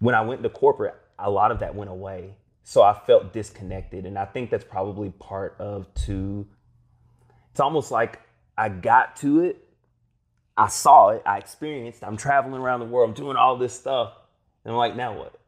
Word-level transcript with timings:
when 0.00 0.14
I 0.14 0.22
went 0.22 0.42
to 0.42 0.48
corporate, 0.48 0.96
a 1.18 1.30
lot 1.30 1.52
of 1.52 1.60
that 1.60 1.74
went 1.74 1.90
away. 1.90 2.34
So 2.64 2.82
I 2.82 2.98
felt 3.06 3.32
disconnected. 3.32 4.06
And 4.06 4.18
I 4.18 4.24
think 4.24 4.50
that's 4.50 4.64
probably 4.64 5.10
part 5.10 5.56
of 5.58 5.92
to, 6.06 6.46
it's 7.50 7.60
almost 7.60 7.90
like 7.90 8.20
I 8.58 8.68
got 8.68 9.16
to 9.16 9.40
it, 9.44 9.64
I 10.56 10.68
saw 10.68 11.10
it, 11.10 11.22
I 11.24 11.38
experienced, 11.38 12.02
I'm 12.02 12.16
traveling 12.16 12.60
around 12.60 12.80
the 12.80 12.86
world, 12.86 13.10
I'm 13.10 13.14
doing 13.14 13.36
all 13.36 13.56
this 13.56 13.72
stuff. 13.72 14.12
And 14.64 14.72
I'm 14.72 14.78
like, 14.78 14.96
now 14.96 15.16
what? 15.16 15.38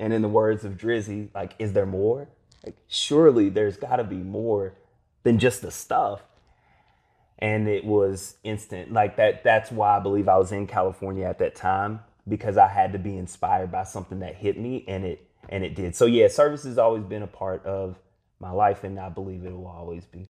And 0.00 0.12
in 0.12 0.22
the 0.22 0.28
words 0.28 0.64
of 0.64 0.76
Drizzy, 0.76 1.28
like, 1.34 1.54
is 1.58 1.72
there 1.74 1.86
more? 1.86 2.28
Like, 2.64 2.76
surely 2.88 3.48
there's 3.48 3.76
gotta 3.76 4.04
be 4.04 4.16
more 4.16 4.74
than 5.22 5.38
just 5.38 5.62
the 5.62 5.70
stuff. 5.70 6.22
And 7.38 7.68
it 7.68 7.84
was 7.84 8.36
instant. 8.44 8.92
Like 8.92 9.16
that, 9.16 9.42
that's 9.42 9.72
why 9.72 9.96
I 9.96 10.00
believe 10.00 10.28
I 10.28 10.38
was 10.38 10.52
in 10.52 10.66
California 10.66 11.24
at 11.24 11.38
that 11.38 11.56
time 11.56 12.00
because 12.28 12.56
I 12.56 12.68
had 12.68 12.92
to 12.92 12.98
be 12.98 13.16
inspired 13.16 13.72
by 13.72 13.84
something 13.84 14.20
that 14.20 14.34
hit 14.34 14.58
me 14.58 14.84
and 14.88 15.04
it 15.04 15.26
and 15.48 15.64
it 15.64 15.74
did. 15.74 15.96
So 15.96 16.06
yeah, 16.06 16.28
service 16.28 16.64
has 16.64 16.78
always 16.78 17.04
been 17.04 17.22
a 17.22 17.26
part 17.26 17.64
of 17.66 17.98
my 18.38 18.50
life 18.50 18.84
and 18.84 18.98
I 18.98 19.08
believe 19.08 19.44
it 19.44 19.52
will 19.52 19.66
always 19.66 20.04
be 20.04 20.28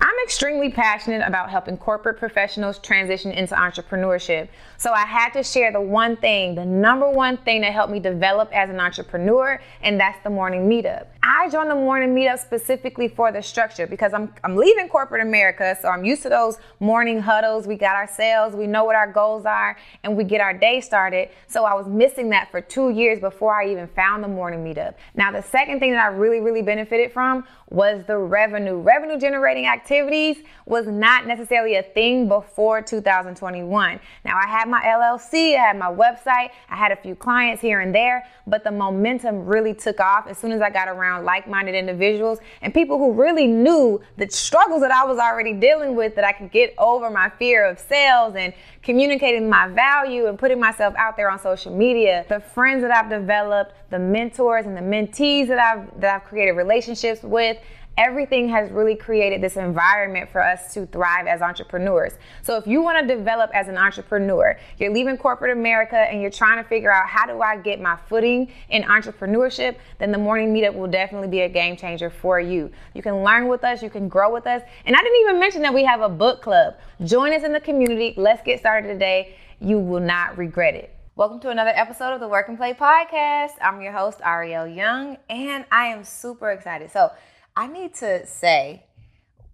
I'm 0.00 0.24
extremely 0.24 0.70
passionate 0.70 1.26
about 1.26 1.50
helping 1.50 1.76
corporate 1.76 2.18
professionals 2.18 2.78
transition 2.78 3.32
into 3.32 3.54
entrepreneurship. 3.54 4.48
So 4.76 4.92
I 4.92 5.04
had 5.04 5.30
to 5.30 5.42
share 5.42 5.72
the 5.72 5.80
one 5.80 6.16
thing, 6.16 6.54
the 6.54 6.64
number 6.64 7.10
one 7.10 7.36
thing 7.38 7.60
that 7.62 7.72
helped 7.72 7.92
me 7.92 8.00
develop 8.00 8.48
as 8.52 8.70
an 8.70 8.80
entrepreneur, 8.80 9.60
and 9.82 9.98
that's 10.00 10.22
the 10.22 10.30
morning 10.30 10.68
meetup. 10.68 11.06
I 11.30 11.50
joined 11.50 11.70
the 11.70 11.74
morning 11.74 12.14
meetup 12.14 12.38
specifically 12.38 13.06
for 13.06 13.30
the 13.30 13.42
structure 13.42 13.86
because 13.86 14.14
I'm, 14.14 14.32
I'm 14.44 14.56
leaving 14.56 14.88
corporate 14.88 15.20
America, 15.20 15.76
so 15.78 15.88
I'm 15.88 16.02
used 16.02 16.22
to 16.22 16.30
those 16.30 16.56
morning 16.80 17.20
huddles. 17.20 17.66
We 17.66 17.76
got 17.76 17.96
our 17.96 18.08
sales, 18.08 18.54
we 18.54 18.66
know 18.66 18.84
what 18.84 18.96
our 18.96 19.12
goals 19.12 19.44
are, 19.44 19.76
and 20.04 20.16
we 20.16 20.24
get 20.24 20.40
our 20.40 20.54
day 20.54 20.80
started. 20.80 21.28
So 21.46 21.66
I 21.66 21.74
was 21.74 21.86
missing 21.86 22.30
that 22.30 22.50
for 22.50 22.62
two 22.62 22.88
years 22.88 23.20
before 23.20 23.54
I 23.54 23.70
even 23.70 23.88
found 23.88 24.24
the 24.24 24.28
morning 24.28 24.64
meetup. 24.64 24.94
Now, 25.16 25.30
the 25.30 25.42
second 25.42 25.80
thing 25.80 25.92
that 25.92 26.02
I 26.02 26.06
really, 26.06 26.40
really 26.40 26.62
benefited 26.62 27.12
from 27.12 27.44
was 27.68 28.02
the 28.06 28.16
revenue. 28.16 28.76
Revenue 28.78 29.18
generating 29.18 29.66
activities 29.66 30.38
was 30.64 30.86
not 30.86 31.26
necessarily 31.26 31.74
a 31.74 31.82
thing 31.82 32.26
before 32.26 32.80
2021. 32.80 34.00
Now, 34.24 34.38
I 34.42 34.46
had 34.48 34.66
my 34.66 34.80
LLC, 34.80 35.56
I 35.56 35.66
had 35.66 35.78
my 35.78 35.92
website, 35.92 36.52
I 36.70 36.76
had 36.76 36.90
a 36.90 36.96
few 36.96 37.14
clients 37.14 37.60
here 37.60 37.80
and 37.80 37.94
there, 37.94 38.26
but 38.46 38.64
the 38.64 38.70
momentum 38.70 39.44
really 39.44 39.74
took 39.74 40.00
off 40.00 40.26
as 40.26 40.38
soon 40.38 40.52
as 40.52 40.62
I 40.62 40.70
got 40.70 40.88
around 40.88 41.17
like 41.22 41.48
minded 41.48 41.74
individuals 41.74 42.38
and 42.62 42.72
people 42.72 42.98
who 42.98 43.12
really 43.12 43.46
knew 43.46 44.00
the 44.16 44.28
struggles 44.30 44.80
that 44.82 44.90
I 44.90 45.04
was 45.04 45.18
already 45.18 45.52
dealing 45.54 45.94
with, 45.94 46.14
that 46.16 46.24
I 46.24 46.32
could 46.32 46.50
get 46.50 46.74
over 46.78 47.10
my 47.10 47.30
fear 47.38 47.66
of 47.66 47.78
sales 47.78 48.34
and 48.36 48.52
communicating 48.82 49.48
my 49.48 49.68
value 49.68 50.26
and 50.26 50.38
putting 50.38 50.60
myself 50.60 50.94
out 50.96 51.16
there 51.16 51.30
on 51.30 51.38
social 51.38 51.74
media. 51.74 52.24
The 52.28 52.40
friends 52.40 52.82
that 52.82 52.90
I've 52.90 53.10
developed, 53.10 53.74
the 53.90 53.98
mentors 53.98 54.66
and 54.66 54.76
the 54.76 54.80
mentees 54.80 55.48
that 55.48 55.58
I've 55.58 56.00
that 56.00 56.14
I've 56.14 56.24
created 56.24 56.52
relationships 56.52 57.22
with, 57.22 57.58
everything 57.98 58.48
has 58.48 58.70
really 58.70 58.94
created 58.94 59.42
this 59.42 59.56
environment 59.56 60.30
for 60.30 60.40
us 60.40 60.72
to 60.72 60.86
thrive 60.86 61.26
as 61.26 61.42
entrepreneurs. 61.42 62.12
So 62.42 62.56
if 62.56 62.66
you 62.66 62.80
want 62.80 63.06
to 63.06 63.14
develop 63.14 63.50
as 63.52 63.66
an 63.66 63.76
entrepreneur, 63.76 64.56
you're 64.78 64.92
leaving 64.92 65.18
corporate 65.18 65.50
America 65.50 65.96
and 65.96 66.22
you're 66.22 66.30
trying 66.30 66.62
to 66.62 66.68
figure 66.68 66.92
out 66.92 67.08
how 67.08 67.26
do 67.26 67.42
I 67.42 67.56
get 67.56 67.80
my 67.80 67.98
footing 68.08 68.52
in 68.70 68.84
entrepreneurship, 68.84 69.76
then 69.98 70.12
the 70.12 70.18
morning 70.18 70.54
meetup 70.54 70.74
will 70.74 70.86
definitely 70.86 71.26
be 71.26 71.40
a 71.40 71.48
game 71.48 71.76
changer 71.76 72.08
for 72.08 72.38
you. 72.38 72.70
You 72.94 73.02
can 73.02 73.24
learn 73.24 73.48
with 73.48 73.64
us, 73.64 73.82
you 73.82 73.90
can 73.90 74.08
grow 74.08 74.32
with 74.32 74.46
us. 74.46 74.62
And 74.86 74.94
I 74.94 75.02
didn't 75.02 75.20
even 75.22 75.40
mention 75.40 75.62
that 75.62 75.74
we 75.74 75.82
have 75.84 76.00
a 76.00 76.08
book 76.08 76.40
club. 76.40 76.76
Join 77.04 77.32
us 77.32 77.42
in 77.42 77.52
the 77.52 77.60
community. 77.60 78.14
Let's 78.16 78.42
get 78.44 78.60
started 78.60 78.86
today. 78.86 79.34
You 79.60 79.80
will 79.80 80.00
not 80.00 80.38
regret 80.38 80.76
it. 80.76 80.94
Welcome 81.16 81.40
to 81.40 81.50
another 81.50 81.72
episode 81.74 82.14
of 82.14 82.20
the 82.20 82.28
Work 82.28 82.48
N 82.48 82.56
Play 82.56 82.74
podcast. 82.74 83.54
I'm 83.60 83.82
your 83.82 83.90
host, 83.90 84.20
Ariel 84.24 84.68
Young, 84.68 85.16
and 85.28 85.64
I 85.72 85.86
am 85.86 86.04
super 86.04 86.52
excited. 86.52 86.92
So, 86.92 87.10
I 87.58 87.66
need 87.66 87.94
to 87.94 88.24
say, 88.24 88.84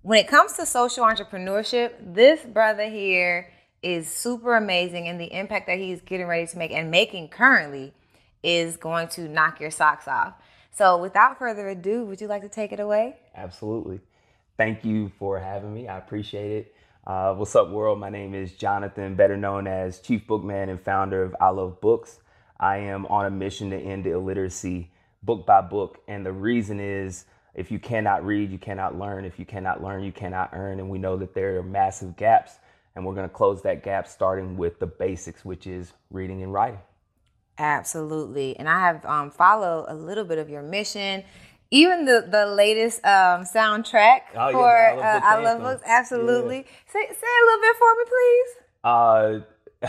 when 0.02 0.18
it 0.18 0.28
comes 0.28 0.52
to 0.58 0.66
social 0.66 1.06
entrepreneurship, 1.06 1.94
this 2.14 2.42
brother 2.42 2.86
here 2.86 3.50
is 3.82 4.10
super 4.10 4.56
amazing, 4.56 5.08
and 5.08 5.18
the 5.18 5.32
impact 5.34 5.68
that 5.68 5.78
he's 5.78 6.02
getting 6.02 6.26
ready 6.26 6.46
to 6.46 6.58
make 6.58 6.70
and 6.70 6.90
making 6.90 7.28
currently 7.28 7.94
is 8.42 8.76
going 8.76 9.08
to 9.08 9.26
knock 9.26 9.58
your 9.58 9.70
socks 9.70 10.06
off. 10.06 10.34
So, 10.70 10.98
without 10.98 11.38
further 11.38 11.66
ado, 11.70 12.04
would 12.04 12.20
you 12.20 12.26
like 12.26 12.42
to 12.42 12.48
take 12.50 12.72
it 12.72 12.78
away? 12.78 13.16
Absolutely. 13.34 14.00
Thank 14.58 14.84
you 14.84 15.10
for 15.18 15.38
having 15.38 15.72
me. 15.72 15.88
I 15.88 15.96
appreciate 15.96 16.52
it. 16.52 16.74
Uh, 17.06 17.32
what's 17.36 17.56
up, 17.56 17.70
world? 17.70 17.98
My 17.98 18.10
name 18.10 18.34
is 18.34 18.52
Jonathan, 18.52 19.14
better 19.14 19.38
known 19.38 19.66
as 19.66 20.00
Chief 20.00 20.26
Bookman 20.26 20.68
and 20.68 20.78
founder 20.78 21.22
of 21.22 21.34
I 21.40 21.48
Love 21.48 21.80
Books. 21.80 22.18
I 22.60 22.80
am 22.80 23.06
on 23.06 23.24
a 23.24 23.30
mission 23.30 23.70
to 23.70 23.78
end 23.78 24.06
illiteracy 24.06 24.90
book 25.22 25.46
by 25.46 25.62
book, 25.62 26.02
and 26.06 26.26
the 26.26 26.32
reason 26.32 26.80
is 26.80 27.24
if 27.54 27.70
you 27.70 27.78
cannot 27.78 28.24
read, 28.24 28.50
you 28.50 28.58
cannot 28.58 28.98
learn. 28.98 29.24
If 29.24 29.38
you 29.38 29.44
cannot 29.44 29.82
learn, 29.82 30.02
you 30.02 30.12
cannot 30.12 30.50
earn. 30.52 30.80
And 30.80 30.88
we 30.88 30.98
know 30.98 31.16
that 31.16 31.34
there 31.34 31.56
are 31.58 31.62
massive 31.62 32.16
gaps, 32.16 32.58
and 32.94 33.04
we're 33.06 33.14
going 33.14 33.28
to 33.28 33.34
close 33.34 33.62
that 33.62 33.82
gap 33.82 34.08
starting 34.08 34.56
with 34.56 34.78
the 34.78 34.86
basics, 34.86 35.44
which 35.44 35.66
is 35.66 35.92
reading 36.10 36.42
and 36.42 36.52
writing. 36.52 36.80
Absolutely. 37.58 38.58
And 38.58 38.68
I 38.68 38.80
have 38.80 39.04
um, 39.04 39.30
followed 39.30 39.86
a 39.88 39.94
little 39.94 40.24
bit 40.24 40.38
of 40.38 40.50
your 40.50 40.62
mission. 40.62 41.22
Even 41.70 42.04
the, 42.04 42.26
the 42.28 42.46
latest 42.46 43.04
um, 43.04 43.42
soundtrack 43.42 44.20
oh, 44.36 44.52
for 44.52 44.68
yeah, 44.68 45.20
I 45.24 45.40
Love 45.40 45.60
Books. 45.60 45.82
Absolutely. 45.86 46.58
Yeah. 46.58 46.92
Say, 46.92 47.06
say 47.06 47.26
a 47.26 47.44
little 47.46 47.60
bit 47.60 47.76
for 47.76 47.94
me, 47.96 48.04
please. 48.06 48.64
Uh, 48.84 49.40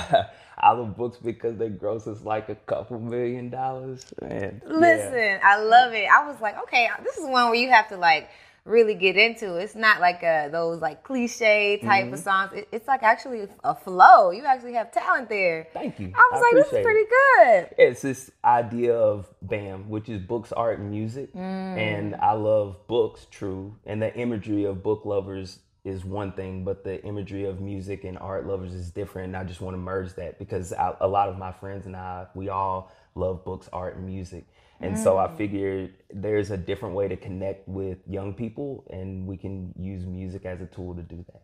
I 0.58 0.72
love 0.72 0.96
books 0.96 1.18
because 1.18 1.58
they 1.58 1.70
gross 1.70 2.08
us 2.08 2.24
like 2.24 2.50
a 2.50 2.56
couple 2.56 3.00
million 3.00 3.50
dollars. 3.50 4.06
And 4.22 4.62
listen, 4.66 5.14
yeah. 5.14 5.40
I 5.44 5.62
love 5.62 5.94
it. 5.94 6.08
I 6.10 6.28
was 6.28 6.40
like, 6.42 6.58
okay, 6.64 6.90
this 7.04 7.18
is 7.18 7.28
one 7.28 7.50
where 7.50 7.56
you 7.56 7.70
have 7.70 7.90
to 7.90 7.98
like 7.98 8.30
really 8.66 8.96
get 8.96 9.16
into. 9.16 9.56
It's 9.58 9.76
not 9.76 10.02
like 10.02 10.24
a, 10.24 10.50
those 10.52 10.82
like 10.82 11.04
cliche 11.04 11.78
type 11.84 12.06
mm-hmm. 12.06 12.14
of 12.16 12.20
songs. 12.20 12.52
It, 12.54 12.68
it's 12.72 12.88
like 12.88 13.04
actually 13.04 13.48
a 13.64 13.76
flow. 13.76 14.32
You 14.32 14.44
actually 14.44 14.74
have 14.74 14.92
talent 14.92 15.30
there. 15.30 15.68
Thank 15.74 16.00
you. 16.00 16.12
I 16.16 16.30
was 16.32 16.42
I 16.42 16.56
like, 16.56 16.66
this 16.66 16.74
is 16.74 16.84
pretty 16.84 17.08
it. 17.08 17.10
good. 17.38 17.76
It's 17.78 18.02
this 18.02 18.32
idea 18.44 18.96
of 18.96 19.30
BAM, 19.44 19.90
which 19.90 20.10
is 20.10 20.20
books, 20.22 20.52
art, 20.52 20.80
and 20.80 20.90
music. 20.90 21.34
Mm. 21.34 21.78
And 21.78 22.16
I 22.16 22.32
love 22.32 22.88
books, 22.88 23.28
true, 23.30 23.76
and 23.86 24.02
the 24.02 24.14
imagery 24.16 24.64
of 24.66 24.82
book 24.82 25.06
lovers 25.06 25.60
is 25.86 26.04
one 26.04 26.32
thing, 26.32 26.66
but 26.66 26.84
the 26.84 27.02
imagery 27.06 27.46
of 27.46 27.62
music 27.62 28.04
and 28.04 28.18
art 28.18 28.46
lovers 28.46 28.74
is 28.74 28.90
different. 28.90 29.28
And 29.28 29.38
I 29.38 29.44
just 29.44 29.62
want 29.62 29.76
to 29.76 29.78
merge 29.78 30.14
that 30.16 30.40
because 30.40 30.74
I, 30.74 30.96
a 31.00 31.08
lot 31.08 31.30
of 31.30 31.38
my 31.38 31.52
friends 31.52 31.86
and 31.86 31.96
I, 31.96 32.26
we 32.34 32.50
all 32.50 32.92
love 33.14 33.46
books, 33.46 33.70
art, 33.72 33.96
and 33.96 34.06
music. 34.06 34.46
And 34.82 34.96
mm. 34.96 35.04
so 35.04 35.18
I 35.18 35.28
mm. 35.28 35.38
figured 35.38 35.94
there's 36.12 36.50
a 36.52 36.58
different 36.58 36.96
way 36.96 37.08
to 37.08 37.16
connect 37.16 37.68
with 37.68 38.00
young 38.08 38.34
people, 38.34 38.84
and 38.90 39.26
we 39.28 39.38
can 39.38 39.74
use 39.80 40.06
music 40.06 40.44
as 40.46 40.60
a 40.60 40.66
tool 40.66 40.96
to 40.96 41.02
do 41.04 41.24
that. 41.28 41.44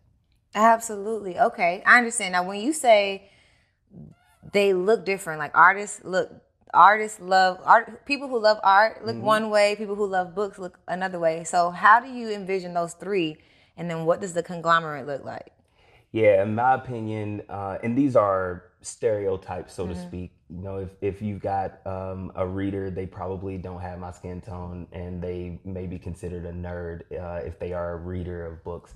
Absolutely. 0.54 1.38
Okay. 1.38 1.82
I 1.86 1.98
understand. 1.98 2.32
Now, 2.32 2.42
when 2.42 2.60
you 2.60 2.72
say 2.72 3.30
they 4.52 4.74
look 4.74 5.06
different, 5.06 5.38
like 5.38 5.56
artists 5.56 6.04
look 6.04 6.30
artists 6.74 7.20
love 7.20 7.60
art 7.64 8.06
people 8.06 8.28
who 8.28 8.40
love 8.40 8.58
art 8.64 9.04
look 9.04 9.14
mm-hmm. 9.14 9.26
one 9.26 9.50
way 9.50 9.76
people 9.76 9.94
who 9.94 10.06
love 10.06 10.34
books 10.34 10.58
look 10.58 10.78
another 10.88 11.18
way 11.18 11.44
so 11.44 11.70
how 11.70 12.00
do 12.00 12.08
you 12.08 12.30
envision 12.30 12.72
those 12.72 12.94
three 12.94 13.36
and 13.76 13.90
then 13.90 14.04
what 14.04 14.20
does 14.20 14.32
the 14.32 14.42
conglomerate 14.42 15.06
look 15.06 15.24
like? 15.24 15.52
Yeah, 16.12 16.42
in 16.42 16.54
my 16.54 16.74
opinion, 16.74 17.42
uh, 17.48 17.78
and 17.82 17.96
these 17.96 18.16
are 18.16 18.64
stereotypes, 18.82 19.72
so 19.74 19.84
mm-hmm. 19.84 19.94
to 19.94 20.00
speak. 20.00 20.32
You 20.50 20.62
know, 20.62 20.76
if, 20.76 20.90
if 21.00 21.22
you've 21.22 21.40
got 21.40 21.84
um, 21.86 22.30
a 22.34 22.46
reader, 22.46 22.90
they 22.90 23.06
probably 23.06 23.56
don't 23.56 23.80
have 23.80 23.98
my 23.98 24.12
skin 24.12 24.42
tone 24.42 24.86
and 24.92 25.22
they 25.22 25.58
may 25.64 25.86
be 25.86 25.98
considered 25.98 26.44
a 26.44 26.52
nerd 26.52 27.02
uh, 27.18 27.42
if 27.42 27.58
they 27.58 27.72
are 27.72 27.92
a 27.92 27.96
reader 27.96 28.44
of 28.44 28.62
books. 28.62 28.92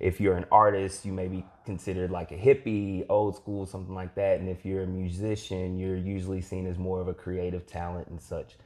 If 0.00 0.20
you're 0.20 0.36
an 0.36 0.44
artist, 0.52 1.06
you 1.06 1.12
may 1.12 1.26
be 1.26 1.44
considered 1.64 2.10
like 2.10 2.30
a 2.30 2.36
hippie, 2.36 3.06
old 3.08 3.36
school, 3.36 3.64
something 3.64 3.94
like 3.94 4.14
that. 4.16 4.38
And 4.38 4.48
if 4.48 4.64
you're 4.66 4.82
a 4.82 4.86
musician, 4.86 5.78
you're 5.78 5.96
usually 5.96 6.42
seen 6.42 6.66
as 6.66 6.78
more 6.78 7.00
of 7.00 7.08
a 7.08 7.14
creative 7.14 7.66
talent 7.66 8.08
and 8.08 8.20
such. 8.20 8.56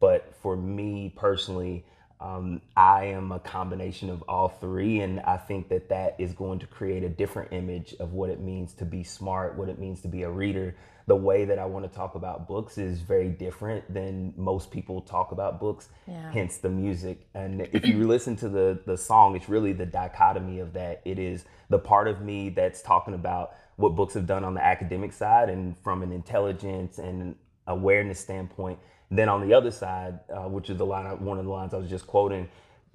But 0.00 0.34
for 0.42 0.56
me 0.56 1.12
personally, 1.16 1.84
um, 2.22 2.62
I 2.76 3.06
am 3.06 3.32
a 3.32 3.40
combination 3.40 4.08
of 4.08 4.22
all 4.28 4.48
three, 4.48 5.00
and 5.00 5.18
I 5.20 5.36
think 5.36 5.68
that 5.70 5.88
that 5.88 6.14
is 6.18 6.32
going 6.32 6.60
to 6.60 6.66
create 6.68 7.02
a 7.02 7.08
different 7.08 7.52
image 7.52 7.96
of 7.98 8.12
what 8.12 8.30
it 8.30 8.40
means 8.40 8.74
to 8.74 8.84
be 8.84 9.02
smart, 9.02 9.56
what 9.56 9.68
it 9.68 9.80
means 9.80 10.00
to 10.02 10.08
be 10.08 10.22
a 10.22 10.30
reader. 10.30 10.76
The 11.08 11.16
way 11.16 11.44
that 11.46 11.58
I 11.58 11.64
want 11.64 11.84
to 11.84 11.92
talk 11.92 12.14
about 12.14 12.46
books 12.46 12.78
is 12.78 13.00
very 13.00 13.28
different 13.28 13.92
than 13.92 14.32
most 14.36 14.70
people 14.70 15.00
talk 15.00 15.32
about 15.32 15.58
books, 15.58 15.88
yeah. 16.06 16.30
hence 16.30 16.58
the 16.58 16.68
music. 16.68 17.26
And 17.34 17.62
if 17.72 17.84
you 17.84 18.06
listen 18.06 18.36
to 18.36 18.48
the, 18.48 18.80
the 18.86 18.96
song, 18.96 19.34
it's 19.34 19.48
really 19.48 19.72
the 19.72 19.86
dichotomy 19.86 20.60
of 20.60 20.74
that. 20.74 21.02
It 21.04 21.18
is 21.18 21.44
the 21.70 21.78
part 21.80 22.06
of 22.06 22.20
me 22.20 22.50
that's 22.50 22.82
talking 22.82 23.14
about 23.14 23.54
what 23.74 23.96
books 23.96 24.14
have 24.14 24.28
done 24.28 24.44
on 24.44 24.54
the 24.54 24.64
academic 24.64 25.12
side 25.12 25.48
and 25.48 25.76
from 25.78 26.04
an 26.04 26.12
intelligence 26.12 26.98
and 26.98 27.34
awareness 27.66 28.20
standpoint 28.20 28.78
then 29.12 29.28
on 29.28 29.46
the 29.46 29.54
other 29.54 29.70
side, 29.70 30.20
uh, 30.34 30.48
which 30.48 30.70
is 30.70 30.78
the 30.78 30.86
line, 30.86 31.04
one 31.22 31.38
of 31.38 31.44
the 31.44 31.50
lines 31.50 31.74
I 31.74 31.76
was 31.76 31.90
just 31.90 32.06
quoting, 32.06 32.48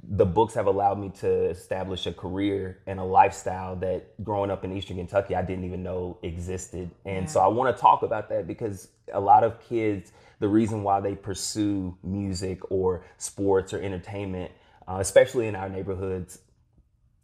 the 0.03 0.25
books 0.25 0.55
have 0.55 0.65
allowed 0.65 0.99
me 0.99 1.09
to 1.19 1.49
establish 1.49 2.07
a 2.07 2.13
career 2.13 2.79
and 2.87 2.99
a 2.99 3.03
lifestyle 3.03 3.75
that 3.77 4.23
growing 4.23 4.49
up 4.49 4.63
in 4.63 4.75
Eastern 4.75 4.97
Kentucky, 4.97 5.35
I 5.35 5.43
didn't 5.43 5.65
even 5.65 5.83
know 5.83 6.17
existed. 6.23 6.89
And 7.05 7.25
yeah. 7.25 7.31
so 7.31 7.39
I 7.39 7.47
want 7.47 7.75
to 7.75 7.79
talk 7.79 8.01
about 8.01 8.29
that 8.29 8.47
because 8.47 8.87
a 9.13 9.19
lot 9.19 9.43
of 9.43 9.59
kids, 9.61 10.11
the 10.39 10.47
reason 10.47 10.81
why 10.81 11.01
they 11.01 11.13
pursue 11.15 11.95
music 12.03 12.71
or 12.71 13.05
sports 13.19 13.71
or 13.71 13.79
entertainment, 13.79 14.51
uh, 14.87 14.97
especially 14.99 15.47
in 15.47 15.55
our 15.55 15.69
neighborhoods, 15.69 16.39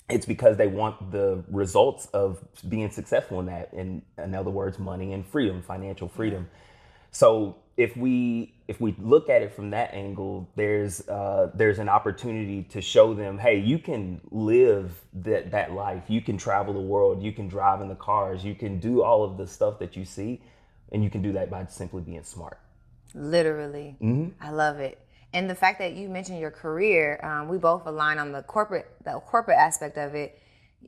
it's 0.09 0.25
because 0.25 0.57
they 0.57 0.67
want 0.67 1.11
the 1.11 1.43
results 1.49 2.07
of 2.07 2.43
being 2.69 2.91
successful 2.91 3.39
in 3.39 3.47
that. 3.47 3.73
In, 3.73 4.03
in 4.19 4.35
other 4.35 4.51
words, 4.51 4.77
money 4.77 5.13
and 5.13 5.25
freedom, 5.25 5.63
financial 5.63 6.07
freedom. 6.07 6.47
So 7.11 7.57
if 7.75 7.97
we 7.97 8.53
if 8.67 8.79
we 8.79 8.95
look 8.99 9.29
at 9.29 9.41
it 9.41 9.53
from 9.53 9.71
that 9.71 9.93
angle, 9.93 10.49
there's 10.55 11.07
uh, 11.09 11.51
there's 11.55 11.79
an 11.79 11.89
opportunity 11.89 12.63
to 12.63 12.81
show 12.81 13.13
them, 13.13 13.37
hey, 13.37 13.59
you 13.59 13.79
can 13.79 14.21
live 14.31 15.01
that 15.13 15.51
that 15.51 15.71
life. 15.71 16.03
You 16.07 16.21
can 16.21 16.37
travel 16.37 16.73
the 16.73 16.81
world. 16.81 17.23
You 17.23 17.31
can 17.31 17.47
drive 17.47 17.81
in 17.81 17.89
the 17.89 17.95
cars. 17.95 18.43
You 18.43 18.55
can 18.55 18.79
do 18.79 19.01
all 19.01 19.23
of 19.23 19.37
the 19.37 19.47
stuff 19.47 19.79
that 19.79 19.95
you 19.95 20.05
see, 20.05 20.41
and 20.91 21.03
you 21.03 21.09
can 21.09 21.21
do 21.21 21.31
that 21.33 21.49
by 21.49 21.65
simply 21.65 22.01
being 22.01 22.23
smart. 22.23 22.59
Literally, 23.15 23.97
mm-hmm. 24.01 24.29
I 24.39 24.51
love 24.51 24.79
it. 24.79 24.99
And 25.33 25.49
the 25.49 25.55
fact 25.55 25.79
that 25.79 25.93
you 25.93 26.09
mentioned 26.09 26.39
your 26.39 26.51
career, 26.51 27.19
um, 27.23 27.47
we 27.47 27.57
both 27.57 27.87
align 27.87 28.19
on 28.19 28.31
the 28.31 28.43
corporate 28.43 28.87
the 29.03 29.19
corporate 29.19 29.57
aspect 29.57 29.97
of 29.97 30.13
it. 30.13 30.39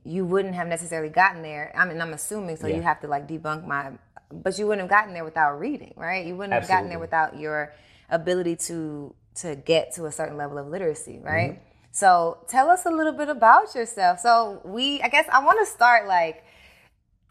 You 0.04 0.24
wouldn't 0.24 0.54
have 0.54 0.68
necessarily 0.68 1.08
gotten 1.08 1.42
there. 1.42 1.72
I 1.74 1.84
mean, 1.84 2.00
I'm 2.00 2.12
assuming, 2.12 2.56
so 2.56 2.68
yeah. 2.68 2.76
you 2.76 2.82
have 2.82 3.00
to 3.00 3.08
like 3.08 3.26
debunk 3.26 3.66
my 3.66 3.92
but 4.30 4.58
you 4.58 4.66
wouldn't 4.66 4.82
have 4.82 4.90
gotten 4.90 5.14
there 5.14 5.24
without 5.24 5.58
reading, 5.58 5.94
right? 5.96 6.26
You 6.26 6.36
wouldn't 6.36 6.54
have 6.54 6.68
gotten 6.68 6.88
there 6.88 6.98
without 6.98 7.38
your 7.38 7.74
ability 8.10 8.56
to 8.56 9.14
to 9.36 9.54
get 9.54 9.92
to 9.94 10.06
a 10.06 10.12
certain 10.12 10.36
level 10.36 10.58
of 10.58 10.68
literacy, 10.68 11.20
right? 11.22 11.52
Mm-hmm. 11.52 11.62
So 11.92 12.38
tell 12.48 12.70
us 12.70 12.86
a 12.86 12.90
little 12.90 13.12
bit 13.12 13.28
about 13.28 13.74
yourself. 13.74 14.20
So 14.20 14.60
we, 14.64 15.00
I 15.02 15.08
guess, 15.08 15.26
I 15.30 15.44
want 15.44 15.58
to 15.60 15.66
start 15.66 16.06
like 16.06 16.44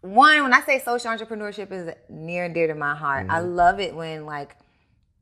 one. 0.00 0.42
When 0.42 0.52
I 0.52 0.60
say 0.60 0.80
social 0.80 1.10
entrepreneurship 1.10 1.72
is 1.72 1.94
near 2.08 2.44
and 2.44 2.54
dear 2.54 2.68
to 2.68 2.74
my 2.74 2.94
heart, 2.94 3.26
mm-hmm. 3.26 3.36
I 3.36 3.40
love 3.40 3.80
it 3.80 3.94
when 3.94 4.26
like 4.26 4.56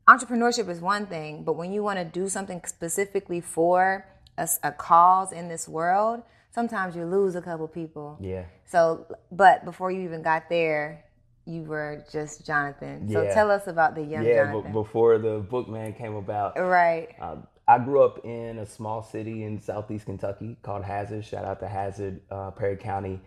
entrepreneurship 0.07 0.69
is 0.69 0.79
one 0.79 1.07
thing, 1.07 1.43
but 1.43 1.53
when 1.53 1.71
you 1.71 1.83
want 1.83 1.99
to 1.99 2.05
do 2.05 2.29
something 2.29 2.61
specifically 2.65 3.41
for 3.41 4.05
a, 4.37 4.47
a 4.63 4.71
cause 4.71 5.31
in 5.31 5.47
this 5.47 5.67
world, 5.67 6.21
sometimes 6.53 6.95
you 6.95 7.05
lose 7.05 7.35
a 7.35 7.41
couple 7.41 7.67
people. 7.67 8.17
Yeah. 8.21 8.45
So, 8.65 9.05
but 9.31 9.65
before 9.65 9.91
you 9.91 10.01
even 10.01 10.21
got 10.21 10.49
there, 10.49 11.04
you 11.45 11.63
were 11.63 12.03
just 12.11 12.45
Jonathan. 12.45 13.09
So 13.11 13.23
yeah. 13.23 13.33
tell 13.33 13.51
us 13.51 13.67
about 13.67 13.95
the 13.95 14.01
young 14.01 14.25
yeah, 14.25 14.45
Jonathan. 14.45 14.63
Yeah, 14.65 14.71
before 14.71 15.17
the 15.17 15.39
Bookman 15.39 15.93
came 15.93 16.15
about. 16.15 16.57
Right. 16.59 17.09
Uh, 17.21 17.37
I 17.67 17.79
grew 17.79 18.03
up 18.03 18.25
in 18.25 18.59
a 18.59 18.65
small 18.65 19.01
city 19.01 19.43
in 19.43 19.59
southeast 19.59 20.05
Kentucky 20.05 20.57
called 20.61 20.83
Hazard. 20.83 21.25
Shout 21.25 21.45
out 21.45 21.59
to 21.61 21.67
Hazard, 21.67 22.21
uh, 22.29 22.51
Perry 22.51 22.77
County. 22.77 23.19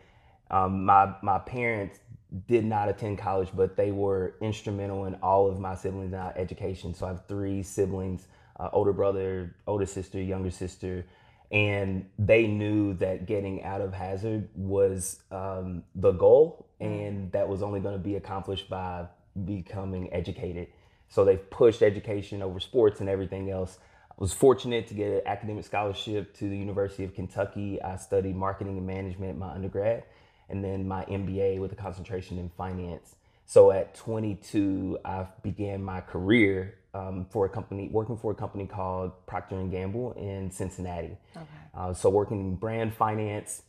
Um, 0.50 0.84
my 0.84 1.14
my 1.22 1.38
parents 1.38 2.00
did 2.46 2.64
not 2.64 2.88
attend 2.88 3.18
college, 3.18 3.50
but 3.54 3.76
they 3.76 3.90
were 3.90 4.34
instrumental 4.40 5.06
in 5.06 5.14
all 5.16 5.48
of 5.48 5.58
my 5.58 5.74
siblings' 5.74 6.14
education. 6.14 6.94
So 6.94 7.06
I 7.06 7.10
have 7.10 7.26
three 7.26 7.62
siblings: 7.62 8.28
uh, 8.58 8.68
older 8.72 8.92
brother, 8.92 9.56
older 9.66 9.86
sister, 9.86 10.20
younger 10.20 10.50
sister 10.50 11.04
and 11.50 12.06
they 12.18 12.46
knew 12.46 12.94
that 12.94 13.26
getting 13.26 13.62
out 13.64 13.80
of 13.80 13.94
hazard 13.94 14.48
was 14.54 15.20
um, 15.30 15.82
the 15.94 16.12
goal 16.12 16.66
and 16.80 17.32
that 17.32 17.48
was 17.48 17.62
only 17.62 17.80
going 17.80 17.94
to 17.94 18.02
be 18.02 18.16
accomplished 18.16 18.68
by 18.68 19.06
becoming 19.44 20.12
educated. 20.12 20.68
So 21.08 21.24
they 21.24 21.36
pushed 21.36 21.82
education 21.82 22.42
over 22.42 22.60
sports 22.60 23.00
and 23.00 23.08
everything 23.08 23.50
else. 23.50 23.78
I 24.10 24.14
was 24.18 24.32
fortunate 24.32 24.88
to 24.88 24.94
get 24.94 25.10
an 25.10 25.20
academic 25.24 25.64
scholarship 25.64 26.36
to 26.38 26.48
the 26.48 26.56
university 26.56 27.04
of 27.04 27.14
kentucky. 27.14 27.80
I 27.80 27.96
studied 27.96 28.36
marketing 28.36 28.76
and 28.76 28.86
management 28.86 29.38
my 29.38 29.50
undergrad 29.50 30.04
and 30.50 30.62
then 30.62 30.86
my 30.86 31.04
mba 31.04 31.60
with 31.60 31.72
a 31.72 31.76
concentration 31.76 32.38
in 32.38 32.50
finance. 32.50 33.14
So 33.46 33.70
at 33.70 33.94
22 33.94 34.98
i 35.04 35.26
began 35.42 35.82
my 35.82 36.02
career 36.02 36.74
um, 36.98 37.26
for 37.30 37.46
a 37.46 37.48
company, 37.48 37.88
working 37.88 38.16
for 38.16 38.32
a 38.32 38.34
company 38.34 38.66
called 38.66 39.12
Procter 39.26 39.56
and 39.56 39.70
Gamble 39.70 40.12
in 40.12 40.50
Cincinnati. 40.50 41.16
Okay. 41.36 41.46
Uh, 41.74 41.94
so 41.94 42.10
working 42.10 42.40
in 42.40 42.54
brand 42.56 42.94
finance, 42.94 43.62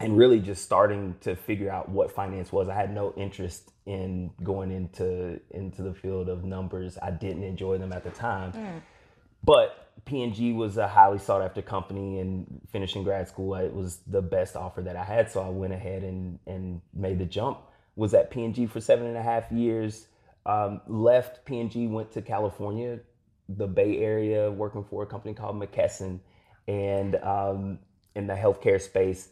and 0.00 0.16
really 0.16 0.38
just 0.38 0.64
starting 0.64 1.16
to 1.20 1.34
figure 1.34 1.70
out 1.70 1.88
what 1.88 2.12
finance 2.12 2.52
was. 2.52 2.68
I 2.68 2.74
had 2.74 2.94
no 2.94 3.12
interest 3.16 3.72
in 3.84 4.30
going 4.42 4.70
into 4.70 5.40
into 5.50 5.82
the 5.82 5.94
field 5.94 6.28
of 6.28 6.44
numbers. 6.44 6.98
I 7.02 7.10
didn't 7.10 7.42
enjoy 7.42 7.78
them 7.78 7.92
at 7.92 8.04
the 8.04 8.10
time, 8.10 8.52
mm. 8.52 8.80
but 9.42 9.90
P&G 10.04 10.52
was 10.52 10.76
a 10.76 10.86
highly 10.86 11.18
sought 11.18 11.42
after 11.42 11.60
company, 11.62 12.20
and 12.20 12.60
finishing 12.70 13.02
grad 13.02 13.28
school, 13.28 13.56
it 13.56 13.74
was 13.74 13.98
the 14.06 14.22
best 14.22 14.54
offer 14.54 14.80
that 14.82 14.94
I 14.94 15.02
had. 15.02 15.30
So 15.30 15.42
I 15.42 15.48
went 15.48 15.72
ahead 15.72 16.02
and 16.02 16.38
and 16.46 16.80
made 16.94 17.18
the 17.18 17.26
jump. 17.26 17.58
Was 17.96 18.14
at 18.14 18.30
P&G 18.30 18.66
for 18.66 18.80
seven 18.80 19.06
and 19.06 19.16
a 19.16 19.22
half 19.22 19.50
years 19.50 20.06
um, 20.48 20.80
left 20.88 21.44
P&G, 21.44 21.86
went 21.86 22.10
to 22.12 22.22
California, 22.22 22.98
the 23.48 23.66
Bay 23.66 23.98
Area, 23.98 24.50
working 24.50 24.84
for 24.84 25.04
a 25.04 25.06
company 25.06 25.34
called 25.34 25.60
McKesson, 25.60 26.18
and 26.66 27.14
um, 27.16 27.78
in 28.16 28.26
the 28.26 28.34
healthcare 28.34 28.80
space. 28.80 29.28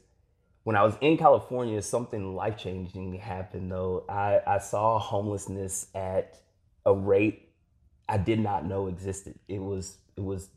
When 0.62 0.76
I 0.76 0.84
was 0.84 0.94
in 1.00 1.16
California, 1.16 1.82
something 1.82 2.34
life 2.34 2.56
changing 2.56 3.14
happened. 3.14 3.70
Though 3.70 4.04
I, 4.08 4.40
I 4.46 4.58
saw 4.58 4.98
homelessness 4.98 5.88
at 5.94 6.38
a 6.84 6.94
rate 6.94 7.46
I 8.08 8.18
did 8.18 8.40
not 8.40 8.66
know 8.66 8.86
existed. 8.86 9.38
It 9.48 9.58
was 9.58 9.98
it 10.16 10.22
was 10.22 10.48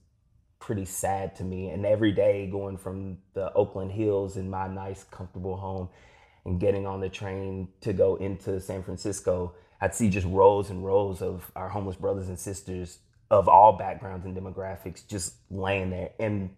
pretty 0.60 0.86
sad 0.86 1.36
to 1.38 1.44
me. 1.44 1.70
And 1.70 1.86
every 1.86 2.12
day 2.12 2.48
going 2.48 2.78
from 2.78 3.18
the 3.34 3.52
Oakland 3.54 3.92
Hills 3.92 4.38
in 4.38 4.50
my 4.50 4.68
nice, 4.68 5.04
comfortable 5.06 5.58
home 5.58 5.90
and 6.46 6.60
getting 6.60 6.86
on 6.86 7.00
the 7.00 7.10
train 7.10 7.70
to 7.82 7.94
go 7.94 8.16
into 8.16 8.60
San 8.60 8.84
Francisco, 8.84 9.54
I'd 9.82 9.96
see 9.96 10.10
just 10.10 10.28
rows 10.28 10.70
and 10.70 10.86
rows 10.86 11.22
of 11.22 11.52
our 11.56 11.70
homeless 11.70 11.96
brothers 11.96 12.28
and 12.28 12.38
sisters 12.38 13.00
of 13.32 13.48
all 13.48 13.74
backgrounds 13.74 14.26
and 14.26 14.36
demographics 14.36 15.08
just 15.08 15.36
laying 15.50 15.90
there. 15.90 16.12
And 16.20 16.50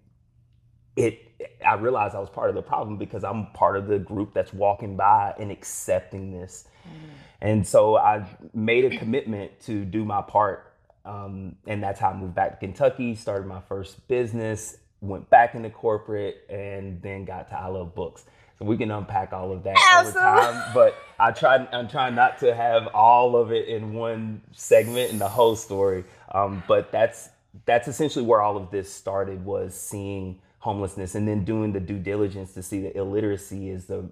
it, 0.95 1.19
I 1.65 1.75
realized 1.75 2.15
I 2.15 2.19
was 2.19 2.29
part 2.29 2.49
of 2.49 2.55
the 2.55 2.61
problem 2.61 2.97
because 2.97 3.23
I'm 3.23 3.47
part 3.53 3.77
of 3.77 3.87
the 3.87 3.99
group 3.99 4.33
that's 4.33 4.53
walking 4.53 4.95
by 4.95 5.33
and 5.39 5.51
accepting 5.51 6.31
this. 6.31 6.67
Mm. 6.87 7.09
And 7.41 7.67
so 7.67 7.97
I 7.97 8.25
made 8.53 8.85
a 8.85 8.97
commitment 8.97 9.59
to 9.61 9.85
do 9.85 10.05
my 10.05 10.21
part. 10.21 10.73
Um, 11.03 11.55
and 11.65 11.81
that's 11.81 11.99
how 11.99 12.09
I 12.09 12.17
moved 12.17 12.35
back 12.35 12.59
to 12.59 12.65
Kentucky, 12.65 13.15
started 13.15 13.47
my 13.47 13.61
first 13.61 14.07
business, 14.07 14.77
went 15.01 15.29
back 15.29 15.55
into 15.55 15.69
corporate, 15.69 16.45
and 16.49 17.01
then 17.01 17.25
got 17.25 17.49
to 17.49 17.55
I 17.55 17.67
Love 17.67 17.95
Books 17.95 18.25
we 18.61 18.77
can 18.77 18.91
unpack 18.91 19.33
all 19.33 19.51
of 19.51 19.63
that 19.63 19.77
Absolutely. 19.91 20.21
over 20.21 20.41
time. 20.41 20.71
But 20.73 20.95
I 21.19 21.31
try. 21.31 21.67
I'm 21.71 21.87
trying 21.87 22.15
not 22.15 22.39
to 22.39 22.53
have 22.53 22.87
all 22.93 23.35
of 23.35 23.51
it 23.51 23.67
in 23.67 23.93
one 23.93 24.41
segment 24.53 25.11
in 25.11 25.19
the 25.19 25.27
whole 25.27 25.55
story. 25.55 26.03
Um, 26.33 26.63
but 26.67 26.91
that's 26.91 27.29
that's 27.65 27.87
essentially 27.87 28.25
where 28.25 28.41
all 28.41 28.57
of 28.57 28.71
this 28.71 28.91
started 28.91 29.43
was 29.43 29.73
seeing 29.75 30.39
homelessness 30.59 31.15
and 31.15 31.27
then 31.27 31.43
doing 31.43 31.73
the 31.73 31.79
due 31.79 31.97
diligence 31.97 32.53
to 32.53 32.61
see 32.61 32.81
that 32.81 32.95
illiteracy 32.95 33.69
is 33.69 33.85
the 33.85 34.09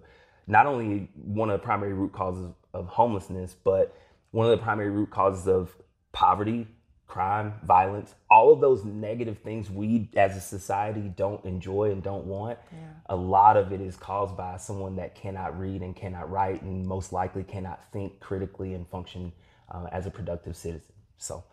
not 0.48 0.66
only 0.66 1.08
one 1.14 1.50
of 1.50 1.60
the 1.60 1.64
primary 1.64 1.94
root 1.94 2.12
causes 2.12 2.52
of 2.74 2.88
homelessness, 2.88 3.56
but 3.64 3.96
one 4.32 4.48
of 4.48 4.52
the 4.52 4.64
primary 4.64 4.90
root 4.90 5.12
causes 5.12 5.48
of 5.48 5.72
poverty, 6.12 6.68
crime, 7.10 7.56
violence, 7.64 8.14
all 8.30 8.54
of 8.54 8.62
those 8.62 8.86
negative 8.86 9.40
things 9.40 9.70
we 9.70 10.08
as 10.16 10.38
a 10.38 10.40
society 10.40 11.12
don't 11.18 11.44
enjoy 11.44 11.90
and 11.92 12.04
don't 12.04 12.24
want, 12.24 12.60
yeah. 12.72 12.78
a 13.08 13.16
lot 13.16 13.58
of 13.58 13.74
it 13.74 13.82
is 13.82 13.98
caused 13.98 14.38
by 14.38 14.56
someone 14.58 14.96
that 14.96 15.16
cannot 15.16 15.60
read 15.60 15.82
and 15.82 15.96
cannot 15.96 16.30
write 16.30 16.62
and 16.62 16.86
most 16.86 17.12
likely 17.12 17.44
cannot 17.44 17.84
think 17.92 18.20
critically 18.20 18.76
and 18.76 18.88
function 18.90 19.34
uh, 19.72 19.88
as 19.92 20.06
a 20.06 20.12
productive 20.12 20.56
citizen. 20.56 20.94
So 21.18 21.44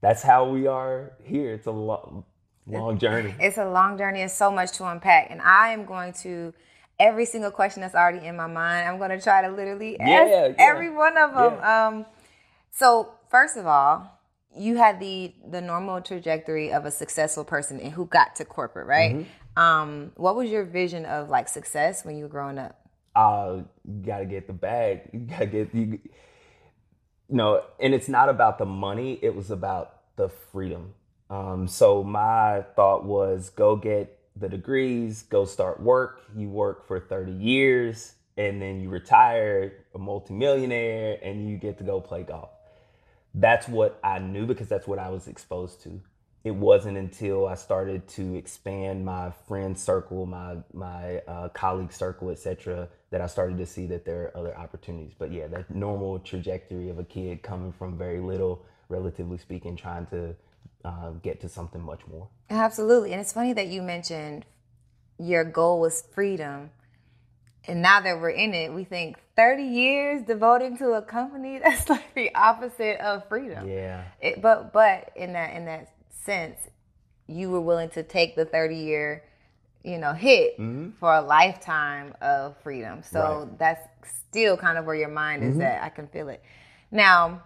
that's 0.00 0.22
how 0.22 0.48
we 0.48 0.66
are 0.66 1.12
here. 1.22 1.54
It's 1.54 1.68
a 1.68 1.70
long, 1.70 2.24
long 2.66 2.98
journey. 2.98 3.32
It's 3.40 3.58
a 3.58 3.68
long 3.68 3.96
journey. 3.96 4.22
It's 4.22 4.34
so 4.34 4.50
much 4.50 4.72
to 4.72 4.88
unpack. 4.88 5.28
And 5.30 5.40
I 5.40 5.68
am 5.68 5.84
going 5.84 6.14
to 6.24 6.52
every 6.98 7.26
single 7.26 7.52
question 7.52 7.80
that's 7.80 7.94
already 7.94 8.26
in 8.26 8.36
my 8.36 8.48
mind. 8.48 8.88
I'm 8.88 8.98
going 8.98 9.10
to 9.10 9.20
try 9.20 9.42
to 9.42 9.50
literally 9.54 10.00
ask 10.00 10.08
yeah, 10.08 10.46
yeah. 10.48 10.54
every 10.58 10.90
one 10.90 11.16
of 11.16 11.32
them. 11.32 11.62
Um, 11.62 12.06
so 12.72 13.12
first 13.30 13.56
of 13.56 13.68
all, 13.68 14.15
you 14.56 14.76
had 14.76 15.00
the 15.00 15.34
the 15.50 15.60
normal 15.60 16.00
trajectory 16.00 16.72
of 16.72 16.84
a 16.84 16.90
successful 16.90 17.44
person 17.44 17.80
and 17.80 17.92
who 17.92 18.06
got 18.06 18.36
to 18.36 18.44
corporate, 18.44 18.86
right? 18.86 19.14
Mm-hmm. 19.14 19.62
Um, 19.62 20.12
what 20.16 20.36
was 20.36 20.50
your 20.50 20.64
vision 20.64 21.04
of 21.06 21.28
like 21.28 21.48
success 21.48 22.04
when 22.04 22.16
you 22.16 22.24
were 22.24 22.30
growing 22.30 22.58
up? 22.58 22.78
Uh, 23.14 23.62
you 23.84 24.02
gotta 24.04 24.26
get 24.26 24.46
the 24.46 24.52
bag. 24.52 25.10
You 25.12 25.20
gotta 25.20 25.46
get 25.46 25.74
you. 25.74 25.84
you 25.84 26.00
know, 27.28 27.62
and 27.80 27.94
it's 27.94 28.08
not 28.08 28.28
about 28.28 28.58
the 28.58 28.66
money. 28.66 29.18
It 29.22 29.34
was 29.34 29.50
about 29.50 30.16
the 30.16 30.28
freedom. 30.28 30.94
Um, 31.28 31.66
so 31.66 32.04
my 32.04 32.62
thought 32.76 33.04
was, 33.04 33.50
go 33.50 33.76
get 33.76 34.18
the 34.36 34.48
degrees, 34.48 35.22
go 35.22 35.44
start 35.44 35.80
work. 35.80 36.22
You 36.36 36.48
work 36.48 36.86
for 36.86 37.00
thirty 37.00 37.32
years, 37.32 38.14
and 38.36 38.60
then 38.60 38.80
you 38.80 38.90
retire, 38.90 39.84
a 39.94 39.98
multimillionaire, 39.98 41.18
and 41.22 41.48
you 41.48 41.56
get 41.56 41.78
to 41.78 41.84
go 41.84 42.00
play 42.00 42.22
golf 42.22 42.50
that's 43.36 43.68
what 43.68 44.00
I 44.02 44.18
knew 44.18 44.46
because 44.46 44.68
that's 44.68 44.86
what 44.88 44.98
I 44.98 45.10
was 45.10 45.28
exposed 45.28 45.82
to. 45.84 46.00
it 46.46 46.54
wasn't 46.54 46.96
until 46.96 47.48
I 47.48 47.56
started 47.56 48.06
to 48.10 48.36
expand 48.36 49.04
my 49.04 49.32
friend 49.48 49.76
circle, 49.76 50.26
my 50.26 50.58
my 50.72 51.18
uh, 51.26 51.48
colleague 51.48 51.92
circle, 51.92 52.30
etc., 52.30 52.88
that 53.10 53.20
I 53.20 53.26
started 53.26 53.58
to 53.58 53.66
see 53.66 53.86
that 53.86 54.04
there 54.04 54.22
are 54.22 54.36
other 54.36 54.56
opportunities. 54.56 55.12
But 55.18 55.32
yeah, 55.32 55.48
that 55.48 55.74
normal 55.74 56.20
trajectory 56.20 56.88
of 56.88 57.00
a 57.00 57.04
kid 57.04 57.42
coming 57.42 57.72
from 57.72 57.98
very 57.98 58.20
little, 58.20 58.64
relatively 58.88 59.38
speaking, 59.38 59.74
trying 59.74 60.06
to 60.06 60.36
uh, 60.84 61.10
get 61.20 61.40
to 61.40 61.48
something 61.48 61.82
much 61.82 62.06
more. 62.06 62.28
Absolutely, 62.48 63.10
and 63.10 63.20
it's 63.20 63.32
funny 63.32 63.52
that 63.52 63.66
you 63.66 63.82
mentioned 63.82 64.46
your 65.18 65.42
goal 65.42 65.80
was 65.80 66.00
freedom, 66.14 66.70
and 67.68 67.82
now 67.82 68.00
that 68.00 68.20
we're 68.20 68.30
in 68.30 68.54
it, 68.54 68.72
we 68.72 68.84
think 68.84 69.16
30 69.36 69.62
years 69.62 70.22
devoting 70.22 70.78
to 70.78 70.92
a 70.92 71.02
company 71.02 71.58
that's 71.62 71.88
like 71.88 72.14
the 72.14 72.34
opposite 72.34 73.00
of 73.00 73.28
freedom. 73.28 73.68
Yeah. 73.68 74.04
It, 74.20 74.40
but 74.42 74.72
but 74.72 75.10
in 75.16 75.32
that 75.32 75.54
in 75.54 75.66
that 75.66 75.92
sense, 76.10 76.58
you 77.26 77.50
were 77.50 77.60
willing 77.60 77.90
to 77.90 78.02
take 78.02 78.36
the 78.36 78.44
30 78.44 78.76
year, 78.76 79.24
you 79.82 79.98
know, 79.98 80.12
hit 80.12 80.58
mm-hmm. 80.58 80.90
for 80.98 81.14
a 81.14 81.20
lifetime 81.20 82.14
of 82.20 82.56
freedom. 82.62 83.02
So 83.02 83.40
right. 83.48 83.58
that's 83.58 83.88
still 84.30 84.56
kind 84.56 84.78
of 84.78 84.84
where 84.84 84.94
your 84.96 85.08
mind 85.08 85.42
is 85.42 85.54
mm-hmm. 85.54 85.62
at. 85.62 85.82
I 85.82 85.88
can 85.88 86.08
feel 86.08 86.28
it. 86.28 86.42
Now, 86.90 87.42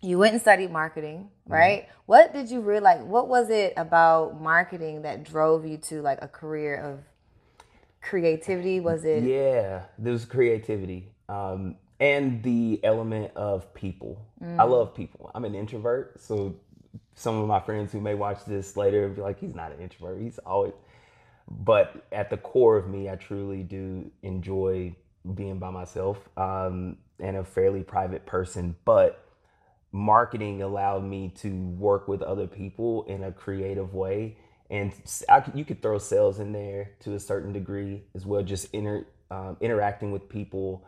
you 0.00 0.18
went 0.18 0.32
and 0.32 0.40
studied 0.40 0.70
marketing, 0.70 1.30
mm-hmm. 1.44 1.52
right? 1.52 1.82
Mm-hmm. 1.82 1.92
What 2.06 2.32
did 2.32 2.50
you 2.50 2.60
realize? 2.60 3.02
What 3.02 3.28
was 3.28 3.50
it 3.50 3.74
about 3.76 4.40
marketing 4.40 5.02
that 5.02 5.24
drove 5.24 5.66
you 5.66 5.78
to 5.78 6.02
like 6.02 6.18
a 6.22 6.28
career 6.28 6.76
of 6.76 7.00
creativity? 8.04 8.80
Was 8.80 9.04
it? 9.04 9.24
Yeah, 9.24 9.82
there 9.98 10.12
was 10.12 10.24
creativity. 10.24 11.10
Um, 11.28 11.76
and 12.00 12.42
the 12.42 12.80
element 12.84 13.32
of 13.34 13.72
people. 13.74 14.20
Mm. 14.42 14.60
I 14.60 14.64
love 14.64 14.94
people. 14.94 15.30
I'm 15.34 15.44
an 15.44 15.54
introvert, 15.54 16.20
so 16.20 16.54
some 17.14 17.40
of 17.40 17.46
my 17.46 17.60
friends 17.60 17.92
who 17.92 18.00
may 18.00 18.14
watch 18.14 18.44
this 18.44 18.76
later 18.76 19.08
be 19.08 19.22
like, 19.22 19.38
he's 19.38 19.54
not 19.54 19.72
an 19.72 19.80
introvert. 19.80 20.20
He's 20.20 20.38
always, 20.38 20.72
but 21.48 22.06
at 22.12 22.30
the 22.30 22.36
core 22.36 22.76
of 22.76 22.88
me, 22.88 23.08
I 23.08 23.16
truly 23.16 23.62
do 23.62 24.10
enjoy 24.22 24.94
being 25.34 25.58
by 25.58 25.70
myself 25.70 26.18
um, 26.36 26.98
and 27.20 27.36
a 27.36 27.44
fairly 27.44 27.82
private 27.82 28.26
person. 28.26 28.76
But 28.84 29.24
marketing 29.92 30.62
allowed 30.62 31.04
me 31.04 31.32
to 31.36 31.50
work 31.78 32.08
with 32.08 32.20
other 32.20 32.46
people 32.46 33.04
in 33.04 33.24
a 33.24 33.32
creative 33.32 33.94
way. 33.94 34.36
And 34.70 34.92
I, 35.28 35.42
you 35.54 35.64
could 35.64 35.82
throw 35.82 35.98
sales 35.98 36.38
in 36.38 36.52
there 36.52 36.92
to 37.00 37.14
a 37.14 37.20
certain 37.20 37.52
degree 37.52 38.04
as 38.14 38.24
well, 38.24 38.42
just 38.42 38.72
inter, 38.72 39.06
um, 39.30 39.56
interacting 39.60 40.10
with 40.10 40.28
people, 40.28 40.86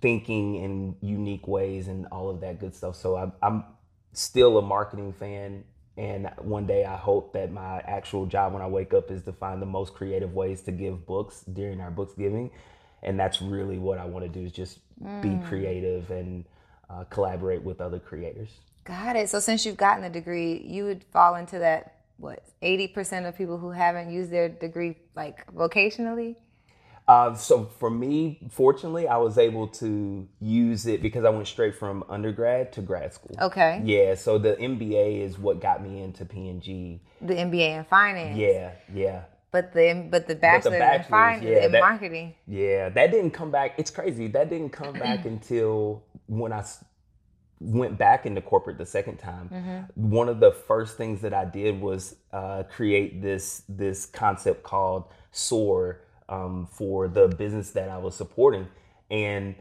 thinking 0.00 0.56
in 0.56 0.96
unique 1.00 1.46
ways, 1.46 1.88
and 1.88 2.06
all 2.10 2.28
of 2.28 2.40
that 2.40 2.58
good 2.58 2.74
stuff. 2.74 2.96
So 2.96 3.16
I, 3.16 3.30
I'm 3.40 3.64
still 4.12 4.58
a 4.58 4.62
marketing 4.62 5.12
fan. 5.12 5.64
And 5.96 6.30
one 6.38 6.66
day 6.66 6.84
I 6.84 6.96
hope 6.96 7.32
that 7.32 7.50
my 7.50 7.80
actual 7.80 8.26
job 8.26 8.52
when 8.52 8.62
I 8.62 8.68
wake 8.68 8.94
up 8.94 9.10
is 9.10 9.22
to 9.24 9.32
find 9.32 9.60
the 9.60 9.66
most 9.66 9.94
creative 9.94 10.32
ways 10.32 10.62
to 10.62 10.72
give 10.72 11.06
books 11.06 11.42
during 11.52 11.80
our 11.80 11.90
books 11.90 12.14
giving. 12.14 12.50
And 13.02 13.18
that's 13.18 13.40
really 13.42 13.78
what 13.78 13.98
I 13.98 14.04
want 14.04 14.24
to 14.24 14.28
do 14.28 14.44
is 14.44 14.52
just 14.52 14.78
mm. 15.02 15.22
be 15.22 15.46
creative 15.46 16.10
and 16.10 16.44
uh, 16.90 17.04
collaborate 17.04 17.62
with 17.62 17.80
other 17.80 17.98
creators. 17.98 18.50
Got 18.84 19.16
it. 19.16 19.28
So 19.28 19.40
since 19.40 19.66
you've 19.66 19.76
gotten 19.76 20.02
the 20.02 20.10
degree, 20.10 20.62
you 20.64 20.84
would 20.84 21.04
fall 21.04 21.34
into 21.34 21.58
that 21.58 21.97
what 22.18 22.44
80% 22.62 23.28
of 23.28 23.36
people 23.36 23.58
who 23.58 23.70
haven't 23.70 24.12
used 24.12 24.30
their 24.30 24.48
degree 24.48 24.96
like 25.14 25.52
vocationally? 25.54 26.36
Uh, 27.06 27.34
so 27.34 27.64
for 27.64 27.88
me, 27.88 28.38
fortunately, 28.50 29.08
I 29.08 29.16
was 29.16 29.38
able 29.38 29.66
to 29.68 30.28
use 30.40 30.86
it 30.86 31.00
because 31.00 31.24
I 31.24 31.30
went 31.30 31.46
straight 31.46 31.74
from 31.74 32.04
undergrad 32.10 32.70
to 32.74 32.82
grad 32.82 33.14
school. 33.14 33.34
Okay. 33.40 33.80
Yeah. 33.82 34.14
So 34.14 34.36
the 34.36 34.56
MBA 34.56 35.22
is 35.22 35.38
what 35.38 35.58
got 35.58 35.82
me 35.82 36.02
into 36.02 36.26
P&G. 36.26 37.00
The 37.22 37.34
MBA 37.34 37.78
in 37.78 37.84
finance. 37.84 38.36
Yeah. 38.36 38.72
Yeah. 38.92 39.22
But 39.50 39.72
the 39.72 40.06
but 40.10 40.26
the 40.28 40.34
bachelor 40.34 40.76
in 40.76 41.02
finance 41.04 41.42
yeah, 41.42 41.64
in 41.64 41.72
that, 41.72 41.80
marketing. 41.80 42.34
Yeah, 42.46 42.90
that 42.90 43.10
didn't 43.10 43.30
come 43.30 43.50
back. 43.50 43.76
It's 43.78 43.90
crazy. 43.90 44.28
That 44.28 44.50
didn't 44.50 44.70
come 44.70 44.92
back 44.92 45.24
until 45.24 46.04
when 46.26 46.52
I 46.52 46.62
went 47.60 47.98
back 47.98 48.26
into 48.26 48.40
corporate 48.40 48.78
the 48.78 48.86
second 48.86 49.18
time. 49.18 49.50
Mm-hmm. 49.52 50.10
One 50.10 50.28
of 50.28 50.40
the 50.40 50.52
first 50.52 50.96
things 50.96 51.20
that 51.22 51.34
I 51.34 51.44
did 51.44 51.80
was 51.80 52.16
uh, 52.32 52.64
create 52.70 53.20
this 53.22 53.62
this 53.68 54.06
concept 54.06 54.62
called 54.62 55.04
SOAR 55.32 56.00
um, 56.28 56.68
for 56.70 57.08
the 57.08 57.28
business 57.28 57.70
that 57.70 57.88
I 57.88 57.98
was 57.98 58.14
supporting. 58.14 58.68
And 59.10 59.54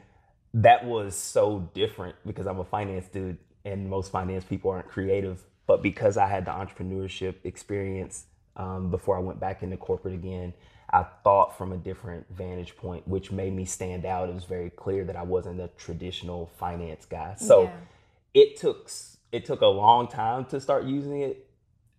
that 0.54 0.86
was 0.86 1.16
so 1.16 1.70
different 1.74 2.16
because 2.26 2.48
I'm 2.48 2.60
a 2.60 2.66
finance 2.66 3.08
dude 3.08 3.38
and 3.66 3.90
most 3.90 4.12
finance 4.12 4.44
people 4.44 4.72
aren't 4.72 4.88
creative. 4.88 5.44
But 5.66 5.82
because 5.82 6.18
I 6.18 6.28
had 6.28 6.46
the 6.46 6.52
entrepreneurship 6.52 7.36
experience 7.44 8.26
um, 8.56 8.90
before 8.90 9.18
I 9.18 9.20
went 9.20 9.40
back 9.40 9.64
into 9.64 9.78
corporate 9.78 10.14
again, 10.14 10.54
I 10.92 11.04
thought 11.24 11.58
from 11.58 11.74
a 11.74 11.78
different 11.78 12.26
vantage 12.30 12.78
point, 12.78 13.08
which 13.08 13.32
made 13.32 13.54
me 13.54 13.66
stand 13.66 14.06
out. 14.06 14.30
It 14.30 14.36
was 14.36 14.46
very 14.46 14.70
clear 14.70 15.04
that 15.04 15.16
I 15.16 15.24
wasn't 15.24 15.60
a 15.60 15.70
traditional 15.78 16.50
finance 16.58 17.06
guy. 17.06 17.36
So 17.36 17.64
yeah. 17.64 17.72
it 18.34 18.58
took 18.58 18.90
it 19.32 19.46
took 19.46 19.62
a 19.62 19.68
long 19.68 20.08
time 20.08 20.46
to 20.46 20.62
start 20.62 20.86
using 20.86 21.22
it. 21.22 21.46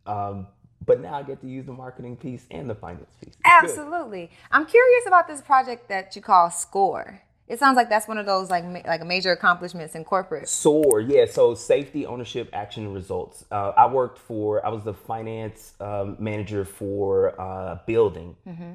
Um, 0.06 0.46
but 0.86 1.00
now 1.00 1.14
I 1.14 1.22
get 1.22 1.42
to 1.42 1.46
use 1.46 1.66
the 1.66 1.72
marketing 1.72 2.16
piece 2.16 2.46
and 2.50 2.70
the 2.70 2.74
finance 2.74 3.14
piece. 3.22 3.34
It's 3.34 3.44
Absolutely. 3.44 4.26
Good. 4.26 4.36
I'm 4.52 4.64
curious 4.64 5.06
about 5.06 5.28
this 5.28 5.42
project 5.42 5.88
that 5.90 6.16
you 6.16 6.22
call 6.22 6.50
SCORE. 6.50 7.22
It 7.48 7.58
sounds 7.58 7.76
like 7.76 7.88
that's 7.88 8.06
one 8.06 8.18
of 8.18 8.26
those 8.26 8.50
like 8.50 8.64
like 8.86 9.04
major 9.06 9.32
accomplishments 9.32 9.94
in 9.94 10.04
corporate. 10.04 10.48
SOAR, 10.48 11.00
yeah. 11.00 11.24
So 11.24 11.54
safety, 11.54 12.04
ownership, 12.04 12.50
action, 12.52 12.92
results. 12.92 13.44
Uh, 13.50 13.72
I 13.76 13.86
worked 13.86 14.18
for. 14.18 14.64
I 14.64 14.68
was 14.68 14.82
the 14.84 14.92
finance 14.92 15.72
um, 15.80 16.16
manager 16.18 16.64
for 16.64 17.40
uh, 17.40 17.78
building. 17.86 18.36
Mm-hmm. 18.46 18.72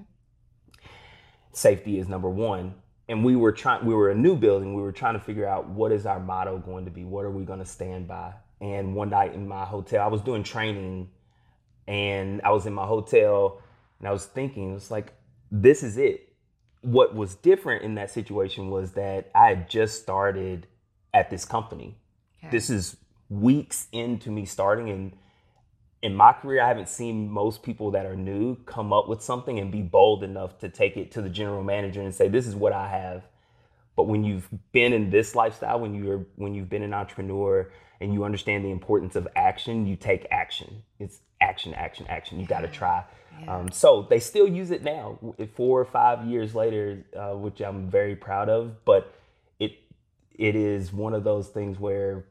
Safety 1.51 1.99
is 1.99 2.07
number 2.07 2.29
one, 2.29 2.73
and 3.07 3.23
we 3.23 3.35
were 3.35 3.51
trying. 3.51 3.85
We 3.85 3.93
were 3.93 4.09
a 4.09 4.15
new 4.15 4.35
building. 4.35 4.73
We 4.73 4.81
were 4.81 4.91
trying 4.91 5.13
to 5.13 5.19
figure 5.19 5.47
out 5.47 5.69
what 5.69 5.91
is 5.91 6.07
our 6.07 6.19
motto 6.19 6.57
going 6.57 6.85
to 6.85 6.91
be. 6.91 7.03
What 7.03 7.25
are 7.25 7.31
we 7.31 7.45
going 7.45 7.59
to 7.59 7.65
stand 7.65 8.07
by? 8.07 8.33
And 8.59 8.95
one 8.95 9.09
night 9.09 9.35
in 9.35 9.47
my 9.47 9.65
hotel, 9.65 10.03
I 10.03 10.07
was 10.07 10.21
doing 10.21 10.41
training 10.41 11.09
and 11.87 12.41
I 12.43 12.51
was 12.51 12.65
in 12.65 12.73
my 12.73 12.85
hotel 12.85 13.61
and 13.99 14.07
I 14.07 14.11
was 14.11 14.25
thinking, 14.25 14.75
it's 14.75 14.89
like, 14.89 15.13
this 15.51 15.83
is 15.83 15.97
it. 15.97 16.32
What 16.83 17.15
was 17.15 17.35
different 17.35 17.83
in 17.83 17.95
that 17.95 18.11
situation 18.11 18.69
was 18.69 18.91
that 18.91 19.31
I 19.33 19.47
had 19.47 19.69
just 19.69 20.01
started 20.01 20.67
at 21.13 21.29
this 21.29 21.45
company. 21.45 21.97
Okay. 22.39 22.51
This 22.51 22.69
is 22.69 22.97
weeks 23.29 23.87
into 23.91 24.29
me 24.29 24.45
starting 24.45 24.89
and 24.89 25.13
in 26.03 26.13
my 26.13 26.33
career 26.33 26.61
I 26.61 26.67
haven't 26.67 26.89
seen 26.89 27.31
most 27.31 27.63
people 27.63 27.91
that 27.91 28.05
are 28.05 28.15
new 28.15 28.57
come 28.65 28.91
up 28.93 29.07
with 29.07 29.23
something 29.23 29.57
and 29.57 29.71
be 29.71 29.81
bold 29.81 30.23
enough 30.23 30.59
to 30.59 30.69
take 30.69 30.97
it 30.97 31.11
to 31.11 31.21
the 31.21 31.29
general 31.29 31.63
manager 31.63 32.01
and 32.01 32.13
say 32.13 32.27
this 32.27 32.45
is 32.45 32.55
what 32.55 32.73
I 32.73 32.89
have. 32.89 33.23
But 33.95 34.03
when 34.03 34.23
you've 34.23 34.49
been 34.71 34.91
in 34.91 35.09
this 35.09 35.35
lifestyle, 35.35 35.79
when 35.79 35.95
you're 35.95 36.25
when 36.35 36.53
you've 36.53 36.69
been 36.69 36.83
an 36.83 36.93
entrepreneur 36.93 37.71
and 38.01 38.13
you 38.13 38.25
understand 38.25 38.65
the 38.65 38.71
importance 38.71 39.15
of 39.15 39.27
action, 39.35 39.87
you 39.87 39.95
take 39.95 40.27
action. 40.29 40.83
It's 40.99 41.21
action, 41.39 41.73
action, 41.73 42.05
action. 42.09 42.39
You 42.39 42.45
got 42.45 42.61
to 42.61 42.67
try. 42.67 43.05
Yeah. 43.41 43.57
Um, 43.57 43.71
so 43.71 44.07
they 44.09 44.19
still 44.19 44.47
use 44.47 44.71
it 44.71 44.83
now, 44.83 45.19
four 45.55 45.81
or 45.81 45.85
five 45.85 46.25
years 46.25 46.55
later, 46.55 47.03
uh, 47.17 47.35
which 47.35 47.61
I'm 47.61 47.89
very 47.89 48.15
proud 48.15 48.49
of. 48.49 48.83
But 48.85 49.13
it 49.59 49.73
it 50.35 50.55
is 50.55 50.93
one 50.93 51.13
of 51.13 51.23
those 51.23 51.49
things 51.49 51.79
where 51.79 52.25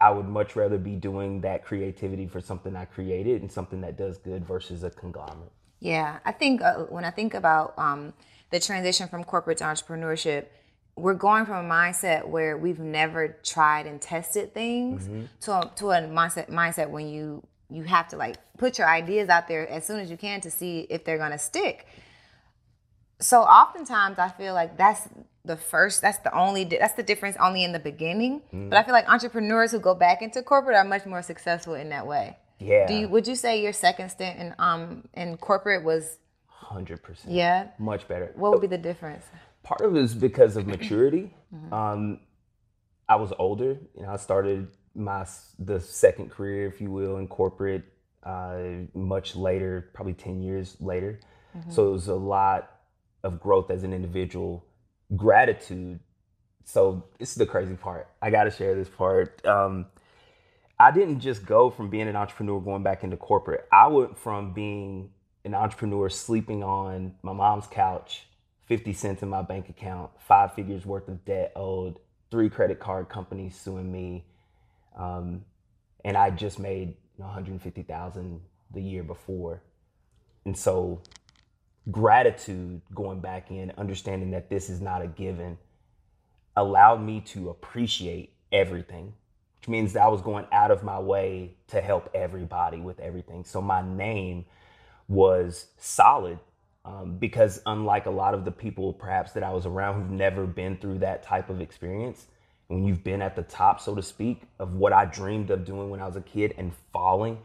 I 0.00 0.10
would 0.10 0.28
much 0.28 0.54
rather 0.54 0.78
be 0.78 0.94
doing 0.94 1.40
that 1.40 1.64
creativity 1.64 2.26
for 2.26 2.40
something 2.40 2.76
I 2.76 2.84
created 2.84 3.42
and 3.42 3.50
something 3.50 3.80
that 3.80 3.96
does 3.96 4.18
good 4.18 4.46
versus 4.46 4.84
a 4.84 4.90
conglomerate. 4.90 5.52
Yeah, 5.80 6.18
I 6.24 6.32
think 6.32 6.62
uh, 6.62 6.84
when 6.84 7.04
I 7.04 7.10
think 7.10 7.34
about 7.34 7.74
um, 7.78 8.12
the 8.50 8.60
transition 8.60 9.08
from 9.08 9.24
corporate 9.24 9.58
to 9.58 9.64
entrepreneurship, 9.64 10.46
we're 10.96 11.14
going 11.14 11.46
from 11.46 11.64
a 11.64 11.68
mindset 11.68 12.26
where 12.26 12.56
we've 12.56 12.80
never 12.80 13.36
tried 13.44 13.86
and 13.86 14.00
tested 14.00 14.52
things 14.52 15.04
mm-hmm. 15.04 15.24
to 15.40 15.60
a, 15.60 15.72
to 15.76 15.90
a 15.90 16.00
mindset 16.02 16.50
mindset 16.50 16.90
when 16.90 17.08
you 17.08 17.46
you 17.70 17.82
have 17.84 18.08
to 18.08 18.16
like 18.16 18.36
put 18.56 18.78
your 18.78 18.88
ideas 18.88 19.28
out 19.28 19.48
there 19.48 19.68
as 19.68 19.86
soon 19.86 20.00
as 20.00 20.10
you 20.10 20.16
can 20.16 20.40
to 20.40 20.50
see 20.50 20.86
if 20.90 21.04
they're 21.04 21.18
gonna 21.18 21.38
stick. 21.38 21.86
So 23.20 23.40
oftentimes 23.40 24.18
I 24.18 24.28
feel 24.28 24.54
like 24.54 24.76
that's 24.76 25.08
the 25.44 25.56
first 25.56 26.00
that's 26.00 26.18
the 26.18 26.34
only 26.36 26.64
that's 26.64 26.94
the 26.94 27.02
difference 27.02 27.36
only 27.40 27.64
in 27.64 27.72
the 27.72 27.78
beginning. 27.78 28.40
Mm-hmm. 28.40 28.68
But 28.70 28.78
I 28.78 28.82
feel 28.82 28.94
like 28.94 29.08
entrepreneurs 29.08 29.72
who 29.72 29.80
go 29.80 29.94
back 29.94 30.22
into 30.22 30.42
corporate 30.42 30.76
are 30.76 30.84
much 30.84 31.06
more 31.06 31.22
successful 31.22 31.74
in 31.74 31.88
that 31.90 32.06
way. 32.06 32.36
Yeah. 32.58 32.86
Do 32.86 32.94
you 32.94 33.08
would 33.08 33.26
you 33.26 33.34
say 33.34 33.62
your 33.62 33.72
second 33.72 34.10
stint 34.10 34.38
in 34.38 34.54
um 34.58 35.08
in 35.14 35.36
corporate 35.36 35.84
was 35.84 36.18
hundred 36.46 37.02
percent? 37.02 37.34
Yeah. 37.34 37.68
Much 37.78 38.06
better. 38.08 38.32
What 38.34 38.52
would 38.52 38.60
be 38.60 38.66
the 38.66 38.78
difference? 38.78 39.24
Part 39.62 39.80
of 39.80 39.96
it 39.96 40.02
is 40.02 40.14
because 40.14 40.56
of 40.56 40.66
maturity. 40.66 41.34
Mm-hmm. 41.54 41.72
Um, 41.72 42.20
I 43.08 43.16
was 43.16 43.32
older. 43.38 43.78
You 43.96 44.02
know, 44.02 44.10
I 44.10 44.16
started 44.16 44.68
my 44.98 45.26
the 45.58 45.80
second 45.80 46.30
career, 46.30 46.66
if 46.66 46.80
you 46.80 46.90
will, 46.90 47.18
in 47.18 47.28
corporate 47.28 47.84
uh, 48.24 48.58
much 48.94 49.36
later, 49.36 49.90
probably 49.94 50.14
ten 50.14 50.42
years 50.42 50.76
later. 50.80 51.20
Mm-hmm. 51.56 51.70
So 51.70 51.88
it 51.88 51.92
was 51.92 52.08
a 52.08 52.14
lot 52.14 52.70
of 53.22 53.40
growth 53.40 53.70
as 53.70 53.82
an 53.84 53.92
individual, 53.92 54.64
gratitude. 55.16 56.00
So 56.64 57.04
this 57.18 57.30
is 57.30 57.36
the 57.36 57.46
crazy 57.46 57.74
part. 57.74 58.08
I 58.20 58.30
got 58.30 58.44
to 58.44 58.50
share 58.50 58.74
this 58.74 58.88
part. 58.88 59.44
Um, 59.46 59.86
I 60.78 60.90
didn't 60.90 61.20
just 61.20 61.44
go 61.44 61.70
from 61.70 61.90
being 61.90 62.06
an 62.06 62.14
entrepreneur 62.14 62.60
going 62.60 62.82
back 62.82 63.02
into 63.02 63.16
corporate. 63.16 63.66
I 63.72 63.88
went 63.88 64.16
from 64.16 64.52
being 64.52 65.10
an 65.44 65.54
entrepreneur 65.54 66.08
sleeping 66.08 66.62
on 66.62 67.14
my 67.22 67.32
mom's 67.32 67.66
couch, 67.66 68.26
50 68.66 68.92
cents 68.92 69.22
in 69.22 69.28
my 69.28 69.42
bank 69.42 69.68
account, 69.68 70.10
five 70.20 70.54
figures 70.54 70.86
worth 70.86 71.08
of 71.08 71.24
debt 71.24 71.52
owed, 71.56 71.98
three 72.30 72.48
credit 72.48 72.78
card 72.78 73.08
companies 73.08 73.56
suing 73.56 73.90
me. 73.90 74.24
Um, 74.98 75.44
and 76.04 76.16
I 76.16 76.30
just 76.30 76.58
made 76.58 76.88
you 76.88 77.20
know, 77.20 77.26
150,000 77.26 78.40
the 78.72 78.82
year 78.82 79.02
before. 79.02 79.62
And 80.44 80.56
so 80.56 81.00
gratitude 81.90 82.82
going 82.94 83.20
back 83.20 83.50
in, 83.50 83.72
understanding 83.78 84.32
that 84.32 84.50
this 84.50 84.68
is 84.68 84.80
not 84.80 85.02
a 85.02 85.06
given, 85.06 85.56
allowed 86.56 87.02
me 87.02 87.20
to 87.20 87.50
appreciate 87.50 88.34
everything 88.52 89.14
which 89.58 89.68
means 89.68 89.92
that 89.92 90.02
I 90.02 90.08
was 90.08 90.22
going 90.22 90.46
out 90.52 90.70
of 90.70 90.84
my 90.84 90.98
way 90.98 91.56
to 91.68 91.80
help 91.80 92.10
everybody 92.14 92.80
with 92.80 93.00
everything. 93.00 93.44
So 93.44 93.60
my 93.60 93.82
name 93.82 94.44
was 95.08 95.66
solid 95.78 96.38
um, 96.84 97.18
because, 97.18 97.60
unlike 97.66 98.06
a 98.06 98.10
lot 98.10 98.34
of 98.34 98.44
the 98.44 98.52
people 98.52 98.92
perhaps 98.92 99.32
that 99.32 99.42
I 99.42 99.52
was 99.52 99.66
around 99.66 100.00
who've 100.00 100.10
never 100.10 100.46
been 100.46 100.76
through 100.76 100.98
that 100.98 101.22
type 101.22 101.50
of 101.50 101.60
experience, 101.60 102.26
when 102.68 102.84
you've 102.84 103.04
been 103.04 103.22
at 103.22 103.36
the 103.36 103.42
top, 103.42 103.80
so 103.80 103.94
to 103.94 104.02
speak, 104.02 104.42
of 104.58 104.74
what 104.74 104.92
I 104.92 105.04
dreamed 105.04 105.50
of 105.50 105.64
doing 105.64 105.90
when 105.90 106.00
I 106.00 106.06
was 106.06 106.16
a 106.16 106.20
kid 106.20 106.54
and 106.56 106.72
falling 106.92 107.38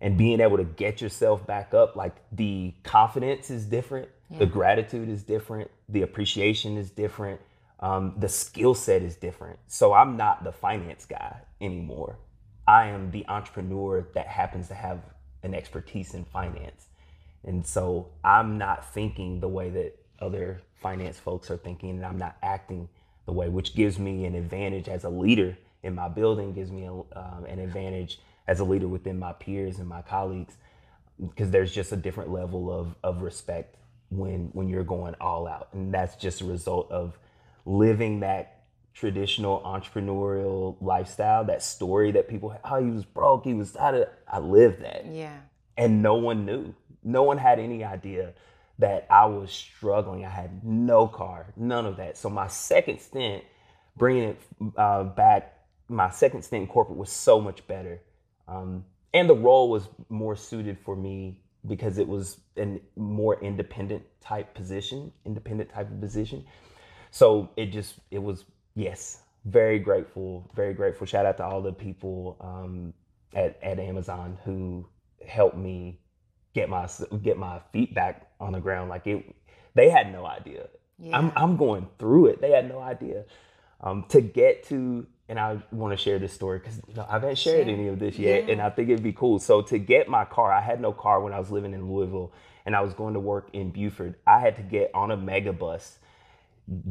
and 0.00 0.16
being 0.16 0.40
able 0.40 0.56
to 0.56 0.64
get 0.64 1.00
yourself 1.00 1.46
back 1.46 1.74
up, 1.74 1.96
like 1.96 2.14
the 2.32 2.72
confidence 2.82 3.50
is 3.50 3.64
different, 3.64 4.08
yeah. 4.30 4.38
the 4.38 4.46
gratitude 4.46 5.08
is 5.08 5.22
different, 5.22 5.70
the 5.88 6.02
appreciation 6.02 6.76
is 6.76 6.90
different 6.90 7.40
um, 7.84 8.14
the 8.16 8.30
skill 8.30 8.74
set 8.74 9.02
is 9.02 9.16
different. 9.16 9.58
So 9.66 9.92
I'm 9.92 10.16
not 10.16 10.42
the 10.42 10.52
finance 10.52 11.04
guy 11.04 11.36
anymore. 11.60 12.16
I 12.66 12.86
am 12.86 13.10
the 13.10 13.26
entrepreneur 13.28 14.06
that 14.14 14.26
happens 14.26 14.68
to 14.68 14.74
have 14.74 15.00
an 15.42 15.54
expertise 15.54 16.14
in 16.14 16.24
finance. 16.24 16.86
And 17.44 17.66
so 17.66 18.08
I'm 18.24 18.56
not 18.56 18.94
thinking 18.94 19.40
the 19.40 19.48
way 19.48 19.68
that 19.68 19.98
other 20.18 20.62
finance 20.80 21.18
folks 21.18 21.50
are 21.50 21.58
thinking, 21.58 21.90
and 21.90 22.06
I'm 22.06 22.16
not 22.16 22.38
acting 22.42 22.88
the 23.26 23.32
way, 23.32 23.48
which 23.48 23.74
gives 23.74 23.98
me 23.98 24.24
an 24.24 24.34
advantage 24.34 24.88
as 24.88 25.04
a 25.04 25.08
leader 25.08 25.56
in 25.82 25.94
my 25.94 26.08
building, 26.08 26.52
gives 26.52 26.70
me 26.70 26.84
a, 26.84 26.92
um, 26.92 27.44
an 27.48 27.58
advantage 27.58 28.18
as 28.46 28.60
a 28.60 28.64
leader 28.64 28.88
within 28.88 29.18
my 29.18 29.32
peers 29.32 29.78
and 29.78 29.88
my 29.88 30.02
colleagues, 30.02 30.54
because 31.20 31.50
there's 31.50 31.72
just 31.72 31.92
a 31.92 31.96
different 31.96 32.30
level 32.30 32.70
of, 32.70 32.94
of 33.02 33.22
respect 33.22 33.76
when 34.10 34.50
when 34.52 34.68
you're 34.68 34.84
going 34.84 35.14
all 35.20 35.48
out, 35.48 35.68
and 35.72 35.92
that's 35.92 36.16
just 36.16 36.40
a 36.40 36.44
result 36.44 36.90
of 36.90 37.18
living 37.64 38.20
that 38.20 38.64
traditional 38.92 39.60
entrepreneurial 39.62 40.76
lifestyle, 40.80 41.44
that 41.44 41.62
story 41.62 42.12
that 42.12 42.28
people, 42.28 42.56
oh, 42.64 42.82
he 42.82 42.90
was 42.90 43.04
broke, 43.04 43.44
he 43.44 43.54
was 43.54 43.76
out 43.76 43.94
of, 43.94 44.08
I 44.28 44.38
lived 44.38 44.82
that. 44.82 45.04
Yeah. 45.06 45.36
And 45.76 46.00
no 46.00 46.14
one 46.14 46.46
knew. 46.46 46.74
No 47.02 47.24
one 47.24 47.36
had 47.36 47.58
any 47.58 47.82
idea 47.82 48.34
that 48.78 49.06
I 49.10 49.26
was 49.26 49.50
struggling. 49.52 50.24
I 50.24 50.30
had 50.30 50.64
no 50.64 51.06
car, 51.06 51.52
none 51.56 51.86
of 51.86 51.96
that. 51.98 52.18
So 52.18 52.28
my 52.28 52.48
second 52.48 53.00
stint, 53.00 53.44
bringing 53.96 54.30
it 54.30 54.42
uh, 54.76 55.04
back, 55.04 55.54
my 55.88 56.10
second 56.10 56.42
stint 56.42 56.62
in 56.62 56.68
corporate 56.68 56.98
was 56.98 57.10
so 57.10 57.40
much 57.40 57.66
better. 57.66 58.00
Um, 58.48 58.84
and 59.12 59.28
the 59.28 59.34
role 59.34 59.70
was 59.70 59.88
more 60.08 60.36
suited 60.36 60.78
for 60.84 60.96
me 60.96 61.40
because 61.66 61.98
it 61.98 62.08
was 62.08 62.40
a 62.58 62.80
more 62.96 63.40
independent 63.42 64.02
type 64.20 64.54
position, 64.54 65.12
independent 65.24 65.70
type 65.70 65.90
of 65.90 66.00
position 66.00 66.44
so 67.14 67.48
it 67.56 67.66
just 67.66 67.94
it 68.10 68.18
was 68.18 68.44
yes 68.74 69.20
very 69.44 69.78
grateful 69.78 70.50
very 70.56 70.74
grateful 70.74 71.06
shout 71.06 71.24
out 71.24 71.36
to 71.36 71.44
all 71.44 71.62
the 71.62 71.72
people 71.72 72.36
um, 72.40 72.92
at, 73.34 73.56
at 73.62 73.78
amazon 73.78 74.36
who 74.44 74.84
helped 75.24 75.56
me 75.56 76.00
get 76.54 76.68
my 76.68 76.88
get 77.22 77.36
my 77.36 77.60
feet 77.72 77.94
back 77.94 78.30
on 78.40 78.52
the 78.52 78.60
ground 78.60 78.88
like 78.88 79.06
it 79.06 79.34
they 79.74 79.90
had 79.90 80.12
no 80.12 80.26
idea 80.26 80.68
yeah. 80.98 81.18
I'm, 81.18 81.32
I'm 81.36 81.56
going 81.56 81.88
through 81.98 82.26
it 82.26 82.40
they 82.40 82.50
had 82.50 82.68
no 82.68 82.80
idea 82.80 83.24
um, 83.80 84.04
to 84.08 84.20
get 84.20 84.64
to 84.64 85.06
and 85.28 85.38
I 85.38 85.58
want 85.70 85.96
to 85.96 85.96
share 85.96 86.18
this 86.18 86.32
story 86.34 86.58
because 86.58 86.80
you 86.86 86.94
know, 86.94 87.06
I 87.08 87.12
haven't 87.12 87.38
shared 87.38 87.66
any 87.66 87.88
of 87.88 87.98
this 87.98 88.18
yet, 88.18 88.44
yeah. 88.44 88.52
and 88.52 88.60
I 88.60 88.68
think 88.68 88.90
it'd 88.90 89.02
be 89.02 89.14
cool. 89.14 89.38
So 89.38 89.62
to 89.62 89.78
get 89.78 90.06
my 90.06 90.26
car, 90.26 90.52
I 90.52 90.60
had 90.60 90.82
no 90.82 90.92
car 90.92 91.22
when 91.22 91.32
I 91.32 91.38
was 91.38 91.50
living 91.50 91.72
in 91.72 91.90
Louisville, 91.90 92.30
and 92.66 92.76
I 92.76 92.82
was 92.82 92.92
going 92.92 93.14
to 93.14 93.20
work 93.20 93.48
in 93.54 93.70
Buford. 93.70 94.16
I 94.26 94.38
had 94.40 94.56
to 94.56 94.62
get 94.62 94.90
on 94.92 95.10
a 95.10 95.16
mega 95.16 95.54
bus 95.54 95.98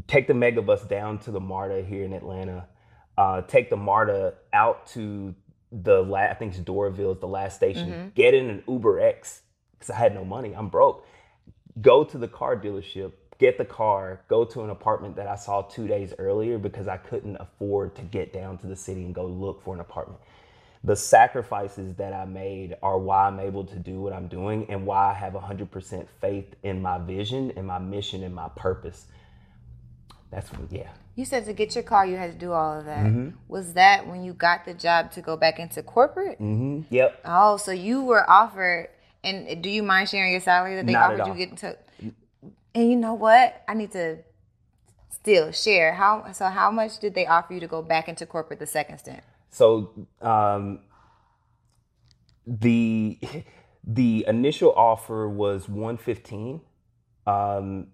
take 0.08 0.28
the 0.28 0.34
megabus 0.34 0.88
down 0.88 1.20
to 1.20 1.32
the 1.32 1.40
MARTA 1.40 1.84
here 1.84 2.04
in 2.04 2.14
Atlanta, 2.14 2.68
uh, 3.18 3.42
take 3.42 3.70
the 3.70 3.78
MARTA 3.78 4.36
out 4.52 4.88
to 4.88 5.34
the 5.72 6.02
la- 6.02 6.20
I 6.20 6.34
think 6.34 6.54
it's 6.54 6.62
Doraville 6.62 7.16
is 7.16 7.20
the 7.20 7.28
last 7.28 7.56
station. 7.56 7.90
Mm-hmm. 7.90 8.08
Get 8.16 8.34
in 8.34 8.50
an 8.50 8.64
Uber 8.68 9.00
X 9.00 9.42
because 9.84 9.96
I 9.96 10.00
had 10.00 10.14
no 10.14 10.24
money. 10.24 10.54
I'm 10.56 10.70
broke. 10.70 11.06
Go 11.82 12.04
to 12.04 12.18
the 12.18 12.28
car 12.28 12.56
dealership, 12.56 13.12
get 13.40 13.58
the 13.58 13.66
car, 13.66 14.22
go 14.28 14.46
to 14.46 14.62
an 14.64 14.70
apartment 14.70 15.16
that 15.16 15.28
I 15.28 15.36
saw 15.36 15.64
two 15.64 15.88
days 15.88 16.14
earlier 16.18 16.58
because 16.58 16.88
I 16.88 16.98
couldn't 16.98 17.38
afford 17.38 17.96
to 17.96 18.02
get 18.04 18.32
down 18.32 18.58
to 18.60 18.68
the 18.68 18.76
city 18.76 19.04
and 19.04 19.14
go 19.14 19.26
look 19.26 19.64
for 19.64 19.74
an 19.74 19.80
apartment. 19.80 20.22
The 20.86 20.96
sacrifices 20.96 21.96
that 21.96 22.14
I 22.14 22.26
made 22.26 22.76
are 22.84 22.98
why 22.98 23.28
I'm 23.28 23.40
able 23.40 23.64
to 23.66 23.76
do 23.78 24.02
what 24.02 24.14
I'm 24.14 24.28
doing 24.28 24.66
and 24.70 24.86
why 24.86 25.12
I 25.12 25.14
have 25.14 25.34
100% 25.34 26.08
faith 26.20 26.56
in 26.64 26.82
my 26.82 26.98
vision 26.98 27.54
and 27.56 27.66
my 27.66 27.80
mission 27.80 28.24
and 28.24 28.36
my 28.36 28.50
purpose 28.56 29.08
that's 30.34 30.52
what, 30.52 30.72
yeah. 30.72 30.90
You 31.16 31.26
said 31.26 31.46
to 31.46 31.54
get 31.54 31.76
your 31.76 31.84
car, 31.84 32.08
you 32.08 32.18
had 32.18 32.32
to 32.32 32.38
do 32.38 32.52
all 32.54 32.80
of 32.80 32.86
that. 32.86 33.06
Mm-hmm. 33.06 33.38
Was 33.48 33.74
that 33.74 34.08
when 34.08 34.24
you 34.24 34.34
got 34.34 34.66
the 34.66 34.74
job 34.74 35.12
to 35.12 35.22
go 35.22 35.38
back 35.38 35.60
into 35.60 35.84
corporate? 35.84 36.40
Mm-hmm. 36.40 36.82
Yep. 36.90 37.22
Oh, 37.26 37.58
so 37.58 37.72
you 37.72 38.02
were 38.02 38.28
offered, 38.28 38.90
and 39.24 39.64
do 39.64 39.70
you 39.70 39.84
mind 39.84 40.10
sharing 40.10 40.32
your 40.32 40.42
salary 40.42 40.76
that 40.76 40.86
they 40.86 40.94
Not 40.94 41.20
offered 41.20 41.28
you 41.28 41.46
get 41.46 41.50
into? 41.52 41.78
And 42.76 42.90
you 42.90 42.96
know 42.96 43.14
what? 43.14 43.64
I 43.68 43.74
need 43.74 43.92
to 43.92 44.18
still 45.10 45.52
share 45.52 45.94
how. 45.94 46.32
So 46.34 46.46
how 46.48 46.72
much 46.72 47.00
did 47.00 47.16
they 47.16 47.26
offer 47.26 47.54
you 47.54 47.60
to 47.60 47.68
go 47.68 47.82
back 47.82 48.10
into 48.10 48.26
corporate 48.26 48.60
the 48.60 48.66
second 48.68 48.98
stint? 48.98 49.24
So 49.50 50.08
um, 50.22 50.80
the 52.46 53.20
the 53.84 54.26
initial 54.28 54.74
offer 54.74 55.30
was 55.30 55.70
one 55.70 55.98
fifteen. 55.98 56.62
Um, 57.26 57.88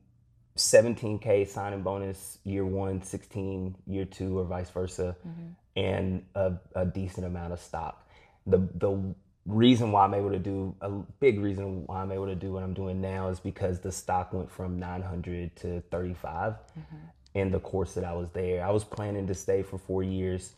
17k 0.58 1.48
signing 1.48 1.84
bonus 1.84 2.39
year 2.44 2.65
one 2.65 3.02
16 3.02 3.78
year 3.86 4.04
two 4.04 4.39
or 4.39 4.44
vice 4.44 4.70
versa 4.72 5.15
mm-hmm. 5.26 5.52
and 5.78 6.26
a, 6.36 6.54
a, 6.76 6.86
decent 6.86 7.26
amount 7.26 7.54
of 7.54 7.62
stock 7.62 8.10
the 8.46 8.58
the 8.76 9.15
reason 9.50 9.92
why 9.92 10.04
i'm 10.04 10.14
able 10.14 10.30
to 10.30 10.40
do 10.40 10.76
a 10.82 10.90
big 11.20 11.40
reason 11.40 11.84
why 11.86 12.02
i'm 12.02 12.12
able 12.12 12.26
to 12.26 12.36
do 12.36 12.52
what 12.52 12.64
i'm 12.64 12.74
doing 12.74 13.02
now 13.02 13.30
is 13.30 13.40
because 13.40 13.80
the 13.80 13.92
stock 13.92 14.34
went 14.34 14.50
from 14.50 14.80
900 14.80 15.56
to 15.56 15.82
35 15.92 16.54
mm-hmm. 16.54 16.96
in 17.34 17.52
the 17.52 17.60
course 17.60 17.94
that 17.94 18.04
i 18.04 18.14
was 18.14 18.30
there 18.32 18.64
i 18.64 18.70
was 18.70 18.84
planning 18.84 19.28
to 19.28 19.34
stay 19.34 19.64
for 19.64 19.78
four 19.78 20.04
years 20.04 20.54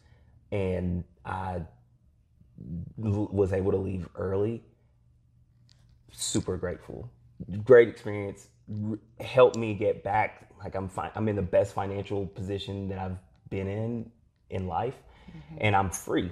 and 0.52 1.04
i 1.26 1.62
was 2.98 3.54
able 3.54 3.72
to 3.72 3.78
leave 3.78 4.08
early 4.16 4.62
super 6.12 6.58
grateful 6.58 7.10
great 7.64 7.88
experience 7.88 8.48
helped 9.20 9.58
me 9.58 9.74
get 9.74 10.04
back. 10.04 10.50
Like 10.60 10.76
I'm 10.76 10.88
fi- 10.88 11.12
I'm 11.16 11.28
in 11.28 11.36
the 11.36 11.42
best 11.42 11.74
financial 11.74 12.26
position 12.28 12.90
that 12.90 13.00
I've 13.00 13.18
been 13.50 13.68
in 13.68 14.12
in 14.50 14.68
life, 14.68 14.96
mm-hmm. 15.30 15.58
and 15.62 15.76
I'm 15.76 15.90
free. 15.90 16.32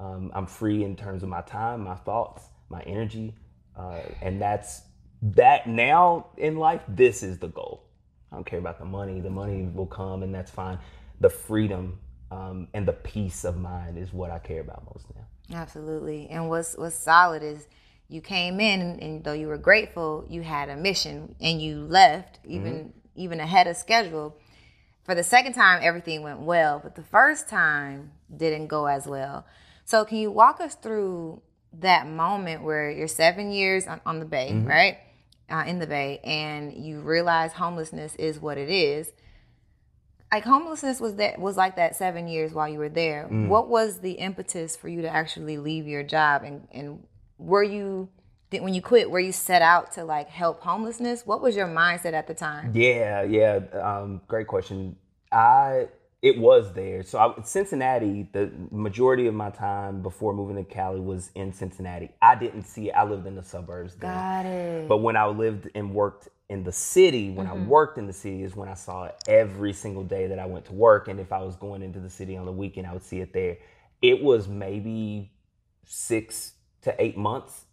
Um, 0.00 0.30
I'm 0.34 0.46
free 0.46 0.84
in 0.84 0.96
terms 0.96 1.22
of 1.22 1.28
my 1.28 1.42
time, 1.42 1.84
my 1.84 1.94
thoughts, 1.94 2.44
my 2.68 2.82
energy, 2.82 3.34
uh, 3.76 4.00
and 4.20 4.40
that's 4.40 4.82
that. 5.22 5.66
Now 5.66 6.26
in 6.36 6.56
life, 6.56 6.82
this 6.88 7.22
is 7.22 7.38
the 7.38 7.48
goal. 7.48 7.84
I 8.32 8.36
don't 8.36 8.44
care 8.44 8.58
about 8.58 8.78
the 8.78 8.84
money. 8.84 9.20
The 9.20 9.30
money 9.30 9.68
will 9.72 9.86
come, 9.86 10.22
and 10.22 10.34
that's 10.34 10.50
fine. 10.50 10.78
The 11.20 11.30
freedom 11.30 11.98
um, 12.30 12.68
and 12.74 12.86
the 12.86 12.92
peace 12.92 13.44
of 13.44 13.56
mind 13.56 13.98
is 13.98 14.12
what 14.12 14.30
I 14.30 14.38
care 14.38 14.60
about 14.60 14.84
most 14.92 15.06
now. 15.14 15.60
Absolutely. 15.60 16.28
And 16.28 16.48
what's 16.48 16.76
what's 16.76 16.98
solid 16.98 17.42
is 17.42 17.68
you 18.08 18.20
came 18.20 18.60
in 18.60 18.80
and, 18.80 19.02
and, 19.02 19.24
though 19.24 19.32
you 19.32 19.48
were 19.48 19.58
grateful 19.58 20.24
you 20.28 20.42
had 20.42 20.68
a 20.68 20.76
mission 20.76 21.34
and 21.40 21.60
you 21.60 21.84
left 21.84 22.38
even 22.44 22.74
mm-hmm. 22.74 22.88
even 23.16 23.40
ahead 23.40 23.66
of 23.66 23.76
schedule 23.76 24.36
for 25.04 25.14
the 25.14 25.22
second 25.22 25.54
time 25.54 25.80
everything 25.82 26.22
went 26.22 26.40
well 26.40 26.80
but 26.82 26.94
the 26.94 27.02
first 27.02 27.48
time 27.48 28.12
didn't 28.36 28.66
go 28.66 28.86
as 28.86 29.06
well 29.06 29.44
so 29.84 30.04
can 30.04 30.18
you 30.18 30.30
walk 30.30 30.60
us 30.60 30.74
through 30.74 31.42
that 31.80 32.06
moment 32.06 32.62
where 32.62 32.90
you're 32.90 33.08
seven 33.08 33.50
years 33.50 33.86
on, 33.86 34.00
on 34.06 34.18
the 34.18 34.24
bay 34.24 34.50
mm-hmm. 34.52 34.66
right? 34.66 34.98
Uh, 35.50 35.62
in 35.66 35.78
the 35.78 35.86
bay 35.86 36.20
and 36.24 36.72
you 36.72 37.00
realize 37.00 37.52
homelessness 37.52 38.14
is 38.16 38.40
what 38.40 38.56
it 38.56 38.70
is. 38.70 39.12
Like 40.32 40.44
homelessness 40.44 41.00
was 41.00 41.16
that 41.16 41.38
was 41.38 41.56
like 41.56 41.76
that 41.76 41.94
seven 41.96 42.28
years 42.28 42.52
while 42.52 42.68
you 42.68 42.78
were 42.78 42.88
there. 42.88 43.28
Mm. 43.30 43.48
what 43.48 43.68
was 43.68 44.00
the 44.00 44.12
impetus 44.12 44.74
for 44.74 44.88
you 44.88 45.02
to 45.02 45.08
actually 45.08 45.58
leave 45.58 45.86
your 45.86 46.02
job? 46.02 46.42
And, 46.42 46.66
and 46.72 47.06
were 47.38 47.62
you 47.62 48.08
when 48.50 48.72
you 48.72 48.80
quit 48.80 49.10
were 49.10 49.20
you 49.20 49.32
set 49.32 49.62
out 49.62 49.92
to 49.92 50.04
like 50.04 50.28
help 50.28 50.60
homelessness? 50.62 51.26
What 51.26 51.42
was 51.42 51.54
your 51.54 51.66
mindset 51.68 52.14
at 52.14 52.26
the 52.26 52.34
time? 52.34 52.72
Yeah 52.74 53.22
yeah 53.22 53.60
um, 53.80 54.22
great 54.26 54.46
question. 54.46 54.96
I 55.30 55.88
it 56.24 56.38
was 56.38 56.72
there. 56.72 57.02
So 57.02 57.18
I, 57.18 57.42
Cincinnati, 57.42 58.26
the 58.32 58.50
majority 58.70 59.26
of 59.26 59.34
my 59.34 59.50
time 59.50 60.00
before 60.00 60.32
moving 60.32 60.56
to 60.56 60.64
Cali 60.64 60.98
was 60.98 61.30
in 61.34 61.52
Cincinnati. 61.52 62.12
I 62.22 62.34
didn't 62.34 62.62
see 62.62 62.88
it. 62.88 62.92
I 62.92 63.04
lived 63.04 63.26
in 63.26 63.34
the 63.34 63.42
suburbs. 63.42 63.94
Then. 63.96 64.10
Got 64.10 64.46
it. 64.46 64.88
But 64.88 64.98
when 64.98 65.18
I 65.18 65.26
lived 65.26 65.68
and 65.74 65.92
worked 65.92 66.30
in 66.48 66.64
the 66.64 66.72
city, 66.72 67.30
when 67.30 67.46
I 67.46 67.50
mm-hmm. 67.50 67.68
worked 67.68 67.98
in 67.98 68.06
the 68.06 68.12
city, 68.14 68.42
is 68.42 68.56
when 68.56 68.70
I 68.70 68.74
saw 68.74 69.04
it 69.04 69.16
every 69.28 69.74
single 69.74 70.02
day 70.02 70.26
that 70.28 70.38
I 70.38 70.46
went 70.46 70.64
to 70.64 70.72
work. 70.72 71.08
And 71.08 71.20
if 71.20 71.30
I 71.30 71.42
was 71.42 71.56
going 71.56 71.82
into 71.82 72.00
the 72.00 72.08
city 72.08 72.38
on 72.38 72.46
the 72.46 72.52
weekend, 72.52 72.86
I 72.86 72.94
would 72.94 73.04
see 73.04 73.20
it 73.20 73.34
there. 73.34 73.58
It 74.00 74.22
was 74.22 74.48
maybe 74.48 75.30
six 75.84 76.54
to 76.82 76.94
eight 76.98 77.18
months 77.18 77.66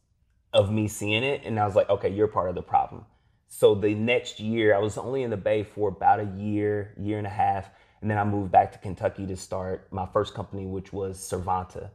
of 0.52 0.70
me 0.70 0.90
seeing 0.90 1.24
it, 1.24 1.44
and 1.46 1.58
I 1.58 1.66
was 1.66 1.78
like, 1.78 1.90
okay, 1.90 2.10
you're 2.10 2.28
part 2.28 2.50
of 2.50 2.56
the 2.56 2.62
problem. 2.62 3.06
So 3.48 3.76
the 3.76 3.94
next 3.94 4.42
year, 4.42 4.76
I 4.76 4.80
was 4.80 4.98
only 4.98 5.24
in 5.24 5.30
the 5.30 5.38
Bay 5.38 5.64
for 5.64 5.88
about 5.88 6.20
a 6.20 6.30
year, 6.38 6.94
year 6.98 7.18
and 7.18 7.28
a 7.28 7.30
half, 7.30 7.70
and 8.02 8.10
then 8.10 8.18
I 8.18 8.24
moved 8.24 8.52
back 8.52 8.72
to 8.72 8.78
Kentucky 8.80 9.28
to 9.28 9.38
start 9.38 9.88
my 9.92 10.08
first 10.08 10.34
company, 10.34 10.66
which 10.66 10.92
was 10.92 11.18
Servanta. 11.18 11.90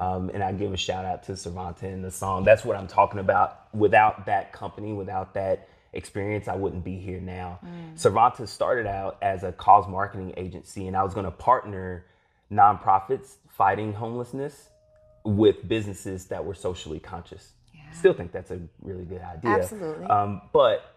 Um, 0.00 0.30
and 0.34 0.42
I 0.42 0.52
give 0.52 0.72
a 0.72 0.76
shout 0.76 1.04
out 1.04 1.22
to 1.24 1.32
Servanta 1.32 1.84
in 1.84 2.02
the 2.02 2.10
song. 2.10 2.44
That's 2.44 2.64
what 2.64 2.76
I'm 2.76 2.86
talking 2.86 3.20
about. 3.20 3.74
Without 3.74 4.26
that 4.26 4.52
company, 4.52 4.92
without 4.92 5.34
that 5.34 5.68
experience, 5.92 6.46
I 6.46 6.54
wouldn't 6.54 6.84
be 6.84 6.98
here 6.98 7.20
now. 7.20 7.58
Servanta 7.96 8.46
started 8.46 8.86
out 8.86 9.16
as 9.22 9.44
a 9.44 9.52
cause 9.52 9.88
marketing 9.88 10.34
agency, 10.36 10.86
and 10.86 10.96
I 10.96 11.02
was 11.02 11.14
going 11.14 11.24
to 11.24 11.30
partner 11.30 12.04
nonprofits 12.52 13.36
fighting 13.48 13.92
homelessness 13.94 14.68
with 15.24 15.66
businesses 15.66 16.26
that 16.26 16.44
were 16.44 16.54
socially 16.54 17.00
conscious. 17.00 17.52
Still 17.92 18.12
think 18.12 18.30
that's 18.30 18.50
a 18.50 18.60
really 18.82 19.04
good 19.04 19.22
idea. 19.22 19.52
Absolutely. 19.52 20.04
Um, 20.06 20.42
but 20.52 20.96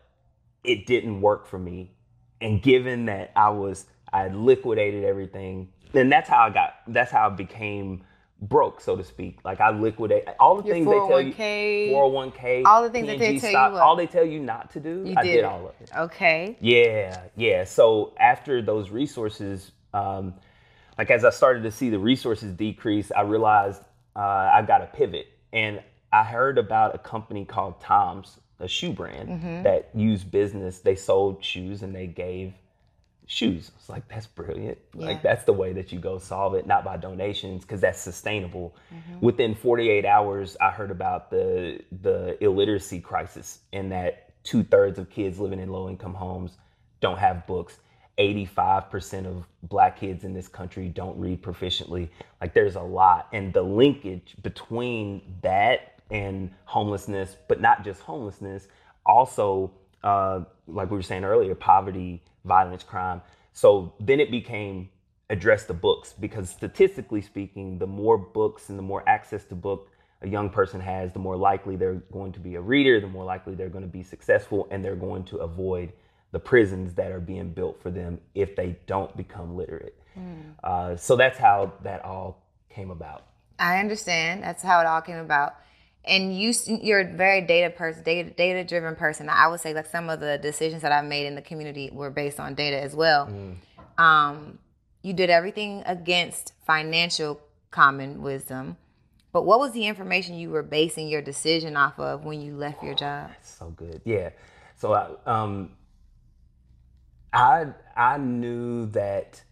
it 0.63 0.85
didn't 0.85 1.21
work 1.21 1.47
for 1.47 1.57
me. 1.57 1.91
And 2.41 2.61
given 2.61 3.05
that 3.05 3.31
I 3.35 3.49
was, 3.49 3.85
I 4.11 4.27
liquidated 4.29 5.03
everything, 5.03 5.69
then 5.93 6.09
that's 6.09 6.29
how 6.29 6.39
I 6.39 6.49
got, 6.49 6.75
that's 6.87 7.11
how 7.11 7.27
I 7.27 7.29
became 7.29 8.03
broke, 8.41 8.79
so 8.81 8.95
to 8.95 9.03
speak. 9.03 9.39
Like 9.43 9.59
I 9.59 9.69
liquidate 9.69 10.25
all 10.39 10.55
the 10.61 10.63
Your 10.67 10.75
things 10.75 10.85
they 10.87 10.91
tell 10.93 11.21
you, 11.21 11.33
401k, 11.33 11.89
401k, 11.89 12.65
all 12.65 12.83
the 12.83 12.89
things 12.89 13.07
that 13.07 13.19
they 13.19 13.39
tell 13.39 13.51
you 13.51 13.73
what? 13.73 13.81
all 13.81 13.95
they 13.95 14.07
tell 14.07 14.25
you 14.25 14.39
not 14.39 14.71
to 14.71 14.79
do, 14.79 15.03
You 15.05 15.15
I 15.17 15.23
did 15.23 15.31
did 15.37 15.43
all 15.45 15.67
of 15.67 15.73
it. 15.81 15.91
Okay. 15.95 16.57
Yeah, 16.61 17.21
yeah. 17.35 17.63
So 17.65 18.13
after 18.19 18.61
those 18.61 18.89
resources, 18.89 19.71
um, 19.93 20.33
like 20.97 21.11
as 21.11 21.23
I 21.25 21.29
started 21.29 21.63
to 21.63 21.71
see 21.71 21.89
the 21.89 21.99
resources 21.99 22.53
decrease, 22.53 23.11
I 23.15 23.21
realized 23.21 23.81
uh, 24.15 24.19
I 24.19 24.61
got 24.63 24.79
to 24.79 24.85
pivot. 24.87 25.27
And 25.53 25.81
I 26.11 26.23
heard 26.23 26.57
about 26.57 26.95
a 26.95 26.97
company 26.97 27.45
called 27.45 27.79
Tom's, 27.81 28.39
a 28.59 28.67
shoe 28.67 28.91
brand 28.93 29.29
Mm-hmm. 29.29 29.63
that 29.63 29.89
used 29.93 30.29
business. 30.31 30.79
They 30.79 30.95
sold 30.95 31.43
shoes 31.43 31.81
and 31.83 31.95
they 31.95 32.07
gave 32.07 32.53
shoes. 33.29 33.71
It's 33.77 33.89
like 33.89 34.07
that's 34.09 34.25
brilliant. 34.25 34.79
Yeah. 34.95 35.05
Like 35.05 35.21
that's 35.21 35.45
the 35.45 35.53
way 35.53 35.71
that 35.73 35.91
you 35.91 35.99
go 35.99 36.17
solve 36.17 36.55
it, 36.55 36.65
not 36.65 36.83
by 36.83 36.97
donations, 36.97 37.61
because 37.61 37.79
that's 37.79 37.99
sustainable. 37.99 38.75
Mm-hmm. 38.93 39.23
Within 39.23 39.53
48 39.53 40.03
hours, 40.03 40.57
I 40.59 40.71
heard 40.71 40.89
about 40.91 41.29
the 41.29 41.79
the 42.01 42.43
illiteracy 42.43 42.99
crisis 42.99 43.59
and 43.71 43.91
that 43.91 44.31
two 44.43 44.63
thirds 44.63 44.97
of 44.97 45.11
kids 45.11 45.39
living 45.39 45.59
in 45.59 45.71
low 45.71 45.89
income 45.89 46.15
homes 46.15 46.57
don't 47.01 47.19
have 47.19 47.45
books. 47.45 47.77
85% 48.17 49.27
of 49.27 49.45
black 49.63 49.97
kids 49.97 50.25
in 50.25 50.33
this 50.33 50.49
country 50.49 50.89
don't 50.89 51.17
read 51.17 51.41
proficiently. 51.41 52.09
Like 52.41 52.53
there's 52.53 52.75
a 52.75 52.81
lot. 52.81 53.29
And 53.31 53.53
the 53.53 53.61
linkage 53.61 54.35
between 54.43 55.21
that 55.41 56.01
and 56.11 56.51
homelessness, 56.65 57.37
but 57.47 57.61
not 57.61 57.85
just 57.85 58.01
homelessness, 58.01 58.67
also, 59.05 59.71
uh, 60.03 60.41
like 60.67 60.91
we 60.91 60.97
were 60.97 61.03
saying 61.03 61.23
earlier, 61.23 61.55
poverty, 61.55 62.21
violence, 62.45 62.83
crime. 62.83 63.21
So 63.53 63.93
then 63.99 64.19
it 64.19 64.31
became 64.31 64.89
address 65.29 65.65
the 65.65 65.73
books 65.73 66.13
because 66.19 66.49
statistically 66.49 67.21
speaking, 67.21 67.77
the 67.77 67.87
more 67.87 68.17
books 68.17 68.69
and 68.69 68.77
the 68.77 68.83
more 68.83 69.07
access 69.07 69.43
to 69.45 69.55
book 69.55 69.89
a 70.21 70.27
young 70.27 70.49
person 70.49 70.81
has, 70.81 71.13
the 71.13 71.19
more 71.19 71.37
likely 71.37 71.75
they're 71.75 72.01
going 72.11 72.31
to 72.33 72.39
be 72.39 72.55
a 72.55 72.61
reader, 72.61 72.99
the 72.99 73.07
more 73.07 73.23
likely 73.23 73.55
they're 73.55 73.69
going 73.69 73.83
to 73.83 73.89
be 73.89 74.03
successful, 74.03 74.67
and 74.71 74.83
they're 74.83 74.95
going 74.95 75.23
to 75.25 75.37
avoid 75.37 75.93
the 76.31 76.39
prisons 76.39 76.93
that 76.95 77.11
are 77.11 77.21
being 77.21 77.51
built 77.53 77.81
for 77.81 77.89
them 77.89 78.19
if 78.35 78.55
they 78.55 78.77
don't 78.85 79.15
become 79.15 79.55
literate. 79.55 79.95
Uh, 80.63 80.95
so 80.95 81.15
that's 81.15 81.37
how 81.37 81.71
that 81.83 82.03
all 82.03 82.43
came 82.69 82.91
about. 82.91 83.27
I 83.57 83.79
understand. 83.79 84.43
That's 84.43 84.63
how 84.63 84.79
it 84.81 84.85
all 84.85 85.01
came 85.01 85.17
about. 85.17 85.55
And 86.09 86.37
you, 86.37 86.53
you're 86.81 87.01
a 87.01 87.13
very 87.13 87.41
data 87.41 87.69
person, 87.69 88.03
data 88.03 88.31
data 88.31 88.63
driven 88.63 88.95
person. 88.95 89.29
I 89.29 89.47
would 89.47 89.59
say 89.59 89.73
like 89.73 89.85
some 89.85 90.09
of 90.09 90.19
the 90.19 90.37
decisions 90.37 90.81
that 90.81 90.91
I've 90.91 91.05
made 91.05 91.27
in 91.27 91.35
the 91.35 91.41
community 91.41 91.89
were 91.93 92.09
based 92.09 92.39
on 92.39 92.55
data 92.55 92.81
as 92.81 92.95
well. 92.95 93.29
Um, 93.97 94.59
you 95.03 95.13
did 95.13 95.29
everything 95.29 95.83
against 95.85 96.53
financial 96.65 97.39
common 97.71 98.21
wisdom, 98.21 98.77
but 99.31 99.45
what 99.45 99.59
was 99.59 99.73
the 99.73 99.85
information 99.85 100.35
you 100.35 100.49
were 100.49 100.63
basing 100.63 101.07
your 101.07 101.21
decision 101.21 101.77
off 101.77 101.99
of 101.99 102.25
when 102.25 102.41
you 102.41 102.55
left 102.55 102.83
your 102.83 102.95
job? 102.95 103.29
so 103.43 103.69
good. 103.69 104.01
Yeah. 104.03 104.31
So 104.77 104.93
I 104.93 105.09
um 105.25 105.71
I 107.31 107.67
I 107.95 108.17
knew 108.17 108.87
that 108.87 109.43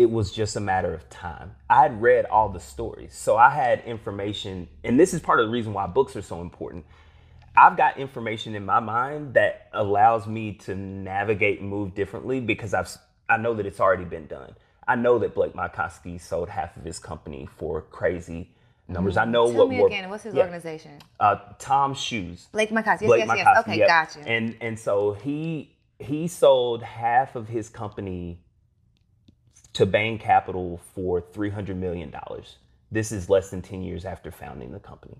it 0.00 0.10
was 0.10 0.32
just 0.32 0.56
a 0.56 0.60
matter 0.60 0.94
of 0.94 1.08
time. 1.10 1.54
I 1.68 1.82
had 1.82 2.00
read 2.00 2.24
all 2.24 2.48
the 2.48 2.58
stories. 2.58 3.12
So 3.14 3.36
I 3.36 3.50
had 3.50 3.80
information 3.84 4.66
and 4.82 4.98
this 4.98 5.12
is 5.12 5.20
part 5.20 5.40
of 5.40 5.46
the 5.46 5.52
reason 5.52 5.74
why 5.74 5.86
books 5.86 6.16
are 6.16 6.22
so 6.22 6.40
important. 6.40 6.86
I've 7.54 7.76
got 7.76 7.98
information 7.98 8.54
in 8.54 8.64
my 8.64 8.80
mind 8.80 9.34
that 9.34 9.68
allows 9.74 10.26
me 10.26 10.52
to 10.64 10.74
navigate 10.74 11.60
and 11.60 11.68
move 11.68 11.94
differently 11.94 12.40
because 12.40 12.72
I've 12.72 12.88
I 13.28 13.36
know 13.36 13.52
that 13.54 13.66
it's 13.66 13.78
already 13.78 14.04
been 14.06 14.26
done. 14.26 14.54
I 14.88 14.96
know 14.96 15.18
that 15.18 15.34
Blake 15.34 15.52
Mycoskie 15.52 16.18
sold 16.20 16.48
half 16.48 16.76
of 16.78 16.82
his 16.84 16.98
company 16.98 17.46
for 17.58 17.82
crazy 17.82 18.50
numbers. 18.88 19.18
I 19.18 19.26
know 19.26 19.46
Tell 19.52 19.58
what 19.58 19.68
me 19.68 19.76
more- 19.76 19.86
again, 19.88 20.08
what's 20.08 20.24
his 20.24 20.34
yeah. 20.34 20.40
organization? 20.44 20.92
Uh, 21.20 21.36
Tom's 21.58 22.00
Shoes. 22.00 22.48
Blake 22.52 22.70
Mycoskie. 22.70 23.02
Yes, 23.02 23.10
Blake 23.10 23.26
yes, 23.26 23.36
yes. 23.36 23.46
Mycoskie, 23.46 23.60
Okay, 23.60 23.78
yep. 23.78 23.88
gotcha. 23.88 24.20
And 24.26 24.56
and 24.62 24.78
so 24.78 25.12
he 25.12 25.76
he 25.98 26.26
sold 26.26 26.82
half 26.82 27.36
of 27.36 27.48
his 27.48 27.68
company 27.68 28.40
to 29.74 29.86
Bain 29.86 30.18
Capital 30.18 30.80
for 30.94 31.20
three 31.20 31.50
hundred 31.50 31.76
million 31.76 32.10
dollars. 32.10 32.56
This 32.90 33.12
is 33.12 33.30
less 33.30 33.50
than 33.50 33.62
ten 33.62 33.82
years 33.82 34.04
after 34.04 34.30
founding 34.30 34.72
the 34.72 34.80
company. 34.80 35.18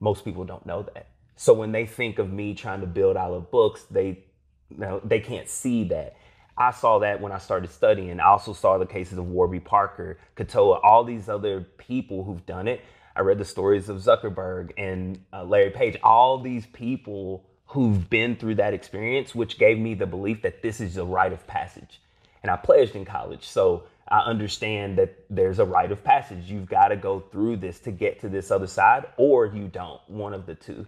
Most 0.00 0.24
people 0.24 0.44
don't 0.44 0.66
know 0.66 0.82
that. 0.82 1.08
So 1.36 1.52
when 1.54 1.72
they 1.72 1.86
think 1.86 2.18
of 2.18 2.32
me 2.32 2.54
trying 2.54 2.80
to 2.80 2.86
build 2.86 3.16
out 3.16 3.32
of 3.32 3.50
books, 3.50 3.84
they 3.90 4.24
know, 4.70 5.00
they 5.04 5.20
can't 5.20 5.48
see 5.48 5.84
that. 5.84 6.16
I 6.56 6.72
saw 6.72 6.98
that 6.98 7.20
when 7.20 7.32
I 7.32 7.38
started 7.38 7.70
studying. 7.70 8.18
I 8.18 8.26
also 8.26 8.52
saw 8.52 8.78
the 8.78 8.86
cases 8.86 9.16
of 9.16 9.28
Warby 9.28 9.60
Parker, 9.60 10.18
Katoa, 10.36 10.80
all 10.82 11.04
these 11.04 11.28
other 11.28 11.60
people 11.78 12.24
who've 12.24 12.44
done 12.44 12.66
it. 12.66 12.80
I 13.14 13.20
read 13.20 13.38
the 13.38 13.44
stories 13.44 13.88
of 13.88 13.98
Zuckerberg 13.98 14.72
and 14.76 15.24
uh, 15.32 15.44
Larry 15.44 15.70
Page, 15.70 15.96
all 16.02 16.40
these 16.40 16.66
people 16.66 17.44
who've 17.66 18.10
been 18.10 18.36
through 18.36 18.56
that 18.56 18.74
experience, 18.74 19.34
which 19.34 19.58
gave 19.58 19.78
me 19.78 19.94
the 19.94 20.06
belief 20.06 20.42
that 20.42 20.62
this 20.62 20.80
is 20.80 20.96
a 20.96 21.04
rite 21.04 21.32
of 21.32 21.46
passage. 21.46 22.00
And 22.42 22.50
I 22.50 22.56
pledged 22.56 22.94
in 22.96 23.04
college, 23.04 23.46
so 23.48 23.84
I 24.08 24.20
understand 24.20 24.96
that 24.98 25.14
there's 25.28 25.58
a 25.58 25.64
rite 25.64 25.92
of 25.92 26.02
passage. 26.04 26.50
You've 26.50 26.68
got 26.68 26.88
to 26.88 26.96
go 26.96 27.20
through 27.20 27.56
this 27.58 27.78
to 27.80 27.90
get 27.90 28.20
to 28.20 28.28
this 28.28 28.50
other 28.50 28.66
side, 28.66 29.06
or 29.16 29.46
you 29.46 29.68
don't, 29.68 30.00
one 30.08 30.32
of 30.34 30.46
the 30.46 30.54
two. 30.54 30.86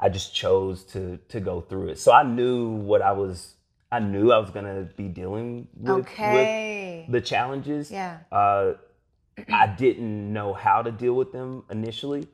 I 0.00 0.08
just 0.08 0.34
chose 0.34 0.84
to 0.92 1.18
to 1.28 1.40
go 1.40 1.60
through 1.60 1.88
it. 1.88 1.98
So 1.98 2.12
I 2.12 2.22
knew 2.22 2.68
what 2.68 3.02
I 3.02 3.12
was 3.12 3.54
I 3.90 4.00
knew 4.00 4.32
I 4.32 4.38
was 4.38 4.50
gonna 4.50 4.88
be 4.96 5.08
dealing 5.08 5.68
with, 5.76 5.90
Okay. 5.90 7.04
with 7.06 7.12
the 7.12 7.20
challenges. 7.20 7.90
Yeah. 7.90 8.18
Uh, 8.32 8.74
I 9.52 9.66
didn't 9.66 10.32
know 10.32 10.52
how 10.54 10.82
to 10.82 10.90
deal 10.90 11.14
with 11.14 11.30
them 11.32 11.62
initially, 11.70 12.26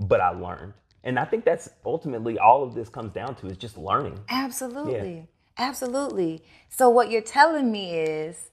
but 0.00 0.20
I 0.20 0.30
learned. 0.30 0.72
And 1.02 1.18
I 1.18 1.24
think 1.24 1.44
that's 1.44 1.68
ultimately 1.84 2.38
all 2.38 2.62
of 2.62 2.74
this 2.74 2.88
comes 2.88 3.12
down 3.12 3.34
to 3.36 3.48
is 3.48 3.58
just 3.58 3.76
learning. 3.76 4.18
Absolutely. 4.28 5.28
Absolutely. 5.58 6.42
So 6.68 6.88
what 6.90 7.10
you're 7.10 7.20
telling 7.22 7.70
me 7.70 7.92
is 7.94 8.50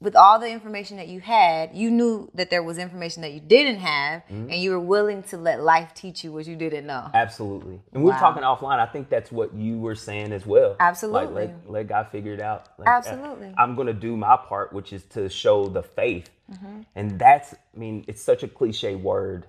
with 0.00 0.14
all 0.14 0.38
the 0.38 0.48
information 0.48 0.96
that 0.96 1.08
you 1.08 1.18
had, 1.18 1.74
you 1.76 1.90
knew 1.90 2.30
that 2.34 2.50
there 2.50 2.62
was 2.62 2.78
information 2.78 3.20
that 3.22 3.32
you 3.32 3.40
didn't 3.40 3.78
have 3.80 4.22
Mm-hmm. 4.26 4.50
and 4.50 4.54
you 4.62 4.70
were 4.70 4.78
willing 4.80 5.22
to 5.24 5.36
let 5.36 5.60
life 5.60 5.92
teach 5.92 6.22
you 6.22 6.32
what 6.32 6.46
you 6.46 6.54
didn't 6.56 6.86
know. 6.86 7.10
Absolutely. 7.12 7.80
And 7.92 8.04
we 8.04 8.10
Wow. 8.10 8.14
were 8.16 8.20
talking 8.20 8.42
offline. 8.44 8.78
I 8.78 8.86
think 8.86 9.08
that's 9.08 9.32
what 9.32 9.52
you 9.54 9.78
were 9.78 9.96
saying 9.96 10.32
as 10.32 10.46
well. 10.46 10.76
Absolutely. 10.78 11.46
Like 11.46 11.54
let, 11.66 11.70
let 11.70 11.86
God 11.88 12.08
figure 12.12 12.32
it 12.32 12.40
out. 12.40 12.68
Like, 12.78 12.88
Absolutely. 12.88 13.52
I, 13.58 13.64
am 13.64 13.74
going 13.74 13.88
to 13.88 13.92
do 13.92 14.16
my 14.16 14.36
part, 14.36 14.72
which 14.72 14.92
is 14.92 15.02
to 15.10 15.28
show 15.28 15.66
the 15.66 15.82
faith. 15.82 16.30
Mm-hmm. 16.52 16.82
And 16.94 17.18
that's, 17.18 17.54
I 17.54 17.78
mean, 17.78 18.04
it's 18.06 18.22
such 18.22 18.42
a 18.44 18.48
cliche 18.48 18.94
word 18.94 19.46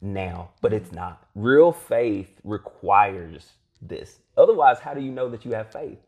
now, 0.00 0.50
but 0.62 0.70
Mm-hmm. 0.72 0.84
it's 0.84 0.92
not. 0.92 1.26
Real 1.34 1.72
faith 1.72 2.30
requires 2.44 3.50
this. 3.82 4.18
Otherwise, 4.36 4.78
how 4.78 4.94
do 4.94 5.00
you 5.00 5.10
know 5.10 5.28
that 5.30 5.44
you 5.44 5.52
have 5.52 5.72
faith? 5.72 5.98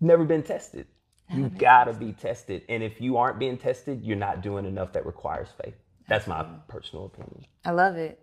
Never 0.00 0.24
been 0.24 0.42
tested. 0.42 0.86
You 1.30 1.50
gotta 1.58 1.92
be 1.92 2.12
tested. 2.12 2.62
And 2.68 2.82
if 2.82 3.00
you 3.00 3.18
aren't 3.18 3.38
being 3.38 3.58
tested, 3.58 4.02
you're 4.02 4.16
not 4.16 4.40
doing 4.40 4.64
enough 4.64 4.92
that 4.94 5.04
requires 5.04 5.48
faith. 5.62 5.74
That's 6.08 6.26
my 6.26 6.44
personal 6.68 7.06
opinion. 7.06 7.44
I 7.64 7.72
love 7.72 7.96
it. 7.96 8.18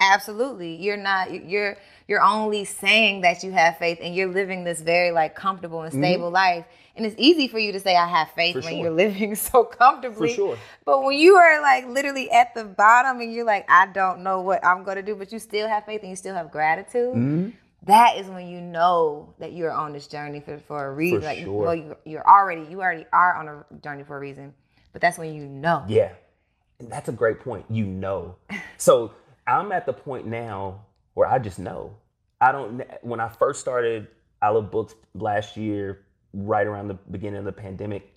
Absolutely. 0.00 0.76
You're 0.76 0.96
not 0.96 1.30
you're 1.44 1.76
you're 2.08 2.22
only 2.22 2.64
saying 2.64 3.20
that 3.20 3.44
you 3.44 3.52
have 3.52 3.78
faith 3.78 3.98
and 4.02 4.14
you're 4.14 4.32
living 4.32 4.64
this 4.64 4.80
very 4.80 5.12
like 5.12 5.34
comfortable 5.34 5.82
and 5.82 5.92
stable 5.92 6.26
mm-hmm. 6.26 6.34
life. 6.34 6.64
And 6.96 7.06
it's 7.06 7.14
easy 7.18 7.48
for 7.48 7.58
you 7.58 7.72
to 7.72 7.80
say 7.80 7.96
I 7.96 8.06
have 8.06 8.30
faith 8.32 8.54
for 8.54 8.62
when 8.62 8.74
sure. 8.74 8.82
you're 8.82 8.90
living 9.08 9.34
so 9.34 9.64
comfortably. 9.64 10.30
For 10.30 10.34
sure. 10.34 10.58
But 10.84 11.04
when 11.04 11.16
you 11.18 11.36
are 11.36 11.60
like 11.60 11.86
literally 11.86 12.30
at 12.30 12.54
the 12.54 12.64
bottom 12.64 13.20
and 13.20 13.32
you're 13.32 13.46
like, 13.46 13.64
I 13.70 13.86
don't 13.86 14.22
know 14.22 14.40
what 14.40 14.64
I'm 14.64 14.82
gonna 14.82 15.02
do, 15.02 15.14
but 15.14 15.30
you 15.32 15.38
still 15.38 15.68
have 15.68 15.84
faith 15.84 16.00
and 16.00 16.10
you 16.10 16.16
still 16.16 16.34
have 16.34 16.50
gratitude. 16.50 17.14
Mm-hmm. 17.14 17.50
That 17.84 18.16
is 18.16 18.28
when 18.28 18.46
you 18.46 18.60
know 18.60 19.34
that 19.38 19.52
you're 19.52 19.72
on 19.72 19.92
this 19.92 20.06
journey 20.06 20.40
for, 20.40 20.58
for 20.58 20.86
a 20.86 20.92
reason. 20.92 21.20
For 21.20 21.26
like, 21.26 21.38
sure. 21.38 21.64
well, 21.64 21.74
you, 21.74 21.96
you're 22.04 22.26
already 22.26 22.66
you 22.70 22.80
already 22.80 23.06
are 23.12 23.34
on 23.34 23.48
a 23.48 23.64
journey 23.82 24.04
for 24.04 24.16
a 24.16 24.20
reason. 24.20 24.54
But 24.92 25.00
that's 25.00 25.18
when 25.18 25.34
you 25.34 25.46
know. 25.46 25.84
Yeah, 25.88 26.12
and 26.78 26.90
that's 26.90 27.08
a 27.08 27.12
great 27.12 27.40
point. 27.40 27.66
You 27.68 27.86
know. 27.86 28.36
so 28.76 29.12
I'm 29.46 29.72
at 29.72 29.86
the 29.86 29.92
point 29.92 30.26
now 30.26 30.86
where 31.14 31.28
I 31.28 31.38
just 31.38 31.58
know. 31.58 31.96
I 32.40 32.52
don't. 32.52 32.82
When 33.02 33.20
I 33.20 33.28
first 33.28 33.60
started 33.60 34.08
I 34.40 34.48
Love 34.50 34.70
Books 34.70 34.94
last 35.14 35.56
year, 35.56 36.04
right 36.34 36.66
around 36.66 36.88
the 36.88 36.98
beginning 37.10 37.38
of 37.38 37.44
the 37.44 37.52
pandemic, 37.52 38.16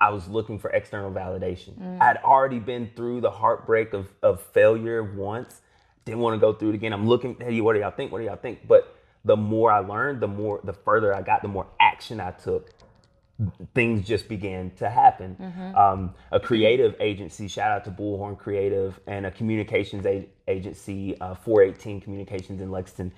I 0.00 0.10
was 0.10 0.28
looking 0.28 0.58
for 0.58 0.70
external 0.70 1.10
validation. 1.10 1.78
Mm. 1.78 2.00
I'd 2.00 2.18
already 2.18 2.58
been 2.58 2.90
through 2.96 3.20
the 3.20 3.30
heartbreak 3.30 3.92
of, 3.92 4.08
of 4.22 4.40
failure 4.40 5.02
once. 5.02 5.60
Didn't 6.04 6.20
want 6.20 6.34
to 6.34 6.40
go 6.40 6.52
through 6.52 6.70
it 6.70 6.74
again. 6.74 6.92
I'm 6.92 7.06
looking, 7.06 7.36
hey, 7.40 7.60
what 7.60 7.74
do 7.74 7.80
y'all 7.80 7.90
think? 7.90 8.12
What 8.12 8.18
do 8.18 8.24
y'all 8.24 8.36
think? 8.36 8.66
But 8.66 8.96
the 9.24 9.36
more 9.36 9.70
I 9.70 9.80
learned, 9.80 10.20
the 10.20 10.28
more, 10.28 10.60
the 10.64 10.72
further 10.72 11.14
I 11.14 11.22
got, 11.22 11.42
the 11.42 11.48
more 11.48 11.66
action 11.78 12.20
I 12.20 12.30
took 12.30 12.70
things 13.74 14.06
just 14.06 14.28
began 14.28 14.70
to 14.72 14.88
happen. 14.88 15.36
Mm-hmm. 15.40 15.76
Um, 15.76 16.14
a 16.30 16.40
creative 16.40 16.94
agency, 17.00 17.48
shout 17.48 17.70
out 17.70 17.84
to 17.84 17.90
Bullhorn 17.90 18.38
Creative, 18.38 18.98
and 19.06 19.26
a 19.26 19.30
communications 19.30 20.06
a- 20.06 20.28
agency, 20.48 21.18
uh, 21.20 21.34
418 21.34 22.00
Communications 22.00 22.60
in 22.60 22.70
Lexington. 22.70 23.12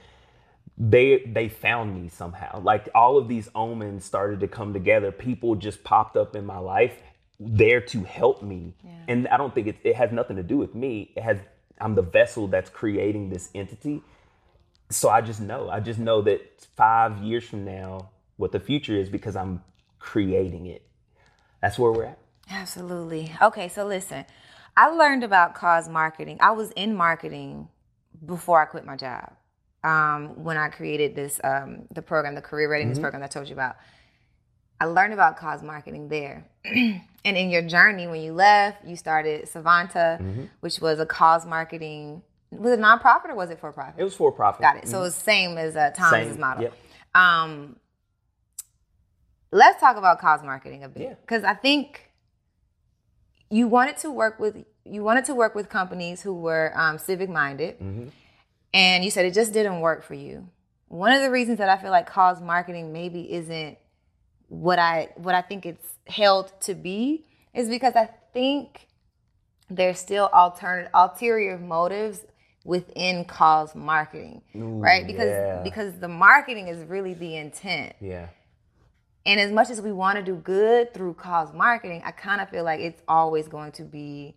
They 0.79 1.23
they 1.27 1.49
found 1.49 1.95
me 1.95 2.09
somehow. 2.09 2.61
Like 2.61 2.88
all 2.95 3.18
of 3.18 3.29
these 3.29 3.49
omens 3.55 4.05
started 4.05 4.40
to 4.40 4.49
come 4.49 4.73
together. 4.73 5.12
People 5.12 5.55
just 5.55 5.85
popped 5.85 6.16
up 6.16 6.35
in 6.35 6.47
my 6.47 6.59
life 6.59 6.97
there 7.38 7.81
to 7.81 8.05
help 8.05 8.42
me, 8.42 8.75
yeah. 8.83 8.90
and 9.09 9.29
I 9.29 9.37
don't 9.37 9.55
think 9.55 9.66
it, 9.66 9.77
it 9.85 9.97
has 9.97 10.12
nothing 10.12 10.37
to 10.37 10.42
do 10.42 10.57
with 10.57 10.75
me. 10.75 11.12
It 11.16 11.23
has 11.23 11.38
I'm 11.83 11.97
the 11.97 12.03
vessel 12.03 12.47
that's 12.47 12.71
creating 12.71 13.31
this 13.31 13.51
entity. 13.55 14.03
So 14.90 15.09
I 15.09 15.21
just 15.21 15.40
know. 15.40 15.68
I 15.68 15.81
just 15.81 15.99
know 15.99 16.23
that 16.23 16.66
five 16.77 17.18
years 17.18 17.45
from 17.45 17.64
now, 17.64 18.11
what 18.37 18.53
the 18.53 18.61
future 18.61 18.97
is 18.97 19.09
because 19.09 19.35
I'm 19.37 19.62
creating 19.99 20.66
it. 20.66 20.87
That's 21.61 21.79
where 21.79 21.90
we're 21.92 22.05
at. 22.05 22.18
Absolutely. 22.51 23.33
Okay, 23.40 23.68
so 23.68 23.85
listen, 23.85 24.25
I 24.77 24.88
learned 24.88 25.25
about 25.25 25.55
cause 25.55 25.88
marketing. 25.88 26.38
I 26.40 26.53
was 26.53 26.71
in 26.73 26.95
marketing 26.95 27.68
before 28.25 28.61
I 28.61 28.66
quit 28.66 28.85
my 28.85 28.97
job. 28.97 29.33
Um, 29.85 30.45
when 30.45 30.57
I 30.57 30.68
created 30.68 31.16
this 31.16 31.40
um, 31.42 31.87
the 31.90 32.03
program, 32.03 32.37
the 32.37 32.42
career 32.42 32.71
readiness 32.71 32.99
mm-hmm. 32.99 33.03
program 33.03 33.21
that 33.23 33.31
I 33.31 33.33
told 33.33 33.49
you 33.49 33.55
about. 33.55 33.77
I 34.83 34.87
learned 34.87 35.14
about 35.14 35.37
cause 35.37 35.62
marketing 35.62 36.09
there. 36.09 36.45
and 36.64 37.01
in 37.25 37.51
your 37.51 37.62
journey, 37.62 38.09
when 38.09 38.21
you 38.21 38.33
left, 38.33 38.85
you 38.85 38.97
started 38.97 39.45
Savanta, 39.45 40.18
mm-hmm. 40.21 40.45
which 40.59 40.81
was 40.81 40.99
a 40.99 41.07
cause 41.07 41.47
marketing. 41.47 42.23
Was 42.51 42.73
it 42.73 42.81
nonprofit 42.81 43.29
or 43.29 43.37
was 43.37 43.51
it 43.51 43.61
for 43.61 43.71
profit? 43.71 43.95
It 44.01 44.03
was 44.03 44.16
for 44.16 44.33
profit. 44.33 44.62
Got 44.62 44.79
it. 44.79 44.83
Mm-hmm. 44.83 44.90
So 44.90 44.99
it 44.99 45.03
was 45.03 45.14
same 45.14 45.57
as 45.57 45.77
uh, 45.77 45.92
Tom's 45.95 46.37
model. 46.37 46.64
Yep. 46.64 46.75
Um, 47.14 47.77
let's 49.53 49.79
talk 49.79 49.97
about 49.97 50.18
cause 50.18 50.42
marketing 50.42 50.83
a 50.83 50.88
bit 50.88 51.16
because 51.21 51.45
I 51.45 51.55
think 51.55 52.11
you 53.51 53.68
wanted 53.68 53.99
to 53.99 54.11
work 54.11 54.40
with 54.40 54.64
you 54.85 55.05
wanted 55.05 55.27
to 55.27 55.35
work 55.37 55.55
with 55.55 55.68
companies 55.68 56.23
who 56.23 56.35
were 56.35 56.73
um, 56.75 56.99
civic 56.99 57.31
minded, 57.31 57.77
mm-hmm. 57.79 58.09
and 58.75 59.05
you 59.05 59.12
said 59.12 59.27
it 59.27 59.33
just 59.33 59.53
didn't 59.53 59.79
work 59.79 60.03
for 60.03 60.14
you. 60.14 60.49
One 60.88 61.12
of 61.12 61.23
the 61.23 61.31
reasons 61.31 61.59
that 61.59 61.68
I 61.68 61.81
feel 61.81 61.92
like 61.92 62.07
cause 62.07 62.40
marketing 62.40 62.92
maybe 62.92 63.33
isn't 63.33 63.79
what 64.52 64.78
I 64.78 65.08
what 65.16 65.34
I 65.34 65.40
think 65.40 65.64
it's 65.64 65.94
held 66.06 66.52
to 66.62 66.74
be 66.74 67.24
is 67.54 67.70
because 67.70 67.94
I 67.96 68.10
think 68.34 68.86
there's 69.70 69.98
still 69.98 70.28
alternate 70.30 70.90
ulterior 70.92 71.58
motives 71.58 72.20
within 72.62 73.24
cause 73.24 73.74
marketing, 73.74 74.42
Ooh, 74.54 74.78
right? 74.78 75.06
Because 75.06 75.28
yeah. 75.28 75.62
because 75.64 75.98
the 75.98 76.08
marketing 76.08 76.68
is 76.68 76.84
really 76.84 77.14
the 77.14 77.34
intent. 77.36 77.94
Yeah. 77.98 78.28
And 79.24 79.40
as 79.40 79.50
much 79.50 79.70
as 79.70 79.80
we 79.80 79.90
want 79.90 80.18
to 80.18 80.22
do 80.22 80.34
good 80.34 80.92
through 80.92 81.14
cause 81.14 81.54
marketing, 81.54 82.02
I 82.04 82.10
kind 82.10 82.42
of 82.42 82.50
feel 82.50 82.64
like 82.64 82.80
it's 82.80 83.00
always 83.08 83.48
going 83.48 83.72
to 83.72 83.84
be 83.84 84.34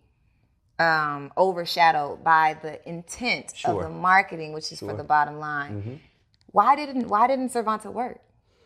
um, 0.79 1.33
overshadowed 1.37 2.23
by 2.23 2.55
the 2.61 2.87
intent 2.87 3.51
sure. 3.53 3.71
of 3.71 3.81
the 3.81 3.89
marketing, 3.89 4.53
which 4.53 4.71
is 4.71 4.79
sure. 4.79 4.91
for 4.91 4.95
the 4.95 5.03
bottom 5.03 5.39
line. 5.39 5.73
Mm-hmm. 5.73 5.95
Why 6.51 6.77
didn't 6.77 7.09
Why 7.09 7.27
didn't 7.27 7.49
Servanta 7.49 7.91
work? 7.91 8.21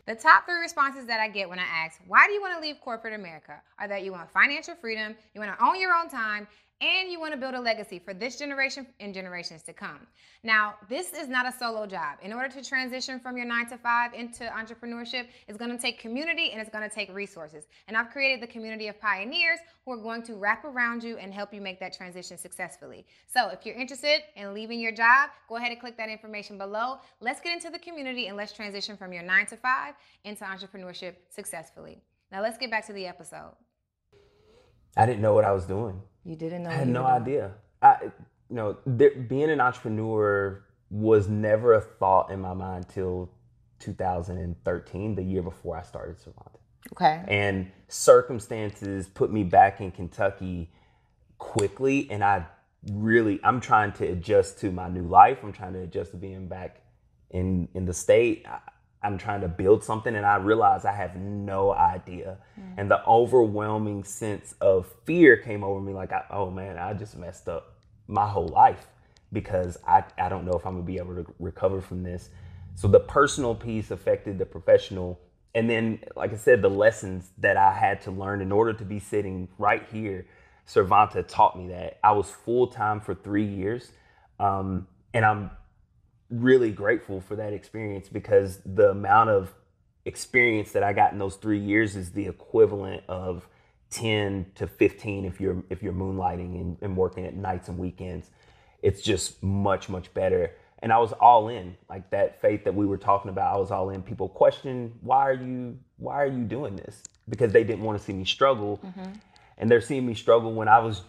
The 0.10 0.15
top 0.15 0.48
three 0.48 0.58
responses 0.60 1.06
that 1.06 1.19
I 1.19 1.28
get 1.28 1.48
when 1.48 1.60
I 1.60 1.65
ask, 1.86 2.02
why 2.08 2.26
do 2.26 2.34
you 2.34 2.41
want 2.41 2.56
to 2.56 2.60
leave 2.60 2.82
corporate 2.82 3.13
America, 3.13 3.62
are 3.78 3.88
that 3.88 4.04
you 4.04 4.12
want 4.12 4.32
financial 4.32 4.74
freedom, 4.74 5.15
you 5.36 5.39
want 5.39 5.56
to 5.56 5.63
own 5.63 5.80
your 5.80 5.93
own 5.93 6.10
time, 6.10 6.48
and 6.82 7.12
you 7.12 7.20
want 7.20 7.34
to 7.34 7.39
build 7.39 7.56
a 7.56 7.60
legacy 7.60 8.00
for 8.00 8.13
this 8.13 8.38
generation 8.38 8.88
and 9.00 9.13
generations 9.13 9.62
to 9.63 9.74
come. 9.74 10.08
Now, 10.44 10.76
this 10.88 11.12
is 11.13 11.28
not 11.28 11.46
a 11.46 11.52
solo 11.52 11.86
job. 11.86 12.18
In 12.22 12.32
order 12.32 12.48
to 12.50 12.63
transition 12.63 13.20
from 13.20 13.36
your 13.36 13.46
nine 13.46 13.68
to 13.70 13.78
five 13.78 14.13
into 14.13 14.46
entrepreneurship, 14.46 15.28
it's 15.48 15.58
going 15.58 15.72
to 15.72 15.78
take 15.78 16.00
community 16.00 16.52
and 16.52 16.62
it's 16.62 16.70
going 16.70 16.88
to 16.88 16.94
take 16.94 17.13
resources. 17.13 17.68
And 17.88 17.98
I've 17.98 18.10
created 18.10 18.42
the 18.42 18.48
community 18.48 18.88
of 18.88 19.00
pioneers 19.02 19.60
who 19.86 19.92
are 19.92 19.98
going 19.98 20.24
to 20.24 20.36
wrap 20.36 20.63
around 20.63 21.04
you 21.04 21.18
and 21.18 21.34
help 21.34 21.54
you 21.54 21.60
make 21.60 21.80
that 21.82 21.94
transition 21.94 22.38
successfully. 22.38 23.06
So, 23.28 23.50
if 23.50 23.65
you're 23.65 23.76
interested 23.76 24.22
in 24.36 24.54
leaving 24.54 24.80
your 24.80 24.94
job, 24.94 25.32
go 25.50 25.58
ahead 25.58 25.72
and 25.72 25.80
click 25.80 25.98
that 25.98 26.10
information 26.10 26.58
below. 26.58 27.00
Let's 27.20 27.42
get 27.42 27.54
into 27.54 27.70
the 27.70 27.80
community 27.80 28.28
and 28.28 28.38
let's 28.38 28.54
transition 28.54 28.96
from 28.96 29.12
your 29.12 29.24
nine 29.24 29.46
to 29.48 29.58
five 29.58 29.96
into 30.24 30.46
entrepreneurship 30.46 31.15
successfully. 31.30 32.02
Now, 32.32 32.42
let's 32.42 32.58
get 32.58 32.72
back 32.72 32.86
to 32.88 32.94
the 32.94 33.08
episode. 33.08 33.56
I 34.99 35.05
didn't 35.05 35.21
know 35.21 35.33
what 35.33 35.45
I 35.45 35.51
was 35.51 35.65
doing. 35.65 36.01
You 36.25 36.35
didn't 36.35 36.63
know. 36.63 36.69
I 36.69 36.73
had 36.73 36.88
no 36.89 37.05
idea. 37.05 37.51
I, 37.81 37.97
you 38.49 38.55
know, 38.55 38.77
there, 38.85 39.12
being 39.12 39.49
an 39.49 39.62
entrepreneur 39.62 40.62
was 40.89 41.29
never 41.29 41.73
a 41.73 41.81
thought 41.81 42.31
in 42.31 42.41
my 42.41 42.53
mind 42.53 42.89
till 42.89 43.29
2013, 43.79 45.15
the 45.15 45.23
year 45.23 45.41
before 45.41 45.77
I 45.77 45.83
started 45.83 46.17
Servanta. 46.17 46.59
Okay. 46.93 47.23
And 47.27 47.71
circumstances 47.88 49.07
put 49.07 49.31
me 49.31 49.43
back 49.43 49.79
in 49.79 49.91
Kentucky 49.91 50.69
quickly, 51.38 52.09
and 52.12 52.21
I 52.21 52.45
really, 52.91 53.39
I'm 53.43 53.62
trying 53.62 53.93
to 53.93 54.05
adjust 54.05 54.59
to 54.59 54.71
my 54.71 54.89
new 54.89 55.03
life. 55.03 55.39
I'm 55.43 55.53
trying 55.53 55.73
to 55.73 55.79
adjust 55.79 56.12
to 56.12 56.17
being 56.17 56.47
back 56.47 56.81
in 57.29 57.69
in 57.73 57.85
the 57.85 57.93
state. 57.93 58.45
I, 58.45 58.59
I'm 59.01 59.17
trying 59.17 59.41
to 59.41 59.47
build 59.47 59.83
something 59.83 60.15
and 60.15 60.25
I 60.25 60.35
realize 60.35 60.83
I 60.83 60.91
have 60.91 61.15
no 61.15 61.73
idea. 61.73 62.38
Mm. 62.59 62.73
And 62.77 62.91
the 62.91 63.05
overwhelming 63.05 64.03
sense 64.03 64.55
of 64.59 64.93
fear 65.05 65.38
came 65.38 65.63
over 65.63 65.79
me 65.79 65.93
like, 65.93 66.12
I, 66.12 66.25
oh 66.31 66.51
man, 66.51 66.77
I 66.77 66.93
just 66.93 67.17
messed 67.17 67.47
up 67.47 67.75
my 68.07 68.27
whole 68.27 68.47
life 68.47 68.88
because 69.31 69.77
I, 69.88 70.03
I 70.17 70.27
don't 70.27 70.45
know 70.45 70.53
if 70.53 70.65
I'm 70.65 70.73
gonna 70.73 70.85
be 70.85 70.97
able 70.97 71.15
to 71.15 71.25
recover 71.39 71.79
from 71.81 72.03
this. 72.03 72.29
So 72.75 72.88
the 72.88 72.99
personal 72.99 73.55
piece 73.55 73.91
affected 73.91 74.38
the 74.38 74.45
professional. 74.45 75.19
And 75.55 75.69
then, 75.69 75.99
like 76.15 76.33
I 76.33 76.38
said, 76.38 76.62
the 76.62 76.69
lessons 76.69 77.29
that 77.39 77.57
I 77.57 77.73
had 77.73 78.01
to 78.01 78.12
learn 78.12 78.41
in 78.41 78.51
order 78.51 78.73
to 78.73 78.85
be 78.85 78.99
sitting 78.99 79.47
right 79.57 79.85
here, 79.91 80.25
Servanta 80.67 81.27
taught 81.27 81.57
me 81.57 81.69
that. 81.69 81.99
I 82.03 82.12
was 82.12 82.29
full 82.29 82.67
time 82.67 83.01
for 83.01 83.15
three 83.15 83.45
years. 83.45 83.91
Um, 84.39 84.88
and 85.13 85.25
I'm 85.25 85.51
really 86.30 86.72
grateful 86.72 87.22
for 87.22 87.36
that 87.36 87.54
experience 87.54 88.10
because 88.10 88.60
the 88.65 88.92
amount 88.92 89.30
of 89.30 89.54
experience 90.06 90.72
that 90.72 90.84
I 90.84 90.94
got 90.94 91.12
in 91.12 91.20
those 91.20 91.36
three 91.36 91.60
years 91.60 91.96
is 91.96 92.12
the 92.12 92.28
equivalent 92.28 93.04
of 93.08 93.48
10 93.92 94.46
to 94.56 94.68
15 94.68 95.26
if 95.26 95.42
you're 95.42 95.63
if 95.70 95.82
you're 95.82 95.94
moonlighting 95.94 96.60
and, 96.60 96.78
and 96.82 96.96
working 96.96 97.26
at 97.26 97.36
nights 97.36 97.70
and 97.70 97.78
weekends. 97.78 98.30
It's 98.82 99.02
just 99.02 99.42
much, 99.44 99.89
much 99.89 100.13
better. 100.13 100.52
And 100.82 100.94
I 100.94 101.00
was 101.00 101.12
all 101.13 101.50
in. 101.50 101.76
Like 101.89 102.10
that 102.12 102.39
faith 102.39 102.63
that 102.63 102.74
we 102.74 102.86
were 102.86 102.98
talking 102.98 103.30
about, 103.30 103.54
I 103.54 103.58
was 103.58 103.72
all 103.72 103.89
in. 103.89 104.02
People 104.02 104.30
question, 104.30 104.94
why 105.02 105.28
are 105.28 105.34
you 105.34 105.78
why 105.98 106.15
are 106.15 106.28
you 106.28 106.44
doing 106.44 106.76
this? 106.76 107.04
Because 107.28 107.52
they 107.52 107.63
didn't 107.63 107.84
want 107.84 107.98
to 107.98 108.04
see 108.04 108.13
me 108.13 108.26
struggle. 108.26 108.80
Mm-hmm. 108.84 109.12
And 109.58 109.70
they're 109.70 109.82
seeing 109.82 110.06
me 110.06 110.13
struggle 110.13 110.54
when 110.54 110.70
I 110.70 110.80
was 110.80 111.02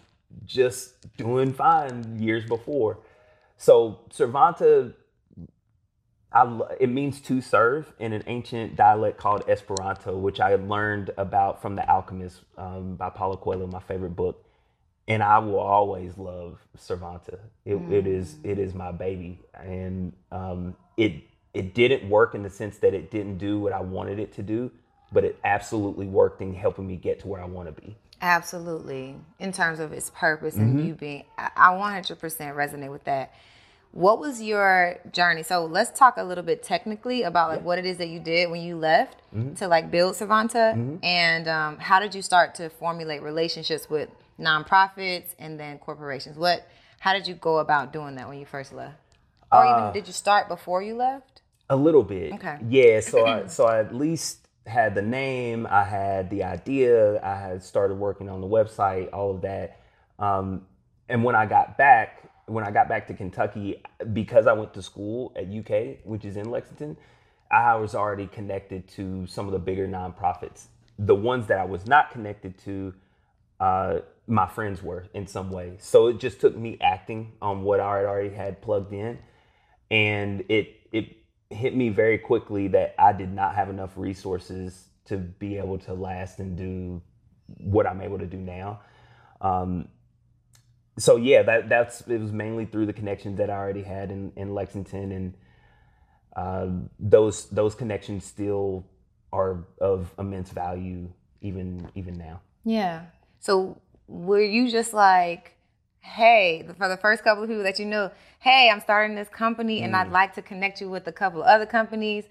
just 0.44 1.16
doing 1.16 1.52
fine 1.52 2.18
years 2.20 2.44
before. 2.44 2.98
So 3.56 4.00
Servanta 4.10 4.94
I, 6.32 6.60
it 6.78 6.88
means 6.88 7.20
to 7.22 7.40
serve 7.40 7.92
in 7.98 8.12
an 8.12 8.22
ancient 8.26 8.76
dialect 8.76 9.18
called 9.18 9.44
Esperanto, 9.48 10.16
which 10.16 10.38
I 10.38 10.54
learned 10.54 11.10
about 11.16 11.60
from 11.60 11.74
The 11.74 11.88
Alchemist 11.88 12.42
um, 12.56 12.94
by 12.94 13.10
Paulo 13.10 13.36
Coelho, 13.36 13.66
my 13.66 13.80
favorite 13.80 14.14
book. 14.14 14.44
And 15.08 15.24
I 15.24 15.38
will 15.40 15.58
always 15.58 16.16
love 16.16 16.60
Servanta. 16.78 17.38
It, 17.64 17.74
mm. 17.74 17.90
it 17.90 18.06
is 18.06 18.36
it 18.44 18.60
is 18.60 18.74
my 18.74 18.92
baby, 18.92 19.40
and 19.54 20.12
um, 20.30 20.76
it 20.96 21.24
it 21.52 21.74
didn't 21.74 22.08
work 22.08 22.36
in 22.36 22.44
the 22.44 22.50
sense 22.50 22.78
that 22.78 22.94
it 22.94 23.10
didn't 23.10 23.38
do 23.38 23.58
what 23.58 23.72
I 23.72 23.80
wanted 23.80 24.20
it 24.20 24.32
to 24.34 24.42
do, 24.44 24.70
but 25.10 25.24
it 25.24 25.36
absolutely 25.42 26.06
worked 26.06 26.42
in 26.42 26.54
helping 26.54 26.86
me 26.86 26.94
get 26.94 27.18
to 27.20 27.28
where 27.28 27.40
I 27.40 27.46
want 27.46 27.74
to 27.74 27.82
be. 27.82 27.96
Absolutely, 28.20 29.16
in 29.40 29.50
terms 29.50 29.80
of 29.80 29.92
its 29.92 30.10
purpose 30.10 30.54
and 30.54 30.76
mm-hmm. 30.76 30.86
you 30.86 30.94
being, 30.94 31.24
I 31.36 31.70
100% 31.72 32.18
resonate 32.54 32.92
with 32.92 33.04
that 33.04 33.34
what 33.92 34.20
was 34.20 34.40
your 34.40 34.98
journey? 35.12 35.42
So 35.42 35.64
let's 35.64 35.96
talk 35.98 36.16
a 36.16 36.22
little 36.22 36.44
bit 36.44 36.62
technically 36.62 37.22
about 37.22 37.50
like 37.50 37.62
what 37.64 37.78
it 37.78 37.86
is 37.86 37.96
that 37.96 38.08
you 38.08 38.20
did 38.20 38.50
when 38.50 38.60
you 38.62 38.76
left 38.76 39.16
Mm-hmm. 39.34 39.54
to 39.54 39.68
like 39.68 39.92
build 39.92 40.16
Savanta, 40.16 40.98
and 41.04 41.46
um, 41.46 41.78
how 41.78 42.00
did 42.00 42.16
you 42.16 42.20
start 42.22 42.56
to 42.56 42.68
formulate 42.68 43.22
relationships 43.22 43.88
with 43.88 44.08
nonprofits 44.40 45.34
and 45.38 45.58
then 45.58 45.78
corporations? 45.78 46.36
What, 46.36 46.66
how 46.98 47.12
did 47.12 47.28
you 47.28 47.34
go 47.34 47.58
about 47.58 47.92
doing 47.92 48.16
that 48.16 48.28
when 48.28 48.38
you 48.40 48.46
first 48.46 48.72
left, 48.72 48.96
or 49.52 49.64
Uh, 49.64 49.78
even 49.78 49.92
did 49.92 50.06
you 50.08 50.12
start 50.12 50.48
before 50.48 50.82
you 50.82 50.96
left? 50.96 51.42
A 51.68 51.76
little 51.76 52.02
bit. 52.02 52.32
Okay. 52.34 52.56
Yeah. 52.68 52.98
So 53.00 53.24
I 53.24 53.46
so 53.56 53.66
I 53.66 53.78
at 53.78 53.94
least 53.94 54.48
had 54.66 54.94
the 54.96 55.02
name. 55.02 55.66
I 55.70 55.84
had 55.84 56.28
the 56.30 56.42
idea. 56.42 57.22
I 57.22 57.36
had 57.40 57.62
started 57.62 57.94
working 57.96 58.28
on 58.28 58.40
the 58.40 58.48
website. 58.48 59.10
All 59.12 59.30
of 59.30 59.42
that. 59.42 59.78
Um, 60.18 60.66
and 61.08 61.22
when 61.24 61.36
I 61.36 61.46
got 61.46 61.78
back, 61.78 62.29
when 62.50 62.64
I 62.64 62.70
got 62.72 62.88
back 62.88 63.06
to 63.06 63.14
Kentucky, 63.14 63.80
because 64.12 64.46
I 64.46 64.52
went 64.52 64.74
to 64.74 64.82
school 64.82 65.32
at 65.36 65.44
UK, 65.44 65.98
which 66.04 66.24
is 66.24 66.36
in 66.36 66.50
Lexington, 66.50 66.96
I 67.50 67.76
was 67.76 67.94
already 67.94 68.26
connected 68.26 68.88
to 68.90 69.26
some 69.26 69.46
of 69.46 69.52
the 69.52 69.58
bigger 69.58 69.86
nonprofits. 69.86 70.66
The 70.98 71.14
ones 71.14 71.46
that 71.46 71.58
I 71.58 71.64
was 71.64 71.86
not 71.86 72.10
connected 72.10 72.58
to, 72.64 72.94
uh, 73.60 73.98
my 74.26 74.48
friends 74.48 74.82
were 74.82 75.06
in 75.14 75.26
some 75.26 75.50
way. 75.50 75.76
So 75.78 76.08
it 76.08 76.18
just 76.18 76.40
took 76.40 76.56
me 76.56 76.76
acting 76.80 77.32
on 77.40 77.62
what 77.62 77.78
I 77.78 77.98
had 77.98 78.04
already 78.04 78.34
had 78.34 78.60
plugged 78.60 78.92
in, 78.92 79.18
and 79.90 80.44
it 80.48 80.76
it 80.92 81.16
hit 81.50 81.74
me 81.74 81.88
very 81.88 82.18
quickly 82.18 82.68
that 82.68 82.94
I 82.98 83.12
did 83.12 83.32
not 83.32 83.54
have 83.54 83.70
enough 83.70 83.96
resources 83.96 84.88
to 85.06 85.16
be 85.16 85.56
able 85.56 85.78
to 85.78 85.94
last 85.94 86.40
and 86.40 86.56
do 86.56 87.00
what 87.58 87.86
I'm 87.86 88.00
able 88.00 88.18
to 88.18 88.26
do 88.26 88.36
now. 88.36 88.80
Um, 89.40 89.88
so 91.00 91.16
yeah, 91.16 91.42
that 91.42 91.68
that's 91.68 92.02
it 92.02 92.18
was 92.20 92.32
mainly 92.32 92.66
through 92.66 92.86
the 92.86 92.92
connections 92.92 93.38
that 93.38 93.50
I 93.50 93.54
already 93.54 93.82
had 93.82 94.10
in, 94.10 94.32
in 94.36 94.54
Lexington, 94.54 95.12
and 95.12 95.34
uh, 96.36 96.68
those 96.98 97.46
those 97.50 97.74
connections 97.74 98.24
still 98.24 98.84
are 99.32 99.64
of 99.80 100.12
immense 100.18 100.50
value 100.50 101.08
even 101.40 101.90
even 101.94 102.18
now. 102.18 102.40
Yeah. 102.64 103.06
So 103.38 103.78
were 104.06 104.42
you 104.42 104.70
just 104.70 104.92
like, 104.92 105.56
hey, 106.00 106.68
for 106.76 106.88
the 106.88 106.96
first 106.96 107.24
couple 107.24 107.44
of 107.44 107.48
people 107.48 107.62
that 107.62 107.78
you 107.78 107.86
know, 107.86 108.10
hey, 108.40 108.68
I'm 108.70 108.80
starting 108.80 109.16
this 109.16 109.28
company 109.28 109.82
and 109.82 109.94
Mm. 109.94 109.98
I'd 109.98 110.12
like 110.12 110.34
to 110.34 110.42
connect 110.42 110.80
you 110.80 110.90
with 110.90 111.06
a 111.06 111.12
couple 111.12 111.40
of 111.40 111.46
other 111.46 111.66
companies. 111.66 112.24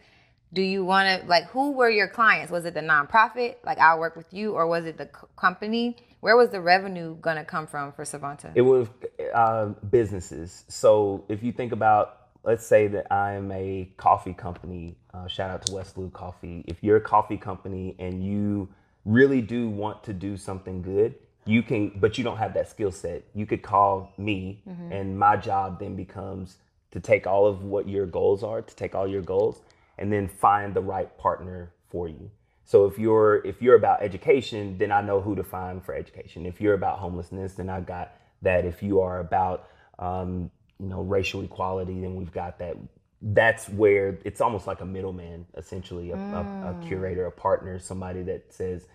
Do 0.52 0.62
you 0.62 0.84
want 0.84 1.22
to 1.22 1.28
like 1.28 1.46
who 1.50 1.72
were 1.72 1.90
your 1.90 2.08
clients? 2.08 2.52
Was 2.52 2.66
it 2.66 2.74
the 2.74 2.82
nonprofit, 2.82 3.56
like 3.64 3.78
I'll 3.78 4.00
work 4.00 4.16
with 4.16 4.34
you, 4.34 4.54
or 4.54 4.68
was 4.68 4.86
it 4.86 4.98
the 4.98 5.06
c- 5.06 5.28
company? 5.36 5.98
Where 6.22 6.36
was 6.36 6.50
the 6.50 6.60
revenue 6.60 7.16
gonna 7.22 7.46
come 7.46 7.68
from 7.68 7.92
for 7.94 8.04
Servanta? 8.04 8.52
It 8.56 8.62
was 8.62 8.88
uh, 9.34 9.68
businesses. 9.90 10.64
So 10.68 11.24
if 11.30 11.44
you 11.44 11.52
think 11.52 11.72
about, 11.72 12.30
let's 12.44 12.66
say 12.66 12.88
that 12.88 13.12
I'm 13.14 13.52
a 13.52 13.90
coffee 13.98 14.34
company. 14.34 14.96
Uh, 15.14 15.28
shout 15.28 15.50
out 15.50 15.66
to 15.68 15.74
West 15.74 15.96
Westloo 15.96 16.12
Coffee. 16.12 16.64
If 16.68 16.84
you're 16.84 16.98
a 16.98 17.02
coffee 17.02 17.38
company 17.38 17.96
and 18.00 18.24
you 18.24 18.70
really 19.06 19.42
do 19.42 19.70
want 19.70 20.04
to 20.06 20.14
do 20.14 20.36
something 20.38 20.82
good, 20.82 21.16
you 21.46 21.64
can, 21.64 21.90
but 22.00 22.18
you 22.18 22.24
don't 22.24 22.38
have 22.38 22.54
that 22.56 22.70
skill 22.70 22.92
set. 22.92 23.24
You 23.34 23.46
could 23.46 23.64
call 23.64 24.14
me, 24.18 24.62
and 24.92 25.18
my 25.18 25.36
job 25.36 25.80
then 25.80 25.96
becomes 25.96 26.58
to 26.92 27.00
take 27.00 27.26
all 27.26 27.48
of 27.48 27.64
what 27.64 27.88
your 27.88 28.06
goals 28.06 28.44
are, 28.44 28.62
to 28.62 28.76
take 28.76 28.94
all 28.94 29.08
your 29.08 29.22
goals, 29.22 29.62
and 30.00 30.14
then 30.14 30.28
find 30.30 30.74
the 30.76 30.82
right 30.82 31.16
partner 31.20 31.74
for 31.92 32.10
you. 32.10 32.32
So 32.66 32.86
if 32.88 33.00
you're 33.00 33.46
if 33.46 33.62
you're 33.62 33.76
about 33.76 34.04
education, 34.04 34.78
then 34.80 34.92
I 34.92 35.02
know 35.02 35.22
who 35.22 35.36
to 35.36 35.44
find 35.44 35.84
for 35.86 35.96
education. 35.96 36.48
If 36.48 36.62
you're 36.62 36.76
about 36.76 37.00
homelessness, 37.00 37.56
then 37.56 37.70
I 37.70 37.82
got 37.82 38.16
that. 38.44 38.66
If 38.66 38.84
you 38.84 39.02
are 39.02 39.20
about 39.22 39.70
um, 40.00 40.52
you 40.80 40.88
know 40.90 41.02
racial 41.04 41.44
equality, 41.44 42.02
then 42.02 42.16
we've 42.16 42.34
got 42.34 42.60
that. 42.60 42.78
That's 43.22 43.70
where 43.70 44.20
it's 44.26 44.42
almost 44.42 44.68
like 44.68 44.82
a 44.82 44.86
middleman, 44.86 45.46
essentially, 45.58 46.12
a, 46.12 46.18
a, 46.18 46.42
a 46.72 46.86
curator, 46.88 47.28
a 47.28 47.32
partner, 47.32 47.80
somebody 47.80 48.24
that 48.24 48.54
says 48.54 48.88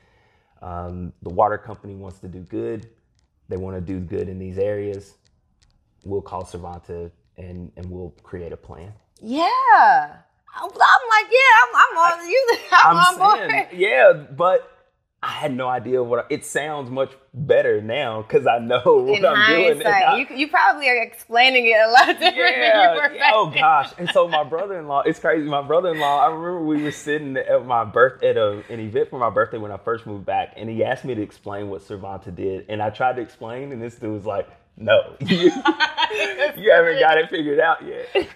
um, 0.63 1.13
the 1.23 1.31
water 1.31 1.59
company 1.59 1.95
wants 1.95 2.21
to 2.21 2.29
do 2.29 2.41
good. 2.41 2.89
They 3.51 3.59
want 3.59 3.77
to 3.77 3.83
do 3.83 4.01
good 4.01 4.29
in 4.31 4.39
these 4.39 4.59
areas. 4.59 5.15
We'll 6.05 6.23
call 6.23 6.45
Servanta 6.45 7.11
and 7.37 7.73
and 7.77 7.91
we'll 7.91 8.15
create 8.23 8.53
a 8.53 8.57
plan. 8.57 8.95
yeah. 9.21 10.19
I'm, 10.57 10.65
I'm 10.65 10.71
like, 10.71 11.33
yeah, 11.33 11.53
I'm, 11.63 11.77
I'm 11.77 11.97
on 12.23 12.31
you. 12.31 12.57
I'm, 12.73 12.97
on 12.97 13.19
board. 13.19 13.51
saying, 13.51 13.67
yeah, 13.75 14.13
but 14.13 14.71
I 15.23 15.29
had 15.31 15.57
no 15.57 15.69
idea 15.69 16.03
what 16.03 16.19
I, 16.21 16.35
it 16.35 16.45
sounds 16.45 16.91
much 16.91 17.11
better 17.33 17.81
now 17.81 18.21
because 18.23 18.47
I 18.47 18.59
know 18.59 18.83
what 18.85 19.19
In 19.19 19.25
I'm 19.25 19.49
doing. 19.51 19.87
I- 19.87 20.19
you, 20.19 20.37
you 20.37 20.49
probably 20.49 20.89
are 20.91 21.03
explaining 21.03 21.67
it 21.67 21.77
a 21.85 21.91
lot 21.91 22.07
different 22.21 22.35
than 22.37 22.37
you 22.37 22.63
yeah, 22.63 22.95
were. 22.95 23.15
yeah, 23.15 23.31
oh 23.33 23.51
gosh! 23.51 23.91
And 23.99 24.09
so 24.11 24.29
my 24.29 24.45
brother-in-law, 24.45 25.03
it's 25.07 25.19
crazy. 25.19 25.49
My 25.49 25.63
brother-in-law, 25.63 26.21
I 26.21 26.27
remember 26.27 26.63
we 26.65 26.83
were 26.83 26.91
sitting 26.93 27.37
at 27.39 27.65
my 27.67 27.85
birth 27.85 28.23
at 28.23 28.37
a, 28.37 28.63
an 28.69 28.81
event 28.81 29.09
for 29.11 29.19
my 29.19 29.31
birthday 29.31 29.57
when 29.59 29.73
I 29.73 29.79
first 29.79 30.05
moved 30.07 30.27
back, 30.27 30.53
and 30.57 30.69
he 30.69 30.85
asked 30.85 31.05
me 31.07 31.15
to 31.15 31.23
explain 31.23 31.69
what 31.71 31.81
Servanta 31.83 32.35
did, 32.35 32.67
and 32.69 32.83
I 32.83 32.91
tried 32.91 33.17
to 33.17 33.23
explain, 33.23 33.73
and 33.73 33.81
this 33.83 33.95
dude 33.97 34.13
was 34.13 34.27
like, 34.27 34.47
"No, 34.77 35.17
you, 35.21 35.51
you 36.57 36.71
haven't 36.71 37.01
got 37.01 37.17
it 37.19 37.31
figured 37.31 37.61
out 37.61 37.79
yet." 37.85 38.29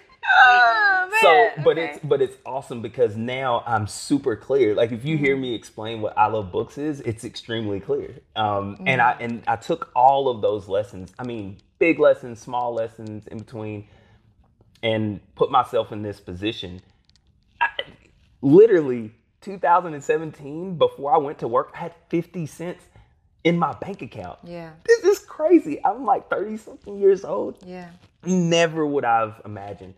Oh, 0.45 1.09
so 1.21 1.63
but 1.63 1.77
Okay. 1.77 1.85
it's 1.95 1.99
but 2.03 2.21
it's 2.21 2.37
awesome 2.45 2.81
because 2.81 3.15
now 3.17 3.63
i'm 3.65 3.87
super 3.87 4.35
clear. 4.35 4.73
Like 4.75 4.91
if 4.91 5.03
you 5.05 5.17
hear 5.17 5.33
Mm-hmm. 5.35 5.41
me 5.41 5.55
explain 5.55 6.01
what 6.01 6.17
i 6.17 6.27
love 6.27 6.51
books 6.51 6.77
is 6.77 7.01
it's 7.01 7.23
extremely 7.25 7.79
clear. 7.79 8.15
Um 8.35 8.77
and 8.85 9.01
Mm-hmm. 9.01 9.21
i 9.21 9.23
and 9.23 9.43
i 9.47 9.55
took 9.55 9.91
all 9.95 10.29
of 10.29 10.41
those 10.41 10.67
lessons 10.67 11.11
i 11.19 11.23
mean 11.23 11.57
big 11.79 11.99
lessons 11.99 12.39
small 12.39 12.73
lessons 12.73 13.27
in 13.27 13.39
between 13.39 13.87
and 14.83 15.19
put 15.35 15.51
myself 15.51 15.91
in 15.91 16.01
this 16.03 16.19
position. 16.19 16.81
I, 17.59 17.67
literally 18.41 19.11
2017 19.41 20.77
before 20.77 21.13
i 21.13 21.17
went 21.17 21.39
to 21.39 21.47
work 21.47 21.71
i 21.73 21.77
had 21.79 21.93
50 22.09 22.45
cents 22.45 22.83
in 23.45 23.57
my 23.57 23.71
bank 23.73 24.01
account. 24.01 24.37
Yeah, 24.43 24.71
this 24.85 25.03
is 25.05 25.19
crazy. 25.19 25.79
I'm 25.85 26.03
like 26.05 26.29
30 26.29 26.57
something 26.57 26.99
years 26.99 27.23
old. 27.23 27.57
Yeah. 27.65 27.89
never 28.25 28.85
would 28.85 29.05
i've 29.05 29.41
imagined 29.45 29.93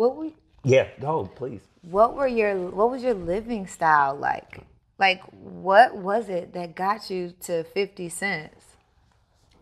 What 0.00 0.16
we 0.16 0.34
yeah 0.64 0.88
go 0.98 1.26
please 1.26 1.60
what 1.82 2.14
were 2.16 2.26
your 2.26 2.56
what 2.70 2.90
was 2.90 3.02
your 3.02 3.12
living 3.12 3.66
style 3.66 4.16
like? 4.16 4.60
Like 4.98 5.22
what 5.30 5.94
was 5.94 6.30
it 6.30 6.54
that 6.54 6.74
got 6.74 7.10
you 7.10 7.34
to 7.42 7.64
50 7.64 8.08
cents 8.08 8.64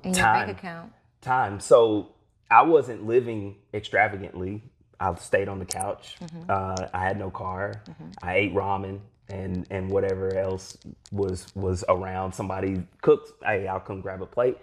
in 0.04 0.14
your 0.14 0.22
Time. 0.22 0.46
bank 0.46 0.58
account? 0.58 0.92
time. 1.22 1.58
So 1.58 2.14
I 2.48 2.62
wasn't 2.62 3.04
living 3.04 3.56
extravagantly. 3.74 4.62
I 5.00 5.12
stayed 5.16 5.48
on 5.48 5.58
the 5.58 5.64
couch. 5.64 6.16
Uh, 6.48 6.86
I 6.94 7.00
had 7.02 7.18
no 7.18 7.30
car. 7.30 7.82
I 8.22 8.36
ate 8.36 8.54
ramen 8.54 9.00
and 9.28 9.66
and 9.70 9.90
whatever 9.90 10.36
else 10.36 10.78
was 11.10 11.52
was 11.56 11.84
around. 11.88 12.32
Somebody 12.32 12.84
cooked. 13.02 13.32
Hey, 13.44 13.66
I'll 13.66 13.80
come 13.80 14.00
grab 14.00 14.22
a 14.22 14.26
plate. 14.26 14.56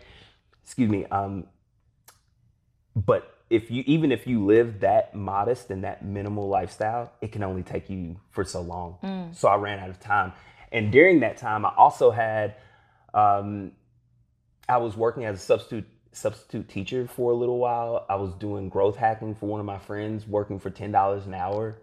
Excuse 0.64 0.90
me. 0.90 1.06
Um, 1.08 1.46
but 2.96 3.35
if 3.56 3.72
you 3.72 3.84
even 3.88 4.12
if 4.12 4.28
you 4.28 4.46
live 4.46 4.82
that 4.82 5.16
modest 5.16 5.72
and 5.72 5.84
that 5.84 6.04
minimal 6.04 6.48
lifestyle, 6.50 7.12
it 7.22 7.32
can 7.32 7.44
only 7.44 7.64
take 7.64 7.90
you 7.90 8.18
for 8.32 8.44
so 8.44 8.62
long. 8.62 8.98
So 9.34 9.48
I 9.48 9.56
ran 9.56 9.80
out 9.80 9.90
of 9.90 10.00
time. 10.00 10.34
And 10.72 10.92
during 10.92 11.22
that 11.22 11.38
time, 11.38 11.66
I 11.66 11.74
also 11.78 12.12
had 12.12 12.56
um, 13.14 13.72
I 14.68 14.78
was 14.78 14.98
working 14.98 15.26
as 15.26 15.38
a 15.38 15.42
substitute 15.42 15.86
substitute 16.12 16.68
teacher 16.70 17.08
for 17.08 17.32
a 17.32 17.36
little 17.36 17.60
while. 17.60 18.06
I 18.10 18.16
was 18.16 18.34
doing 18.36 18.70
growth 18.70 18.98
hacking 18.98 19.36
for 19.36 19.48
one 19.48 19.60
of 19.60 19.66
my 19.66 19.80
friends, 19.80 20.28
working 20.28 20.60
for 20.60 20.70
ten 20.70 20.92
dollars 20.92 21.26
an 21.26 21.34
hour. 21.34 21.78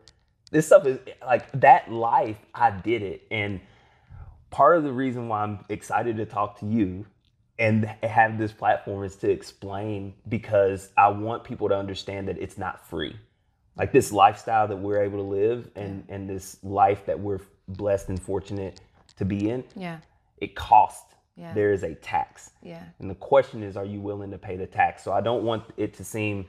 This 0.51 0.67
stuff 0.67 0.87
is 0.87 0.99
like 1.25 1.51
that 1.61 1.91
life. 1.91 2.39
I 2.55 2.71
did 2.71 3.03
it, 3.03 3.23
and 3.31 3.61
part 4.51 4.77
of 4.77 4.85
the 4.85 4.93
reason 4.93 5.29
why 5.29 5.43
I'm 5.43 5.65
excited 5.69 6.19
to 6.19 6.27
talk 6.27 6.61
to 6.61 6.67
you 6.67 7.07
and 7.59 7.85
have 8.03 8.39
this 8.39 8.53
platform 8.53 9.05
is 9.05 9.17
to 9.17 9.31
explain 9.31 10.15
because 10.29 10.91
I 10.97 11.09
want 11.09 11.45
people 11.45 11.69
to 11.69 11.77
understand 11.77 12.29
that 12.29 12.39
it's 12.39 12.59
not 12.59 12.89
free. 12.89 13.17
Like 13.77 13.93
this 13.93 14.13
lifestyle 14.13 14.69
that 14.69 14.77
we're 14.77 15.03
able 15.03 15.19
to 15.19 15.25
live 15.29 15.71
and 15.77 16.05
and 16.09 16.29
this 16.29 16.57
life 16.63 17.07
that 17.07 17.19
we're 17.19 17.41
blessed 17.69 18.09
and 18.09 18.21
fortunate 18.21 18.81
to 19.17 19.25
be 19.25 19.49
in, 19.51 19.65
Yeah. 19.77 19.99
it 20.39 20.55
costs. 20.55 21.15
Yeah. 21.37 21.55
There 21.55 21.73
is 21.73 21.83
a 21.83 21.95
tax. 21.95 22.51
Yeah. 22.63 22.83
And 22.99 23.09
the 23.09 23.15
question 23.15 23.63
is, 23.63 23.77
are 23.77 23.85
you 23.87 24.01
willing 24.01 24.31
to 24.33 24.39
pay 24.39 24.57
the 24.57 24.67
tax? 24.67 25.03
So 25.03 25.13
I 25.13 25.21
don't 25.23 25.45
want 25.45 25.65
it 25.79 25.95
to 25.95 26.05
seem 26.05 26.47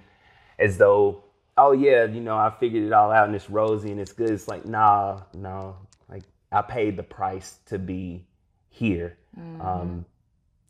as 0.60 0.78
though, 0.78 1.24
oh 1.58 1.72
yeah, 1.72 2.04
you 2.06 2.20
know, 2.20 2.36
I 2.38 2.50
figured 2.60 2.84
it 2.84 2.92
all 2.92 3.12
out 3.12 3.26
and 3.28 3.36
it's 3.36 3.50
rosy 3.50 3.92
and 3.92 4.00
it's 4.02 4.12
good. 4.12 4.30
It's 4.32 4.48
like, 4.50 4.66
nah, 4.66 5.22
no. 5.34 5.78
Like 6.10 6.24
I 6.52 6.62
paid 6.62 6.98
the 6.98 7.04
price 7.04 7.60
to 7.68 7.80
be 7.80 8.26
here. 8.70 9.18
Um, 9.62 10.06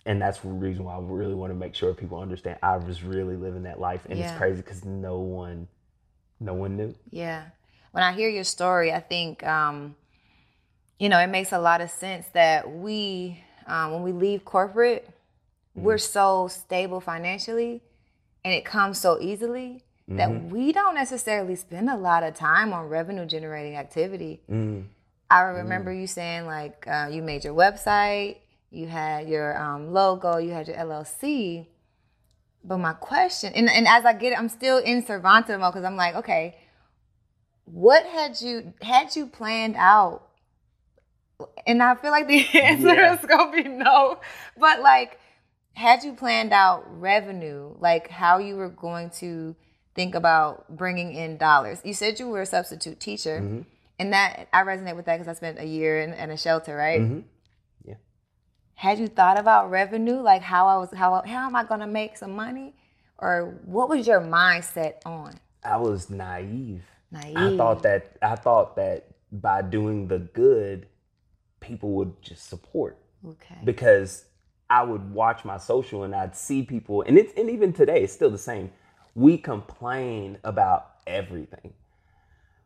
and 0.06 0.22
that's 0.22 0.39
the 0.39 0.49
reason 0.49 0.86
why 0.86 0.95
I 0.95 0.99
really 0.99 1.36
want 1.36 1.51
to 1.51 1.56
make 1.56 1.76
sure 1.76 1.93
people 1.93 2.20
understand 2.20 2.60
I 2.62 2.78
was 2.78 3.04
really 3.04 3.36
living 3.36 3.64
that 3.64 3.80
life. 3.80 4.06
And 4.10 4.20
Yeah. 4.20 4.30
it's 4.30 4.38
crazy 4.38 4.58
because 4.62 4.84
no 4.84 5.20
one, 5.20 5.68
no 6.39 6.54
one 6.54 6.76
knew. 6.76 6.93
Yeah. 7.10 7.45
When 7.91 8.04
I 8.04 8.12
hear 8.12 8.30
your 8.30 8.43
story, 8.43 8.91
I 8.91 8.99
think, 8.99 9.45
um, 9.45 9.95
you 10.99 11.10
know, 11.10 11.20
it 11.20 11.28
makes 11.28 11.51
a 11.51 11.60
lot 11.60 11.82
of 11.82 11.89
sense 11.89 12.28
that 12.34 12.70
we, 12.70 13.41
um, 13.66 13.91
when 13.91 14.04
we 14.04 14.12
leave 14.12 14.43
corporate, 14.43 15.10
we're 15.76 15.97
so 15.97 16.47
stable 16.47 16.99
financially 16.99 17.82
and 18.43 18.54
it 18.54 18.66
comes 18.66 18.99
so 18.99 19.20
easily 19.20 19.84
mm-hmm. 20.10 20.18
that 20.18 20.51
we 20.51 20.72
don't 20.72 20.95
necessarily 20.95 21.56
spend 21.56 21.89
a 21.89 21.95
lot 21.95 22.24
of 22.24 22.36
time 22.36 22.74
on 22.74 22.89
revenue 22.89 23.26
generating 23.26 23.76
activity. 23.76 24.41
Mm. 24.49 24.86
I 25.30 25.41
remember 25.41 25.91
mm. 25.91 26.01
you 26.01 26.08
saying 26.08 26.45
like 26.45 26.86
uh, 26.88 27.10
you 27.12 27.24
made 27.24 27.43
your 27.43 27.56
website, 27.56 28.38
you 28.74 28.88
had 28.88 29.30
your 29.30 29.57
um, 29.61 29.93
logo, 29.93 30.38
you 30.38 30.51
had 30.51 30.67
your 30.67 30.78
LLC. 30.78 31.67
But 32.63 32.78
my 32.78 32.93
question, 32.93 33.53
and, 33.53 33.69
and 33.69 33.88
as 33.88 34.05
I 34.05 34.13
get 34.13 34.34
it, 34.34 34.39
I'm 34.39 34.49
still 34.49 34.78
in 34.78 35.03
Servanta 35.03 35.59
mode 35.59 35.74
because 35.74 35.86
I'm 35.86 35.97
like, 35.97 36.15
okay, 36.15 36.55
what 37.65 38.05
had 38.05 38.41
you 38.41 38.74
had 38.82 39.15
you 39.15 39.28
planned 39.28 39.76
out? 39.78 40.24
And 41.67 41.84
I 41.84 41.95
feel 41.95 42.11
like 42.11 42.28
the 42.28 42.45
answer 42.59 42.93
yeah. 42.93 43.19
is 43.19 43.26
gonna 43.26 43.51
be 43.51 43.63
no. 43.63 44.19
But 44.57 44.82
like, 44.82 45.19
had 45.74 46.03
you 46.03 46.13
planned 46.13 46.53
out 46.53 46.84
revenue, 46.99 47.76
like 47.80 48.09
how 48.09 48.38
you 48.38 48.55
were 48.55 48.69
going 48.69 49.09
to 49.11 49.55
think 49.93 50.15
about 50.15 50.76
bringing 50.76 51.13
in 51.13 51.38
dollars? 51.38 51.82
You 51.84 51.93
said 51.93 52.19
you 52.19 52.30
were 52.30 52.41
a 52.41 52.45
substitute 52.45 52.99
teacher, 52.99 53.39
mm-hmm. 53.41 53.61
and 53.99 54.13
that 54.13 54.47
I 54.53 54.63
resonate 54.63 54.95
with 54.95 55.05
that 55.05 55.17
because 55.17 55.28
I 55.28 55.34
spent 55.34 55.59
a 55.59 55.65
year 55.65 56.01
in, 56.01 56.13
in 56.13 56.32
a 56.32 56.38
shelter, 56.38 56.76
right? 56.76 57.01
Mm-hmm. 57.01 57.19
Had 58.84 59.00
you 59.00 59.08
thought 59.08 59.40
about 59.40 59.72
revenue, 59.72 60.20
like 60.20 60.42
how 60.42 60.68
I 60.68 60.76
was, 60.76 60.90
how 60.94 61.24
how 61.26 61.46
am 61.46 61.56
I 61.56 61.64
gonna 61.64 61.88
make 61.88 62.18
some 62.18 62.36
money, 62.36 62.76
or 63.18 63.62
what 63.64 63.88
was 63.88 64.06
your 64.06 64.20
mindset 64.20 64.96
on? 65.06 65.36
I 65.64 65.78
was 65.78 66.10
naive. 66.10 66.84
Naive. 67.10 67.38
I 67.38 67.56
thought 67.56 67.82
that 67.84 68.18
I 68.22 68.36
thought 68.36 68.76
that 68.76 69.08
by 69.32 69.62
doing 69.62 70.10
the 70.10 70.20
good, 70.20 70.88
people 71.62 71.92
would 71.94 72.22
just 72.22 72.50
support. 72.50 72.98
Okay. 73.26 73.56
Because 73.64 74.26
I 74.70 74.84
would 74.84 75.14
watch 75.14 75.46
my 75.46 75.56
social 75.56 76.04
and 76.04 76.14
I'd 76.14 76.36
see 76.36 76.62
people, 76.62 77.04
and 77.04 77.18
it's 77.18 77.32
and 77.38 77.50
even 77.50 77.72
today 77.72 78.04
it's 78.04 78.12
still 78.12 78.32
the 78.32 78.38
same. 78.38 78.70
We 79.16 79.38
complain 79.38 80.40
about 80.44 80.96
everything, 81.08 81.74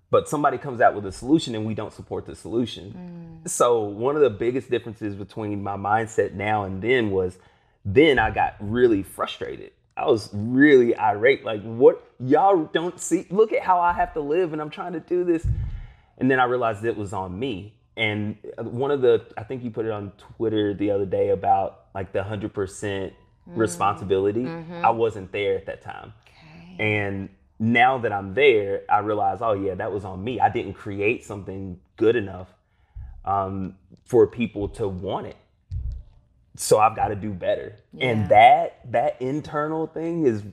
but 0.10 0.30
somebody 0.30 0.58
comes 0.58 0.82
out 0.82 0.96
with 0.96 1.06
a 1.06 1.12
solution 1.12 1.56
and 1.56 1.66
we 1.66 1.74
don't 1.74 1.94
support 1.94 2.26
the 2.26 2.36
solution. 2.36 3.42
Mm. 3.44 3.50
So 3.50 3.82
one 3.82 4.16
of 4.16 4.22
the 4.22 4.30
biggest 4.30 4.70
differences 4.70 5.16
between 5.16 5.64
my 5.64 5.76
mindset 5.76 6.34
now 6.34 6.64
and 6.64 6.82
then 6.82 7.12
was, 7.12 7.38
then 7.84 8.20
I 8.20 8.32
got 8.32 8.56
really 8.60 9.04
frustrated 9.04 9.72
I 9.98 10.06
was 10.06 10.30
really 10.32 10.96
irate. 10.96 11.44
Like, 11.44 11.64
what 11.64 12.12
y'all 12.20 12.66
don't 12.66 13.00
see? 13.00 13.26
Look 13.32 13.52
at 13.52 13.64
how 13.64 13.80
I 13.80 13.94
have 13.94 14.14
to 14.14 14.22
live, 14.22 14.54
and 14.54 14.62
I'm 14.62 14.70
trying 14.70 14.94
to 14.94 15.00
do 15.00 15.24
this. 15.24 15.46
And 16.20 16.30
then 16.30 16.40
I 16.40 16.46
realized 16.46 16.86
it 16.86 16.96
was 16.96 17.14
on 17.14 17.38
me. 17.38 17.74
And 17.96 18.38
one 18.60 18.92
of 18.92 19.02
the, 19.02 19.26
I 19.38 19.44
think 19.44 19.64
you 19.64 19.72
put 19.72 19.88
it 19.88 19.92
on 19.92 20.12
Twitter 20.36 20.76
the 20.76 20.92
other 20.92 21.06
day 21.06 21.30
about 21.30 21.86
like 21.96 22.12
the 22.12 22.20
100% 22.20 22.52
mm. 22.52 23.12
responsibility. 23.48 24.44
Mm-hmm. 24.44 24.86
I 24.86 24.92
wasn't 24.92 25.32
there 25.32 25.56
at 25.56 25.66
that 25.66 25.82
time. 25.82 26.14
Okay. 26.28 26.84
And 26.84 27.30
now 27.60 27.98
that 28.00 28.12
I'm 28.12 28.34
there, 28.34 28.84
I 28.90 29.00
realize, 29.00 29.40
oh, 29.42 29.54
yeah, 29.54 29.76
that 29.76 29.92
was 29.92 30.06
on 30.06 30.24
me. 30.24 30.40
I 30.40 30.50
didn't 30.50 30.74
create 30.74 31.24
something 31.26 31.80
good 31.96 32.16
enough 32.16 32.48
um, 33.26 33.76
for 34.06 34.28
people 34.28 34.70
to 34.70 34.88
want 34.88 35.28
it 35.28 35.38
so 36.58 36.80
I've 36.80 36.96
got 36.96 37.10
to 37.10 37.16
do 37.16 37.32
better. 37.32 37.76
Yeah. 37.94 38.10
And 38.10 38.30
that 38.30 38.92
that 38.92 39.22
internal 39.22 39.88
thing 39.88 40.26
is 40.26 40.44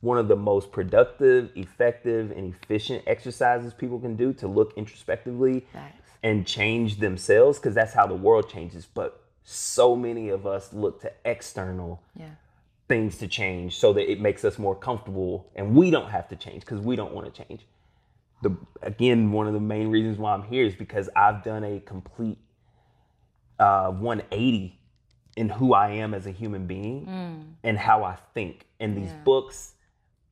one 0.00 0.16
of 0.16 0.28
the 0.28 0.36
most 0.36 0.72
productive, 0.72 1.50
effective, 1.56 2.30
and 2.30 2.54
efficient 2.54 3.04
exercises 3.06 3.74
people 3.74 3.98
can 3.98 4.16
do 4.16 4.32
to 4.34 4.48
look 4.48 4.72
introspectively 4.76 5.66
and 6.22 6.46
change 6.46 7.00
themselves 7.00 7.58
because 7.58 7.74
that's 7.74 7.92
how 7.92 8.06
the 8.06 8.14
world 8.14 8.48
changes. 8.48 8.86
But 8.86 9.22
so 9.44 9.94
many 9.94 10.28
of 10.28 10.46
us 10.46 10.72
look 10.72 11.02
to 11.02 11.12
external 11.24 12.02
yeah. 12.16 12.30
Things 12.90 13.18
to 13.18 13.28
change 13.28 13.78
so 13.78 13.92
that 13.92 14.10
it 14.10 14.20
makes 14.20 14.44
us 14.44 14.58
more 14.58 14.74
comfortable 14.74 15.48
and 15.54 15.76
we 15.76 15.92
don't 15.92 16.10
have 16.10 16.28
to 16.28 16.34
change 16.34 16.62
because 16.62 16.80
we 16.80 16.96
don't 16.96 17.14
want 17.14 17.32
to 17.32 17.44
change. 17.44 17.64
The 18.42 18.56
again, 18.82 19.30
one 19.30 19.46
of 19.46 19.52
the 19.52 19.60
main 19.60 19.88
reasons 19.92 20.18
why 20.18 20.34
I'm 20.34 20.42
here 20.42 20.64
is 20.64 20.74
because 20.74 21.08
I've 21.14 21.44
done 21.44 21.62
a 21.62 21.78
complete 21.78 22.38
uh, 23.60 23.92
180 23.92 24.76
in 25.36 25.48
who 25.50 25.72
I 25.72 25.90
am 25.90 26.14
as 26.14 26.26
a 26.26 26.32
human 26.32 26.66
being 26.66 27.06
mm. 27.06 27.44
and 27.62 27.78
how 27.78 28.02
I 28.02 28.16
think. 28.34 28.66
And 28.80 28.96
these 28.96 29.10
yeah. 29.10 29.22
books, 29.24 29.74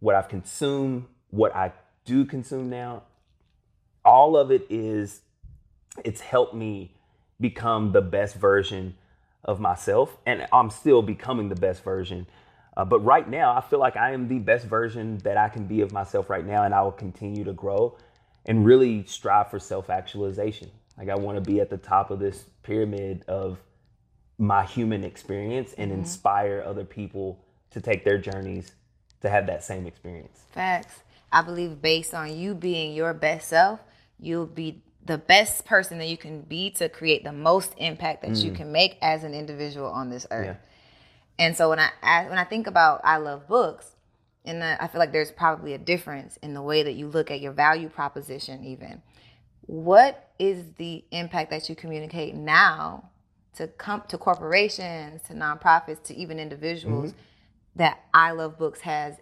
what 0.00 0.16
I've 0.16 0.28
consumed, 0.28 1.04
what 1.30 1.54
I 1.54 1.72
do 2.04 2.24
consume 2.24 2.68
now, 2.68 3.04
all 4.04 4.36
of 4.36 4.50
it 4.50 4.66
is 4.68 5.20
it's 6.04 6.22
helped 6.22 6.54
me 6.54 6.96
become 7.40 7.92
the 7.92 8.02
best 8.02 8.34
version 8.34 8.96
of 9.44 9.60
myself 9.60 10.16
and 10.26 10.48
I'm 10.52 10.70
still 10.70 11.02
becoming 11.02 11.50
the 11.50 11.54
best 11.54 11.84
version. 11.84 12.26
Uh, 12.78 12.84
but 12.84 13.00
right 13.00 13.28
now, 13.28 13.52
I 13.54 13.60
feel 13.60 13.80
like 13.80 13.96
I 13.96 14.12
am 14.12 14.28
the 14.28 14.38
best 14.38 14.64
version 14.64 15.18
that 15.18 15.36
I 15.36 15.48
can 15.48 15.66
be 15.66 15.80
of 15.80 15.90
myself 15.90 16.30
right 16.30 16.46
now, 16.46 16.62
and 16.62 16.72
I 16.72 16.80
will 16.82 16.92
continue 16.92 17.42
to 17.42 17.52
grow 17.52 17.98
and 18.46 18.64
really 18.64 19.04
strive 19.04 19.50
for 19.50 19.58
self 19.58 19.90
actualization. 19.90 20.70
Like, 20.96 21.08
I 21.08 21.16
want 21.16 21.42
to 21.42 21.50
be 21.50 21.60
at 21.60 21.70
the 21.70 21.76
top 21.76 22.12
of 22.12 22.20
this 22.20 22.44
pyramid 22.62 23.24
of 23.26 23.58
my 24.38 24.64
human 24.64 25.02
experience 25.02 25.74
and 25.76 25.90
mm-hmm. 25.90 26.00
inspire 26.00 26.62
other 26.64 26.84
people 26.84 27.44
to 27.72 27.80
take 27.80 28.04
their 28.04 28.16
journeys 28.16 28.70
to 29.22 29.28
have 29.28 29.46
that 29.48 29.64
same 29.64 29.84
experience. 29.84 30.44
Facts. 30.52 31.00
I 31.32 31.42
believe 31.42 31.82
based 31.82 32.14
on 32.14 32.36
you 32.36 32.54
being 32.54 32.94
your 32.94 33.12
best 33.12 33.48
self, 33.48 33.80
you'll 34.20 34.46
be 34.46 34.82
the 35.04 35.18
best 35.18 35.64
person 35.64 35.98
that 35.98 36.06
you 36.06 36.16
can 36.16 36.42
be 36.42 36.70
to 36.70 36.88
create 36.88 37.24
the 37.24 37.32
most 37.32 37.74
impact 37.76 38.22
that 38.22 38.32
mm. 38.32 38.44
you 38.44 38.52
can 38.52 38.70
make 38.70 38.98
as 39.02 39.24
an 39.24 39.34
individual 39.34 39.88
on 39.88 40.10
this 40.10 40.26
earth. 40.30 40.46
Yeah. 40.46 40.68
And 41.38 41.56
so 41.56 41.68
when 41.70 41.78
I, 41.78 42.24
when 42.28 42.38
I 42.38 42.44
think 42.44 42.66
about 42.66 43.00
I 43.04 43.18
love 43.18 43.46
books, 43.46 43.92
and 44.44 44.64
I 44.64 44.86
feel 44.86 44.98
like 44.98 45.12
there's 45.12 45.30
probably 45.30 45.74
a 45.74 45.78
difference 45.78 46.38
in 46.38 46.54
the 46.54 46.62
way 46.62 46.82
that 46.82 46.92
you 46.92 47.08
look 47.08 47.30
at 47.30 47.40
your 47.40 47.52
value 47.52 47.88
proposition 47.88 48.64
even. 48.64 49.02
What 49.66 50.30
is 50.38 50.64
the 50.78 51.04
impact 51.10 51.50
that 51.50 51.68
you 51.68 51.74
communicate 51.74 52.34
now 52.34 53.10
to 53.56 53.66
come 53.66 54.02
to 54.08 54.16
corporations, 54.16 55.22
to 55.24 55.34
nonprofits, 55.34 56.02
to 56.04 56.14
even 56.14 56.38
individuals 56.38 57.10
mm-hmm. 57.10 57.20
that 57.76 58.00
I 58.14 58.30
Love 58.30 58.56
Books 58.56 58.80
has 58.80 59.16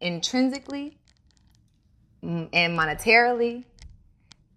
intrinsically 0.00 0.98
and 2.22 2.78
monetarily, 2.78 3.64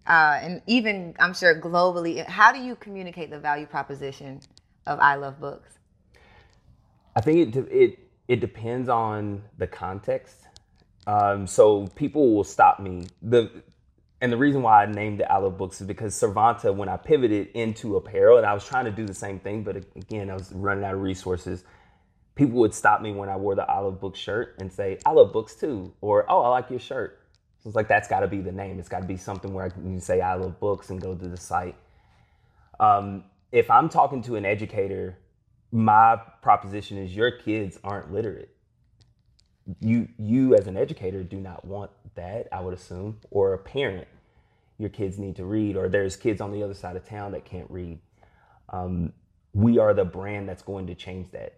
uh, 0.06 0.38
and 0.40 0.62
even 0.66 1.16
I'm 1.18 1.34
sure 1.34 1.60
globally. 1.60 2.24
How 2.24 2.52
do 2.52 2.58
you 2.58 2.76
communicate 2.76 3.30
the 3.30 3.40
value 3.40 3.66
proposition 3.66 4.40
of 4.86 5.00
I 5.00 5.16
Love 5.16 5.40
Books? 5.40 5.78
I 7.14 7.20
think 7.20 7.54
it 7.54 7.68
it 7.70 7.98
it 8.28 8.40
depends 8.40 8.88
on 8.88 9.42
the 9.58 9.66
context. 9.66 10.36
Um, 11.06 11.46
so 11.46 11.86
people 11.88 12.34
will 12.34 12.44
stop 12.44 12.80
me. 12.80 13.06
The 13.20 13.50
and 14.20 14.32
the 14.32 14.36
reason 14.36 14.62
why 14.62 14.84
I 14.84 14.86
named 14.86 15.18
the 15.20 15.30
I 15.30 15.38
Love 15.38 15.58
Books 15.58 15.80
is 15.80 15.86
because 15.86 16.14
Servanta, 16.14 16.74
when 16.74 16.88
I 16.88 16.96
pivoted 16.96 17.48
into 17.54 17.96
apparel, 17.96 18.38
and 18.38 18.46
I 18.46 18.54
was 18.54 18.64
trying 18.64 18.84
to 18.84 18.92
do 18.92 19.04
the 19.04 19.14
same 19.14 19.40
thing, 19.40 19.64
but 19.64 19.76
again, 19.96 20.30
I 20.30 20.34
was 20.34 20.52
running 20.52 20.84
out 20.84 20.94
of 20.94 21.00
resources. 21.00 21.64
People 22.36 22.60
would 22.60 22.72
stop 22.72 23.02
me 23.02 23.12
when 23.12 23.28
I 23.28 23.36
wore 23.36 23.56
the 23.56 23.68
I 23.68 23.80
Love 23.80 24.00
Book 24.00 24.14
shirt 24.14 24.54
and 24.60 24.72
say, 24.72 24.98
I 25.04 25.10
love 25.10 25.32
books 25.32 25.56
too, 25.56 25.92
or 26.00 26.24
oh, 26.30 26.42
I 26.42 26.48
like 26.48 26.70
your 26.70 26.78
shirt. 26.78 27.18
So 27.62 27.68
it's 27.68 27.76
like 27.76 27.88
that's 27.88 28.08
got 28.08 28.20
to 28.20 28.28
be 28.28 28.40
the 28.40 28.52
name. 28.52 28.78
It's 28.78 28.88
got 28.88 29.02
to 29.02 29.08
be 29.08 29.16
something 29.16 29.52
where 29.52 29.64
I 29.64 29.68
can 29.68 30.00
say 30.00 30.20
I 30.20 30.34
love 30.34 30.58
books 30.58 30.90
and 30.90 31.00
go 31.00 31.14
to 31.14 31.28
the 31.28 31.36
site. 31.36 31.76
Um, 32.80 33.24
if 33.50 33.70
I'm 33.70 33.88
talking 33.88 34.22
to 34.22 34.36
an 34.36 34.44
educator, 34.44 35.18
my 35.72 36.20
proposition 36.42 36.98
is 36.98 37.16
your 37.16 37.30
kids 37.30 37.78
aren't 37.82 38.12
literate. 38.12 38.54
You 39.80 40.08
you 40.18 40.54
as 40.54 40.66
an 40.66 40.76
educator 40.76 41.22
do 41.22 41.38
not 41.38 41.64
want 41.64 41.90
that, 42.14 42.48
I 42.52 42.60
would 42.60 42.74
assume, 42.74 43.20
or 43.30 43.54
a 43.54 43.58
parent, 43.58 44.08
your 44.78 44.90
kids 44.90 45.18
need 45.18 45.36
to 45.36 45.44
read, 45.44 45.76
or 45.76 45.88
there's 45.88 46.16
kids 46.16 46.40
on 46.40 46.52
the 46.52 46.62
other 46.62 46.74
side 46.74 46.96
of 46.96 47.06
town 47.08 47.32
that 47.32 47.44
can't 47.44 47.70
read. 47.70 47.98
Um, 48.68 49.12
we 49.54 49.78
are 49.78 49.94
the 49.94 50.04
brand 50.04 50.48
that's 50.48 50.62
going 50.62 50.86
to 50.88 50.94
change 50.94 51.30
that. 51.30 51.54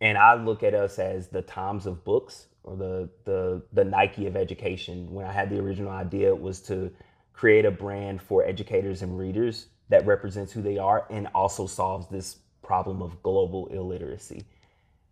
And 0.00 0.18
I 0.18 0.34
look 0.34 0.62
at 0.62 0.74
us 0.74 0.98
as 0.98 1.28
the 1.28 1.42
Toms 1.42 1.86
of 1.86 2.04
books 2.04 2.46
or 2.62 2.76
the 2.76 3.08
the 3.24 3.62
the 3.72 3.84
Nike 3.84 4.26
of 4.26 4.36
education. 4.36 5.10
When 5.12 5.26
I 5.26 5.32
had 5.32 5.50
the 5.50 5.58
original 5.58 5.90
idea, 5.90 6.28
it 6.28 6.40
was 6.40 6.60
to 6.62 6.92
create 7.32 7.64
a 7.64 7.70
brand 7.70 8.22
for 8.22 8.44
educators 8.44 9.02
and 9.02 9.18
readers 9.18 9.66
that 9.88 10.06
represents 10.06 10.52
who 10.52 10.62
they 10.62 10.78
are 10.78 11.06
and 11.10 11.28
also 11.34 11.66
solves 11.66 12.08
this 12.08 12.36
problem 12.66 13.00
of 13.00 13.22
global 13.22 13.68
illiteracy. 13.68 14.44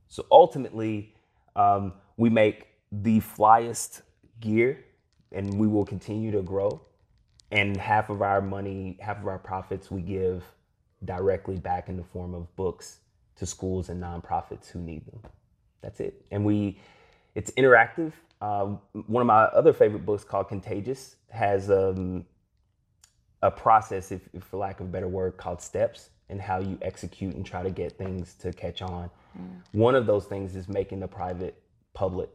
So 0.08 0.26
ultimately, 0.30 1.14
um, 1.54 1.92
we 2.16 2.28
make 2.28 2.66
the 2.90 3.20
flyest 3.20 4.02
gear 4.40 4.84
and 5.32 5.54
we 5.54 5.66
will 5.66 5.84
continue 5.84 6.30
to 6.32 6.42
grow. 6.42 6.80
And 7.50 7.76
half 7.76 8.10
of 8.10 8.22
our 8.22 8.40
money, 8.40 8.98
half 9.00 9.18
of 9.18 9.28
our 9.28 9.38
profits, 9.38 9.90
we 9.90 10.02
give 10.02 10.42
directly 11.04 11.56
back 11.56 11.88
in 11.88 11.96
the 11.96 12.02
form 12.02 12.34
of 12.34 12.54
books 12.56 12.98
to 13.36 13.46
schools 13.46 13.88
and 13.88 14.02
nonprofits 14.02 14.68
who 14.70 14.80
need 14.80 15.06
them. 15.06 15.20
That's 15.80 16.00
it. 16.00 16.24
And 16.30 16.44
we, 16.44 16.78
it's 17.34 17.50
interactive. 17.52 18.12
Um, 18.40 18.80
one 19.06 19.20
of 19.20 19.26
my 19.26 19.44
other 19.44 19.72
favorite 19.72 20.04
books 20.04 20.24
called 20.24 20.48
Contagious 20.48 21.16
has 21.30 21.70
um, 21.70 22.24
a 23.42 23.50
process, 23.50 24.10
if, 24.10 24.22
if, 24.32 24.42
for 24.44 24.56
lack 24.56 24.80
of 24.80 24.86
a 24.86 24.88
better 24.88 25.08
word, 25.08 25.36
called 25.36 25.60
steps 25.60 26.10
and 26.28 26.40
how 26.40 26.58
you 26.58 26.78
execute 26.82 27.34
and 27.34 27.44
try 27.44 27.62
to 27.62 27.70
get 27.70 27.98
things 27.98 28.34
to 28.34 28.52
catch 28.52 28.82
on. 28.82 29.10
Mm. 29.38 29.60
One 29.72 29.94
of 29.94 30.06
those 30.06 30.24
things 30.24 30.56
is 30.56 30.68
making 30.68 31.00
the 31.00 31.08
private 31.08 31.60
public 31.94 32.30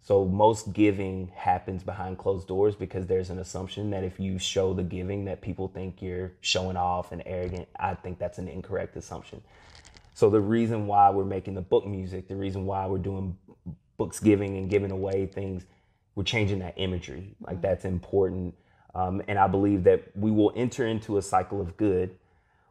So 0.00 0.24
most 0.24 0.72
giving 0.72 1.32
happens 1.34 1.82
behind 1.82 2.18
closed 2.18 2.46
doors 2.46 2.76
because 2.76 3.06
there's 3.06 3.30
an 3.30 3.40
assumption 3.40 3.90
that 3.90 4.04
if 4.04 4.20
you 4.20 4.38
show 4.38 4.72
the 4.72 4.84
giving 4.84 5.24
that 5.24 5.40
people 5.40 5.66
think 5.66 6.00
you're 6.00 6.32
showing 6.40 6.76
off 6.76 7.10
and 7.10 7.24
arrogant. 7.26 7.66
I 7.78 7.94
think 7.94 8.18
that's 8.18 8.38
an 8.38 8.46
incorrect 8.46 8.96
assumption. 8.96 9.42
So 10.14 10.30
the 10.30 10.40
reason 10.40 10.86
why 10.86 11.10
we're 11.10 11.24
making 11.24 11.54
the 11.54 11.60
book 11.60 11.86
music, 11.86 12.28
the 12.28 12.36
reason 12.36 12.66
why 12.66 12.86
we're 12.86 12.98
doing 12.98 13.36
books 13.96 14.20
giving 14.20 14.56
and 14.56 14.70
giving 14.70 14.92
away 14.92 15.26
things, 15.26 15.64
we're 16.14 16.22
changing 16.22 16.60
that 16.60 16.74
imagery. 16.76 17.34
Like 17.40 17.60
that's 17.60 17.84
important. 17.84 18.54
Um, 18.94 19.22
and 19.26 19.38
I 19.38 19.48
believe 19.48 19.82
that 19.84 20.16
we 20.16 20.30
will 20.30 20.52
enter 20.54 20.86
into 20.86 21.18
a 21.18 21.22
cycle 21.22 21.60
of 21.60 21.76
good 21.76 22.16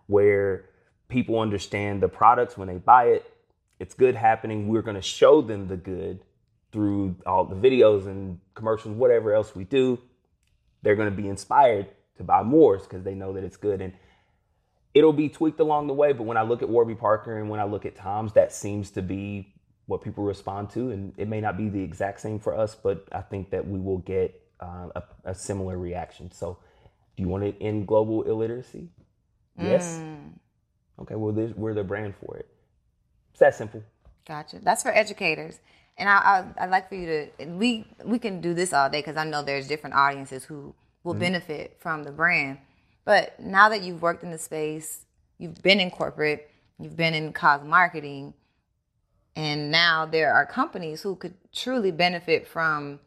where 0.07 0.65
people 1.07 1.39
understand 1.39 2.01
the 2.01 2.07
products 2.07 2.57
when 2.57 2.67
they 2.67 2.77
buy 2.77 3.05
it. 3.05 3.31
It's 3.79 3.93
good 3.93 4.15
happening. 4.15 4.67
We're 4.67 4.81
going 4.81 4.95
to 4.95 5.01
show 5.01 5.41
them 5.41 5.67
the 5.67 5.77
good 5.77 6.21
through 6.71 7.15
all 7.25 7.45
the 7.45 7.55
videos 7.55 8.05
and 8.05 8.39
commercials, 8.53 8.97
whatever 8.97 9.33
else 9.33 9.55
we 9.55 9.63
do, 9.63 9.97
they're 10.81 10.97
going 10.97 11.09
to 11.09 11.15
be 11.15 11.29
inspired 11.29 11.87
to 12.17 12.23
buy 12.23 12.43
more 12.43 12.77
because 12.77 13.03
they 13.03 13.15
know 13.15 13.31
that 13.31 13.45
it's 13.45 13.55
good. 13.55 13.81
And 13.81 13.93
it'll 14.93 15.13
be 15.13 15.29
tweaked 15.29 15.61
along 15.61 15.87
the 15.87 15.93
way. 15.93 16.11
But 16.11 16.23
when 16.23 16.35
I 16.35 16.41
look 16.41 16.61
at 16.61 16.67
Warby 16.67 16.95
Parker 16.95 17.37
and 17.37 17.49
when 17.49 17.61
I 17.61 17.63
look 17.63 17.85
at 17.85 17.95
Toms, 17.95 18.33
that 18.33 18.51
seems 18.51 18.91
to 18.91 19.01
be 19.01 19.53
what 19.85 20.01
people 20.01 20.25
respond 20.25 20.69
to. 20.71 20.91
And 20.91 21.13
it 21.17 21.29
may 21.29 21.39
not 21.39 21.57
be 21.57 21.69
the 21.69 21.81
exact 21.81 22.19
same 22.19 22.39
for 22.39 22.53
us, 22.53 22.75
but 22.75 23.07
I 23.13 23.21
think 23.21 23.51
that 23.51 23.65
we 23.65 23.79
will 23.79 23.99
get 23.99 24.41
uh, 24.59 24.89
a, 24.95 25.03
a, 25.25 25.35
similar 25.35 25.77
reaction. 25.77 26.31
So, 26.31 26.57
do 27.15 27.23
you 27.23 27.29
want 27.29 27.43
to 27.43 27.63
end 27.63 27.87
global 27.87 28.23
illiteracy? 28.23 28.89
Yes. 29.57 29.99
Mm. 30.01 30.31
Okay, 30.99 31.15
well, 31.15 31.33
we're 31.55 31.73
the 31.73 31.83
brand 31.83 32.13
for 32.15 32.37
it. 32.37 32.47
It's 33.31 33.39
that 33.39 33.55
simple. 33.55 33.83
Gotcha. 34.27 34.59
That's 34.59 34.81
for 34.81 34.89
educators. 34.89 35.59
And 35.97 36.09
I, 36.09 36.45
I 36.57 36.65
would 36.65 36.71
like 36.71 36.89
for 36.89 36.95
you 36.95 37.29
to 37.37 37.45
we 37.45 37.85
we 38.03 38.19
can 38.19 38.41
do 38.41 38.53
this 38.53 38.73
all 38.73 38.89
day 38.89 38.99
because 38.99 39.17
I 39.17 39.23
know 39.23 39.43
there's 39.43 39.67
different 39.67 39.95
audiences 39.95 40.43
who 40.43 40.75
will 41.03 41.13
mm-hmm. 41.13 41.21
benefit 41.21 41.77
from 41.79 42.03
the 42.03 42.11
brand. 42.11 42.57
But 43.05 43.39
now 43.39 43.69
that 43.69 43.81
you've 43.81 44.01
worked 44.01 44.23
in 44.23 44.31
the 44.31 44.37
space, 44.37 45.05
you've 45.37 45.61
been 45.61 45.79
in 45.79 45.91
corporate, 45.91 46.49
you've 46.79 46.97
been 46.97 47.13
in 47.13 47.31
cause 47.31 47.63
marketing, 47.63 48.33
and 49.35 49.71
now 49.71 50.05
there 50.05 50.33
are 50.33 50.45
companies 50.45 51.01
who 51.01 51.15
could 51.15 51.35
truly 51.53 51.91
benefit 51.91 52.47
from 52.47 52.99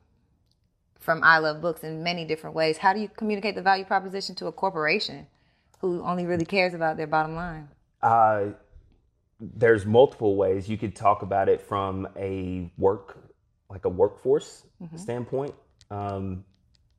from 0.99 1.23
I 1.23 1.39
Love 1.39 1.61
Books 1.61 1.85
in 1.85 2.03
many 2.03 2.25
different 2.25 2.55
ways. 2.55 2.79
How 2.79 2.93
do 2.93 3.01
you 3.01 3.09
communicate 3.09 3.55
the 3.55 3.63
value 3.63 3.85
proposition 3.85 4.35
to 4.37 4.47
a 4.47 4.53
corporation 4.53 5.27
who 5.81 6.03
only 6.03 6.27
really 6.27 6.45
cares 6.45 6.75
about 6.75 6.97
their 6.97 7.07
bottom 7.07 7.35
line? 7.35 7.69
Uh, 8.03 8.47
there's 9.41 9.87
multiple 9.87 10.37
ways. 10.37 10.69
You 10.69 10.77
could 10.77 10.97
talk 10.97 11.23
about 11.23 11.49
it 11.49 11.61
from 11.61 12.09
a 12.17 12.71
work 12.77 13.19
like 13.71 13.85
a 13.85 13.89
workforce 13.89 14.65
mm-hmm. 14.83 14.97
standpoint 14.97 15.55
um, 15.91 16.45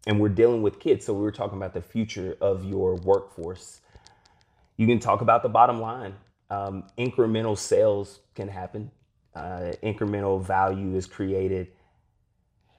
and 0.08 0.20
we're 0.20 0.30
dealing 0.30 0.62
with 0.62 0.80
kids. 0.80 1.06
So 1.06 1.14
we 1.14 1.22
were 1.22 1.32
talking 1.32 1.58
about 1.58 1.74
the 1.74 1.82
future 1.82 2.38
of 2.42 2.64
your 2.64 2.96
workforce. 2.96 3.82
You 4.78 4.88
can 4.88 5.00
talk 5.00 5.22
about 5.22 5.44
the 5.44 5.50
bottom 5.50 5.82
line. 5.82 6.16
Um, 6.50 6.86
incremental 6.98 7.58
sales 7.58 8.22
can 8.34 8.48
happen. 8.48 8.92
Uh, 9.36 9.74
incremental 9.84 10.42
value 10.42 10.96
is 10.96 11.06
created. 11.06 11.68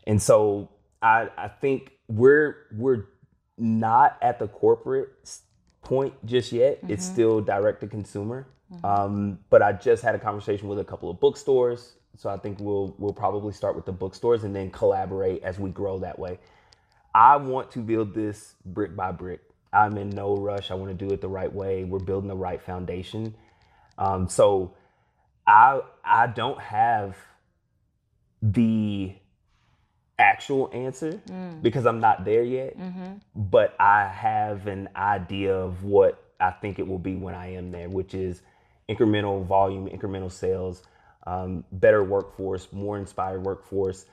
And 0.07 0.21
so 0.21 0.71
I, 1.03 1.29
I 1.37 1.49
think 1.49 1.93
we're 2.09 2.67
we're 2.73 3.05
not 3.57 4.19
at 4.23 4.39
the 4.39 4.49
corporate 4.49 5.11
point 5.83 6.15
just 6.27 6.53
yet 6.53 6.83
mm-hmm. 6.83 6.93
it's 6.93 7.05
still 7.05 7.41
direct 7.41 7.81
to 7.81 7.87
consumer 7.87 8.47
Mm-hmm. 8.73 8.87
Um, 8.87 9.39
but 9.51 9.63
I 9.63 9.73
just 9.73 10.03
had 10.03 10.15
a 10.15 10.19
conversation 10.19 10.69
with 10.69 10.79
a 10.79 10.85
couple 10.85 11.11
of 11.11 11.19
bookstores, 11.19 11.95
so 12.17 12.31
I 12.31 12.37
think 12.37 12.59
we'll 12.61 12.95
we'll 12.99 13.13
probably 13.13 13.53
start 13.53 13.75
with 13.75 13.85
the 13.85 13.93
bookstores 13.93 14.45
and 14.45 14.55
then 14.55 14.71
collaborate 14.71 15.43
as 15.43 15.59
we 15.59 15.71
grow 15.71 15.99
that 15.99 16.19
way. 16.19 16.39
I 17.15 17.37
want 17.37 17.73
to 17.73 17.81
build 17.81 18.15
this 18.15 18.55
brick 18.65 18.95
by 18.95 19.11
brick. 19.11 19.41
I'm 19.73 19.97
in 19.99 20.11
no 20.11 20.37
rush. 20.37 20.71
I 20.71 20.75
want 20.75 20.97
to 20.97 21.07
do 21.07 21.13
it 21.13 21.21
the 21.21 21.29
right 21.29 21.53
way. 21.53 21.85
We're 21.85 21.99
building 21.99 22.29
the 22.29 22.37
right 22.37 22.63
foundation. 22.63 23.35
Um, 23.99 24.29
so 24.29 24.75
I 25.47 25.81
I 26.05 26.29
don't 26.29 26.61
have 26.61 27.17
the 28.41 29.15
actual 30.21 30.71
answer 30.73 31.21
mm. 31.29 31.63
because 31.63 31.87
I'm 31.87 31.99
not 31.99 32.25
there 32.25 32.45
yet. 32.45 32.79
Mm-hmm. 32.79 33.15
But 33.35 33.75
I 33.81 34.07
have 34.07 34.67
an 34.67 34.89
idea 34.95 35.57
of 35.57 35.83
what 35.83 36.23
I 36.39 36.51
think 36.51 36.79
it 36.79 36.87
will 36.87 36.99
be 36.99 37.17
when 37.17 37.35
I 37.35 37.55
am 37.55 37.73
there, 37.73 37.89
which 37.89 38.15
is 38.15 38.43
incremental 38.89 39.45
volume, 39.45 39.89
incremental 39.89 40.31
sales, 40.31 40.83
um, 41.27 41.65
better 41.73 42.05
workforce, 42.05 42.69
more 42.73 42.99
inspired 42.99 43.45
workforce. 43.45 44.07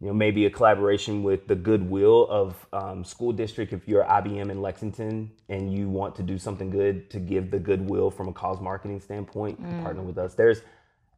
You 0.00 0.08
know, 0.08 0.14
maybe 0.14 0.46
a 0.46 0.50
collaboration 0.50 1.22
with 1.22 1.46
the 1.46 1.54
goodwill 1.54 2.26
of 2.28 2.66
um, 2.72 3.04
school 3.04 3.32
district. 3.32 3.72
If 3.72 3.86
you're 3.86 4.02
IBM 4.02 4.50
in 4.50 4.60
Lexington 4.60 5.30
and 5.48 5.72
you 5.72 5.88
want 5.88 6.16
to 6.16 6.24
do 6.24 6.38
something 6.38 6.70
good 6.70 7.08
to 7.10 7.20
give 7.20 7.52
the 7.52 7.60
goodwill 7.60 8.10
from 8.10 8.26
a 8.26 8.32
cause 8.32 8.60
marketing 8.60 9.00
standpoint, 9.00 9.62
mm. 9.62 9.82
partner 9.84 10.02
with 10.02 10.18
us. 10.18 10.34
There's 10.34 10.62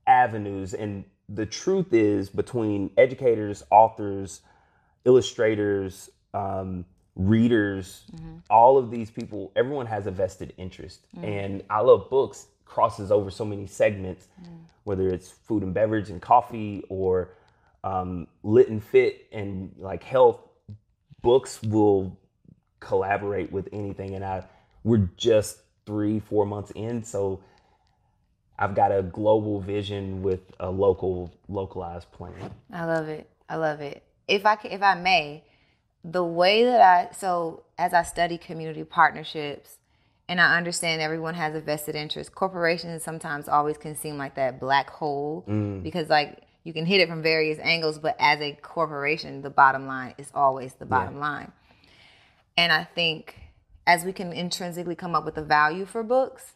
avenues, 0.07 0.75
and 0.75 1.05
the 1.29 1.47
truth 1.47 1.93
is 1.93 2.29
between 2.29 2.91
educators, 2.97 3.65
authors, 3.71 4.41
illustrators, 5.05 6.11
um, 6.33 6.85
readers, 7.17 8.05
mm-hmm. 8.15 8.39
all 8.51 8.77
of 8.77 8.91
these 8.91 9.11
people, 9.11 9.53
everyone 9.57 9.87
has 9.87 10.07
a 10.07 10.11
vested 10.11 10.53
interest. 10.57 11.07
Mm. 11.17 11.25
And 11.25 11.63
I 11.71 11.81
love 11.81 12.11
books 12.11 12.47
crosses 12.65 13.13
over 13.13 13.31
so 13.31 13.45
many 13.45 13.67
segments, 13.67 14.27
mm. 14.43 14.59
whether 14.85 15.09
it's 15.09 15.31
food 15.31 15.63
and 15.63 15.73
beverage 15.73 16.11
and 16.11 16.21
coffee 16.21 16.83
or 16.89 17.31
um, 17.85 18.27
lit 18.43 18.69
and 18.69 18.83
fit 18.83 19.29
and 19.33 19.73
like 19.79 20.03
health. 20.03 20.41
Books 21.23 21.63
will 21.63 22.19
collaborate 22.81 23.51
with 23.51 23.69
anything, 23.73 24.15
and 24.15 24.25
I 24.25 24.45
we're 24.83 25.09
just 25.17 25.59
three 25.87 26.21
four 26.21 26.45
months 26.45 26.71
in, 26.73 27.03
so 27.03 27.41
I've 28.59 28.75
got 28.75 28.93
a 28.93 29.03
global 29.03 29.61
vision 29.61 30.23
with 30.23 30.41
a 30.61 30.71
local 30.71 31.33
localized 31.49 32.11
plan. 32.13 32.53
I 32.73 32.85
love 32.85 33.09
it. 33.09 33.29
I 33.49 33.57
love 33.57 33.81
it. 33.81 34.03
If 34.29 34.47
I 34.47 34.57
can, 34.57 34.71
if 34.71 34.83
I 34.83 34.95
may, 34.95 35.45
the 36.05 36.25
way 36.25 36.65
that 36.65 36.81
I 36.81 37.15
so 37.15 37.65
as 37.79 37.93
I 37.93 38.03
study 38.03 38.39
community 38.39 38.85
partnerships 38.85 39.79
and 40.29 40.41
I 40.41 40.57
understand 40.57 41.03
everyone 41.03 41.35
has 41.35 41.55
a 41.55 41.61
vested 41.61 41.95
interest. 41.95 42.35
Corporations 42.35 43.03
sometimes 43.03 43.49
always 43.49 43.77
can 43.77 43.97
seem 43.97 44.17
like 44.17 44.37
that 44.37 44.61
black 44.61 44.89
hole 44.89 45.45
mm. 45.49 45.83
because 45.83 46.09
like 46.09 46.43
you 46.63 46.73
can 46.73 46.87
hit 46.87 47.01
it 47.01 47.09
from 47.09 47.23
various 47.23 47.59
angles, 47.59 47.99
but 47.99 48.17
as 48.19 48.41
a 48.41 48.53
corporation, 48.53 49.43
the 49.43 49.51
bottom 49.51 49.87
line 49.87 50.15
is 50.17 50.31
always 50.35 50.75
the 50.75 50.87
bottom 50.87 51.15
yeah. 51.15 51.21
line. 51.21 51.53
And 52.57 52.73
I 52.73 52.85
think 52.85 53.37
as 53.87 54.05
we 54.05 54.13
can 54.13 54.33
intrinsically 54.33 54.95
come 54.95 55.15
up 55.15 55.27
with 55.27 55.37
a 55.37 55.43
value 55.43 55.85
for 55.85 56.03
books, 56.03 56.53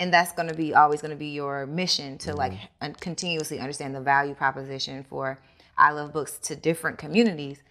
and 0.00 0.12
that's 0.12 0.32
going 0.32 0.48
to 0.48 0.54
be 0.54 0.74
always 0.74 1.02
going 1.02 1.10
to 1.10 1.16
be 1.16 1.28
your 1.28 1.66
mission 1.66 2.16
to 2.18 2.30
mm-hmm. 2.30 2.38
like 2.38 2.52
un- 2.80 2.94
continuously 2.94 3.60
understand 3.60 3.94
the 3.94 4.00
value 4.00 4.34
proposition 4.34 5.04
for 5.08 5.38
I 5.76 5.92
love 5.92 6.12
books 6.12 6.38
to 6.38 6.56
different 6.56 6.98
communities. 6.98 7.62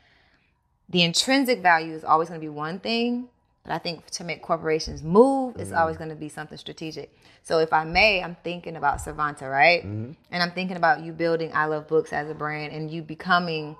The 0.87 1.03
intrinsic 1.03 1.61
value 1.61 1.93
is 1.93 2.03
always 2.03 2.29
going 2.29 2.39
to 2.39 2.45
be 2.45 2.49
one 2.49 2.79
thing, 2.79 3.29
but 3.63 3.73
I 3.73 3.79
think 3.79 4.05
to 4.11 4.23
make 4.23 4.41
corporations 4.43 5.03
move, 5.03 5.55
it's 5.57 5.71
mm-hmm. 5.71 5.79
always 5.79 5.97
going 5.97 6.09
to 6.09 6.15
be 6.15 6.29
something 6.29 6.57
strategic. 6.57 7.13
So 7.43 7.57
if 7.59 7.73
I 7.73 7.83
may, 7.83 8.23
I'm 8.23 8.37
thinking 8.43 8.75
about 8.75 8.99
Servanta, 8.99 9.49
right? 9.49 9.81
Mm-hmm. 9.81 10.11
And 10.31 10.43
I'm 10.43 10.51
thinking 10.51 10.77
about 10.77 11.01
you 11.01 11.13
building 11.13 11.51
I 11.53 11.65
Love 11.65 11.87
Books 11.87 12.13
as 12.13 12.29
a 12.29 12.35
brand 12.35 12.73
and 12.73 12.91
you 12.91 13.01
becoming 13.01 13.75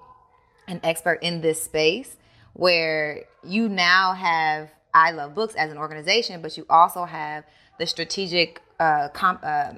an 0.68 0.80
expert 0.84 1.20
in 1.22 1.42
this 1.42 1.62
space 1.62 2.18
where 2.54 3.26
you 3.44 3.70
now 3.70 4.14
have 4.14 4.72
I 4.92 5.12
Love 5.12 5.36
Books 5.36 5.54
as 5.56 5.72
an 5.72 5.78
organization, 5.78 6.42
but 6.42 6.58
you 6.58 6.66
also 6.68 7.06
have 7.06 7.46
the 7.80 7.88
strategic 7.88 8.62
uh, 8.80 9.08
comp, 9.10 9.40
uh, 9.44 9.74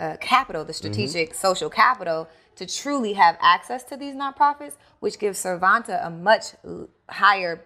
uh, 0.00 0.16
capital, 0.20 0.64
the 0.64 0.72
strategic 0.72 1.30
mm-hmm. 1.30 1.38
social 1.38 1.70
capital 1.70 2.28
to 2.56 2.66
truly 2.66 3.12
have 3.12 3.38
access 3.40 3.84
to 3.84 3.96
these 3.96 4.14
nonprofits, 4.14 4.74
which 4.98 5.18
gives 5.18 5.42
Servanta 5.42 6.04
a 6.04 6.10
much 6.10 6.46
higher 7.08 7.62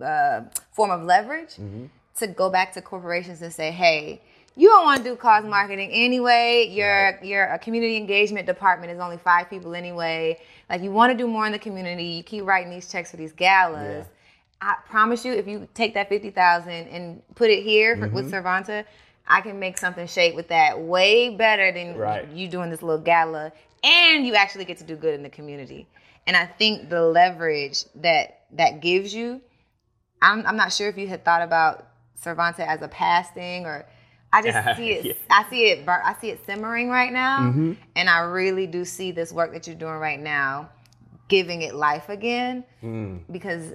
uh, 0.00 0.42
form 0.72 0.90
of 0.90 1.02
leverage 1.02 1.54
mm-hmm. 1.54 1.86
to 2.16 2.26
go 2.26 2.50
back 2.50 2.72
to 2.74 2.82
corporations 2.82 3.40
and 3.40 3.52
say, 3.52 3.70
hey, 3.70 4.20
you 4.54 4.68
don't 4.68 4.84
want 4.84 4.98
to 4.98 5.04
do 5.04 5.16
cause 5.16 5.44
marketing 5.44 5.90
anyway. 5.92 6.68
Your 6.70 7.12
right. 7.12 7.24
your 7.24 7.58
community 7.58 7.96
engagement 7.96 8.46
department 8.46 8.92
is 8.92 9.00
only 9.00 9.16
five 9.16 9.48
people 9.48 9.74
anyway. 9.74 10.38
Like 10.68 10.82
you 10.82 10.92
want 10.92 11.10
to 11.10 11.16
do 11.16 11.26
more 11.26 11.46
in 11.46 11.52
the 11.52 11.58
community. 11.58 12.04
You 12.04 12.22
keep 12.22 12.44
writing 12.44 12.70
these 12.70 12.90
checks 12.90 13.10
for 13.10 13.16
these 13.16 13.32
galas. 13.32 14.06
Yeah. 14.06 14.12
I 14.62 14.76
promise 14.88 15.24
you, 15.24 15.32
if 15.32 15.46
you 15.46 15.68
take 15.74 15.94
that 15.94 16.08
fifty 16.08 16.30
thousand 16.30 16.88
and 16.88 17.22
put 17.34 17.50
it 17.50 17.62
here 17.62 17.96
mm-hmm. 17.96 18.14
with 18.14 18.30
Servanta, 18.30 18.84
I 19.26 19.40
can 19.40 19.58
make 19.58 19.76
something 19.76 20.06
shape 20.06 20.34
with 20.34 20.48
that 20.48 20.80
way 20.80 21.36
better 21.36 21.72
than 21.72 21.96
right. 21.96 22.28
you 22.30 22.48
doing 22.48 22.70
this 22.70 22.82
little 22.82 23.02
gala, 23.02 23.52
and 23.84 24.26
you 24.26 24.34
actually 24.34 24.64
get 24.64 24.78
to 24.78 24.84
do 24.84 24.96
good 24.96 25.14
in 25.14 25.22
the 25.22 25.30
community. 25.30 25.86
And 26.26 26.36
I 26.36 26.46
think 26.46 26.88
the 26.88 27.02
leverage 27.02 27.84
that 27.96 28.44
that 28.52 28.80
gives 28.80 29.12
you 29.12 29.42
I'm, 30.22 30.46
I'm 30.46 30.56
not 30.56 30.72
sure 30.72 30.88
if 30.88 30.96
you 30.96 31.08
had 31.08 31.24
thought 31.24 31.42
about 31.42 31.88
Servanta 32.22 32.60
as 32.60 32.80
a 32.80 32.88
past 32.88 33.34
thing 33.34 33.66
or 33.66 33.84
I 34.32 34.40
just 34.40 34.56
see 34.76 34.92
it. 34.92 35.04
yeah. 35.04 35.12
I 35.28 35.50
see 35.50 35.64
it. 35.64 35.86
I 35.86 36.14
see 36.20 36.30
it 36.30 36.46
simmering 36.46 36.88
right 36.88 37.12
now, 37.12 37.40
mm-hmm. 37.40 37.72
and 37.96 38.08
I 38.08 38.20
really 38.20 38.66
do 38.66 38.84
see 38.86 39.10
this 39.10 39.30
work 39.30 39.52
that 39.52 39.66
you're 39.66 39.76
doing 39.76 39.96
right 39.96 40.20
now, 40.20 40.70
giving 41.28 41.60
it 41.60 41.74
life 41.74 42.08
again. 42.08 42.64
Mm. 42.82 43.20
Because 43.30 43.74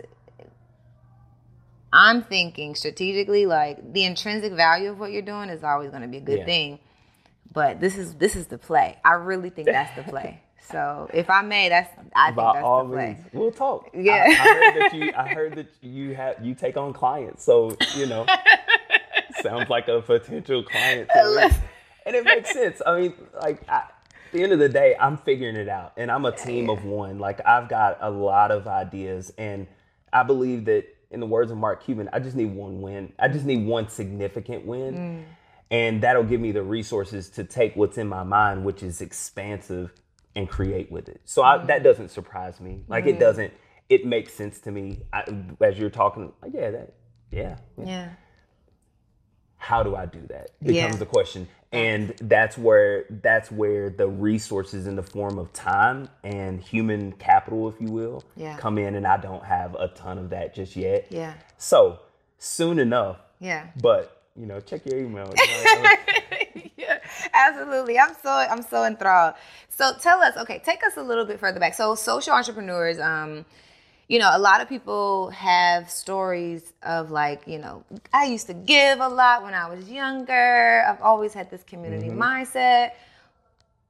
I'm 1.92 2.24
thinking 2.24 2.76
strategically, 2.76 3.46
like 3.46 3.94
the 3.94 4.04
intrinsic 4.04 4.54
value 4.54 4.92
of 4.92 5.00
what 5.00 5.12
you're 5.12 5.22
doing 5.22 5.50
is 5.50 5.64
always 5.64 5.90
going 5.90 6.02
to 6.02 6.08
be 6.08 6.18
a 6.18 6.22
good 6.22 6.40
yeah. 6.40 6.46
thing. 6.46 6.80
But 7.52 7.80
this 7.80 7.98
is 7.98 8.16
this 8.16 8.36
is 8.36 8.48
the 8.48 8.58
play. 8.58 8.98
I 9.04 9.14
really 9.14 9.50
think 9.50 9.68
that's 9.68 9.96
the 9.96 10.04
play. 10.04 10.42
So 10.70 11.10
if 11.14 11.30
I 11.30 11.44
may, 11.44 11.70
that's 11.70 11.90
I 12.14 12.32
By 12.32 12.44
think 12.44 12.56
that's 12.56 12.66
all 12.66 12.86
the 12.86 12.94
play. 12.94 13.14
Means, 13.14 13.26
we'll 13.32 13.52
talk. 13.52 13.90
Yeah, 13.94 14.26
I, 14.28 14.32
I, 14.32 14.72
heard 14.72 14.82
that 14.82 14.94
you. 14.96 15.14
I 15.16 15.28
heard 15.34 15.56
that 15.56 15.68
you 15.80 16.14
have 16.14 16.46
you 16.46 16.56
take 16.56 16.76
on 16.76 16.92
clients. 16.92 17.46
So 17.46 17.78
you 17.96 18.06
know, 18.06 18.26
sounds 19.42 19.70
like 19.70 19.88
a 19.88 20.02
potential 20.02 20.64
client. 20.64 21.10
and 21.16 22.16
it 22.18 22.26
makes 22.26 22.52
sense. 22.52 22.82
I 22.86 23.00
mean, 23.00 23.14
like 23.42 23.64
I, 23.70 23.84
at 24.28 24.34
the 24.34 24.44
end 24.44 24.52
of 24.52 24.60
the 24.60 24.68
day, 24.68 24.94
I'm 25.00 25.18
figuring 25.18 25.56
it 25.56 25.70
out, 25.70 25.94
and 25.96 26.12
I'm 26.12 26.26
a 26.26 26.34
team 26.34 26.70
of 26.70 26.84
one. 26.84 27.18
Like 27.18 27.40
I've 27.46 27.70
got 27.70 28.00
a 28.02 28.10
lot 28.10 28.52
of 28.52 28.68
ideas, 28.68 29.32
and 29.38 29.68
I 30.12 30.24
believe 30.24 30.66
that 30.66 30.97
in 31.12 31.20
the 31.20 31.26
words 31.26 31.52
of 31.52 31.58
Mark 31.58 31.84
Cuban, 31.84 32.10
I 32.12 32.20
just 32.20 32.36
need 32.36 32.54
one 32.54 32.82
win. 32.82 33.14
I 33.20 33.28
just 33.28 33.46
need 33.46 33.66
one 33.66 33.90
significant 33.90 34.66
win. 34.66 34.96
Mm. 34.96 35.24
And 35.70 36.02
that'll 36.04 36.24
give 36.24 36.40
me 36.40 36.52
the 36.52 36.64
resources 36.64 37.30
to 37.32 37.44
take 37.44 37.76
what's 37.76 37.98
in 37.98 38.08
my 38.08 38.24
mind, 38.24 38.64
which 38.64 38.84
is 38.84 39.02
expansive, 39.02 39.92
and 40.36 40.48
create 40.48 40.92
with 40.92 41.10
it. 41.10 41.20
So 41.26 41.42
I, 41.42 41.66
that 41.66 41.84
doesn't 41.84 42.10
surprise 42.10 42.62
me. 42.62 42.84
Like 42.88 43.06
mm. 43.06 43.10
it 43.10 43.20
doesn't. 43.20 43.54
It 43.90 44.06
makes 44.06 44.34
sense 44.34 44.60
to 44.62 44.72
me 44.72 45.02
I, 45.12 45.24
as 45.62 45.80
you're 45.80 45.90
talking. 45.90 46.32
Like, 46.42 46.54
yeah, 46.54 46.72
that. 46.72 46.94
Yeah. 47.32 47.58
Yeah. 47.84 48.10
How 49.58 49.84
do 49.84 49.96
I 49.96 50.06
do 50.06 50.22
that? 50.30 50.52
Becomes 50.62 50.94
yeah. 50.94 51.00
the 51.00 51.06
question, 51.06 51.48
and 51.72 52.14
that's 52.22 52.58
where 52.58 53.06
that's 53.10 53.52
where 53.52 53.90
the 53.90 54.08
resources 54.08 54.88
in 54.88 54.96
the 54.96 55.04
form 55.04 55.38
of 55.38 55.52
time 55.54 56.08
and 56.24 56.62
human 56.62 57.12
capital, 57.14 57.68
if 57.68 57.76
you 57.82 57.88
will, 57.88 58.24
yeah. 58.36 58.58
come 58.58 58.78
in. 58.78 58.96
And 58.96 59.06
I 59.06 59.18
don't 59.18 59.44
have 59.44 59.76
a 59.76 59.90
ton 59.90 60.18
of 60.18 60.30
that 60.30 60.56
just 60.56 60.76
yet. 60.76 61.08
Yeah. 61.10 61.34
So 61.58 62.00
soon 62.38 62.80
enough. 62.80 63.18
Yeah. 63.40 63.68
But 63.82 64.24
you 64.38 64.46
know, 64.46 64.60
check 64.60 64.86
your 64.86 65.00
email. 65.00 65.34
yeah, 66.78 67.00
absolutely. 67.34 68.00
I'm 68.00 68.14
so 68.22 68.30
I'm 68.30 68.62
so 68.62 68.86
enthralled. 68.86 69.34
So 69.70 69.92
tell 70.00 70.22
us, 70.22 70.38
okay, 70.38 70.62
take 70.64 70.86
us 70.86 70.96
a 70.96 71.04
little 71.04 71.26
bit 71.26 71.40
further 71.40 71.60
back. 71.60 71.74
So 71.74 71.96
social 71.96 72.34
entrepreneurs, 72.34 73.00
um, 73.00 73.46
you 74.08 74.20
know, 74.20 74.30
a 74.34 74.40
lot 74.40 74.62
of 74.62 74.70
people 74.70 75.30
have 75.32 75.90
stories 75.90 76.74
of 76.82 77.12
like, 77.12 77.46
you 77.46 77.60
know, 77.60 77.84
I 78.14 78.26
used 78.26 78.48
to 78.48 78.54
give 78.54 79.00
a 79.00 79.08
lot 79.08 79.44
when 79.44 79.54
I 79.54 79.70
was 79.70 79.90
younger. 79.90 80.84
I've 80.88 81.02
always 81.02 81.34
had 81.34 81.52
this 81.52 81.64
community 81.64 82.08
mm-hmm. 82.08 82.22
mindset. 82.22 82.92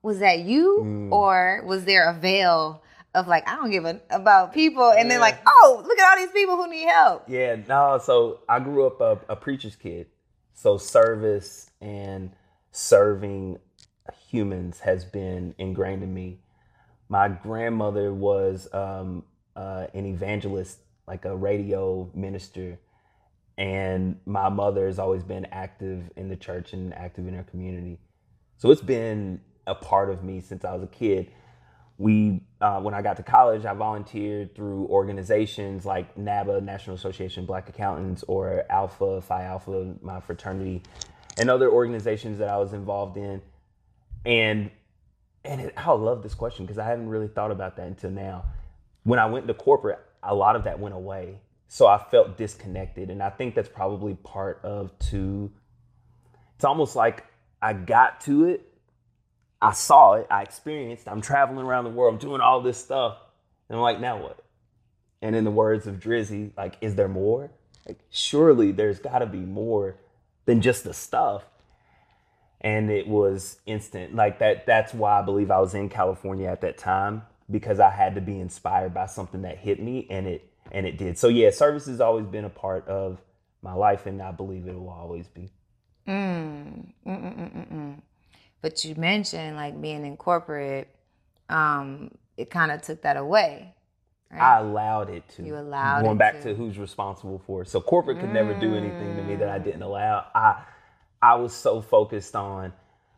Was 0.02 0.20
that 0.20 0.40
you, 0.40 0.80
mm. 0.84 1.12
or 1.12 1.62
was 1.66 1.84
there 1.84 2.10
a 2.10 2.14
veil 2.14 2.82
of 3.14 3.28
like 3.28 3.48
I 3.50 3.56
don't 3.56 3.72
give 3.72 3.84
a 3.84 4.00
about 4.10 4.54
people, 4.54 4.92
and 4.92 5.08
yeah. 5.08 5.16
then 5.16 5.20
like, 5.20 5.40
oh, 5.46 5.84
look 5.86 6.00
at 6.00 6.10
all 6.10 6.18
these 6.24 6.32
people 6.32 6.56
who 6.56 6.70
need 6.70 6.86
help. 6.86 7.26
Yeah, 7.28 7.58
no. 7.68 8.00
So 8.02 8.40
I 8.48 8.60
grew 8.60 8.86
up 8.86 9.02
a, 9.02 9.34
a 9.34 9.36
preacher's 9.36 9.76
kid, 9.76 10.08
so 10.54 10.78
service 10.78 11.70
and 11.82 12.32
serving 12.72 13.60
humans 14.30 14.80
has 14.82 15.04
been 15.04 15.56
ingrained 15.58 16.04
in 16.04 16.14
me. 16.14 16.40
My 17.10 17.28
grandmother 17.28 18.14
was 18.14 18.68
um, 18.74 19.24
uh, 19.58 19.88
an 19.94 20.06
evangelist, 20.06 20.80
like 21.08 21.26
a 21.26 21.36
radio 21.36 22.10
minister, 22.14 22.80
and 23.58 24.20
my 24.26 24.50
mother 24.50 24.86
has 24.86 25.00
always 25.00 25.24
been 25.24 25.46
active 25.52 26.10
in 26.16 26.30
the 26.30 26.36
church 26.38 26.74
and 26.74 26.94
active 26.94 27.28
in 27.28 27.34
her 27.34 27.44
community. 27.44 28.00
So 28.58 28.72
it's 28.72 28.82
been 28.82 29.42
a 29.66 29.76
part 29.76 30.10
of 30.10 30.24
me 30.24 30.40
since 30.40 30.64
I 30.64 30.74
was 30.74 30.84
a 30.84 30.88
kid. 30.88 31.32
We, 31.98 32.44
uh, 32.62 32.80
when 32.80 32.94
I 32.94 33.02
got 33.02 33.18
to 33.18 33.24
college, 33.24 33.66
I 33.66 33.74
volunteered 33.74 34.56
through 34.56 34.86
organizations 34.86 35.86
like 35.86 36.16
NABA, 36.16 36.62
National 36.62 36.96
Association 36.96 37.42
of 37.42 37.48
Black 37.48 37.68
Accountants, 37.68 38.24
or 38.28 38.64
Alpha, 38.70 39.22
Phi 39.22 39.44
Alpha, 39.44 39.96
my 40.02 40.22
fraternity, 40.22 40.84
and 41.38 41.50
other 41.50 41.70
organizations 41.72 42.38
that 42.38 42.50
I 42.50 42.58
was 42.58 42.74
involved 42.74 43.18
in 43.18 43.42
and 44.28 44.70
and 45.46 45.62
it, 45.62 45.74
I 45.78 45.92
love 45.92 46.22
this 46.22 46.34
question 46.36 46.66
because 46.66 46.78
I 46.78 46.86
haven't 46.86 47.08
really 47.08 47.30
thought 47.30 47.52
about 47.52 47.78
that 47.78 47.88
until 47.88 48.12
now. 48.12 48.46
When 49.08 49.20
I 49.20 49.26
went 49.26 49.48
to 49.48 49.54
corporate, 49.54 50.00
a 50.22 50.36
lot 50.36 50.58
of 50.58 50.66
that 50.66 50.82
went 50.82 50.94
away. 50.94 51.40
So 51.70 51.88
I 51.88 51.98
felt 51.98 52.36
disconnected. 52.36 53.10
And 53.10 53.24
I 53.24 53.30
think 53.30 53.56
that's 53.56 53.70
probably 53.70 54.16
part 54.16 54.60
of 54.64 54.92
to 55.12 55.50
it's 56.58 56.66
almost 56.66 56.94
like 56.94 57.24
I 57.62 57.72
got 57.72 58.20
to 58.22 58.50
it, 58.50 58.68
I 59.62 59.72
saw 59.72 60.16
it, 60.16 60.28
I 60.30 60.42
experienced, 60.42 61.08
I'm 61.08 61.22
traveling 61.22 61.66
around 61.66 61.86
the 61.86 61.90
world, 61.92 62.16
I'm 62.16 62.20
doing 62.20 62.42
all 62.42 62.60
this 62.60 62.78
stuff. 62.78 63.18
And 63.70 63.78
I'm 63.78 63.82
like, 63.82 64.02
now 64.02 64.22
what? 64.22 64.44
And 65.22 65.38
in 65.38 65.46
the 65.46 65.52
words 65.52 65.88
of 65.88 66.02
Drizzy, 66.02 66.52
like, 66.58 66.76
is 66.82 66.96
there 66.96 67.08
more? 67.08 67.50
Like, 67.88 68.00
surely 68.10 68.74
there's 68.74 69.00
gotta 69.00 69.26
be 69.26 69.40
more 69.40 69.96
than 70.46 70.62
just 70.62 70.84
the 70.84 70.94
stuff 70.94 71.46
and 72.60 72.90
it 72.90 73.08
was 73.08 73.60
instant 73.68 74.16
like 74.16 74.40
that 74.40 74.66
that's 74.66 74.94
why 74.94 75.20
i 75.20 75.22
believe 75.22 75.52
i 75.52 75.60
was 75.60 75.76
in 75.76 75.90
california 75.90 76.48
at 76.48 76.62
that 76.62 76.76
time 76.78 77.22
because 77.50 77.80
i 77.80 77.90
had 77.90 78.16
to 78.16 78.22
be 78.22 78.40
inspired 78.40 78.94
by 78.94 79.06
something 79.06 79.42
that 79.44 79.58
hit 79.58 79.82
me 79.82 80.08
and 80.10 80.28
it 80.28 80.50
and 80.72 80.86
it 80.86 80.98
did 80.98 81.18
so 81.18 81.28
yeah 81.28 81.50
service 81.50 81.86
has 81.86 82.02
always 82.02 82.26
been 82.26 82.46
a 82.46 82.50
part 82.50 82.88
of 82.88 83.20
my 83.62 83.74
life 83.74 84.06
and 84.06 84.22
i 84.22 84.32
believe 84.32 84.68
it 84.68 84.74
will 84.74 84.90
always 84.90 85.28
be 85.28 85.50
mm. 86.08 86.86
Mm-mm-mm-mm. 87.06 88.02
but 88.62 88.84
you 88.84 88.96
mentioned 88.96 89.56
like 89.56 89.80
being 89.82 90.06
in 90.06 90.18
corporate 90.18 90.90
um 91.50 92.12
it 92.36 92.50
kind 92.50 92.72
of 92.72 92.82
took 92.82 93.02
that 93.04 93.18
away 93.18 93.74
right? 94.32 94.42
i 94.42 94.60
allowed 94.60 95.10
it 95.10 95.28
to 95.30 95.44
you 95.44 95.58
allowed 95.58 96.04
going 96.04 96.18
back 96.18 96.42
to. 96.42 96.50
to. 96.50 96.56
who's 96.56 96.78
responsible 96.78 97.42
for 97.46 97.62
it 97.62 97.70
so 97.70 97.80
corporate 97.80 98.20
could 98.20 98.30
mm. 98.30 98.34
never 98.34 98.54
do 98.60 98.76
anything 98.76 99.16
to 99.16 99.24
me 99.24 99.36
that 99.36 99.50
i 99.50 99.58
didn't 99.58 99.82
allow 99.82 100.26
i 100.36 100.62
I 101.22 101.36
was 101.36 101.54
so 101.54 101.82
focused 101.82 102.36
on 102.36 102.74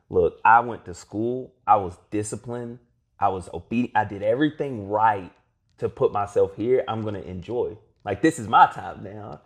look, 0.09 0.39
I 0.43 0.61
went 0.61 0.85
to 0.85 0.93
school, 0.93 1.53
I 1.67 1.77
was 1.77 1.95
disciplined, 2.11 2.79
I 3.19 3.29
was 3.29 3.49
obedient, 3.53 3.95
I 3.95 4.05
did 4.05 4.23
everything 4.23 4.87
right 4.87 5.31
to 5.79 5.89
put 5.89 6.11
myself 6.11 6.55
here. 6.55 6.83
I'm 6.87 7.01
gonna 7.01 7.19
enjoy. 7.19 7.77
Like 8.05 8.21
this 8.21 8.39
is 8.39 8.47
my 8.47 8.67
time 8.67 9.03
now. 9.03 9.41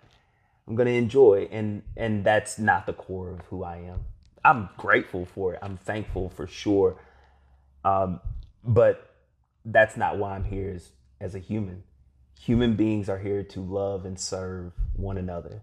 I'm 0.68 0.76
gonna 0.76 0.92
enjoy. 0.92 1.48
And 1.52 1.84
and 1.98 2.24
that's 2.24 2.60
not 2.60 2.86
the 2.86 2.94
core 2.94 3.32
of 3.32 3.42
who 3.50 3.64
I 3.64 3.78
am. 3.78 4.06
I'm 4.46 4.70
grateful 4.78 5.26
for 5.26 5.54
it. 5.54 5.60
I'm 5.62 5.78
thankful 5.78 6.30
for 6.30 6.48
sure. 6.48 6.98
Um, 7.86 8.20
but 8.64 9.10
that's 9.66 9.98
not 9.98 10.18
why 10.18 10.36
I'm 10.36 10.44
here 10.44 10.74
as, 10.76 10.92
as 11.20 11.36
a 11.36 11.40
human. 11.40 11.84
Human 12.42 12.76
beings 12.76 13.08
are 13.08 13.20
here 13.20 13.44
to 13.44 13.62
love 13.62 14.06
and 14.06 14.20
serve 14.20 14.74
one 14.96 15.18
another. 15.18 15.62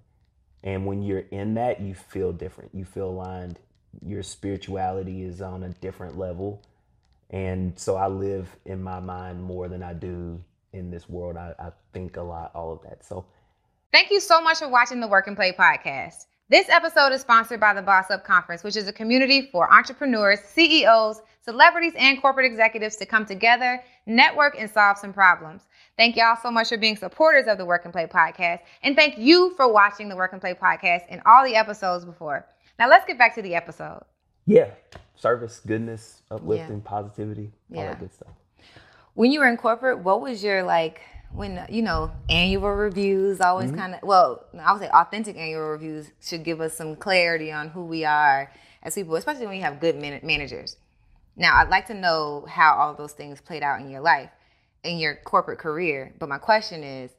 And 0.62 0.86
when 0.86 1.02
you're 1.02 1.24
in 1.30 1.54
that, 1.54 1.80
you 1.80 1.94
feel 1.94 2.32
different. 2.32 2.70
You 2.74 2.84
feel 2.84 3.08
aligned. 3.10 3.58
Your 4.04 4.22
spirituality 4.22 5.22
is 5.22 5.42
on 5.42 5.62
a 5.62 5.68
different 5.68 6.18
level. 6.18 6.62
And 7.30 7.78
so 7.78 7.96
I 7.96 8.08
live 8.08 8.48
in 8.64 8.82
my 8.82 9.00
mind 9.00 9.42
more 9.42 9.68
than 9.68 9.82
I 9.82 9.92
do 9.92 10.42
in 10.72 10.90
this 10.90 11.08
world. 11.08 11.36
I, 11.36 11.54
I 11.58 11.70
think 11.92 12.16
a 12.16 12.22
lot, 12.22 12.50
all 12.54 12.72
of 12.72 12.82
that. 12.82 13.04
So 13.04 13.24
thank 13.92 14.10
you 14.10 14.20
so 14.20 14.40
much 14.40 14.58
for 14.58 14.68
watching 14.68 15.00
the 15.00 15.08
Work 15.08 15.28
N 15.28 15.36
Play 15.36 15.52
podcast. 15.52 16.26
This 16.48 16.68
episode 16.68 17.12
is 17.12 17.20
sponsored 17.20 17.60
by 17.60 17.74
the 17.74 17.82
Boss 17.82 18.10
Up 18.10 18.24
Conference, 18.24 18.64
which 18.64 18.76
is 18.76 18.88
a 18.88 18.92
community 18.92 19.48
for 19.52 19.72
entrepreneurs, 19.72 20.40
CEOs, 20.40 21.22
celebrities, 21.44 21.92
and 21.96 22.20
corporate 22.20 22.46
executives 22.46 22.96
to 22.96 23.06
come 23.06 23.24
together, 23.24 23.80
network, 24.06 24.56
and 24.58 24.68
solve 24.68 24.98
some 24.98 25.12
problems. 25.12 25.62
Thank 25.96 26.16
y'all 26.16 26.36
so 26.42 26.50
much 26.50 26.70
for 26.70 26.78
being 26.78 26.96
supporters 26.96 27.46
of 27.46 27.58
the 27.58 27.64
Work 27.64 27.82
N 27.84 27.92
Play 27.92 28.06
podcast. 28.06 28.60
And 28.82 28.96
thank 28.96 29.16
you 29.18 29.54
for 29.54 29.72
watching 29.72 30.08
the 30.08 30.16
Work 30.16 30.32
N 30.32 30.40
Play 30.40 30.54
podcast 30.54 31.02
and 31.08 31.22
all 31.24 31.44
the 31.44 31.54
episodes 31.54 32.04
before. 32.04 32.44
Now 32.80 32.88
let's 32.88 33.06
get 33.06 33.18
back 33.18 33.36
to 33.36 33.42
the 33.42 33.54
episode. 33.54 34.02
Yeah. 34.46 34.70
Service, 35.16 35.60
goodness, 35.66 36.22
uplifting, 36.30 36.76
yeah. 36.78 36.88
positivity, 36.88 37.52
all 37.74 37.82
yeah. 37.82 37.88
that 37.90 38.00
good 38.00 38.12
stuff. 38.12 38.32
When 39.14 39.30
you 39.30 39.40
were 39.40 39.48
in 39.48 39.56
corporate, 39.56 39.98
what 39.98 40.20
was 40.20 40.42
your 40.42 40.62
like 40.62 41.02
when 41.32 41.64
you 41.68 41.82
know 41.82 42.10
annual 42.28 42.70
reviews 42.70 43.40
always 43.40 43.68
mm-hmm. 43.68 43.78
kind 43.78 43.94
of 43.94 44.00
well 44.02 44.44
i 44.60 44.72
would 44.72 44.82
say 44.82 44.88
authentic 44.88 45.36
annual 45.36 45.62
reviews 45.62 46.10
should 46.20 46.42
give 46.42 46.60
us 46.60 46.76
some 46.76 46.96
clarity 46.96 47.52
on 47.52 47.68
who 47.68 47.84
we 47.84 48.04
are 48.04 48.52
as 48.82 48.96
people 48.96 49.14
especially 49.14 49.46
when 49.46 49.54
you 49.54 49.62
have 49.62 49.78
good 49.78 49.94
man- 49.94 50.18
managers 50.24 50.76
now 51.36 51.54
i'd 51.58 51.68
like 51.68 51.86
to 51.86 51.94
know 51.94 52.44
how 52.48 52.74
all 52.74 52.94
those 52.94 53.12
things 53.12 53.40
played 53.40 53.62
out 53.62 53.80
in 53.80 53.88
your 53.88 54.00
life 54.00 54.30
in 54.84 54.98
your 54.98 55.16
corporate 55.16 55.58
career. 55.58 56.14
But 56.18 56.28
my 56.28 56.38
question 56.38 56.82
is, 56.82 57.10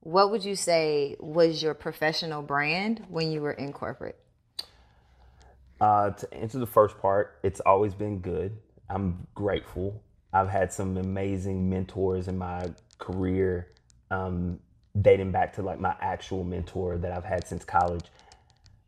what 0.00 0.30
would 0.30 0.44
you 0.44 0.56
say 0.56 1.16
was 1.18 1.62
your 1.62 1.74
professional 1.74 2.42
brand 2.42 3.04
when 3.08 3.30
you 3.32 3.40
were 3.40 3.52
in 3.52 3.72
corporate? 3.72 4.18
Uh, 5.80 6.10
to 6.10 6.34
answer 6.34 6.58
the 6.58 6.66
first 6.66 6.98
part, 6.98 7.38
it's 7.42 7.60
always 7.60 7.94
been 7.94 8.18
good. 8.20 8.56
I'm 8.90 9.26
grateful. 9.34 10.02
I've 10.32 10.48
had 10.48 10.72
some 10.72 10.96
amazing 10.96 11.68
mentors 11.70 12.28
in 12.28 12.36
my 12.36 12.72
career, 12.98 13.68
um, 14.10 14.58
dating 15.00 15.30
back 15.30 15.52
to 15.54 15.62
like 15.62 15.80
my 15.80 15.94
actual 16.00 16.44
mentor 16.44 16.98
that 16.98 17.12
I've 17.12 17.24
had 17.24 17.46
since 17.46 17.64
college. 17.64 18.06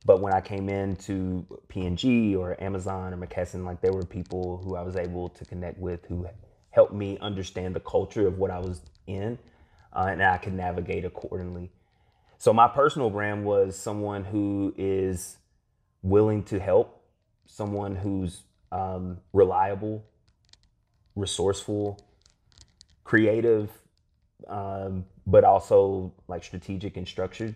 but 0.06 0.20
when 0.20 0.32
I 0.32 0.40
came 0.40 0.68
into 0.68 1.44
P&G 1.68 2.34
or 2.34 2.60
Amazon 2.62 3.12
or 3.12 3.16
McKesson, 3.18 3.64
like 3.64 3.80
there 3.82 3.92
were 3.92 4.04
people 4.04 4.60
who 4.64 4.74
I 4.76 4.82
was 4.82 4.96
able 4.96 5.28
to 5.28 5.44
connect 5.44 5.78
with 5.78 6.04
who 6.06 6.26
helped 6.70 6.94
me 6.94 7.18
understand 7.20 7.74
the 7.76 7.80
culture 7.80 8.26
of 8.26 8.38
what 8.38 8.50
I 8.50 8.58
was 8.58 8.80
in, 9.06 9.38
uh, 9.92 10.06
and 10.10 10.22
I 10.22 10.38
could 10.38 10.54
navigate 10.54 11.04
accordingly. 11.04 11.70
So 12.38 12.52
my 12.54 12.68
personal 12.68 13.10
brand 13.10 13.44
was 13.44 13.76
someone 13.76 14.24
who 14.24 14.74
is 14.78 15.36
willing 16.02 16.42
to 16.44 16.58
help, 16.58 17.02
someone 17.46 17.96
who's 17.96 18.42
um, 18.72 19.18
reliable, 19.32 20.04
resourceful, 21.16 21.98
creative, 23.04 23.70
um, 24.48 25.04
but 25.26 25.44
also 25.44 26.12
like 26.28 26.44
strategic 26.44 26.96
and 26.96 27.06
structured. 27.06 27.54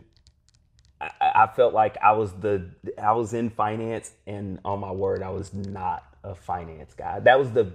I, 1.01 1.11
I 1.21 1.47
felt 1.55 1.75
like 1.75 1.97
I 2.03 2.13
was 2.13 2.33
the 2.33 2.71
I 3.01 3.13
was 3.13 3.35
in 3.35 3.51
finance, 3.51 4.13
and 4.27 4.59
on 4.65 4.81
my 4.81 4.91
word, 4.91 5.23
I 5.23 5.31
was 5.31 5.55
not 5.55 6.05
a 6.23 6.35
finance 6.35 6.95
guy. 6.95 7.21
That 7.21 7.39
was 7.39 7.51
the 7.53 7.73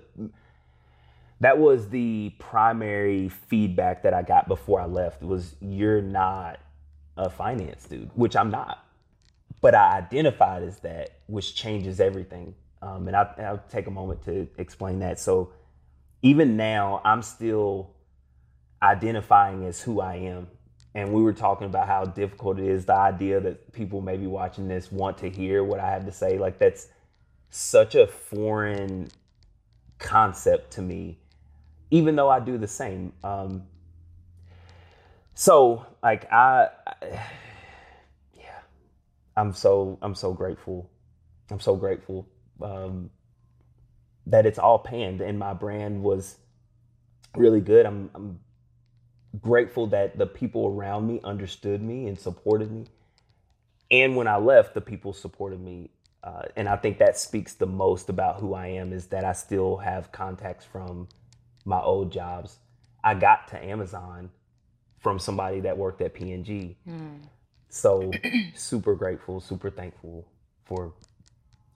that 1.42 1.58
was 1.58 1.88
the 1.90 2.34
primary 2.38 3.30
feedback 3.30 4.04
that 4.04 4.14
I 4.14 4.24
got 4.24 4.48
before 4.48 4.82
I 4.82 4.86
left 4.86 5.22
was 5.22 5.56
you're 5.62 6.02
not 6.02 6.60
a 7.18 7.30
finance 7.30 7.86
dude, 7.86 8.12
which 8.16 8.36
I'm 8.36 8.52
not. 8.52 8.86
But 9.62 9.76
I 9.76 9.98
identified 9.98 10.64
as 10.64 10.80
that, 10.80 11.20
which 11.28 11.56
changes 11.56 12.00
everything. 12.00 12.56
Um, 12.82 13.08
and 13.08 13.16
I, 13.16 13.30
I'll 13.40 13.64
take 13.70 13.88
a 13.88 13.92
moment 13.92 14.24
to 14.24 14.48
explain 14.58 15.00
that. 15.00 15.20
So 15.20 15.52
even 16.22 16.56
now, 16.56 17.02
I'm 17.04 17.22
still 17.22 17.92
identifying 18.82 19.66
as 19.66 19.82
who 19.82 20.00
I 20.00 20.16
am. 20.16 20.48
And 20.96 21.14
we 21.14 21.22
were 21.22 21.34
talking 21.34 21.68
about 21.68 21.88
how 21.88 22.06
difficult 22.06 22.60
it 22.60 22.66
is 22.66 22.86
the 22.86 22.96
idea 22.96 23.40
that 23.42 23.74
people 23.74 24.02
maybe 24.02 24.28
watching 24.28 24.68
this 24.68 24.92
want 24.92 25.18
to 25.20 25.30
hear 25.30 25.64
what 25.64 25.80
I 25.80 25.92
have 25.92 26.06
to 26.06 26.12
say. 26.12 26.38
Like, 26.38 26.58
that's 26.58 26.88
such 27.50 27.96
a 27.96 28.08
foreign 28.08 29.10
concept 29.98 30.72
to 30.72 30.82
me, 30.82 31.20
even 31.92 32.16
though 32.16 32.30
I 32.30 32.40
do 32.40 32.58
the 32.58 32.68
same. 32.68 33.14
Um, 33.24 33.64
so, 35.36 35.86
like, 36.02 36.32
I, 36.32 36.70
I, 36.88 37.22
I'm 39.40 39.54
so, 39.54 39.98
I'm 40.02 40.16
so 40.16 40.34
grateful. 40.34 40.90
I'm 41.50 41.62
so 41.62 41.76
grateful 41.76 42.28
um, 42.62 43.10
that 44.28 44.46
it's 44.46 44.60
all 44.60 44.80
panned 44.80 45.22
and 45.22 45.40
my 45.40 45.54
brand 45.54 46.04
was 46.04 46.38
really 47.36 47.62
good. 47.62 47.86
I'm, 47.86 48.10
I'm 48.14 48.40
grateful 49.40 49.88
that 49.88 50.18
the 50.18 50.26
people 50.26 50.68
around 50.68 51.08
me 51.08 51.22
understood 51.24 51.82
me 51.82 52.08
and 52.08 52.20
supported 52.20 52.70
me. 52.72 52.86
And 53.92 54.18
when 54.18 54.28
I 54.28 54.38
left, 54.38 54.74
the 54.74 54.82
people 54.82 55.14
supported 55.14 55.62
me. 55.62 55.92
Uh, 56.22 56.44
and 56.58 56.68
I 56.68 56.76
think 56.76 56.98
that 57.00 57.18
speaks 57.18 57.54
the 57.54 57.66
most 57.66 58.10
about 58.10 58.42
who 58.42 58.54
I 58.54 58.68
am 58.68 58.92
is 58.92 59.08
that 59.08 59.24
I 59.24 59.32
still 59.32 59.78
have 59.78 60.12
contacts 60.12 60.66
from 60.66 61.08
my 61.64 61.80
old 61.80 62.12
jobs. 62.12 62.58
I 63.04 63.14
got 63.14 63.48
to 63.50 63.64
Amazon 63.64 64.32
from 65.00 65.18
somebody 65.18 65.62
that 65.62 65.78
worked 65.78 66.02
at 66.02 66.14
P&G. 66.14 66.76
Mm. 66.88 67.22
So 67.70 68.12
super 68.56 68.96
grateful, 68.96 69.40
super 69.40 69.70
thankful 69.70 70.26
for 70.66 70.94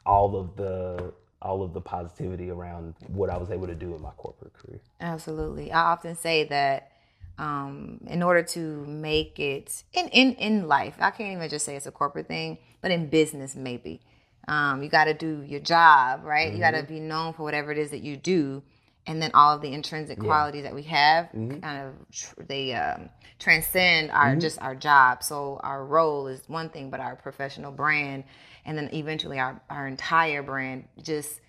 all 0.06 0.36
of 0.36 0.56
the 0.56 1.14
all 1.42 1.62
of 1.62 1.74
the 1.74 1.82
positivity 1.82 2.50
around 2.50 2.96
what 3.08 3.30
I 3.30 3.38
was 3.38 3.52
able 3.52 3.68
to 3.68 3.76
do 3.76 3.94
in 3.94 4.02
my 4.02 4.12
corporate 4.12 4.54
career. 4.54 4.80
Absolutely. 5.02 5.72
I 5.74 5.92
often 5.92 6.16
say 6.16 6.46
that 6.46 6.94
um, 7.38 8.00
in 8.08 8.24
order 8.24 8.44
to 8.44 8.86
make 8.86 9.40
it 9.40 9.84
in, 9.92 10.08
in, 10.10 10.34
in 10.36 10.68
life, 10.68 10.96
I 11.00 11.12
can't 11.12 11.34
even 11.34 11.50
just 11.50 11.66
say 11.66 11.76
it's 11.76 11.86
a 11.86 11.92
corporate 11.92 12.28
thing, 12.28 12.60
but 12.82 12.92
in 12.92 13.08
business, 13.10 13.56
maybe. 13.56 14.02
Um, 14.48 14.84
you 14.84 14.90
got 14.90 15.06
to 15.06 15.14
do 15.14 15.42
your 15.42 15.60
job, 15.60 16.24
right? 16.24 16.48
Mm-hmm. 16.48 16.56
You 16.56 16.62
got 16.62 16.72
to 16.72 16.84
be 16.84 17.00
known 17.00 17.34
for 17.34 17.44
whatever 17.44 17.72
it 17.72 17.78
is 17.78 17.92
that 17.92 18.04
you 18.04 18.18
do. 18.18 18.64
And 19.06 19.22
then 19.22 19.32
all 19.34 19.54
of 19.54 19.62
the 19.62 19.74
intrinsic 19.74 20.18
yeah. 20.18 20.24
qualities 20.24 20.64
that 20.64 20.74
we 20.74 20.84
have 20.84 21.26
mm-hmm. 21.26 21.60
kind 21.60 21.88
of 21.88 22.48
they 22.48 22.74
um, 22.74 23.10
transcend 23.38 24.12
our 24.12 24.32
mm-hmm. 24.32 24.40
just 24.40 24.62
our 24.62 24.76
job. 24.76 25.24
So 25.24 25.60
our 25.62 25.84
role 25.86 26.28
is 26.28 26.42
one 26.48 26.70
thing, 26.70 26.90
but 26.90 27.02
our 27.02 27.16
professional 27.16 27.72
brand 27.72 28.24
and 28.66 28.78
then 28.78 28.90
eventually 28.94 29.40
our, 29.40 29.62
our 29.70 29.88
entire 29.88 30.44
brand 30.44 30.86
just 31.02 31.40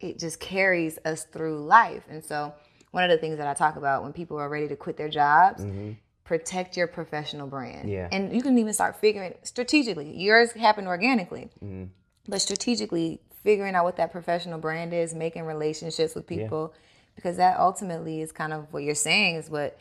it 0.00 0.18
just 0.18 0.40
carries 0.40 0.98
us 1.04 1.24
through 1.24 1.64
life 1.64 2.04
and 2.08 2.24
so 2.24 2.52
one 2.90 3.04
of 3.04 3.10
the 3.10 3.18
things 3.18 3.38
that 3.38 3.46
i 3.46 3.54
talk 3.54 3.76
about 3.76 4.02
when 4.02 4.12
people 4.12 4.38
are 4.38 4.48
ready 4.48 4.68
to 4.68 4.76
quit 4.76 4.96
their 4.96 5.08
jobs 5.08 5.62
mm-hmm. 5.62 5.92
protect 6.24 6.76
your 6.76 6.86
professional 6.86 7.46
brand 7.46 7.88
yeah. 7.88 8.08
and 8.12 8.34
you 8.34 8.42
can 8.42 8.56
even 8.58 8.72
start 8.72 8.96
figuring 8.96 9.34
strategically 9.42 10.16
yours 10.16 10.52
happened 10.52 10.88
organically 10.88 11.48
mm-hmm. 11.62 11.84
but 12.28 12.40
strategically 12.40 13.20
figuring 13.42 13.74
out 13.74 13.84
what 13.84 13.96
that 13.96 14.12
professional 14.12 14.58
brand 14.58 14.92
is 14.92 15.14
making 15.14 15.42
relationships 15.42 16.14
with 16.14 16.26
people 16.26 16.72
yeah. 16.72 16.78
Because 17.14 17.36
that 17.36 17.58
ultimately 17.58 18.20
is 18.20 18.32
kind 18.32 18.52
of 18.52 18.72
what 18.72 18.82
you're 18.82 18.94
saying 18.94 19.36
is 19.36 19.50
what 19.50 19.78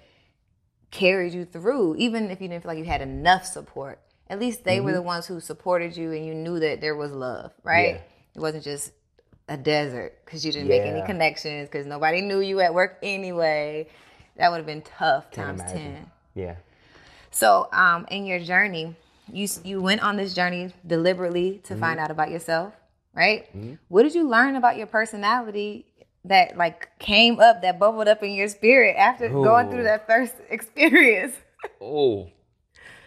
carried 0.91 1.33
you 1.33 1.45
through 1.45 1.95
even 1.95 2.29
if 2.29 2.41
you 2.41 2.47
didn't 2.47 2.63
feel 2.63 2.71
like 2.71 2.77
you 2.77 2.83
had 2.85 3.01
enough 3.01 3.45
support 3.45 3.99
at 4.31 4.39
least 4.39 4.63
they 4.63 4.77
mm-hmm. 4.77 4.85
were 4.85 4.93
the 4.93 5.01
ones 5.01 5.27
who 5.27 5.41
supported 5.41 5.97
you 5.97 6.13
and 6.13 6.25
you 6.25 6.33
knew 6.33 6.57
that 6.61 6.79
there 6.79 6.95
was 6.95 7.11
love, 7.11 7.51
right? 7.63 7.95
Yeah. 7.95 8.01
It 8.33 8.39
wasn't 8.39 8.63
just 8.63 8.93
a 9.49 9.57
desert 9.57 10.17
because 10.23 10.45
you 10.45 10.53
didn't 10.53 10.69
yeah. 10.69 10.77
make 10.77 10.87
any 10.87 11.05
connections 11.05 11.67
because 11.67 11.85
nobody 11.85 12.21
knew 12.21 12.39
you 12.39 12.61
at 12.61 12.73
work 12.73 12.97
anyway. 13.03 13.89
That 14.37 14.49
would 14.49 14.57
have 14.57 14.65
been 14.65 14.83
tough 14.83 15.29
Can't 15.31 15.57
times 15.57 15.59
imagine. 15.59 15.93
10. 15.93 16.11
Yeah. 16.35 16.55
So, 17.31 17.67
um, 17.73 18.07
in 18.09 18.25
your 18.25 18.39
journey, 18.39 18.95
you 19.31 19.49
you 19.65 19.81
went 19.81 20.01
on 20.01 20.15
this 20.15 20.33
journey 20.33 20.73
deliberately 20.87 21.59
to 21.65 21.73
mm-hmm. 21.73 21.81
find 21.81 21.99
out 21.99 22.09
about 22.09 22.31
yourself, 22.31 22.73
right? 23.13 23.49
Mm-hmm. 23.49 23.73
What 23.89 24.03
did 24.03 24.15
you 24.15 24.29
learn 24.29 24.55
about 24.55 24.77
your 24.77 24.87
personality 24.87 25.87
that 26.25 26.57
like 26.57 26.89
came 26.99 27.39
up, 27.39 27.61
that 27.61 27.79
bubbled 27.79 28.07
up 28.07 28.23
in 28.23 28.33
your 28.33 28.47
spirit 28.47 28.95
after 28.97 29.25
Ooh. 29.25 29.43
going 29.43 29.69
through 29.69 29.83
that 29.83 30.07
first 30.07 30.35
experience? 30.49 31.35
oh, 31.81 32.29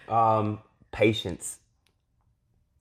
um, 0.09 0.61
patience. 0.93 1.59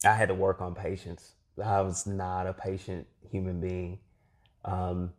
I 0.06 0.14
had 0.14 0.30
to 0.30 0.36
work 0.36 0.62
on 0.62 0.76
patience. 0.76 1.34
I 1.64 1.82
was 1.82 2.06
not 2.06 2.48
a 2.48 2.54
patient 2.54 3.08
human 3.30 3.62
being. 3.62 4.00
Um, 4.66 5.14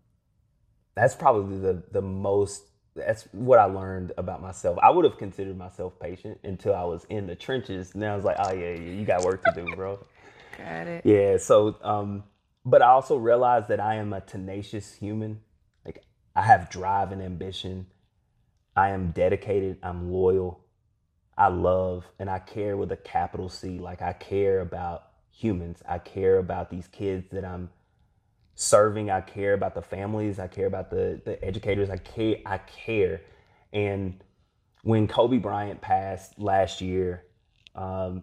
that's 0.95 1.15
probably 1.15 1.59
the 1.59 1.83
the 1.93 2.03
most. 2.03 2.65
That's 2.97 3.25
what 3.33 3.59
I 3.59 3.65
learned 3.65 4.13
about 4.19 4.41
myself. 4.41 4.79
I 4.81 4.91
would 4.91 5.05
have 5.05 5.19
considered 5.19 5.59
myself 5.59 5.99
patient 5.99 6.39
until 6.45 6.77
I 6.77 6.85
was 6.85 7.05
in 7.11 7.27
the 7.27 7.35
trenches. 7.35 7.93
And 7.93 8.01
then 8.01 8.11
I 8.11 8.15
was 8.15 8.25
like, 8.25 8.37
oh 8.39 8.53
yeah, 8.53 8.71
yeah 8.71 8.91
you 8.93 9.05
got 9.05 9.25
work 9.25 9.43
to 9.45 9.53
do, 9.53 9.75
bro. 9.75 9.99
got 10.59 10.87
it. 10.87 11.05
Yeah. 11.05 11.37
So, 11.39 11.77
um, 11.83 12.23
but 12.65 12.83
I 12.83 12.89
also 12.89 13.17
realized 13.17 13.69
that 13.69 13.81
I 13.81 13.97
am 13.97 14.13
a 14.13 14.21
tenacious 14.21 14.95
human. 14.95 15.41
Like 15.85 16.03
I 16.35 16.43
have 16.43 16.71
drive 16.71 17.13
and 17.13 17.23
ambition. 17.23 17.87
I 18.77 18.91
am 18.91 19.11
dedicated. 19.11 19.79
I'm 19.83 20.11
loyal. 20.11 20.61
I 21.37 21.49
love 21.49 22.05
and 22.19 22.31
I 22.31 22.39
care 22.39 22.77
with 22.77 22.93
a 22.93 22.97
capital 22.97 23.49
C. 23.49 23.79
Like 23.79 24.03
I 24.03 24.13
care 24.13 24.61
about 24.61 25.05
humans. 25.31 25.83
I 25.89 25.99
care 25.99 26.39
about 26.39 26.71
these 26.71 26.87
kids 26.89 27.27
that 27.33 27.45
I'm 27.45 27.71
serving. 28.55 29.11
I 29.11 29.21
care 29.21 29.53
about 29.53 29.75
the 29.75 29.83
families. 29.83 30.39
I 30.39 30.47
care 30.47 30.67
about 30.67 30.91
the 30.91 31.21
the 31.25 31.43
educators. 31.45 31.91
I 31.91 31.99
care. 31.99 32.37
I 32.47 32.59
care. 32.59 33.21
And 33.73 34.23
when 34.83 35.09
Kobe 35.09 35.39
Bryant 35.39 35.81
passed 35.81 36.39
last 36.39 36.81
year, 36.81 37.25
um, 37.75 38.23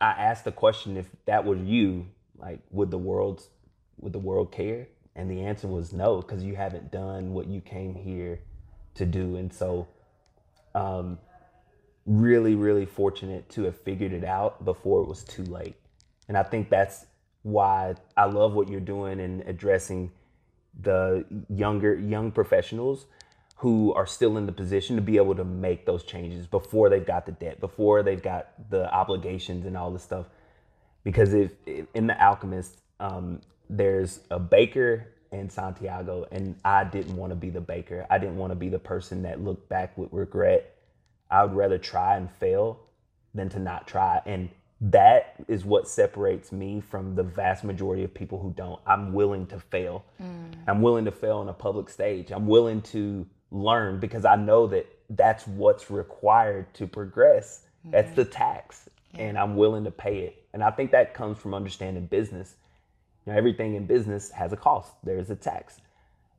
I 0.00 0.10
asked 0.10 0.44
the 0.44 0.52
question: 0.52 0.96
If 0.96 1.08
that 1.26 1.44
was 1.44 1.60
you, 1.60 2.06
like, 2.38 2.60
would 2.70 2.90
the 2.90 2.98
world 2.98 3.42
would 3.98 4.12
the 4.12 4.18
world 4.18 4.52
care? 4.52 4.88
And 5.16 5.30
the 5.30 5.42
answer 5.42 5.68
was 5.68 5.92
no, 5.92 6.16
because 6.16 6.42
you 6.42 6.56
haven't 6.56 6.90
done 6.90 7.32
what 7.32 7.46
you 7.46 7.60
came 7.60 7.94
here 7.94 8.40
to 8.94 9.06
do. 9.06 9.36
And 9.36 9.52
so, 9.52 9.86
um, 10.74 11.18
really, 12.06 12.54
really 12.54 12.84
fortunate 12.84 13.48
to 13.50 13.64
have 13.64 13.78
figured 13.80 14.12
it 14.12 14.24
out 14.24 14.64
before 14.64 15.02
it 15.02 15.08
was 15.08 15.22
too 15.24 15.44
late. 15.44 15.76
And 16.28 16.36
I 16.36 16.42
think 16.42 16.68
that's 16.68 17.06
why 17.42 17.94
I 18.16 18.24
love 18.24 18.54
what 18.54 18.68
you're 18.68 18.80
doing 18.80 19.20
and 19.20 19.42
addressing 19.42 20.10
the 20.80 21.24
younger 21.48 21.94
young 21.94 22.32
professionals 22.32 23.06
who 23.56 23.94
are 23.94 24.06
still 24.06 24.36
in 24.36 24.46
the 24.46 24.52
position 24.52 24.96
to 24.96 25.02
be 25.02 25.16
able 25.16 25.34
to 25.34 25.44
make 25.44 25.86
those 25.86 26.02
changes 26.02 26.46
before 26.46 26.88
they've 26.88 27.06
got 27.06 27.24
the 27.24 27.32
debt, 27.32 27.60
before 27.60 28.02
they've 28.02 28.22
got 28.22 28.48
the 28.70 28.92
obligations 28.92 29.64
and 29.64 29.76
all 29.76 29.90
this 29.92 30.02
stuff. 30.02 30.26
Because 31.04 31.34
if, 31.34 31.52
if 31.66 31.86
in 31.94 32.06
the 32.06 32.22
Alchemist, 32.22 32.80
um, 33.00 33.40
there's 33.70 34.20
a 34.30 34.38
baker 34.38 35.08
and 35.32 35.50
Santiago, 35.52 36.26
and 36.32 36.56
I 36.64 36.84
didn't 36.84 37.16
want 37.16 37.30
to 37.32 37.36
be 37.36 37.50
the 37.50 37.60
baker. 37.60 38.06
I 38.10 38.18
didn't 38.18 38.36
want 38.36 38.52
to 38.52 38.56
be 38.56 38.68
the 38.68 38.78
person 38.78 39.22
that 39.22 39.42
looked 39.42 39.68
back 39.68 39.96
with 39.98 40.10
regret 40.12 40.74
I 41.30 41.44
would 41.44 41.54
rather 41.56 41.78
try 41.78 42.16
and 42.16 42.30
fail 42.30 42.80
than 43.34 43.48
to 43.50 43.58
not 43.58 43.88
try. 43.88 44.20
And 44.26 44.50
that 44.80 45.34
is 45.48 45.64
what 45.64 45.88
separates 45.88 46.52
me 46.52 46.80
from 46.80 47.14
the 47.16 47.24
vast 47.24 47.64
majority 47.64 48.04
of 48.04 48.14
people 48.14 48.38
who 48.38 48.52
don't. 48.56 48.80
I'm 48.86 49.12
willing 49.12 49.46
to 49.48 49.58
fail. 49.58 50.04
Mm. 50.22 50.54
I'm 50.68 50.82
willing 50.82 51.04
to 51.06 51.12
fail 51.12 51.38
on 51.38 51.48
a 51.48 51.54
public 51.54 51.88
stage. 51.88 52.30
I'm 52.30 52.46
willing 52.46 52.82
to 52.82 53.26
learn 53.50 54.00
because 54.00 54.24
I 54.24 54.36
know 54.36 54.66
that 54.68 54.86
that's 55.10 55.46
what's 55.46 55.90
required 55.90 56.72
to 56.74 56.86
progress. 56.86 57.62
Mm-hmm. 57.80 57.90
That's 57.92 58.14
the 58.14 58.24
tax. 58.24 58.88
Yeah. 59.14 59.22
And 59.22 59.38
I'm 59.38 59.56
willing 59.56 59.84
to 59.84 59.90
pay 59.90 60.18
it. 60.20 60.43
And 60.54 60.62
I 60.62 60.70
think 60.70 60.92
that 60.92 61.14
comes 61.14 61.36
from 61.36 61.52
understanding 61.52 62.06
business. 62.06 62.54
You 63.26 63.32
know, 63.32 63.38
everything 63.38 63.74
in 63.74 63.86
business 63.86 64.30
has 64.30 64.52
a 64.52 64.56
cost. 64.56 64.92
There's 65.02 65.28
a 65.28 65.36
tax. 65.36 65.80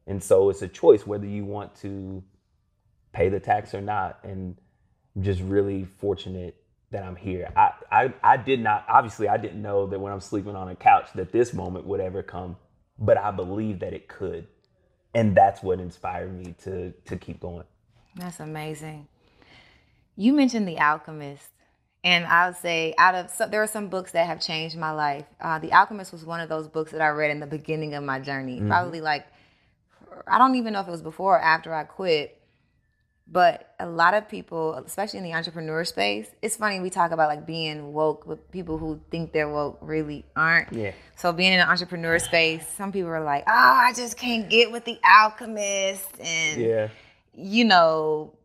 And 0.08 0.24
so 0.24 0.50
it's 0.50 0.62
a 0.62 0.70
choice 0.70 1.06
whether 1.06 1.28
you 1.28 1.44
want 1.44 1.76
to 1.82 2.24
pay 3.12 3.28
the 3.28 3.42
tax 3.42 3.74
or 3.74 3.82
not. 3.82 4.20
And 4.24 4.56
I'm 5.16 5.24
just 5.24 5.42
really 5.42 5.86
fortunate 6.00 6.56
that 6.92 7.04
I'm 7.04 7.18
here. 7.18 7.52
I, 7.58 7.74
I 7.92 8.14
I 8.24 8.38
did 8.38 8.62
not 8.62 8.86
obviously 8.88 9.28
I 9.28 9.36
didn't 9.36 9.62
know 9.62 9.86
that 9.88 10.00
when 10.00 10.14
I'm 10.14 10.22
sleeping 10.22 10.56
on 10.56 10.70
a 10.70 10.76
couch 10.76 11.10
that 11.16 11.34
this 11.34 11.54
moment 11.54 11.86
would 11.86 12.00
ever 12.00 12.24
come, 12.24 12.56
but 12.98 13.18
I 13.18 13.32
believe 13.32 13.80
that 13.80 13.94
it 13.94 14.08
could. 14.08 14.48
And 15.14 15.36
that's 15.36 15.62
what 15.62 15.80
inspired 15.82 16.34
me 16.34 16.56
to 16.64 16.92
to 16.92 17.18
keep 17.18 17.42
going. 17.42 17.66
That's 18.16 18.40
amazing. 18.40 19.08
You 20.16 20.32
mentioned 20.32 20.68
The 20.68 20.78
Alchemist. 20.78 21.50
And 22.06 22.24
I 22.28 22.48
would 22.48 22.58
say, 22.58 22.94
out 23.00 23.16
of 23.16 23.32
so, 23.32 23.48
there 23.48 23.64
are 23.64 23.68
some 23.68 23.90
books 23.90 24.12
that 24.12 24.28
have 24.28 24.40
changed 24.40 24.78
my 24.78 24.92
life. 24.92 25.26
Uh, 25.42 25.58
the 25.58 25.74
Alchemist 25.74 26.12
was 26.12 26.24
one 26.24 26.40
of 26.40 26.48
those 26.48 26.68
books 26.68 26.92
that 26.92 27.02
I 27.02 27.08
read 27.10 27.32
in 27.32 27.40
the 27.40 27.48
beginning 27.48 27.96
of 27.96 28.04
my 28.04 28.20
journey. 28.20 28.58
Mm-hmm. 28.58 28.68
Probably 28.68 29.02
like, 29.02 29.26
I 30.28 30.38
don't 30.38 30.54
even 30.54 30.74
know 30.74 30.82
if 30.82 30.88
it 30.88 30.92
was 30.92 31.02
before 31.02 31.38
or 31.38 31.42
after 31.42 31.74
I 31.74 31.84
quit. 31.84 32.40
But 33.28 33.74
a 33.80 33.88
lot 33.88 34.14
of 34.14 34.30
people, 34.30 34.76
especially 34.76 35.18
in 35.18 35.26
the 35.26 35.34
entrepreneur 35.34 35.84
space, 35.84 36.28
it's 36.44 36.58
funny 36.58 36.80
we 36.80 36.92
talk 36.92 37.10
about 37.10 37.28
like 37.28 37.48
being 37.48 37.92
woke, 37.92 38.26
but 38.28 38.52
people 38.52 38.78
who 38.78 39.02
think 39.10 39.34
they're 39.34 39.50
woke 39.50 39.80
really 39.82 40.26
aren't. 40.36 40.72
Yeah. 40.72 40.92
So 41.16 41.34
being 41.34 41.54
in 41.54 41.60
the 41.60 41.68
entrepreneur 41.68 42.20
space, 42.20 42.68
some 42.78 42.92
people 42.92 43.10
are 43.10 43.24
like, 43.24 43.46
"Oh, 43.48 43.52
I 43.52 43.94
just 43.96 44.16
can't 44.16 44.48
get 44.48 44.72
with 44.72 44.86
the 44.86 45.00
alchemist," 45.04 46.06
and 46.20 46.62
yeah, 46.62 46.90
you 47.34 47.66
know, 47.66 48.36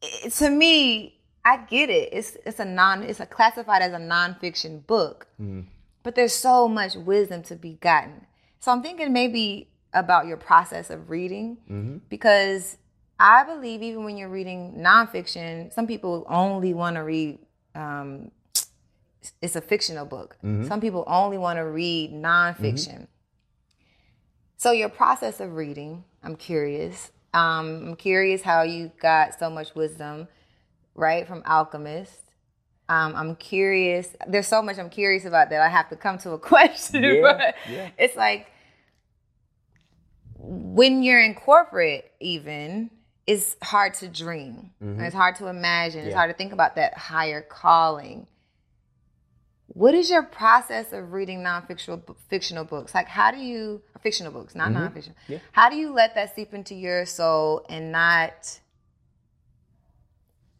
it, 0.00 0.32
to 0.36 0.48
me, 0.48 1.17
I 1.44 1.58
get 1.58 1.90
it. 1.90 2.10
It's 2.12 2.36
it's 2.44 2.60
a 2.60 2.64
non, 2.64 3.02
it's 3.02 3.20
a 3.20 3.26
classified 3.26 3.82
as 3.82 3.92
a 3.92 3.96
nonfiction 3.96 4.86
book, 4.86 5.26
mm. 5.40 5.64
but 6.02 6.14
there's 6.14 6.34
so 6.34 6.68
much 6.68 6.94
wisdom 6.94 7.42
to 7.44 7.56
be 7.56 7.74
gotten. 7.80 8.26
So 8.60 8.72
I'm 8.72 8.82
thinking 8.82 9.12
maybe 9.12 9.68
about 9.92 10.26
your 10.26 10.36
process 10.36 10.90
of 10.90 11.10
reading 11.10 11.56
mm-hmm. 11.70 11.98
because 12.08 12.76
I 13.18 13.44
believe 13.44 13.82
even 13.82 14.04
when 14.04 14.16
you're 14.16 14.28
reading 14.28 14.74
nonfiction, 14.78 15.72
some 15.72 15.86
people 15.86 16.26
only 16.28 16.74
want 16.74 16.96
to 16.96 17.00
read. 17.00 17.38
Um, 17.74 18.30
it's 19.42 19.56
a 19.56 19.60
fictional 19.60 20.06
book. 20.06 20.36
Mm-hmm. 20.44 20.66
Some 20.66 20.80
people 20.80 21.04
only 21.06 21.38
want 21.38 21.58
to 21.58 21.62
read 21.62 22.12
nonfiction. 22.12 22.94
Mm-hmm. 22.94 23.04
So 24.56 24.72
your 24.72 24.88
process 24.88 25.40
of 25.40 25.54
reading, 25.54 26.04
I'm 26.22 26.34
curious. 26.34 27.12
Um, 27.34 27.88
I'm 27.88 27.96
curious 27.96 28.42
how 28.42 28.62
you 28.62 28.90
got 29.00 29.38
so 29.38 29.50
much 29.50 29.74
wisdom, 29.74 30.28
right, 30.98 31.26
from 31.26 31.42
Alchemist. 31.46 32.12
Um, 32.88 33.14
I'm 33.14 33.36
curious. 33.36 34.14
There's 34.26 34.46
so 34.46 34.62
much 34.62 34.78
I'm 34.78 34.90
curious 34.90 35.24
about 35.24 35.50
that 35.50 35.60
I 35.60 35.68
have 35.68 35.88
to 35.90 35.96
come 35.96 36.18
to 36.18 36.32
a 36.32 36.38
question. 36.52 37.02
Yeah, 37.02 37.22
but 37.22 37.54
yeah. 37.70 37.90
it's 37.98 38.16
like 38.16 38.50
when 40.36 41.02
you're 41.02 41.22
in 41.22 41.34
corporate, 41.34 42.10
even 42.20 42.90
it's 43.26 43.56
hard 43.62 43.94
to 43.94 44.08
dream. 44.08 44.70
Mm-hmm. 44.82 45.02
It's 45.02 45.14
hard 45.14 45.36
to 45.36 45.48
imagine. 45.48 46.00
Yeah. 46.00 46.06
It's 46.06 46.14
hard 46.14 46.30
to 46.30 46.36
think 46.36 46.52
about 46.52 46.76
that 46.76 46.96
higher 46.96 47.42
calling. 47.42 48.26
What 49.66 49.94
is 49.94 50.08
your 50.08 50.22
process 50.22 50.92
of 50.92 51.12
reading 51.12 51.42
non-fictional 51.42 52.02
fictional 52.28 52.64
books? 52.64 52.94
Like, 52.94 53.06
how 53.06 53.30
do 53.30 53.36
you 53.36 53.82
fictional 54.02 54.32
books, 54.32 54.54
not 54.54 54.70
mm-hmm. 54.70 54.98
nonfiction? 54.98 55.12
Yeah. 55.28 55.38
How 55.52 55.68
do 55.68 55.76
you 55.76 55.92
let 55.92 56.14
that 56.14 56.34
seep 56.34 56.54
into 56.54 56.74
your 56.74 57.04
soul 57.04 57.66
and 57.68 57.92
not 57.92 58.60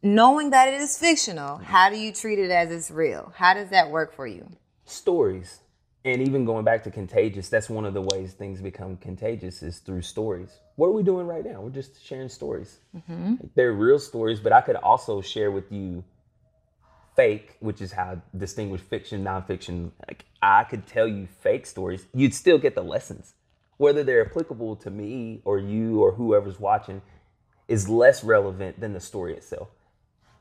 knowing 0.02 0.50
that 0.50 0.68
it 0.68 0.80
is 0.80 0.98
fictional? 0.98 1.58
How 1.58 1.90
do 1.90 1.96
you 1.96 2.12
treat 2.12 2.38
it 2.38 2.50
as 2.50 2.70
it's 2.70 2.90
real? 2.90 3.32
How 3.36 3.54
does 3.54 3.70
that 3.70 3.90
work 3.90 4.14
for 4.14 4.26
you? 4.26 4.48
Stories 4.84 5.60
and 6.04 6.26
even 6.26 6.44
going 6.44 6.64
back 6.64 6.84
to 6.84 6.90
contagious, 6.90 7.48
that's 7.48 7.68
one 7.68 7.84
of 7.84 7.92
the 7.92 8.02
ways 8.02 8.32
things 8.32 8.60
become 8.60 8.96
contagious 8.96 9.62
is 9.62 9.78
through 9.80 10.02
stories. 10.02 10.50
What 10.76 10.88
are 10.88 10.92
we 10.92 11.02
doing 11.02 11.26
right 11.26 11.44
now? 11.44 11.60
We're 11.60 11.70
just 11.70 12.04
sharing 12.04 12.28
stories. 12.28 12.78
Mm-hmm. 12.96 13.34
They're 13.54 13.72
real 13.72 13.98
stories, 13.98 14.40
but 14.40 14.52
I 14.52 14.60
could 14.60 14.76
also 14.76 15.20
share 15.20 15.50
with 15.50 15.70
you 15.72 16.04
fake, 17.16 17.56
which 17.60 17.80
is 17.80 17.92
how 17.92 18.04
I 18.04 18.16
distinguish 18.36 18.80
fiction, 18.80 19.24
nonfiction. 19.24 19.90
Like 20.06 20.24
I 20.40 20.64
could 20.64 20.86
tell 20.86 21.08
you 21.08 21.26
fake 21.26 21.66
stories. 21.66 22.06
You'd 22.14 22.34
still 22.34 22.58
get 22.58 22.74
the 22.74 22.84
lessons. 22.84 23.34
Whether 23.76 24.04
they're 24.04 24.24
applicable 24.24 24.76
to 24.76 24.90
me 24.90 25.42
or 25.44 25.58
you 25.58 26.00
or 26.00 26.12
whoever's 26.12 26.60
watching 26.60 27.02
is 27.66 27.88
less 27.88 28.24
relevant 28.24 28.80
than 28.80 28.92
the 28.92 29.00
story 29.00 29.34
itself. 29.34 29.68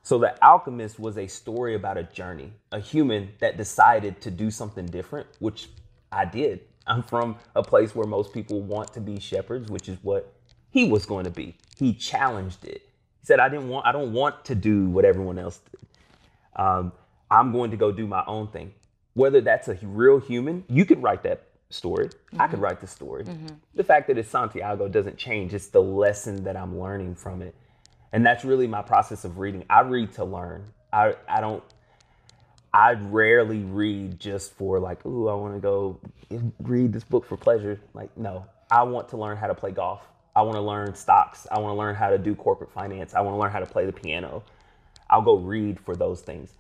So 0.08 0.18
The 0.18 0.42
Alchemist 0.42 1.02
was 1.02 1.18
a 1.18 1.28
story 1.28 1.76
about 1.76 1.98
a 1.98 2.04
journey, 2.04 2.54
a 2.72 2.80
human 2.80 3.28
that 3.40 3.58
decided 3.58 4.22
to 4.22 4.32
do 4.32 4.50
something 4.50 4.86
different, 4.86 5.28
which 5.40 5.68
I 6.14 6.24
did. 6.24 6.62
I'm 6.88 7.04
from 7.04 7.36
a 7.58 7.62
place 7.62 7.94
where 7.94 8.08
most 8.08 8.34
people 8.34 8.62
want 8.62 8.94
to 8.94 9.02
be 9.02 9.20
shepherds, 9.20 9.70
which 9.70 9.90
is 9.90 9.98
what 10.04 10.34
he 10.70 10.88
was 10.88 11.06
going 11.06 11.26
to 11.26 11.30
be. 11.30 11.58
He 11.78 11.94
challenged 11.94 12.64
it. 12.64 12.84
He 13.20 13.26
said, 13.26 13.42
"I 13.42 13.50
didn't 13.50 13.68
want. 13.68 13.86
I 13.86 13.92
don't 13.92 14.14
want 14.14 14.46
to 14.46 14.56
do 14.56 14.86
what 14.88 15.04
everyone 15.04 15.38
else 15.38 15.60
did. 15.70 15.86
Um, 16.56 16.94
I'm 17.30 17.52
going 17.52 17.72
to 17.72 17.78
go 17.78 17.92
do 17.92 18.08
my 18.08 18.24
own 18.28 18.48
thing. 18.48 18.74
Whether 19.14 19.42
that's 19.42 19.68
a 19.68 19.78
real 19.82 20.22
human, 20.22 20.64
you 20.70 20.86
could 20.86 21.04
write 21.04 21.24
that 21.24 21.50
story. 21.70 22.08
Mm-hmm. 22.08 22.40
I 22.40 22.48
could 22.48 22.54
mm-hmm. 22.54 22.64
write 22.64 22.80
the 22.80 22.88
story. 22.88 23.26
Mm-hmm. 23.26 23.56
The 23.76 23.84
fact 23.84 24.08
that 24.08 24.18
it's 24.18 24.30
Santiago 24.30 24.88
doesn't 24.88 25.18
change. 25.18 25.54
It's 25.54 25.68
the 25.68 25.82
lesson 25.82 26.46
that 26.46 26.56
I'm 26.56 26.80
learning 26.80 27.16
from 27.16 27.42
it 27.42 27.54
and 28.12 28.26
that's 28.26 28.46
really 28.46 28.68
my 28.68 28.82
process 28.82 29.26
of 29.26 29.38
reading. 29.38 29.66
I 29.70 29.82
read 29.82 30.14
to 30.14 30.26
learn. 30.26 30.66
I 30.92 31.16
I 31.28 31.42
don't. 31.42 31.64
I 32.74 32.92
rarely 32.94 33.60
read 33.60 34.20
just 34.20 34.54
for 34.54 34.80
like, 34.80 35.06
ooh, 35.06 35.30
I 35.30 35.34
want 35.36 35.56
to 35.56 35.60
go 35.60 36.00
read 36.60 36.94
this 36.94 37.04
book 37.04 37.26
for 37.26 37.38
pleasure. 37.38 37.80
Like, 37.94 38.16
no, 38.18 38.46
I 38.70 38.84
want 38.84 39.10
to 39.10 39.18
learn 39.18 39.38
how 39.38 39.48
to 39.48 39.56
play 39.56 39.72
golf. 39.72 40.02
I 40.36 40.42
want 40.44 40.56
to 40.56 40.62
learn 40.62 40.94
stocks. 40.94 41.48
I 41.50 41.60
want 41.60 41.74
to 41.74 41.78
learn 41.78 41.96
how 41.96 42.10
to 42.10 42.18
do 42.18 42.36
corporate 42.36 42.72
finance. 42.72 43.16
I 43.16 43.22
want 43.22 43.34
to 43.36 43.40
learn 43.40 43.52
how 43.52 43.60
to 43.60 43.66
play 43.66 43.86
the 43.86 43.94
piano. 43.94 44.44
I'll 45.10 45.22
go 45.22 45.36
read 45.36 45.80
for 45.80 45.96
those 45.96 46.22
things. 46.22 46.54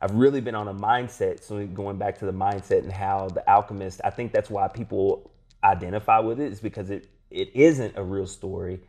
I've 0.00 0.14
really 0.14 0.40
been 0.40 0.54
on 0.54 0.68
a 0.68 0.74
mindset. 0.74 1.42
So 1.42 1.66
going 1.66 1.96
back 1.96 2.18
to 2.18 2.26
the 2.26 2.32
mindset 2.32 2.84
and 2.84 2.92
how 2.92 3.28
the 3.28 3.48
alchemist, 3.50 4.00
I 4.04 4.10
think 4.10 4.32
that's 4.32 4.50
why 4.50 4.68
people 4.68 5.30
identify 5.64 6.20
with 6.20 6.40
it 6.40 6.52
is 6.52 6.60
because 6.60 6.90
it 6.90 7.08
it 7.30 7.50
isn't 7.54 7.96
a 7.96 8.02
real 8.04 8.26
story, 8.26 8.80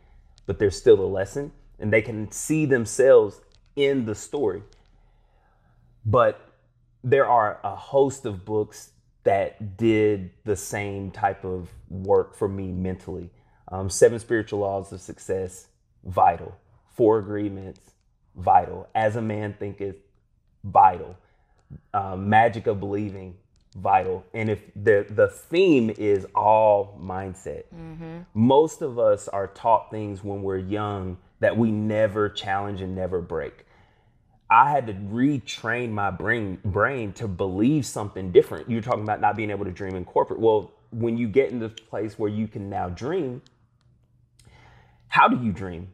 but 0.46 0.58
there's 0.58 0.76
still 0.76 1.00
a 1.00 1.06
lesson 1.06 1.50
and 1.78 1.92
they 1.92 2.02
can 2.02 2.30
see 2.30 2.66
themselves 2.66 3.40
in 3.74 4.06
the 4.06 4.14
story. 4.14 4.62
But 6.04 6.40
there 7.02 7.26
are 7.26 7.60
a 7.62 7.74
host 7.74 8.26
of 8.26 8.44
books 8.44 8.90
that 9.24 9.76
did 9.76 10.30
the 10.44 10.56
same 10.56 11.10
type 11.10 11.44
of 11.44 11.68
work 11.90 12.34
for 12.34 12.48
me 12.48 12.68
mentally. 12.68 13.30
Um, 13.68 13.90
Seven 13.90 14.18
Spiritual 14.18 14.60
Laws 14.60 14.92
of 14.92 15.00
Success, 15.00 15.66
vital. 16.04 16.56
Four 16.94 17.18
Agreements, 17.18 17.80
vital. 18.36 18.88
As 18.94 19.16
a 19.16 19.22
Man 19.22 19.54
Thinketh, 19.58 19.96
vital. 20.64 21.16
Um, 21.92 22.28
Magic 22.28 22.68
of 22.68 22.78
Believing, 22.78 23.36
vital. 23.76 24.24
And 24.32 24.48
if 24.48 24.62
the 24.76 25.04
the 25.08 25.28
theme 25.28 25.90
is 25.90 26.26
all 26.34 26.96
mindset, 27.02 27.64
mm-hmm. 27.74 28.18
most 28.32 28.80
of 28.82 28.98
us 28.98 29.26
are 29.26 29.48
taught 29.48 29.90
things 29.90 30.22
when 30.22 30.42
we're 30.42 30.58
young 30.58 31.18
that 31.40 31.56
we 31.56 31.70
never 31.70 32.28
challenge 32.28 32.80
and 32.80 32.94
never 32.94 33.20
break. 33.20 33.64
I 34.48 34.70
had 34.70 34.86
to 34.86 34.92
retrain 34.94 35.90
my 35.90 36.10
brain 36.10 36.58
brain 36.64 37.12
to 37.14 37.26
believe 37.26 37.84
something 37.84 38.30
different. 38.30 38.70
You're 38.70 38.82
talking 38.82 39.02
about 39.02 39.20
not 39.20 39.36
being 39.36 39.50
able 39.50 39.64
to 39.64 39.72
dream 39.72 39.96
in 39.96 40.04
corporate. 40.04 40.38
Well, 40.40 40.72
when 40.92 41.18
you 41.18 41.28
get 41.28 41.50
in 41.50 41.58
this 41.58 41.72
place 41.72 42.18
where 42.18 42.30
you 42.30 42.46
can 42.46 42.70
now 42.70 42.88
dream, 42.88 43.42
how 45.08 45.28
do 45.28 45.44
you 45.44 45.52
dream? 45.52 45.88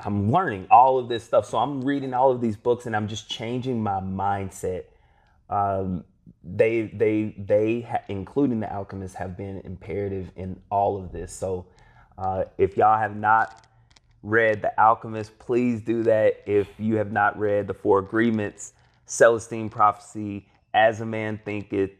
I'm 0.00 0.30
learning 0.30 0.66
all 0.70 0.98
of 0.98 1.08
this 1.08 1.24
stuff. 1.24 1.46
So 1.46 1.58
I'm 1.58 1.82
reading 1.82 2.14
all 2.14 2.30
of 2.30 2.40
these 2.40 2.56
books 2.56 2.86
and 2.86 2.94
I'm 2.94 3.08
just 3.08 3.28
changing 3.30 3.82
my 3.82 4.00
mindset. 4.00 4.84
Um, 5.48 6.04
they 6.42 6.82
they 6.94 7.34
they 7.38 7.82
ha- 7.82 8.02
including 8.08 8.60
the 8.60 8.70
alchemists 8.70 9.16
have 9.16 9.36
been 9.36 9.60
imperative 9.64 10.30
in 10.36 10.60
all 10.70 10.98
of 10.98 11.12
this. 11.12 11.32
So 11.32 11.66
uh, 12.18 12.44
if 12.58 12.76
y'all 12.76 12.98
have 12.98 13.16
not 13.16 13.66
read 14.24 14.62
The 14.62 14.72
Alchemist, 14.80 15.38
please 15.38 15.80
do 15.82 16.02
that. 16.04 16.42
If 16.46 16.68
you 16.78 16.96
have 16.96 17.12
not 17.12 17.38
read 17.38 17.68
The 17.68 17.74
Four 17.74 18.00
Agreements, 18.00 18.72
Celestine 19.06 19.68
Prophecy, 19.68 20.48
As 20.72 21.00
a 21.00 21.06
Man 21.06 21.38
Thinketh, 21.44 21.90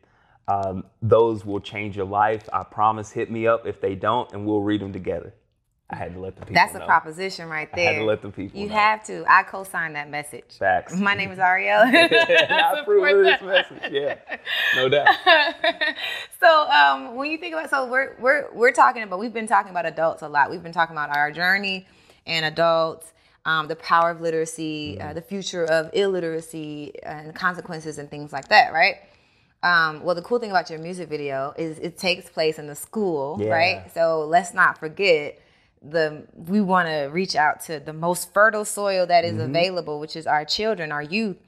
um, 0.49 0.85
those 1.01 1.45
will 1.45 1.61
change 1.61 1.97
your 1.97 2.07
life. 2.07 2.49
I 2.53 2.65
promise. 2.65 3.11
Hit 3.11 3.31
me 3.31 3.47
up 3.47 3.67
if 3.67 3.81
they 3.81 3.95
don't, 3.95 4.33
and 4.33 4.45
we'll 4.45 4.63
read 4.63 4.81
them 4.81 4.93
together. 4.93 5.35
I 5.91 5.97
had 5.97 6.15
to 6.15 6.21
let 6.21 6.35
the 6.35 6.41
people. 6.41 6.55
That's 6.55 6.75
a 6.75 6.81
proposition 6.81 7.49
right 7.49 7.69
there. 7.75 7.91
I 7.91 7.93
had 7.93 7.99
to 8.01 8.05
let 8.05 8.23
the 8.23 8.31
people. 8.31 8.59
You 8.59 8.69
know. 8.69 8.75
have 8.75 9.05
to. 9.05 9.25
I 9.29 9.43
co-sign 9.43 9.93
that 9.93 10.11
message. 10.11 10.59
Facts. 10.59 10.97
My 10.97 11.15
name 11.15 11.31
is 11.31 11.39
Ariel. 11.39 11.79
I 11.85 12.75
approve 12.81 13.25
this 13.25 13.43
message. 13.43 13.93
Yeah, 13.93 14.17
no 14.77 14.89
doubt. 14.91 15.15
so 16.41 16.69
um, 16.71 17.17
when 17.17 17.31
you 17.31 17.39
think 17.39 17.55
about, 17.55 17.71
so 17.71 17.87
we're 17.87 18.17
we're 18.19 18.49
we're 18.53 18.73
talking 18.73 19.03
about. 19.03 19.19
We've 19.19 19.33
been 19.33 19.47
talking 19.47 19.71
about 19.71 19.87
adults 19.87 20.23
a 20.23 20.29
lot. 20.29 20.51
We've 20.51 20.63
been 20.63 20.73
talking 20.73 20.95
about 20.95 21.15
our 21.15 21.31
journey 21.31 21.87
and 22.27 22.45
adults, 22.47 23.13
um, 23.45 23.69
the 23.69 23.77
power 23.77 24.11
of 24.11 24.21
literacy, 24.21 24.99
uh, 25.01 25.09
uh, 25.09 25.13
the 25.13 25.23
future 25.23 25.65
of 25.65 25.91
illiteracy, 25.93 26.93
and 27.03 27.35
consequences 27.35 27.99
and 27.99 28.11
things 28.11 28.33
like 28.33 28.49
that, 28.49 28.73
right? 28.73 28.97
um, 29.63 30.03
well, 30.03 30.15
the 30.15 30.21
cool 30.21 30.39
thing 30.39 30.51
about 30.51 30.69
your 30.69 30.79
music 30.79 31.09
video 31.09 31.55
is 31.57 31.79
it 31.79 31.97
takes 31.97 32.29
place 32.29 32.59
in 32.59 32.67
the 32.67 32.75
school, 32.75 33.39
Yeah. 33.41 33.51
right? 33.51 33.91
So 33.95 34.25
let's 34.27 34.53
not 34.53 34.79
forget 34.79 35.41
the 35.81 36.27
we 36.35 36.61
want 36.61 36.89
to 36.89 37.05
reach 37.07 37.35
out 37.35 37.61
to 37.63 37.81
the 37.81 37.93
most 37.95 38.33
fertile 38.35 38.65
soil 38.67 39.07
that 39.07 39.25
is 39.25 39.37
Mm-hmm. 39.37 39.41
available, 39.41 40.01
which 40.01 40.17
is 40.17 40.27
our 40.27 40.45
children, 40.45 40.93
our 40.93 41.03
youth, 41.03 41.39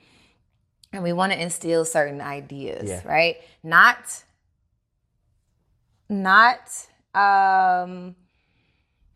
and 0.93 1.03
we 1.03 1.13
want 1.13 1.33
to 1.33 1.41
instill 1.43 1.85
certain 1.85 2.23
ideas, 2.23 2.89
Yeah. 2.89 3.03
right? 3.05 3.37
Not, 3.63 4.23
not 6.09 6.61
um, 7.15 8.15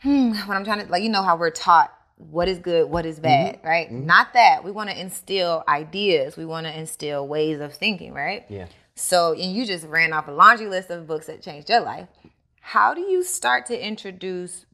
hmm, 0.03 0.33
what 0.47 0.57
I'm 0.57 0.65
trying 0.65 0.85
to 0.85 0.91
like, 0.91 1.03
you 1.03 1.09
know 1.09 1.23
how 1.23 1.37
we're 1.37 1.51
taught 1.51 1.93
what 2.17 2.49
is 2.49 2.59
good, 2.59 2.91
what 2.91 3.07
is 3.07 3.19
bad, 3.19 3.57
Mm-hmm. 3.57 3.67
right? 3.67 3.91
Not 3.91 4.35
that 4.35 4.63
we 4.63 4.71
want 4.71 4.91
to 4.91 5.01
instill 5.01 5.65
ideas, 5.67 6.37
we 6.37 6.45
want 6.45 6.67
to 6.67 6.79
instill 6.79 7.27
ways 7.27 7.61
of 7.61 7.73
thinking, 7.75 8.13
right? 8.13 8.45
Yeah. 8.49 8.67
So, 8.95 9.33
and 9.33 9.55
you 9.55 9.65
just 9.65 9.87
ran 9.87 10.13
off 10.13 10.29
a 10.29 10.31
laundry 10.33 10.67
list 10.69 10.91
of 10.91 11.07
books 11.07 11.27
that 11.27 11.41
changed 11.41 11.71
your 11.71 11.81
life. 11.81 12.09
How 12.61 12.93
do 12.93 13.01
you 13.01 13.23
start 13.23 13.65
to 13.67 13.87
introduce 13.87 14.67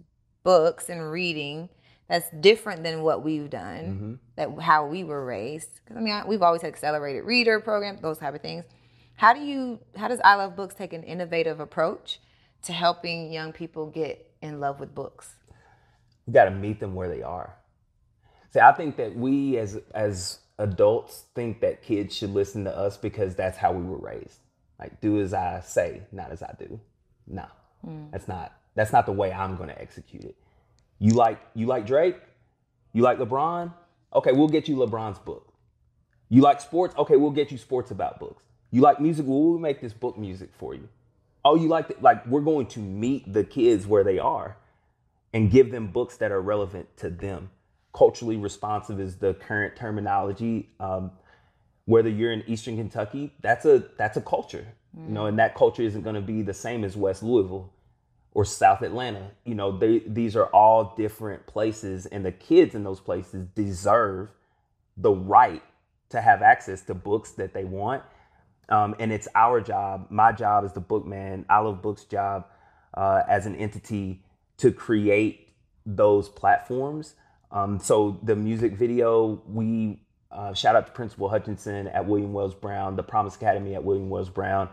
books 0.42 0.88
and 0.88 1.10
reading 1.10 1.68
that's 2.08 2.28
different 2.40 2.82
than 2.82 3.02
what 3.02 3.22
we've 3.24 3.48
done, 3.50 4.18
that 4.36 4.48
how 4.60 4.86
we 4.86 5.04
were 5.04 5.24
raised? 5.24 5.80
'Cause, 5.86 5.96
I 5.96 6.00
mean, 6.00 6.12
I- 6.14 6.26
we've 6.26 6.42
always 6.42 6.62
had 6.62 6.68
accelerated 6.68 7.24
reader 7.24 7.60
programs, 7.60 8.00
those 8.00 8.18
type 8.18 8.34
of 8.34 8.40
things. 8.42 8.64
How 9.14 9.32
do 9.32 9.40
you? 9.40 9.78
How 9.96 10.08
does 10.08 10.20
I 10.24 10.34
Love 10.34 10.56
Books 10.56 10.74
take 10.74 10.92
an 10.92 11.02
innovative 11.04 11.60
approach 11.60 12.20
to 12.62 12.72
helping 12.72 13.32
young 13.32 13.52
people 13.52 13.86
get 13.86 14.26
in 14.46 14.60
love 14.60 14.80
with 14.80 14.94
books? 14.94 15.34
we 16.26 16.32
got 16.32 16.46
to 16.46 16.50
meet 16.50 16.80
them 16.80 16.94
where 16.94 17.08
they 17.08 17.22
are. 17.22 17.54
See, 18.52 18.60
I 18.60 18.72
think 18.72 18.96
that 18.96 19.16
we 19.16 19.58
as 19.58 19.80
as 19.94 20.40
adults 20.58 21.24
think 21.34 21.60
that 21.60 21.82
kids 21.82 22.16
should 22.16 22.30
listen 22.30 22.64
to 22.64 22.76
us 22.76 22.96
because 22.96 23.34
that's 23.34 23.58
how 23.58 23.72
we 23.72 23.84
were 23.84 23.98
raised. 23.98 24.38
Like 24.78 25.00
do 25.00 25.20
as 25.20 25.34
I 25.34 25.60
say, 25.60 26.02
not 26.12 26.32
as 26.32 26.42
I 26.42 26.54
do. 26.58 26.80
No. 27.26 27.46
Hmm. 27.84 28.06
That's 28.10 28.28
not 28.28 28.52
that's 28.74 28.92
not 28.92 29.06
the 29.06 29.12
way 29.12 29.32
I'm 29.32 29.56
going 29.56 29.68
to 29.68 29.80
execute 29.80 30.24
it. 30.24 30.36
You 30.98 31.12
like 31.12 31.38
you 31.54 31.66
like 31.66 31.86
Drake? 31.86 32.16
You 32.92 33.02
like 33.02 33.18
LeBron? 33.18 33.72
Okay, 34.14 34.32
we'll 34.32 34.48
get 34.48 34.68
you 34.68 34.76
LeBron's 34.76 35.18
book. 35.18 35.52
You 36.28 36.40
like 36.42 36.60
sports? 36.60 36.94
Okay, 36.96 37.16
we'll 37.16 37.30
get 37.30 37.52
you 37.52 37.58
sports 37.58 37.90
about 37.90 38.18
books. 38.18 38.42
You 38.70 38.80
like 38.80 39.00
music? 39.00 39.26
Well, 39.26 39.42
we'll 39.42 39.58
make 39.58 39.80
this 39.80 39.92
book 39.92 40.16
music 40.18 40.50
for 40.58 40.74
you. 40.74 40.88
Oh, 41.46 41.54
you 41.54 41.68
like 41.68 41.86
the, 41.86 41.96
like 42.00 42.26
we're 42.26 42.40
going 42.40 42.66
to 42.68 42.80
meet 42.80 43.32
the 43.32 43.44
kids 43.44 43.86
where 43.86 44.02
they 44.02 44.18
are 44.18 44.56
and 45.32 45.48
give 45.48 45.70
them 45.70 45.86
books 45.86 46.16
that 46.16 46.32
are 46.32 46.40
relevant 46.40 46.96
to 46.96 47.08
them. 47.08 47.50
Culturally 47.94 48.36
responsive 48.36 48.98
is 48.98 49.18
the 49.18 49.34
current 49.34 49.76
terminology. 49.76 50.70
Um, 50.80 51.12
whether 51.84 52.08
you're 52.08 52.32
in 52.32 52.42
Eastern 52.48 52.76
Kentucky, 52.76 53.32
that's 53.42 53.64
a 53.64 53.84
that's 53.96 54.16
a 54.16 54.20
culture, 54.20 54.66
you 54.96 55.12
know, 55.12 55.26
and 55.26 55.38
that 55.38 55.54
culture 55.54 55.82
isn't 55.82 56.02
going 56.02 56.16
to 56.16 56.20
be 56.20 56.42
the 56.42 56.52
same 56.52 56.82
as 56.82 56.96
West 56.96 57.22
Louisville 57.22 57.72
or 58.34 58.44
South 58.44 58.82
Atlanta. 58.82 59.30
You 59.44 59.54
know, 59.54 59.78
they 59.78 60.00
these 60.00 60.34
are 60.34 60.46
all 60.46 60.94
different 60.96 61.46
places, 61.46 62.06
and 62.06 62.24
the 62.24 62.32
kids 62.32 62.74
in 62.74 62.82
those 62.82 62.98
places 62.98 63.46
deserve 63.54 64.30
the 64.96 65.12
right 65.12 65.62
to 66.08 66.20
have 66.20 66.42
access 66.42 66.82
to 66.82 66.94
books 66.94 67.30
that 67.32 67.54
they 67.54 67.64
want. 67.64 68.02
Um, 68.68 68.96
and 68.98 69.12
it's 69.12 69.28
our 69.34 69.60
job, 69.60 70.06
my 70.10 70.32
job 70.32 70.64
as 70.64 70.72
the 70.72 70.80
bookman, 70.80 71.46
I 71.48 71.58
Love 71.58 71.82
Books' 71.82 72.04
job 72.04 72.46
uh, 72.94 73.22
as 73.28 73.46
an 73.46 73.54
entity 73.56 74.22
to 74.58 74.72
create 74.72 75.48
those 75.84 76.28
platforms. 76.28 77.14
Um, 77.52 77.78
so 77.78 78.18
the 78.22 78.34
music 78.34 78.72
video, 78.72 79.40
we 79.46 80.00
uh, 80.32 80.52
shout 80.52 80.76
out 80.76 80.86
to 80.86 80.92
Principal 80.92 81.28
Hutchinson 81.28 81.86
at 81.88 82.06
William 82.06 82.32
Wells 82.32 82.54
Brown, 82.54 82.96
the 82.96 83.02
Promise 83.02 83.36
Academy 83.36 83.74
at 83.74 83.84
William 83.84 84.10
Wells 84.10 84.28
Brown. 84.28 84.68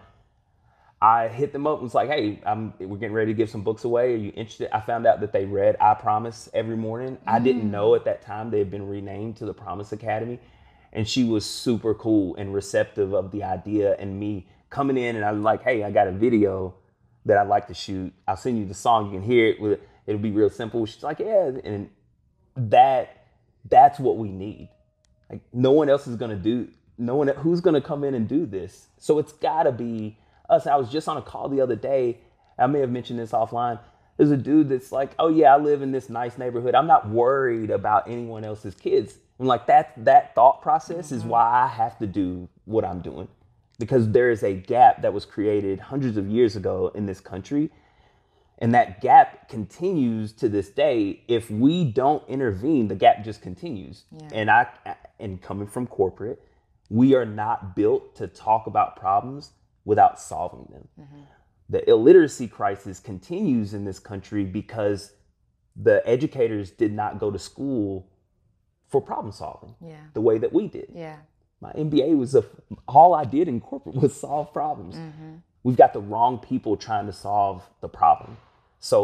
I 1.01 1.27
hit 1.27 1.51
them 1.51 1.67
up 1.67 1.75
and 1.75 1.83
was 1.83 1.93
like, 1.93 2.09
"Hey, 2.09 2.41
I'm 2.45 2.73
we're 2.79 2.97
getting 2.97 3.13
ready 3.13 3.33
to 3.33 3.37
give 3.37 3.49
some 3.49 3.61
books 3.61 3.83
away. 3.83 4.13
Are 4.13 4.17
you 4.17 4.31
interested?" 4.35 4.73
I 4.73 4.79
found 4.79 5.05
out 5.05 5.19
that 5.19 5.33
they 5.33 5.45
read 5.45 5.75
I 5.81 5.93
Promise 5.95 6.49
every 6.53 6.77
morning. 6.77 7.17
I 7.27 7.39
didn't 7.39 7.69
know 7.69 7.93
at 7.95 8.05
that 8.05 8.21
time 8.21 8.51
they 8.51 8.59
had 8.59 8.71
been 8.71 8.87
renamed 8.87 9.35
to 9.37 9.45
the 9.45 9.53
Promise 9.53 9.91
Academy, 9.91 10.39
and 10.93 11.07
she 11.07 11.23
was 11.23 11.45
super 11.45 11.93
cool 11.93 12.35
and 12.35 12.53
receptive 12.53 13.13
of 13.13 13.31
the 13.31 13.43
idea 13.43 13.95
and 13.97 14.19
me 14.19 14.47
coming 14.69 14.95
in 14.95 15.15
and 15.15 15.25
I'm 15.25 15.43
like, 15.43 15.63
"Hey, 15.63 15.83
I 15.83 15.91
got 15.91 16.07
a 16.07 16.11
video 16.11 16.75
that 17.25 17.37
I'd 17.37 17.47
like 17.47 17.67
to 17.67 17.73
shoot. 17.73 18.13
I'll 18.27 18.37
send 18.37 18.57
you 18.57 18.65
the 18.65 18.73
song. 18.73 19.07
You 19.07 19.19
can 19.19 19.23
hear 19.23 19.47
it. 19.47 19.81
It'll 20.05 20.21
be 20.21 20.31
real 20.31 20.49
simple." 20.49 20.85
She's 20.85 21.03
like, 21.03 21.19
"Yeah," 21.19 21.51
and 21.63 21.89
that 22.55 23.25
that's 23.69 23.99
what 23.99 24.17
we 24.17 24.29
need. 24.29 24.69
Like 25.29 25.41
no 25.51 25.71
one 25.71 25.89
else 25.89 26.07
is 26.07 26.15
gonna 26.15 26.35
do. 26.35 26.69
No 26.97 27.15
one 27.15 27.27
who's 27.27 27.59
gonna 27.59 27.81
come 27.81 28.03
in 28.03 28.13
and 28.13 28.27
do 28.27 28.45
this. 28.45 28.87
So 28.99 29.17
it's 29.17 29.33
gotta 29.33 29.71
be 29.71 30.17
us. 30.49 30.67
I 30.67 30.75
was 30.75 30.89
just 30.91 31.07
on 31.07 31.17
a 31.17 31.21
call 31.21 31.49
the 31.49 31.61
other 31.61 31.75
day. 31.75 32.19
I 32.57 32.67
may 32.67 32.79
have 32.81 32.91
mentioned 32.91 33.17
this 33.17 33.31
offline. 33.31 33.79
There's 34.17 34.29
a 34.29 34.37
dude 34.37 34.69
that's 34.69 34.91
like, 34.91 35.15
"Oh 35.17 35.29
yeah, 35.29 35.55
I 35.55 35.57
live 35.57 35.81
in 35.81 35.91
this 35.91 36.07
nice 36.07 36.37
neighborhood. 36.37 36.75
I'm 36.75 36.85
not 36.85 37.09
worried 37.09 37.71
about 37.71 38.07
anyone 38.07 38.43
else's 38.43 38.75
kids." 38.75 39.17
And 39.43 39.47
like 39.49 39.67
that 39.67 39.91
that 40.05 40.33
thought 40.35 40.61
process 40.61 41.11
is 41.11 41.19
mm-hmm. 41.19 41.31
why 41.31 41.63
I 41.65 41.67
have 41.67 41.99
to 41.99 42.07
do 42.07 42.47
what 42.63 42.85
I'm 42.85 43.01
doing. 43.01 43.27
Because 43.77 44.09
there 44.09 44.31
is 44.31 44.41
a 44.41 44.53
gap 44.53 45.01
that 45.01 45.13
was 45.13 45.25
created 45.25 45.81
hundreds 45.81 46.15
of 46.15 46.29
years 46.29 46.55
ago 46.55 46.93
in 46.95 47.07
this 47.07 47.19
country. 47.19 47.69
And 48.59 48.73
that 48.73 49.01
gap 49.01 49.49
continues 49.49 50.31
to 50.33 50.47
this 50.47 50.69
day. 50.69 51.23
If 51.27 51.51
we 51.51 51.83
don't 51.83 52.25
intervene 52.29 52.87
the 52.87 52.95
gap 52.95 53.25
just 53.25 53.41
continues. 53.41 54.05
And 54.31 54.49
i 54.49 54.65
and 55.19 55.41
coming 55.41 55.67
from 55.67 55.87
corporate 55.87 56.41
we 56.89 57.13
are 57.13 57.25
not 57.25 57.75
built 57.75 58.15
to 58.15 58.27
talk 58.27 58.67
about 58.67 58.95
problems 58.95 59.51
without 59.83 60.21
solving 60.21 60.71
them. 60.71 60.87
Mm-hmm. 61.01 61.21
The 61.67 61.89
illiteracy 61.89 62.47
crisis 62.47 63.01
continues 63.01 63.73
in 63.73 63.83
this 63.83 63.99
country 63.99 64.45
because 64.45 65.11
the 65.75 66.01
educators 66.07 66.71
did 66.71 66.93
not 66.93 67.19
go 67.19 67.29
to 67.29 67.37
school 67.37 68.07
for 68.93 69.01
problem 69.01 69.31
solving 69.33 69.73
Yeah. 69.81 69.95
the 70.13 70.21
way 70.21 70.37
that 70.37 70.53
we 70.53 70.67
did 70.67 70.89
Yeah. 71.05 71.17
my 71.59 71.71
MBA 71.73 72.15
was 72.23 72.35
a 72.35 72.43
all 72.87 73.13
I 73.15 73.25
did 73.25 73.47
in 73.47 73.59
corporate 73.59 73.95
was 74.03 74.13
solve 74.27 74.53
problems. 74.53 74.95
We've 75.63 75.77
got 75.83 75.91
the 75.93 76.01
wrong 76.11 76.37
people 76.39 76.77
trying 76.77 77.07
to 77.07 77.13
solve 77.13 77.57
the 77.81 77.89
problem. 77.89 78.37
So 78.79 78.97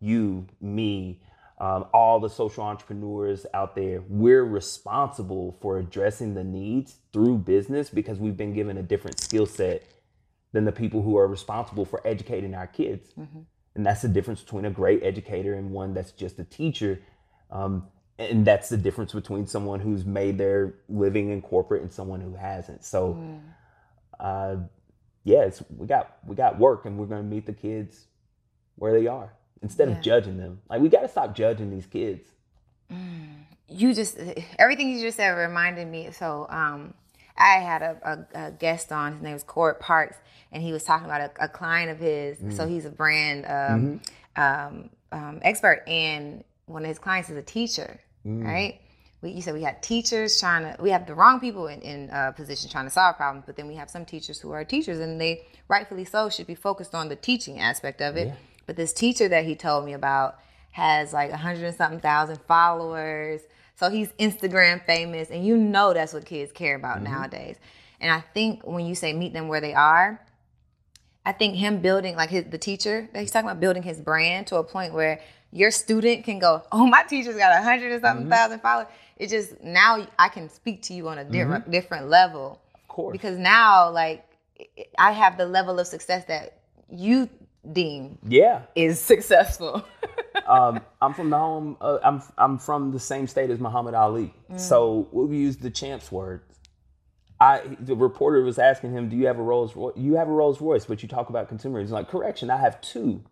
you, 0.00 0.46
me, 0.60 1.20
um, 1.58 1.82
all 1.92 2.18
the 2.20 2.28
social 2.30 2.64
entrepreneurs 2.64 3.46
out 3.54 3.74
there, 3.76 4.02
we're 4.08 4.44
responsible 4.44 5.56
for 5.60 5.78
addressing 5.78 6.34
the 6.34 6.42
needs 6.44 6.96
through 7.12 7.38
business 7.38 7.88
because 7.90 8.18
we've 8.18 8.36
been 8.36 8.54
given 8.54 8.76
a 8.78 8.82
different 8.82 9.20
skill 9.20 9.46
set 9.46 9.82
than 10.52 10.64
the 10.64 10.72
people 10.72 11.02
who 11.02 11.16
are 11.18 11.28
responsible 11.28 11.84
for 11.84 12.00
educating 12.06 12.54
our 12.54 12.66
kids. 12.66 13.14
And 13.76 13.84
that's 13.86 14.02
the 14.02 14.08
difference 14.08 14.40
between 14.42 14.64
a 14.64 14.70
great 14.70 15.02
educator 15.02 15.52
and 15.54 15.70
one 15.70 15.92
that's 15.94 16.12
just 16.12 16.38
a 16.38 16.44
teacher. 16.44 16.92
Um, 17.50 17.74
and 18.18 18.46
that's 18.46 18.68
the 18.68 18.76
difference 18.76 19.12
between 19.12 19.46
someone 19.46 19.80
who's 19.80 20.04
made 20.04 20.38
their 20.38 20.74
living 20.88 21.30
in 21.30 21.42
corporate 21.42 21.82
and 21.82 21.92
someone 21.92 22.20
who 22.20 22.34
hasn't. 22.34 22.84
So, 22.84 23.18
uh, 24.18 24.56
yeah, 25.24 25.40
it's, 25.42 25.62
we 25.76 25.86
got 25.86 26.16
we 26.26 26.34
got 26.36 26.58
work, 26.58 26.84
and 26.86 26.98
we're 26.98 27.06
going 27.06 27.22
to 27.22 27.28
meet 27.28 27.46
the 27.46 27.52
kids 27.52 28.06
where 28.76 28.92
they 28.98 29.06
are 29.06 29.32
instead 29.62 29.88
Yeah. 29.88 29.96
of 29.96 30.02
judging 30.02 30.36
them. 30.38 30.60
Like 30.70 30.80
we 30.80 30.88
got 30.88 31.00
to 31.00 31.08
stop 31.08 31.34
judging 31.34 31.70
these 31.70 31.86
kids. 31.86 32.30
you 33.68 33.92
just 33.94 34.18
everything 34.58 34.90
you 34.90 35.00
just 35.00 35.16
said 35.16 35.30
reminded 35.30 35.88
me. 35.88 36.10
So 36.12 36.46
um, 36.48 36.94
I 37.36 37.54
had 37.54 37.82
a, 37.82 38.26
a, 38.34 38.46
a 38.46 38.50
guest 38.52 38.92
on. 38.92 39.14
His 39.14 39.22
name 39.22 39.32
was 39.32 39.42
Court 39.42 39.80
Parks, 39.80 40.16
and 40.52 40.62
he 40.62 40.72
was 40.72 40.84
talking 40.84 41.04
about 41.06 41.20
a, 41.20 41.44
a 41.44 41.48
client 41.48 41.90
of 41.90 41.98
his. 41.98 42.38
So 42.56 42.66
he's 42.66 42.84
a 42.84 42.90
brand 42.90 43.44
um, 43.46 44.00
um, 44.36 44.90
um, 45.12 45.38
expert, 45.42 45.82
and 45.88 46.44
one 46.66 46.82
of 46.82 46.88
his 46.88 46.98
clients 46.98 47.30
is 47.30 47.36
a 47.36 47.42
teacher, 47.42 48.00
right? 48.26 48.80
We, 49.22 49.30
you 49.30 49.42
said 49.42 49.54
we 49.54 49.62
had 49.62 49.82
teachers 49.82 50.38
trying 50.38 50.62
to. 50.62 50.82
We 50.82 50.90
have 50.90 51.06
the 51.06 51.14
wrong 51.14 51.40
people 51.40 51.68
in, 51.68 51.80
in 51.80 52.10
uh, 52.10 52.32
positions 52.32 52.70
trying 52.70 52.84
to 52.84 52.90
solve 52.90 53.16
problems, 53.16 53.44
but 53.46 53.56
then 53.56 53.66
we 53.66 53.74
have 53.76 53.88
some 53.88 54.04
teachers 54.04 54.40
who 54.40 54.50
are 54.52 54.64
teachers, 54.64 54.98
and 54.98 55.20
they 55.20 55.46
rightfully 55.68 56.04
so 56.04 56.28
should 56.28 56.46
be 56.46 56.54
focused 56.54 56.94
on 56.94 57.08
the 57.08 57.16
teaching 57.16 57.58
aspect 57.58 58.00
of 58.02 58.16
it. 58.16 58.34
But 58.66 58.76
this 58.76 58.92
teacher 58.92 59.28
that 59.28 59.44
he 59.44 59.54
told 59.54 59.84
me 59.84 59.94
about 59.94 60.38
has 60.72 61.12
like 61.12 61.30
a 61.30 61.36
hundred 61.36 61.64
and 61.64 61.76
something 61.76 62.00
thousand 62.00 62.40
followers. 62.46 63.40
So 63.76 63.90
he's 63.90 64.08
Instagram 64.12 64.84
famous, 64.84 65.30
and 65.30 65.44
you 65.44 65.56
know 65.56 65.94
that's 65.94 66.12
what 66.12 66.24
kids 66.26 66.52
care 66.52 66.76
about 66.76 67.02
nowadays. 67.02 67.56
And 68.00 68.10
I 68.10 68.20
think 68.20 68.66
when 68.66 68.84
you 68.86 68.94
say 68.94 69.12
meet 69.12 69.32
them 69.32 69.48
where 69.48 69.60
they 69.60 69.74
are, 69.74 70.20
I 71.24 71.32
think 71.32 71.56
him 71.56 71.80
building 71.80 72.16
like 72.16 72.30
his 72.30 72.44
the 72.44 72.58
teacher 72.58 73.08
that 73.12 73.20
he's 73.20 73.30
talking 73.30 73.48
about 73.48 73.60
building 73.60 73.82
his 73.82 74.00
brand 74.00 74.46
to 74.48 74.56
a 74.56 74.64
point 74.64 74.92
where 74.92 75.20
your 75.56 75.70
student 75.70 76.24
can 76.24 76.38
go, 76.38 76.62
oh, 76.70 76.86
my 76.86 77.02
teacher's 77.04 77.36
got 77.36 77.58
a 77.58 77.62
hundred 77.62 77.92
or 77.92 78.00
something 78.00 78.28
thousand 78.28 78.60
followers. 78.60 78.88
It 79.16 79.28
just 79.30 79.62
now 79.62 80.06
I 80.18 80.28
can 80.28 80.50
speak 80.50 80.82
to 80.82 80.94
you 80.94 81.08
on 81.08 81.18
a 81.18 81.24
different 81.24 81.70
different 81.70 82.08
level 82.08 82.60
Of 82.74 82.88
course. 82.88 83.12
because 83.12 83.38
now 83.38 83.90
like 83.90 84.24
I 84.98 85.12
have 85.12 85.36
the 85.38 85.46
level 85.46 85.78
of 85.80 85.86
success 85.86 86.24
that 86.26 86.58
you 86.90 87.28
deem 87.72 88.18
Yeah. 88.28 88.62
is 88.74 89.00
successful. 89.00 89.82
um, 90.46 90.80
I'm 91.00 91.14
from 91.14 91.30
the 91.30 91.38
home. 91.38 91.76
Uh, 91.80 91.98
I'm 92.04 92.22
I'm 92.36 92.58
from 92.58 92.92
the 92.92 93.00
same 93.00 93.26
state 93.26 93.48
as 93.50 93.58
Muhammad 93.58 93.94
Ali. 93.94 94.34
So 94.56 95.08
we'll 95.12 95.32
use 95.32 95.56
the 95.56 95.70
champs 95.70 96.12
words. 96.12 96.42
I 97.40 97.62
the 97.80 97.94
reporter 97.96 98.42
was 98.42 98.58
asking 98.58 98.92
him, 98.92 99.08
"Do 99.08 99.16
you 99.16 99.26
have 99.26 99.38
a 99.38 99.42
Rolls 99.42 99.74
Royce? 99.76 99.94
You 99.96 100.14
have 100.14 100.28
a 100.28 100.32
Rolls 100.32 100.60
Royce, 100.60 100.86
but 100.86 101.02
you 101.02 101.08
talk 101.08 101.28
about 101.30 101.50
consumerism." 101.50 101.80
He's 101.82 101.90
like, 101.90 102.08
"Correction, 102.08 102.48
I 102.50 102.56
have 102.58 102.80
two, 102.80 103.22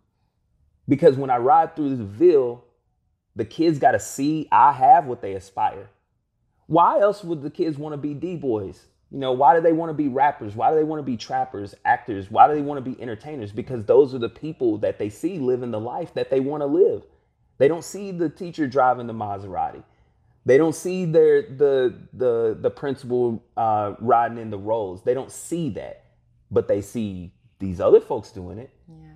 because 0.87 1.15
when 1.15 1.29
I 1.29 1.37
ride 1.37 1.75
through 1.75 1.95
the 1.95 2.03
Ville, 2.03 2.63
the 3.35 3.45
kids 3.45 3.79
got 3.79 3.91
to 3.91 3.99
see 3.99 4.47
I 4.51 4.71
have 4.71 5.05
what 5.05 5.21
they 5.21 5.33
aspire. 5.33 5.89
Why 6.67 6.99
else 6.99 7.23
would 7.23 7.41
the 7.41 7.49
kids 7.49 7.77
want 7.77 7.93
to 7.93 7.97
be 7.97 8.13
D 8.13 8.35
boys? 8.35 8.85
You 9.11 9.19
know, 9.19 9.33
why 9.33 9.55
do 9.55 9.61
they 9.61 9.73
want 9.73 9.89
to 9.89 9.93
be 9.93 10.07
rappers? 10.07 10.55
Why 10.55 10.71
do 10.71 10.77
they 10.77 10.83
want 10.83 10.99
to 10.99 11.03
be 11.03 11.15
trappers, 11.15 11.75
actors? 11.85 12.31
Why 12.31 12.47
do 12.47 12.55
they 12.55 12.61
want 12.61 12.83
to 12.83 12.89
be 12.89 12.99
entertainers? 13.01 13.51
Because 13.51 13.85
those 13.85 14.13
are 14.15 14.19
the 14.19 14.29
people 14.29 14.77
that 14.79 14.97
they 14.97 15.09
see 15.09 15.37
living 15.37 15.71
the 15.71 15.79
life 15.79 16.13
that 16.15 16.29
they 16.29 16.39
want 16.39 16.61
to 16.61 16.65
live. 16.65 17.03
They 17.57 17.67
don't 17.67 17.83
see 17.83 18.11
the 18.11 18.29
teacher 18.29 18.67
driving 18.67 19.07
the 19.07 19.13
Maserati. 19.13 19.83
They 20.45 20.57
don't 20.57 20.75
see 20.75 21.05
their 21.05 21.43
the 21.43 21.95
the 22.13 22.57
the 22.59 22.69
principal 22.69 23.43
uh, 23.57 23.95
riding 23.99 24.37
in 24.37 24.49
the 24.49 24.59
Rolls. 24.59 25.01
They 25.03 25.13
don't 25.13 25.31
see 25.31 25.69
that, 25.71 26.05
but 26.51 26.67
they 26.67 26.81
see 26.81 27.31
these 27.59 27.79
other 27.79 27.99
folks 27.99 28.31
doing 28.31 28.59
it. 28.59 28.69
Yeah. 28.87 29.14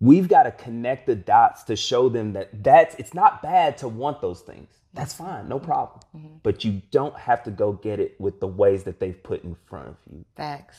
We've 0.00 0.28
got 0.28 0.42
to 0.42 0.52
connect 0.52 1.06
the 1.06 1.14
dots 1.14 1.64
to 1.64 1.76
show 1.76 2.08
them 2.08 2.34
that 2.34 2.62
that's 2.62 2.94
it's 2.96 3.14
not 3.14 3.42
bad 3.42 3.78
to 3.78 3.88
want 3.88 4.20
those 4.20 4.40
things. 4.40 4.68
That's 4.92 5.14
fine, 5.14 5.48
no 5.48 5.58
problem. 5.58 6.00
Mm-hmm. 6.16 6.36
But 6.42 6.64
you 6.64 6.82
don't 6.90 7.16
have 7.18 7.42
to 7.44 7.50
go 7.50 7.72
get 7.72 8.00
it 8.00 8.18
with 8.20 8.40
the 8.40 8.46
ways 8.46 8.84
that 8.84 9.00
they've 9.00 9.22
put 9.22 9.44
in 9.44 9.54
front 9.66 9.88
of 9.88 9.96
you. 10.10 10.24
Facts. 10.36 10.78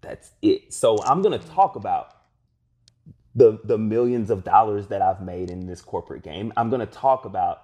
That's 0.00 0.32
it. 0.42 0.72
So 0.72 1.02
I'm 1.04 1.22
gonna 1.22 1.38
talk 1.38 1.76
about 1.76 2.14
the 3.34 3.58
the 3.64 3.78
millions 3.78 4.30
of 4.30 4.44
dollars 4.44 4.86
that 4.88 5.02
I've 5.02 5.22
made 5.22 5.50
in 5.50 5.66
this 5.66 5.80
corporate 5.80 6.22
game. 6.22 6.52
I'm 6.56 6.70
gonna 6.70 6.86
talk 6.86 7.24
about 7.24 7.62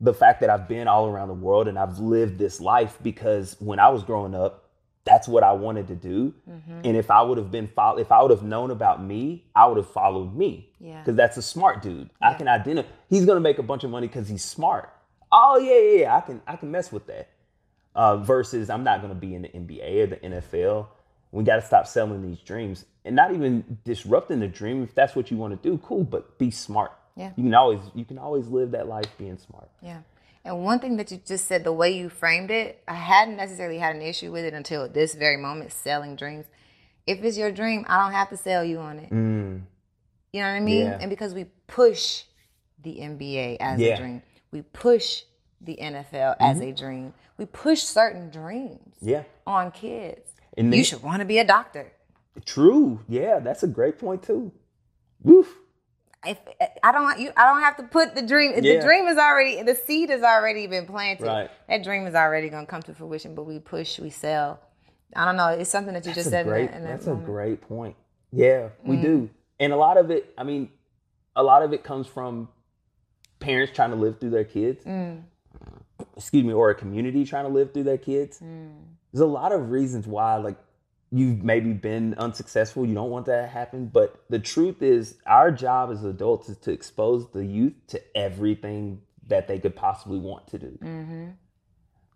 the 0.00 0.14
fact 0.14 0.40
that 0.40 0.50
I've 0.50 0.68
been 0.68 0.88
all 0.88 1.06
around 1.06 1.28
the 1.28 1.34
world 1.34 1.68
and 1.68 1.78
I've 1.78 1.98
lived 1.98 2.38
this 2.38 2.60
life 2.60 2.98
because 3.02 3.56
when 3.60 3.78
I 3.78 3.88
was 3.88 4.02
growing 4.02 4.34
up, 4.34 4.63
that's 5.04 5.28
what 5.28 5.42
I 5.42 5.52
wanted 5.52 5.88
to 5.88 5.94
do. 5.94 6.34
Mm-hmm. 6.48 6.80
And 6.84 6.96
if 6.96 7.10
I 7.10 7.20
would 7.22 7.36
have 7.38 7.50
been 7.50 7.68
follow, 7.68 7.98
if 7.98 8.10
I 8.10 8.22
would 8.22 8.30
have 8.30 8.42
known 8.42 8.70
about 8.70 9.02
me, 9.02 9.44
I 9.54 9.66
would 9.66 9.76
have 9.76 9.90
followed 9.90 10.34
me. 10.34 10.70
Yeah. 10.80 11.00
Because 11.00 11.16
that's 11.16 11.36
a 11.36 11.42
smart 11.42 11.82
dude. 11.82 12.10
Yeah. 12.20 12.30
I 12.30 12.34
can 12.34 12.48
identify. 12.48 12.88
He's 13.10 13.26
gonna 13.26 13.40
make 13.40 13.58
a 13.58 13.62
bunch 13.62 13.84
of 13.84 13.90
money 13.90 14.06
because 14.06 14.28
he's 14.28 14.44
smart. 14.44 14.92
Oh 15.30 15.58
yeah, 15.58 15.78
yeah, 15.78 16.00
yeah. 16.02 16.16
I 16.16 16.20
can 16.20 16.40
I 16.46 16.56
can 16.56 16.70
mess 16.70 16.90
with 16.90 17.06
that. 17.06 17.30
Uh, 17.94 18.16
versus 18.16 18.70
I'm 18.70 18.82
not 18.82 19.02
gonna 19.02 19.14
be 19.14 19.34
in 19.34 19.42
the 19.42 19.48
NBA 19.48 20.02
or 20.02 20.06
the 20.06 20.16
NFL. 20.16 20.86
We 21.34 21.42
got 21.42 21.56
to 21.56 21.62
stop 21.62 21.88
selling 21.88 22.22
these 22.22 22.38
dreams 22.38 22.84
and 23.04 23.16
not 23.16 23.34
even 23.34 23.78
disrupting 23.84 24.38
the 24.38 24.46
dream. 24.46 24.84
If 24.84 24.94
that's 24.94 25.16
what 25.16 25.32
you 25.32 25.36
want 25.36 25.60
to 25.60 25.68
do, 25.68 25.78
cool. 25.78 26.04
But 26.04 26.38
be 26.38 26.52
smart. 26.52 26.92
Yeah. 27.16 27.32
You 27.36 27.42
can 27.42 27.54
always 27.54 27.80
you 27.92 28.04
can 28.04 28.18
always 28.18 28.46
live 28.46 28.70
that 28.70 28.86
life 28.86 29.10
being 29.18 29.36
smart. 29.36 29.68
Yeah. 29.82 29.98
And 30.44 30.62
one 30.62 30.78
thing 30.78 30.96
that 30.98 31.10
you 31.10 31.20
just 31.24 31.46
said, 31.46 31.64
the 31.64 31.72
way 31.72 31.96
you 31.96 32.10
framed 32.10 32.50
it, 32.50 32.82
I 32.86 32.94
hadn't 32.94 33.36
necessarily 33.36 33.78
had 33.78 33.96
an 33.96 34.02
issue 34.02 34.30
with 34.30 34.44
it 34.44 34.52
until 34.52 34.88
this 34.88 35.14
very 35.14 35.38
moment, 35.38 35.72
selling 35.72 36.16
dreams. 36.16 36.44
If 37.06 37.22
it's 37.24 37.38
your 37.38 37.50
dream, 37.50 37.84
I 37.88 38.02
don't 38.02 38.12
have 38.12 38.28
to 38.30 38.36
sell 38.36 38.62
you 38.62 38.78
on 38.78 38.98
it. 38.98 39.10
Mm. 39.10 39.62
You 40.32 40.40
know 40.40 40.48
what 40.48 40.54
I 40.54 40.60
mean? 40.60 40.84
Yeah. 40.84 40.98
And 41.00 41.08
because 41.08 41.32
we 41.32 41.44
push 41.66 42.24
the 42.82 42.96
NBA 42.96 43.56
as 43.60 43.80
yeah. 43.80 43.94
a 43.94 43.96
dream, 43.96 44.22
we 44.50 44.62
push 44.62 45.22
the 45.62 45.78
NFL 45.80 46.12
mm-hmm. 46.12 46.44
as 46.44 46.60
a 46.60 46.72
dream. 46.72 47.14
We 47.38 47.46
push 47.46 47.82
certain 47.82 48.30
dreams 48.30 48.96
yeah. 49.00 49.22
on 49.46 49.70
kids. 49.70 50.32
And 50.56 50.74
you 50.74 50.84
should 50.84 51.02
want 51.02 51.20
to 51.20 51.24
be 51.24 51.38
a 51.38 51.44
doctor. 51.44 51.92
True. 52.44 53.00
Yeah, 53.08 53.38
that's 53.38 53.62
a 53.62 53.66
great 53.66 53.98
point 53.98 54.22
too. 54.22 54.52
Woof 55.22 55.56
if 56.26 56.38
I 56.82 56.92
don't 56.92 57.18
you 57.18 57.30
I 57.36 57.44
don't 57.46 57.62
have 57.62 57.76
to 57.76 57.82
put 57.84 58.14
the 58.14 58.22
dream 58.22 58.52
yeah. 58.54 58.76
the 58.76 58.82
dream 58.82 59.06
is 59.06 59.18
already 59.18 59.62
the 59.62 59.74
seed 59.74 60.10
has 60.10 60.22
already 60.22 60.66
been 60.66 60.86
planted. 60.86 61.26
Right. 61.26 61.50
That 61.68 61.84
dream 61.84 62.06
is 62.06 62.14
already 62.14 62.48
gonna 62.48 62.66
come 62.66 62.82
to 62.82 62.94
fruition, 62.94 63.34
but 63.34 63.44
we 63.44 63.58
push, 63.58 63.98
we 63.98 64.10
sell. 64.10 64.60
I 65.16 65.24
don't 65.24 65.36
know. 65.36 65.48
It's 65.48 65.70
something 65.70 65.94
that 65.94 66.04
you 66.04 66.10
that's 66.10 66.18
just 66.18 66.30
said. 66.30 66.46
Great, 66.46 66.62
in 66.62 66.66
that, 66.66 66.76
in 66.76 66.82
that 66.84 66.90
that's 66.90 67.06
moment. 67.06 67.24
a 67.24 67.26
great 67.26 67.60
point. 67.60 67.96
Yeah, 68.32 68.70
we 68.84 68.96
mm. 68.96 69.02
do, 69.02 69.30
and 69.60 69.72
a 69.72 69.76
lot 69.76 69.96
of 69.96 70.10
it. 70.10 70.34
I 70.36 70.42
mean, 70.44 70.70
a 71.36 71.42
lot 71.42 71.62
of 71.62 71.72
it 71.72 71.84
comes 71.84 72.06
from 72.06 72.48
parents 73.38 73.72
trying 73.74 73.90
to 73.90 73.96
live 73.96 74.18
through 74.18 74.30
their 74.30 74.44
kids. 74.44 74.84
Mm. 74.84 75.22
Excuse 76.16 76.44
me, 76.44 76.52
or 76.52 76.70
a 76.70 76.74
community 76.74 77.24
trying 77.24 77.44
to 77.44 77.50
live 77.50 77.72
through 77.72 77.84
their 77.84 77.98
kids. 77.98 78.40
Mm. 78.40 78.72
There's 79.12 79.22
a 79.22 79.26
lot 79.26 79.52
of 79.52 79.70
reasons 79.70 80.06
why, 80.06 80.36
like 80.36 80.56
you've 81.14 81.44
maybe 81.44 81.72
been 81.72 82.12
unsuccessful. 82.14 82.84
You 82.84 82.92
don't 82.92 83.10
want 83.10 83.26
that 83.26 83.42
to 83.42 83.46
happen. 83.46 83.86
But 83.86 84.24
the 84.28 84.40
truth 84.40 84.82
is, 84.82 85.14
our 85.26 85.52
job 85.52 85.92
as 85.92 86.02
adults 86.02 86.48
is 86.48 86.56
to 86.58 86.72
expose 86.72 87.30
the 87.30 87.44
youth 87.44 87.74
to 87.88 88.02
everything 88.16 89.00
that 89.28 89.46
they 89.46 89.60
could 89.60 89.76
possibly 89.76 90.18
want 90.18 90.48
to 90.48 90.58
do. 90.58 90.78
Mm-hmm. 90.82 91.26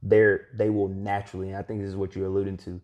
They're, 0.02 0.48
they 0.52 0.68
will 0.68 0.88
naturally, 0.88 1.48
and 1.48 1.56
I 1.56 1.62
think 1.62 1.80
this 1.80 1.90
is 1.90 1.96
what 1.96 2.16
you're 2.16 2.26
alluding 2.26 2.56
to, 2.58 2.80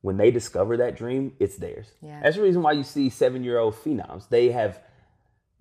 when 0.00 0.16
they 0.16 0.32
discover 0.32 0.76
that 0.78 0.96
dream, 0.96 1.34
it's 1.38 1.56
theirs. 1.56 1.86
Yeah. 2.02 2.20
That's 2.20 2.34
the 2.34 2.42
reason 2.42 2.60
why 2.60 2.72
you 2.72 2.82
see 2.82 3.08
seven 3.08 3.44
year 3.44 3.58
old 3.58 3.74
phenoms. 3.74 4.28
They 4.28 4.50
have 4.50 4.80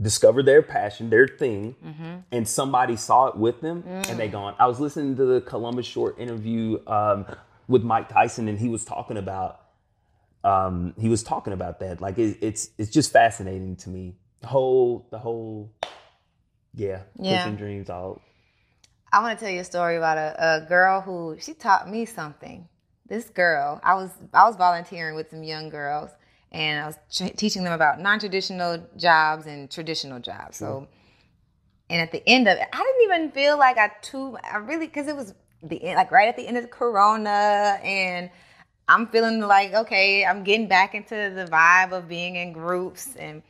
discovered 0.01 0.47
their 0.47 0.63
passion, 0.63 1.11
their 1.11 1.27
thing, 1.27 1.75
mm-hmm. 1.85 2.15
and 2.31 2.47
somebody 2.47 2.95
saw 2.95 3.27
it 3.27 3.37
with 3.37 3.61
them, 3.61 3.83
mm. 3.83 4.09
and 4.09 4.19
they 4.19 4.27
gone. 4.27 4.55
I 4.57 4.65
was 4.65 4.79
listening 4.79 5.15
to 5.17 5.25
the 5.25 5.39
Columbus 5.41 5.85
Short 5.85 6.19
interview 6.19 6.79
um, 6.87 7.25
with 7.67 7.83
Mike 7.83 8.09
Tyson, 8.09 8.47
and 8.47 8.57
he 8.57 8.69
was 8.69 8.83
talking 8.83 9.17
about 9.17 9.62
um, 10.43 10.93
he 10.99 11.09
was 11.09 11.23
talking 11.23 11.53
about 11.53 11.79
that. 11.79 12.01
Like 12.01 12.17
it, 12.17 12.37
it's 12.41 12.69
it's 12.77 12.91
just 12.91 13.11
fascinating 13.11 13.75
to 13.77 13.89
me. 13.89 14.15
The 14.41 14.47
whole 14.47 15.07
the 15.09 15.19
whole 15.19 15.71
yeah, 16.73 17.01
yeah. 17.19 17.43
pushing 17.43 17.55
dreams 17.55 17.89
out. 17.89 18.21
I 19.11 19.21
want 19.21 19.37
to 19.37 19.45
tell 19.45 19.53
you 19.53 19.61
a 19.61 19.63
story 19.63 19.95
about 19.95 20.17
a, 20.17 20.63
a 20.63 20.65
girl 20.67 21.01
who 21.01 21.37
she 21.39 21.53
taught 21.53 21.89
me 21.89 22.05
something. 22.05 22.67
This 23.07 23.29
girl, 23.29 23.79
I 23.83 23.93
was 23.93 24.11
I 24.33 24.45
was 24.45 24.55
volunteering 24.55 25.15
with 25.15 25.29
some 25.29 25.43
young 25.43 25.69
girls, 25.69 26.09
and 26.51 26.83
I 26.83 26.87
was 26.87 26.97
t- 27.11 27.29
teaching 27.29 27.63
them 27.63 27.73
about 27.73 27.99
non-traditional 27.99 28.87
jobs 28.97 29.45
and 29.45 29.69
traditional 29.69 30.19
jobs. 30.19 30.57
Sure. 30.57 30.67
So, 30.67 30.87
and 31.89 32.01
at 32.01 32.11
the 32.11 32.27
end 32.27 32.47
of 32.47 32.57
it, 32.57 32.67
I 32.73 32.77
didn't 32.77 33.03
even 33.03 33.31
feel 33.31 33.57
like 33.57 33.77
I 33.77 33.91
too 34.01 34.37
I 34.51 34.57
really 34.57 34.87
because 34.87 35.07
it 35.07 35.15
was 35.15 35.33
the 35.61 35.81
end, 35.83 35.95
like 35.95 36.11
right 36.11 36.27
at 36.27 36.35
the 36.35 36.47
end 36.47 36.57
of 36.57 36.63
the 36.63 36.69
Corona, 36.69 37.79
and 37.83 38.29
I'm 38.87 39.07
feeling 39.07 39.39
like, 39.39 39.73
okay, 39.73 40.25
I'm 40.25 40.43
getting 40.43 40.67
back 40.67 40.93
into 40.93 41.15
the 41.15 41.47
vibe 41.51 41.91
of 41.93 42.07
being 42.07 42.35
in 42.35 42.51
groups. 42.51 43.15
And 43.15 43.41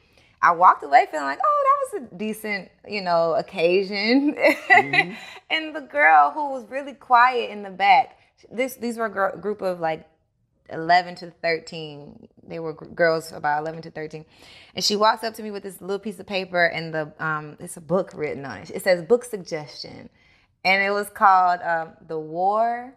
I 0.41 0.51
walked 0.51 0.83
away 0.83 1.07
feeling 1.09 1.25
like, 1.25 1.39
oh, 1.43 1.63
that 1.91 1.99
was 1.99 2.11
a 2.11 2.15
decent, 2.15 2.71
you 2.87 3.01
know, 3.01 3.33
occasion. 3.33 4.35
Mm-hmm. 4.35 5.13
and 5.49 5.75
the 5.75 5.81
girl 5.81 6.31
who 6.31 6.51
was 6.51 6.65
really 6.69 6.93
quiet 6.93 7.49
in 7.49 7.63
the 7.63 7.69
back, 7.69 8.17
this 8.51 8.75
these 8.75 8.97
were 8.97 9.05
a 9.05 9.37
group 9.39 9.61
of 9.61 9.79
like 9.79 10.07
11 10.69 11.15
to 11.15 11.31
13. 11.41 12.27
They 12.47 12.59
were 12.59 12.73
g- 12.73 12.89
girls 12.93 13.31
about 13.31 13.61
11 13.61 13.83
to 13.83 13.91
13. 13.91 14.25
And 14.75 14.83
she 14.83 14.95
walks 14.95 15.23
up 15.23 15.33
to 15.35 15.43
me 15.43 15.51
with 15.51 15.63
this 15.63 15.81
little 15.81 15.99
piece 15.99 16.19
of 16.19 16.27
paper 16.27 16.65
and 16.65 16.93
the 16.93 17.13
um, 17.19 17.57
it's 17.59 17.77
a 17.77 17.81
book 17.81 18.11
written 18.13 18.45
on 18.45 18.59
it. 18.59 18.71
It 18.71 18.83
says 18.83 19.01
book 19.03 19.23
suggestion. 19.23 20.09
And 20.65 20.81
it 20.81 20.91
was 20.91 21.09
called 21.09 21.59
um, 21.61 21.93
The 22.07 22.19
War 22.19 22.95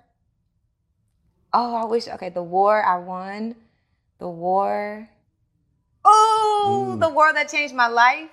oh, 1.56 1.74
I 1.74 1.84
wish, 1.86 2.06
okay, 2.06 2.28
the 2.28 2.42
war 2.42 2.84
I 2.84 2.98
won, 2.98 3.56
the 4.18 4.28
war, 4.28 5.08
oh, 6.04 6.94
mm. 6.94 7.00
the 7.00 7.08
war 7.08 7.32
that 7.32 7.48
changed 7.48 7.74
my 7.74 7.88
life. 7.88 8.28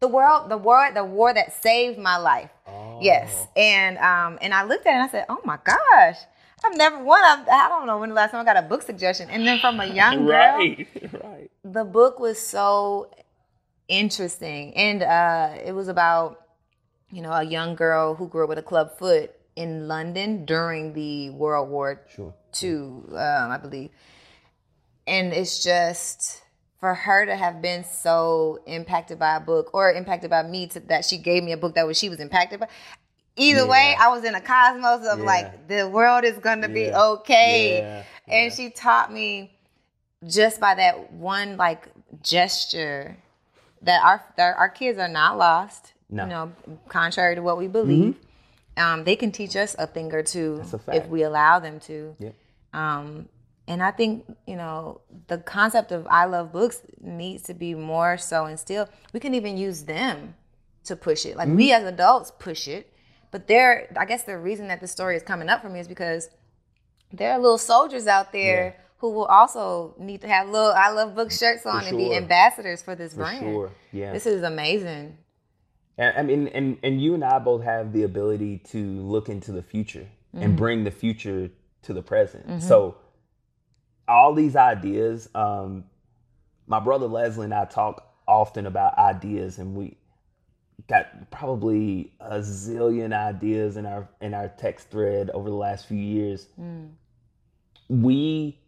The 0.00 0.08
world, 0.08 0.48
the 0.48 0.56
war, 0.56 0.90
the 0.94 1.04
war 1.04 1.34
that 1.34 1.60
saved 1.60 1.98
my 1.98 2.18
life. 2.18 2.50
Oh. 2.68 2.98
Yes, 3.00 3.46
and 3.56 3.98
um, 3.98 4.38
and 4.40 4.54
I 4.54 4.62
looked 4.64 4.86
at 4.86 4.90
it 4.90 4.94
and 4.94 5.02
I 5.02 5.08
said, 5.08 5.26
"Oh 5.28 5.40
my 5.44 5.58
gosh, 5.64 6.18
I've 6.64 6.76
never 6.76 7.02
won. 7.02 7.20
I, 7.20 7.44
I 7.48 7.68
don't 7.68 7.84
know 7.84 7.98
when 7.98 8.10
the 8.10 8.14
last 8.14 8.30
time 8.30 8.40
I 8.40 8.44
got 8.44 8.56
a 8.56 8.68
book 8.68 8.82
suggestion." 8.82 9.28
And 9.28 9.44
then 9.44 9.58
from 9.58 9.80
a 9.80 9.86
young 9.86 10.18
girl, 10.26 10.30
right, 10.30 10.86
right. 11.24 11.50
The 11.64 11.84
book 11.84 12.20
was 12.20 12.38
so 12.38 13.10
interesting, 13.88 14.72
and 14.74 15.02
uh, 15.02 15.54
it 15.64 15.72
was 15.72 15.88
about 15.88 16.46
you 17.10 17.20
know 17.20 17.32
a 17.32 17.42
young 17.42 17.74
girl 17.74 18.14
who 18.14 18.28
grew 18.28 18.44
up 18.44 18.50
with 18.50 18.58
a 18.58 18.62
club 18.62 18.96
foot 18.98 19.34
in 19.58 19.88
London 19.88 20.44
during 20.44 20.92
the 20.92 21.30
World 21.30 21.68
War 21.68 22.00
sure. 22.14 22.32
II, 22.62 22.70
um, 22.70 23.50
I 23.50 23.58
believe. 23.60 23.90
And 25.04 25.32
it's 25.32 25.64
just 25.64 26.42
for 26.78 26.94
her 26.94 27.26
to 27.26 27.34
have 27.34 27.60
been 27.60 27.82
so 27.82 28.60
impacted 28.66 29.18
by 29.18 29.34
a 29.34 29.40
book 29.40 29.74
or 29.74 29.90
impacted 29.92 30.30
by 30.30 30.44
me 30.44 30.68
to, 30.68 30.80
that 30.80 31.04
she 31.04 31.18
gave 31.18 31.42
me 31.42 31.50
a 31.50 31.56
book 31.56 31.74
that 31.74 31.88
was 31.88 31.98
she 31.98 32.08
was 32.08 32.20
impacted 32.20 32.60
by. 32.60 32.68
Either 33.34 33.62
yeah. 33.62 33.68
way, 33.68 33.96
I 33.98 34.08
was 34.08 34.22
in 34.22 34.36
a 34.36 34.40
cosmos 34.40 35.04
of 35.08 35.18
yeah. 35.18 35.24
like 35.24 35.68
the 35.68 35.88
world 35.88 36.24
is 36.24 36.38
going 36.38 36.62
to 36.62 36.68
yeah. 36.68 36.74
be 36.74 36.94
okay. 36.94 38.04
And 38.28 38.52
she 38.52 38.70
taught 38.70 39.12
me 39.12 39.50
just 40.24 40.60
by 40.60 40.76
that 40.76 41.12
one 41.12 41.56
like 41.56 41.88
gesture 42.22 43.16
that 43.82 44.04
our 44.04 44.24
that 44.36 44.56
our 44.56 44.68
kids 44.68 45.00
are 45.00 45.08
not 45.08 45.36
lost. 45.36 45.94
No. 46.10 46.22
You 46.22 46.28
know, 46.28 46.52
contrary 46.88 47.34
to 47.34 47.42
what 47.42 47.58
we 47.58 47.66
believe. 47.66 48.14
Mm-hmm 48.14 48.27
um, 48.78 49.04
they 49.04 49.16
can 49.16 49.32
teach 49.32 49.56
us 49.56 49.74
a 49.78 49.86
thing 49.86 50.12
or 50.14 50.22
two 50.22 50.62
if 50.88 51.06
we 51.08 51.22
allow 51.22 51.58
them 51.58 51.80
to. 51.80 52.14
Yep. 52.18 52.34
Um, 52.72 53.28
and 53.66 53.82
I 53.82 53.90
think 53.90 54.24
you 54.46 54.56
know 54.56 55.00
the 55.26 55.38
concept 55.38 55.92
of 55.92 56.06
I 56.08 56.24
love 56.24 56.52
books 56.52 56.80
needs 57.00 57.42
to 57.44 57.54
be 57.54 57.74
more 57.74 58.16
so 58.16 58.46
instilled. 58.46 58.88
We 59.12 59.20
can 59.20 59.34
even 59.34 59.56
use 59.56 59.84
them 59.84 60.34
to 60.84 60.96
push 60.96 61.26
it. 61.26 61.36
Like 61.36 61.48
mm-hmm. 61.48 61.56
we 61.56 61.72
as 61.72 61.84
adults 61.84 62.32
push 62.38 62.66
it, 62.66 62.92
but 63.30 63.46
there, 63.46 63.92
I 63.96 64.06
guess 64.06 64.22
the 64.22 64.38
reason 64.38 64.68
that 64.68 64.80
the 64.80 64.88
story 64.88 65.16
is 65.16 65.22
coming 65.22 65.48
up 65.48 65.60
for 65.60 65.68
me 65.68 65.80
is 65.80 65.88
because 65.88 66.30
there 67.12 67.32
are 67.32 67.38
little 67.38 67.58
soldiers 67.58 68.06
out 68.06 68.32
there 68.32 68.64
Yeah. 68.64 68.84
who 68.98 69.10
will 69.10 69.26
also 69.26 69.94
need 69.98 70.22
to 70.22 70.28
have 70.28 70.48
little 70.48 70.72
I 70.72 70.90
love 70.90 71.14
book 71.14 71.30
shirts 71.30 71.66
on 71.66 71.84
and 71.84 71.96
be 71.96 72.14
ambassadors 72.14 72.82
for 72.82 72.94
this 72.94 73.12
For 73.12 73.18
brand. 73.18 73.40
sure. 73.40 73.70
Yeah. 73.92 74.12
This 74.12 74.26
is 74.26 74.42
amazing. 74.42 75.18
And 75.98 76.16
I 76.16 76.22
mean, 76.22 76.46
and 76.48 76.78
and 76.82 77.02
you 77.02 77.14
and 77.14 77.24
I 77.24 77.38
both 77.40 77.64
have 77.64 77.92
the 77.92 78.04
ability 78.04 78.58
to 78.70 78.78
look 79.00 79.28
into 79.28 79.52
the 79.52 79.62
future 79.62 80.06
and 80.32 80.42
mm-hmm. 80.42 80.56
bring 80.56 80.84
the 80.84 80.90
future 80.90 81.50
to 81.82 81.92
the 81.92 82.02
present. 82.02 82.46
Mm-hmm. 82.46 82.60
So 82.60 82.96
all 84.06 84.32
these 84.32 84.56
ideas, 84.56 85.28
um, 85.34 85.84
my 86.66 86.80
brother 86.80 87.06
Leslie 87.06 87.44
and 87.44 87.54
I 87.54 87.64
talk 87.64 88.14
often 88.26 88.66
about 88.66 88.96
ideas, 88.96 89.58
and 89.58 89.74
we 89.74 89.96
got 90.88 91.30
probably 91.30 92.12
a 92.20 92.38
zillion 92.38 93.12
ideas 93.12 93.76
in 93.76 93.84
our 93.84 94.08
in 94.20 94.34
our 94.34 94.48
text 94.48 94.90
thread 94.90 95.30
over 95.30 95.50
the 95.50 95.56
last 95.56 95.86
few 95.86 95.98
years. 95.98 96.46
Mm. 96.60 96.90
We, 97.88 98.58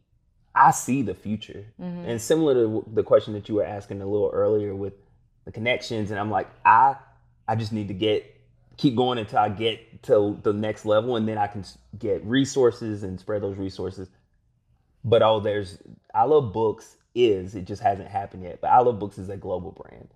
I 0.54 0.70
see 0.70 1.02
the 1.02 1.14
future, 1.14 1.66
mm-hmm. 1.80 2.08
and 2.08 2.20
similar 2.20 2.54
to 2.54 2.84
the 2.92 3.02
question 3.02 3.34
that 3.34 3.48
you 3.48 3.56
were 3.56 3.64
asking 3.64 4.00
a 4.00 4.06
little 4.06 4.30
earlier 4.32 4.74
with 4.74 4.94
the 5.44 5.52
connections, 5.52 6.10
and 6.10 6.18
I'm 6.18 6.30
like, 6.30 6.48
I, 6.64 6.96
I 7.48 7.56
just 7.56 7.72
need 7.72 7.88
to 7.88 7.94
get 7.94 8.36
keep 8.76 8.96
going 8.96 9.18
until 9.18 9.38
I 9.38 9.50
get 9.50 10.02
to 10.04 10.38
the 10.42 10.52
next 10.52 10.86
level, 10.86 11.16
and 11.16 11.28
then 11.28 11.36
I 11.36 11.46
can 11.46 11.64
get 11.98 12.24
resources 12.24 13.02
and 13.02 13.20
spread 13.20 13.42
those 13.42 13.58
resources. 13.58 14.08
But 15.04 15.22
oh, 15.22 15.40
there's 15.40 15.78
I 16.14 16.24
love 16.24 16.52
books 16.52 16.96
is 17.14 17.54
it 17.54 17.66
just 17.66 17.82
hasn't 17.82 18.08
happened 18.08 18.44
yet. 18.44 18.60
But 18.60 18.68
I 18.68 18.78
love 18.78 18.98
books 18.98 19.18
is 19.18 19.28
a 19.28 19.36
global 19.36 19.72
brand, 19.72 20.08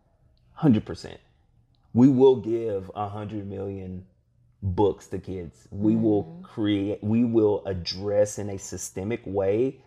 hundred 0.53 0.85
percent. 0.85 1.21
We 1.93 2.09
will 2.09 2.37
give 2.37 2.91
a 2.95 3.09
hundred 3.09 3.47
million 3.49 4.07
books 4.63 5.07
to 5.09 5.19
kids. 5.19 5.69
We 5.71 5.93
mm-hmm. 5.93 6.03
will 6.03 6.41
create. 6.43 7.03
We 7.03 7.25
will 7.25 7.63
address 7.67 8.39
in 8.39 8.51
a 8.51 8.59
systemic 8.59 9.23
way 9.25 9.81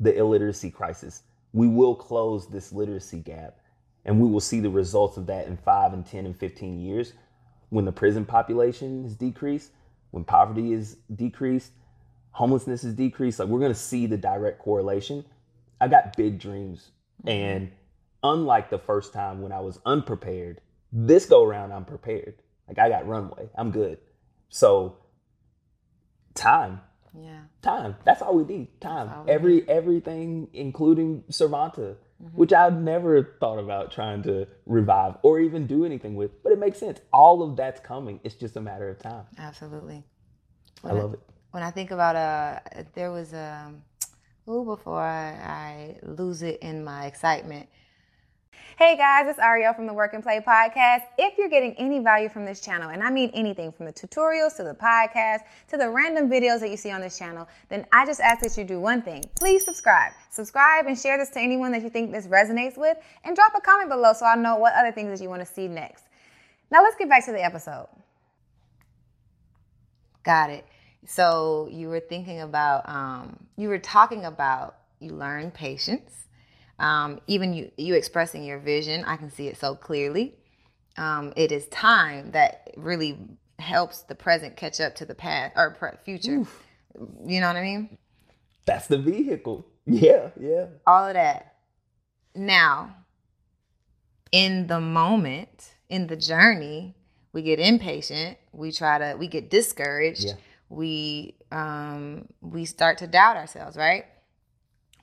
the 0.00 0.16
illiteracy 0.16 0.70
crisis. 0.70 1.22
We 1.52 1.66
will 1.66 1.94
close 1.94 2.46
this 2.46 2.72
literacy 2.72 3.20
gap, 3.20 3.58
and 4.08 4.18
we 4.18 4.26
will 4.26 4.40
see 4.40 4.58
the 4.58 4.70
results 4.70 5.18
of 5.18 5.26
that 5.26 5.46
in 5.46 5.56
five 5.58 5.92
and 5.92 6.04
ten 6.04 6.24
and 6.26 6.34
fifteen 6.34 6.80
years 6.80 7.12
when 7.68 7.84
the 7.84 7.92
prison 7.92 8.24
population 8.24 9.04
is 9.04 9.14
decreased, 9.14 9.70
when 10.12 10.24
poverty 10.24 10.72
is 10.72 10.96
decreased, 11.14 11.72
homelessness 12.30 12.84
is 12.84 12.94
decreased. 12.94 13.38
Like 13.38 13.48
we're 13.48 13.60
gonna 13.60 13.74
see 13.74 14.06
the 14.06 14.16
direct 14.16 14.60
correlation. 14.60 15.26
I 15.78 15.88
got 15.88 16.16
big 16.16 16.40
dreams, 16.40 16.90
and 17.26 17.70
unlike 18.22 18.70
the 18.70 18.78
first 18.78 19.12
time 19.12 19.42
when 19.42 19.52
I 19.52 19.60
was 19.60 19.78
unprepared, 19.84 20.62
this 20.90 21.26
go 21.26 21.44
around 21.44 21.72
I'm 21.72 21.84
prepared. 21.84 22.34
Like 22.66 22.78
I 22.78 22.88
got 22.88 23.06
runway. 23.06 23.50
I'm 23.54 23.70
good. 23.70 23.98
So 24.48 24.96
time, 26.34 26.80
Yeah. 27.14 27.40
time. 27.60 27.96
That's 28.04 28.22
all 28.22 28.34
we 28.34 28.44
need. 28.44 28.80
Time. 28.80 29.26
we 29.26 29.30
Every 29.32 29.68
everything, 29.68 30.48
including 30.54 31.24
Servanta, 31.30 31.96
which 32.18 32.52
I've 32.52 32.74
never 32.74 33.36
thought 33.40 33.58
about 33.58 33.92
trying 33.92 34.22
to 34.24 34.46
revive 34.66 35.14
or 35.22 35.38
even 35.38 35.66
do 35.66 35.84
anything 35.84 36.16
with. 36.16 36.42
But 36.42 36.52
it 36.52 36.58
makes 36.58 36.78
sense. 36.78 37.00
All 37.12 37.42
of 37.42 37.56
that's 37.56 37.80
coming. 37.80 38.20
It's 38.24 38.34
just 38.34 38.56
a 38.56 38.60
matter 38.60 38.88
of 38.88 38.98
time. 38.98 39.24
Absolutely. 39.38 40.04
I 40.84 40.92
love 40.92 41.14
it. 41.14 41.20
When 41.50 41.62
I 41.62 41.70
think 41.70 41.90
about 41.90 42.16
uh 42.16 42.60
there 42.94 43.10
was 43.10 43.32
a 43.32 43.72
ooh 44.48 44.64
before 44.64 45.00
I, 45.00 45.30
I 45.30 45.98
lose 46.02 46.42
it 46.42 46.60
in 46.60 46.84
my 46.84 47.06
excitement. 47.06 47.68
Hey 48.78 48.96
guys, 48.96 49.26
it's 49.28 49.38
Ariel 49.38 49.74
from 49.74 49.86
the 49.86 49.92
Work 49.92 50.14
N 50.14 50.22
Play 50.22 50.40
podcast. 50.40 51.02
If 51.18 51.36
you're 51.36 51.48
getting 51.48 51.74
any 51.74 51.98
value 51.98 52.28
from 52.28 52.44
this 52.44 52.60
channel, 52.60 52.90
and 52.90 53.02
I 53.02 53.10
mean 53.10 53.30
anything 53.34 53.72
from 53.72 53.86
the 53.86 53.92
tutorials 53.92 54.56
to 54.56 54.62
the 54.62 54.74
podcast 54.74 55.40
to 55.68 55.76
the 55.76 55.90
random 55.90 56.30
videos 56.30 56.60
that 56.60 56.70
you 56.70 56.76
see 56.76 56.90
on 56.90 57.00
this 57.00 57.18
channel, 57.18 57.48
then 57.68 57.86
I 57.92 58.06
just 58.06 58.20
ask 58.20 58.40
that 58.42 58.56
you 58.56 58.64
do 58.64 58.78
one 58.80 59.02
thing. 59.02 59.24
Please 59.36 59.64
subscribe. 59.64 60.12
Subscribe 60.30 60.86
and 60.86 60.98
share 60.98 61.18
this 61.18 61.30
to 61.30 61.40
anyone 61.40 61.72
that 61.72 61.82
you 61.82 61.90
think 61.90 62.12
this 62.12 62.26
resonates 62.26 62.76
with, 62.76 62.96
and 63.24 63.34
drop 63.34 63.52
a 63.56 63.60
comment 63.60 63.90
below 63.90 64.12
so 64.12 64.26
I 64.26 64.36
know 64.36 64.56
what 64.56 64.74
other 64.74 64.92
things 64.92 65.18
that 65.18 65.22
you 65.22 65.28
want 65.28 65.40
to 65.40 65.52
see 65.52 65.66
next. 65.66 66.04
Now 66.70 66.82
let's 66.82 66.96
get 66.96 67.08
back 67.08 67.24
to 67.26 67.32
the 67.32 67.44
episode. 67.44 67.88
Got 70.22 70.50
it. 70.50 70.66
So 71.06 71.68
you 71.70 71.88
were 71.88 72.00
thinking 72.00 72.40
about 72.40 72.88
um 72.88 73.38
you 73.56 73.68
were 73.68 73.78
talking 73.78 74.24
about 74.24 74.76
you 75.00 75.12
learn 75.12 75.50
patience. 75.50 76.27
Um, 76.78 77.20
even 77.26 77.52
you 77.52 77.70
you 77.76 77.94
expressing 77.94 78.44
your 78.44 78.58
vision, 78.58 79.04
I 79.04 79.16
can 79.16 79.30
see 79.30 79.48
it 79.48 79.56
so 79.56 79.74
clearly. 79.74 80.34
Um, 80.96 81.32
it 81.36 81.52
is 81.52 81.66
time 81.68 82.32
that 82.32 82.70
really 82.76 83.18
helps 83.58 84.02
the 84.02 84.14
present 84.14 84.56
catch 84.56 84.80
up 84.80 84.94
to 84.96 85.04
the 85.04 85.14
past 85.14 85.54
or 85.56 85.70
pre- 85.72 85.90
future. 86.04 86.44
You 87.24 87.40
know 87.40 87.46
what 87.46 87.56
I 87.56 87.62
mean? 87.62 87.98
That's 88.64 88.86
the 88.86 88.98
vehicle. 88.98 89.66
Yeah, 89.86 90.30
yeah. 90.38 90.66
all 90.86 91.06
of 91.06 91.14
that. 91.14 91.54
Now, 92.34 92.94
in 94.32 94.66
the 94.66 94.80
moment, 94.80 95.72
in 95.88 96.06
the 96.06 96.16
journey, 96.16 96.94
we 97.32 97.42
get 97.42 97.58
impatient. 97.58 98.36
We 98.52 98.72
try 98.72 98.98
to, 98.98 99.16
we 99.16 99.28
get 99.28 99.50
discouraged. 99.50 100.26
Yeah. 100.26 100.32
We 100.68 101.36
um, 101.50 102.26
we 102.42 102.66
start 102.66 102.98
to 102.98 103.06
doubt 103.06 103.36
ourselves, 103.36 103.76
right? 103.76 104.04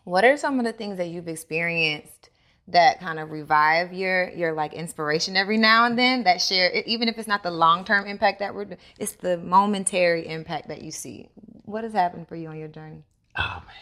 What 0.06 0.24
are 0.24 0.38
some 0.38 0.60
of 0.60 0.66
the 0.66 0.72
things 0.72 0.98
that 0.98 1.08
you've 1.08 1.28
experienced 1.28 2.30
that 2.68 3.00
kind 3.00 3.20
of 3.20 3.32
revive 3.32 3.92
your 3.92 4.30
your 4.30 4.54
like 4.54 4.74
inspiration 4.74 5.36
every 5.36 5.58
now 5.58 5.86
and 5.86 5.98
then? 5.98 6.24
That 6.24 6.42
share, 6.42 6.72
even 6.86 7.10
if 7.10 7.18
it's 7.18 7.28
not 7.28 7.44
the 7.44 7.52
long 7.52 7.84
term 7.84 8.06
impact 8.06 8.40
that 8.40 8.54
we're, 8.54 8.78
it's 9.00 9.14
the 9.14 9.38
momentary 9.38 10.28
impact 10.28 10.70
that 10.70 10.84
you 10.84 10.92
see. 10.92 11.30
What 11.64 11.84
has 11.84 11.94
happened 11.94 12.28
for 12.28 12.36
you 12.36 12.48
on 12.50 12.58
your 12.58 12.68
journey? 12.68 13.04
Oh 13.36 13.64
man. 13.66 13.76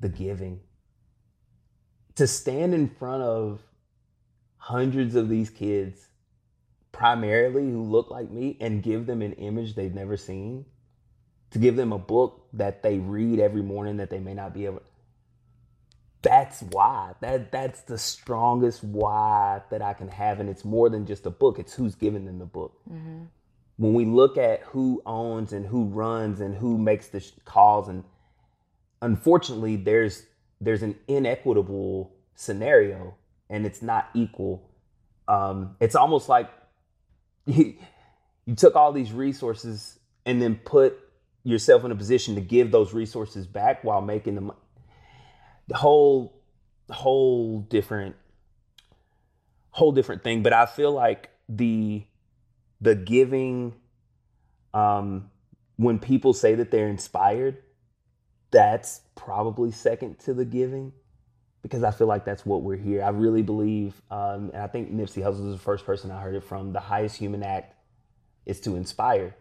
The 0.00 0.10
giving. 0.10 0.60
To 2.16 2.26
stand 2.26 2.74
in 2.74 2.88
front 2.88 3.22
of 3.22 3.62
hundreds 4.58 5.14
of 5.14 5.30
these 5.30 5.48
kids, 5.48 6.06
primarily 6.92 7.70
who 7.70 7.82
look 7.82 8.10
like 8.10 8.30
me, 8.30 8.58
and 8.60 8.82
give 8.82 9.06
them 9.06 9.22
an 9.22 9.32
image 9.34 9.74
they've 9.74 9.94
never 9.94 10.18
seen. 10.18 10.66
To 11.52 11.58
give 11.58 11.76
them 11.76 11.92
a 11.92 11.98
book 11.98 12.46
that 12.52 12.82
they 12.82 12.98
read 12.98 13.40
every 13.40 13.62
morning 13.62 13.96
that 13.98 14.10
they 14.10 14.20
may 14.20 14.34
not 14.34 14.54
be 14.54 14.66
able 14.66 14.82
that's 16.22 16.60
why. 16.62 17.14
That 17.20 17.50
that's 17.50 17.80
the 17.82 17.96
strongest 17.96 18.84
why 18.84 19.62
that 19.70 19.80
I 19.80 19.94
can 19.94 20.08
have. 20.08 20.38
And 20.38 20.50
it's 20.50 20.66
more 20.66 20.90
than 20.90 21.06
just 21.06 21.24
a 21.24 21.30
book, 21.30 21.58
it's 21.58 21.72
who's 21.72 21.94
giving 21.94 22.26
them 22.26 22.38
the 22.38 22.44
book 22.44 22.78
when 23.80 23.94
we 23.94 24.04
look 24.04 24.36
at 24.36 24.60
who 24.64 25.02
owns 25.06 25.54
and 25.54 25.64
who 25.64 25.84
runs 25.84 26.42
and 26.42 26.54
who 26.54 26.76
makes 26.76 27.08
the 27.08 27.20
sh- 27.20 27.30
calls 27.46 27.88
and 27.88 28.04
unfortunately 29.00 29.76
there's 29.76 30.26
there's 30.60 30.82
an 30.82 30.94
inequitable 31.08 32.14
scenario 32.34 33.14
and 33.48 33.64
it's 33.64 33.80
not 33.80 34.10
equal 34.12 34.68
um, 35.28 35.76
it's 35.80 35.94
almost 35.94 36.28
like 36.28 36.50
you, 37.46 37.74
you 38.46 38.54
took 38.54 38.76
all 38.76 38.92
these 38.92 39.12
resources 39.12 39.98
and 40.26 40.42
then 40.42 40.56
put 40.56 40.98
yourself 41.44 41.84
in 41.84 41.90
a 41.90 41.96
position 41.96 42.34
to 42.34 42.40
give 42.40 42.70
those 42.70 42.92
resources 42.92 43.46
back 43.46 43.82
while 43.82 44.00
making 44.00 44.34
them 44.34 44.52
the 45.68 45.76
whole 45.76 46.36
whole 46.90 47.60
different 47.60 48.16
whole 49.70 49.92
different 49.92 50.22
thing. 50.22 50.42
But 50.42 50.52
i 50.52 50.66
feel 50.66 50.92
like 50.92 51.30
the 51.48 52.02
the 52.80 52.94
giving 52.94 53.74
um 54.74 55.30
when 55.76 55.98
people 55.98 56.32
say 56.32 56.54
that 56.54 56.70
they're 56.70 56.88
inspired 56.88 57.58
that's 58.50 59.02
probably 59.14 59.70
second 59.70 60.18
to 60.20 60.34
the 60.34 60.44
giving 60.44 60.92
because 61.62 61.82
i 61.82 61.90
feel 61.90 62.06
like 62.06 62.24
that's 62.24 62.44
what 62.44 62.62
we're 62.62 62.76
here. 62.76 63.02
I 63.02 63.10
really 63.10 63.42
believe 63.42 64.00
um 64.10 64.50
and 64.52 64.62
i 64.62 64.66
think 64.66 64.92
nipsey 64.92 65.22
hussle 65.22 65.46
is 65.46 65.52
the 65.52 65.58
first 65.58 65.84
person 65.84 66.10
i 66.10 66.20
heard 66.20 66.34
it 66.34 66.44
from 66.44 66.72
the 66.72 66.80
highest 66.80 67.16
human 67.16 67.42
act 67.42 67.74
is 68.46 68.60
to 68.60 68.76
inspire 68.76 69.34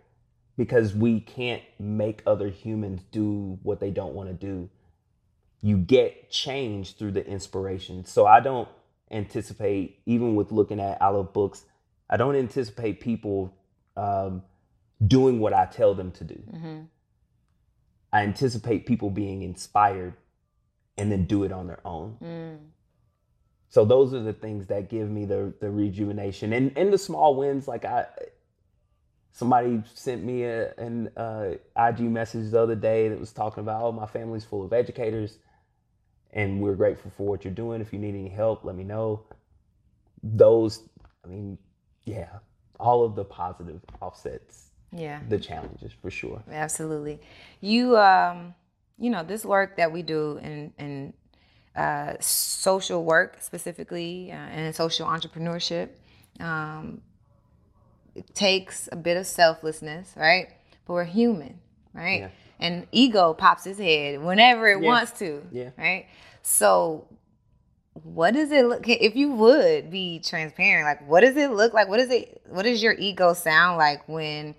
because 0.60 0.94
we 0.96 1.22
can't 1.22 1.64
make 1.80 2.22
other 2.28 2.50
humans 2.50 3.02
do 3.12 3.60
what 3.64 3.80
they 3.82 3.92
don't 3.92 4.14
want 4.14 4.30
to 4.30 4.36
do 4.36 4.70
you 5.62 5.78
get 5.78 6.30
change 6.32 6.98
through 6.98 7.12
the 7.12 7.26
inspiration 7.28 8.06
so 8.06 8.28
i 8.28 8.40
don't 8.40 8.70
anticipate 9.12 10.00
even 10.06 10.36
with 10.36 10.52
looking 10.52 10.80
at 10.80 11.02
i 11.02 11.08
love 11.10 11.34
books 11.34 11.66
I 12.10 12.18
don't 12.18 12.36
anticipate 12.36 13.02
people 13.02 13.54
um, 13.98 14.44
doing 15.06 15.40
what 15.40 15.54
I 15.54 15.66
tell 15.66 15.94
them 15.96 16.12
to 16.14 16.24
do. 16.24 16.42
I 18.14 18.24
anticipate 18.24 18.86
people 18.88 19.12
being 19.12 19.44
inspired 19.44 20.16
and 20.98 21.12
then 21.12 21.26
do 21.26 21.44
it 21.44 21.52
on 21.52 21.68
their 21.68 21.80
own. 21.86 22.18
So 23.70 23.86
those 23.86 24.14
are 24.14 24.22
the 24.24 24.34
things 24.34 24.68
that 24.68 24.90
give 24.90 25.10
me 25.10 25.26
the 25.26 25.54
the 25.62 25.70
rejuvenation 25.72 26.54
and 26.54 26.72
and 26.78 26.92
the 26.94 26.98
small 26.98 27.36
wins. 27.36 27.68
Like 27.68 27.86
I, 27.86 28.08
somebody 29.40 29.82
sent 29.94 30.24
me 30.24 30.44
a, 30.44 30.74
an 30.76 31.10
uh, 31.16 31.52
IG 31.78 32.02
message 32.02 32.52
the 32.52 32.60
other 32.60 32.76
day 32.76 33.08
that 33.08 33.18
was 33.18 33.32
talking 33.32 33.62
about, 33.62 33.82
oh, 33.82 33.92
my 33.92 34.06
family's 34.06 34.44
full 34.44 34.66
of 34.66 34.74
educators, 34.74 35.38
and 36.34 36.62
we're 36.62 36.76
grateful 36.76 37.10
for 37.16 37.26
what 37.26 37.46
you're 37.46 37.54
doing. 37.54 37.80
If 37.80 37.94
you 37.94 38.00
need 38.00 38.16
any 38.16 38.28
help, 38.28 38.66
let 38.66 38.76
me 38.76 38.84
know. 38.84 39.22
Those, 40.22 40.84
I 41.24 41.30
mean, 41.30 41.58
yeah, 42.04 42.28
all 42.80 43.04
of 43.04 43.16
the 43.16 43.24
positive 43.24 43.82
offsets 44.02 44.66
yeah 44.92 45.20
the 45.30 45.38
challenges 45.38 45.92
for 46.02 46.10
sure. 46.10 46.42
Absolutely. 46.52 47.20
You 47.62 47.96
um 47.98 48.56
you 48.98 49.10
know, 49.10 49.24
this 49.24 49.46
work 49.46 49.78
that 49.78 49.92
we 49.92 50.02
do 50.02 50.40
in 50.42 50.74
in 50.78 51.14
uh, 51.76 52.16
social 52.20 53.06
work 53.06 53.38
specifically 53.40 54.32
uh, 54.32 54.36
and 54.36 54.66
in 54.66 54.74
social 54.74 55.08
entrepreneurship 55.08 55.90
um, 56.40 57.02
it 58.20 58.36
takes 58.36 58.88
a 58.92 58.96
bit 58.96 59.18
of 59.18 59.26
selflessness, 59.26 60.14
right? 60.16 60.48
But 60.86 60.94
we're 60.94 61.04
human, 61.06 61.60
right? 61.94 62.22
Yeah. 62.22 62.30
And 62.60 62.88
ego 62.92 63.34
pops 63.34 63.66
its 63.66 63.80
head 63.80 64.22
whenever 64.22 64.68
it 64.68 64.82
Yeah. 64.82 64.88
wants 64.88 65.12
to, 65.20 65.42
Yeah. 65.52 65.70
right? 65.78 66.06
So, 66.42 67.08
what 68.04 68.34
does 68.34 68.52
it 68.52 68.66
look? 68.66 68.88
If 68.88 69.16
you 69.16 69.32
would 69.34 69.90
be 69.92 70.20
transparent, 70.20 70.86
like 70.86 71.08
what 71.08 71.22
does 71.22 71.36
it 71.38 71.52
look 71.52 71.74
like? 71.74 71.88
What 71.88 72.00
is 72.00 72.10
it? 72.10 72.42
What 72.48 72.64
does 72.64 72.82
your 72.82 72.94
ego 72.94 73.34
sound 73.34 73.78
like 73.78 74.08
when? 74.08 74.56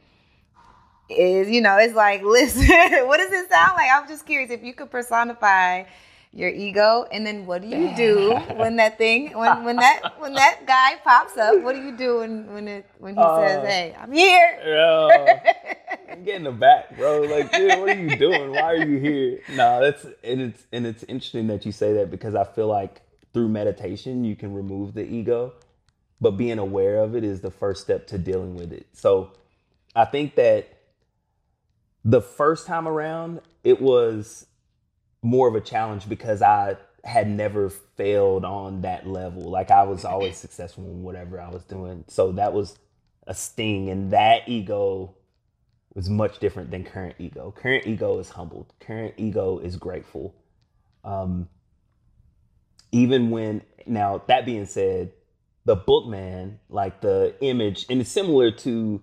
Is 1.09 1.49
you 1.51 1.61
know, 1.61 1.77
it's 1.79 1.95
like 1.95 2.23
listen. 2.37 2.67
what 3.07 3.19
does 3.19 3.33
it 3.33 3.51
sound 3.51 3.73
like? 3.77 3.89
I'm 3.93 4.07
just 4.09 4.25
curious 4.27 4.51
if 4.51 4.63
you 4.63 4.73
could 4.75 4.91
personify 4.91 5.85
your 6.33 6.51
ego, 6.51 7.07
and 7.11 7.27
then 7.27 7.45
what 7.47 7.63
do 7.63 7.69
you 7.69 7.95
do 7.97 8.35
when 8.57 8.77
that 8.77 8.99
thing, 8.99 9.37
when 9.37 9.65
when 9.65 9.77
that 9.77 10.15
when 10.21 10.35
that 10.35 10.61
guy 10.67 10.97
pops 11.03 11.37
up? 11.37 11.61
What 11.63 11.75
do 11.75 11.83
you 11.83 11.97
do 11.97 12.19
when 12.21 12.53
when 12.53 12.69
it 12.69 12.87
when 12.99 13.15
he 13.15 13.23
says, 13.23 13.65
Uh, 13.65 13.67
"Hey, 13.67 13.97
I'm 13.99 14.13
here"? 14.13 14.59
Yeah. 14.65 15.55
I'm 16.13 16.25
getting 16.25 16.45
the 16.45 16.53
back, 16.53 16.97
bro. 16.97 17.23
Like, 17.23 17.53
dude, 17.53 17.79
what 17.79 17.89
are 17.89 18.01
you 18.01 18.17
doing? 18.17 18.51
Why 18.51 18.73
are 18.75 18.77
you 18.77 18.99
here? 18.99 19.41
No, 19.51 19.81
that's 19.81 20.05
and 20.23 20.41
it's 20.41 20.67
and 20.73 20.87
it's 20.87 21.03
interesting 21.05 21.49
that 21.49 21.67
you 21.67 21.73
say 21.73 21.95
that 21.95 22.11
because 22.11 22.35
I 22.35 22.45
feel 22.45 22.67
like 22.67 23.03
through 23.33 23.49
meditation 23.49 24.25
you 24.25 24.37
can 24.37 24.55
remove 24.55 24.95
the 24.95 25.05
ego, 25.05 25.53
but 26.21 26.33
being 26.33 26.59
aware 26.59 26.99
of 26.99 27.17
it 27.17 27.25
is 27.25 27.41
the 27.41 27.51
first 27.51 27.83
step 27.83 28.07
to 28.09 28.19
dealing 28.19 28.55
with 28.55 28.73
it. 28.73 28.87
So 28.93 29.33
I 29.95 30.05
think 30.05 30.37
that 30.37 30.69
the 32.05 32.21
first 32.21 32.67
time 32.67 32.89
around 32.89 33.41
it 33.63 33.81
was 33.81 34.47
more 35.23 35.49
of 35.49 35.55
a 35.55 35.61
challenge 35.61 36.09
because 36.09 36.43
I 36.43 36.77
had 37.05 37.29
never 37.29 37.71
failed 37.71 38.45
on 38.45 38.83
that 38.83 39.07
level. 39.07 39.43
Like 39.43 39.71
I 39.71 39.85
was 39.85 40.05
always 40.05 40.37
successful 40.37 40.85
in 40.85 41.03
whatever 41.03 41.41
I 41.41 41.49
was 41.49 41.65
doing. 41.65 42.05
So 42.09 42.33
that 42.33 42.53
was 42.53 42.79
a 43.27 43.35
sting 43.35 43.89
and 43.89 44.13
that 44.13 44.49
ego 44.49 45.15
was 45.95 46.09
much 46.09 46.39
different 46.39 46.71
than 46.71 46.85
current 46.85 47.17
ego. 47.19 47.53
Current 47.57 47.87
ego 47.87 48.19
is 48.19 48.31
humbled. 48.31 48.73
Current 48.81 49.15
ego 49.17 49.59
is 49.59 49.77
grateful. 49.77 50.35
Um 51.05 51.49
even 52.93 53.31
when 53.31 53.63
now 53.87 54.23
that 54.27 54.45
being 54.45 54.67
said, 54.67 55.13
the 55.65 55.77
bookman, 55.77 56.59
like 56.69 57.01
the 57.01 57.35
image, 57.41 57.87
and 57.89 58.01
it's 58.01 58.11
similar 58.11 58.51
to 58.51 59.01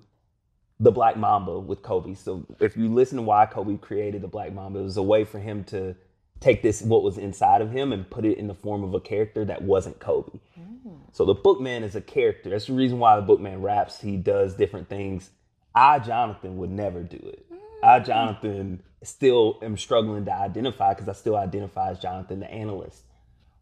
the 0.79 0.91
Black 0.91 1.17
Mamba 1.17 1.59
with 1.59 1.81
Kobe. 1.81 2.13
So 2.13 2.45
if 2.59 2.75
you 2.77 2.93
listen 2.93 3.17
to 3.17 3.21
why 3.21 3.45
Kobe 3.45 3.77
created 3.77 4.21
the 4.21 4.27
Black 4.27 4.53
Mamba, 4.53 4.79
it 4.79 4.83
was 4.83 4.97
a 4.97 5.03
way 5.03 5.23
for 5.23 5.39
him 5.39 5.63
to 5.65 5.95
take 6.39 6.61
this 6.61 6.81
what 6.81 7.03
was 7.03 7.17
inside 7.17 7.61
of 7.61 7.71
him 7.71 7.91
and 7.91 8.09
put 8.09 8.25
it 8.25 8.37
in 8.37 8.47
the 8.47 8.53
form 8.53 8.83
of 8.83 8.93
a 8.93 8.99
character 8.99 9.43
that 9.45 9.61
wasn't 9.61 9.99
Kobe. 9.99 10.39
Mm. 10.59 10.99
So 11.11 11.25
the 11.25 11.33
bookman 11.33 11.83
is 11.83 11.95
a 11.95 12.01
character. 12.01 12.49
That's 12.49 12.67
the 12.67 12.73
reason 12.73 12.99
why 12.99 13.15
the 13.15 13.21
bookman 13.21 13.61
raps. 13.61 13.99
He 13.99 14.17
does 14.17 14.55
different 14.55 14.89
things. 14.89 15.29
I, 15.73 15.99
Jonathan, 15.99 16.57
would 16.57 16.71
never 16.71 17.03
do 17.03 17.17
it. 17.17 17.45
I, 17.83 17.99
mm. 17.99 18.05
Jonathan, 18.05 18.83
still 19.03 19.59
am 19.61 19.77
struggling 19.77 20.25
to 20.25 20.33
identify 20.33 20.93
because 20.93 21.07
I 21.07 21.13
still 21.13 21.35
identify 21.35 21.91
as 21.91 21.99
Jonathan 21.99 22.39
the 22.39 22.51
analyst, 22.51 23.03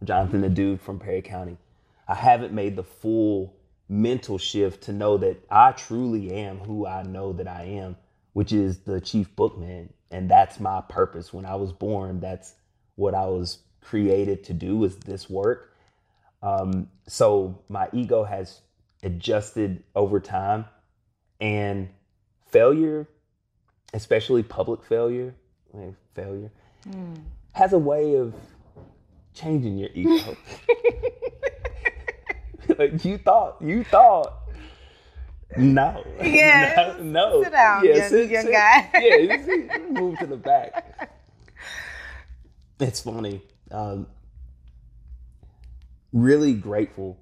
Jonathan 0.04 0.42
the 0.42 0.50
dude 0.50 0.82
from 0.82 1.00
Perry 1.00 1.22
County. 1.22 1.58
I 2.08 2.16
haven't 2.16 2.54
made 2.54 2.76
the 2.76 2.84
full 2.84 3.56
mental 3.88 4.38
shift 4.38 4.84
to 4.84 4.94
know 4.94 5.18
that 5.18 5.38
I 5.50 5.72
truly 5.72 6.32
am 6.32 6.60
who 6.60 6.86
I 6.86 7.04
know 7.04 7.34
that 7.34 7.48
I 7.48 7.64
am, 7.64 7.98
which 8.34 8.52
is 8.52 8.80
the 8.80 9.02
chief 9.02 9.36
bookman. 9.36 9.94
And 10.12 10.30
that's 10.30 10.60
my 10.60 10.82
purpose. 10.82 11.34
When 11.34 11.46
I 11.46 11.56
was 11.56 11.72
born, 11.74 12.20
that's 12.20 12.56
what 12.96 13.14
I 13.14 13.26
was 13.26 13.60
created 13.82 14.44
to 14.46 14.54
do 14.54 14.84
is 14.84 14.98
this 14.98 15.30
work. 15.30 15.74
Um, 16.42 16.90
so 17.08 17.60
my 17.70 17.90
ego 17.94 18.24
has 18.24 18.62
adjusted 19.04 19.84
over 19.96 20.20
time 20.20 20.66
and 21.40 21.90
failure, 22.48 23.08
especially 23.94 24.44
public 24.44 24.84
failure, 24.84 25.36
failure, 26.14 26.52
has 27.54 27.74
a 27.74 27.78
way 27.80 28.16
of 28.16 28.34
changing 29.34 29.78
your 29.78 29.90
ego. 29.94 30.36
like 32.78 33.04
you 33.06 33.18
thought, 33.18 33.58
you 33.62 33.84
thought. 33.84 34.34
No. 35.58 36.04
Yeah. 36.22 36.96
no. 37.00 37.04
no. 37.04 37.44
Sit 37.44 37.52
down, 37.52 37.86
young- 37.86 38.30
young 38.30 38.52
guy. 38.52 38.90
yeah, 38.96 39.78
move 39.90 40.18
to 40.20 40.26
the 40.26 40.38
back. 40.38 41.10
It's 42.80 43.00
funny. 43.00 43.42
Um, 43.72 44.08
really 46.12 46.54
grateful 46.54 47.20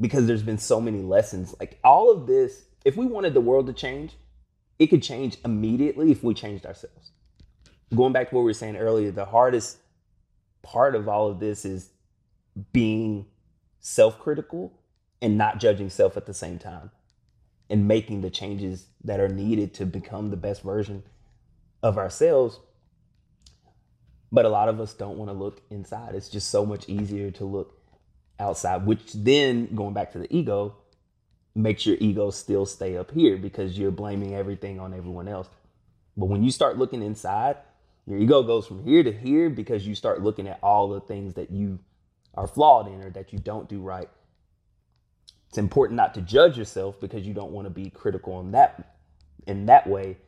because 0.00 0.26
there's 0.26 0.42
been 0.42 0.58
so 0.58 0.80
many 0.80 1.02
lessons. 1.02 1.54
Like 1.58 1.78
all 1.84 2.10
of 2.10 2.26
this, 2.26 2.64
if 2.84 2.96
we 2.96 3.06
wanted 3.06 3.34
the 3.34 3.40
world 3.40 3.66
to 3.66 3.72
change, 3.72 4.12
it 4.78 4.88
could 4.88 5.02
change 5.02 5.38
immediately 5.44 6.10
if 6.10 6.22
we 6.22 6.34
changed 6.34 6.66
ourselves. 6.66 7.12
Going 7.94 8.12
back 8.12 8.30
to 8.30 8.34
what 8.34 8.42
we 8.42 8.46
were 8.46 8.52
saying 8.54 8.76
earlier, 8.76 9.10
the 9.10 9.24
hardest 9.24 9.78
part 10.62 10.94
of 10.94 11.08
all 11.08 11.28
of 11.28 11.40
this 11.40 11.64
is 11.64 11.90
being 12.72 13.26
self-critical 13.80 14.72
and 15.22 15.38
not 15.38 15.60
judging 15.60 15.88
self 15.88 16.16
at 16.16 16.26
the 16.26 16.34
same 16.34 16.58
time 16.58 16.90
and 17.70 17.88
making 17.88 18.20
the 18.20 18.30
changes 18.30 18.88
that 19.04 19.20
are 19.20 19.28
needed 19.28 19.74
to 19.74 19.86
become 19.86 20.30
the 20.30 20.36
best 20.36 20.62
version 20.62 21.02
of 21.82 21.96
ourselves 21.96 22.58
but 24.36 24.44
a 24.44 24.50
lot 24.50 24.68
of 24.68 24.82
us 24.82 24.92
don't 24.92 25.16
want 25.16 25.30
to 25.30 25.32
look 25.32 25.62
inside. 25.70 26.14
It's 26.14 26.28
just 26.28 26.50
so 26.50 26.66
much 26.66 26.90
easier 26.90 27.30
to 27.30 27.46
look 27.46 27.80
outside 28.38 28.84
which 28.84 29.14
then 29.14 29.74
going 29.74 29.94
back 29.94 30.12
to 30.12 30.18
the 30.18 30.36
ego 30.36 30.76
makes 31.54 31.86
your 31.86 31.96
ego 32.00 32.28
still 32.28 32.66
stay 32.66 32.98
up 32.98 33.10
here 33.12 33.38
because 33.38 33.78
you're 33.78 33.90
blaming 33.90 34.34
everything 34.34 34.78
on 34.78 34.92
everyone 34.92 35.26
else. 35.26 35.48
But 36.18 36.26
when 36.26 36.44
you 36.44 36.50
start 36.50 36.76
looking 36.76 37.02
inside 37.02 37.56
your 38.06 38.18
ego 38.18 38.42
goes 38.42 38.66
from 38.66 38.84
here 38.84 39.02
to 39.02 39.10
here 39.10 39.48
because 39.48 39.86
you 39.86 39.94
start 39.94 40.22
looking 40.22 40.46
at 40.48 40.58
all 40.62 40.90
the 40.90 41.00
things 41.00 41.32
that 41.32 41.50
you 41.50 41.78
are 42.34 42.46
flawed 42.46 42.88
in 42.88 43.02
or 43.02 43.08
that 43.12 43.32
you 43.32 43.38
don't 43.38 43.70
do 43.70 43.80
right. 43.80 44.10
It's 45.48 45.56
important 45.56 45.96
not 45.96 46.12
to 46.12 46.20
judge 46.20 46.58
yourself 46.58 47.00
because 47.00 47.26
you 47.26 47.32
don't 47.32 47.52
want 47.52 47.64
to 47.64 47.70
be 47.70 47.88
critical 47.88 48.38
in 48.40 48.50
that 48.50 48.96
in 49.46 49.64
that 49.64 49.86
way 49.86 50.18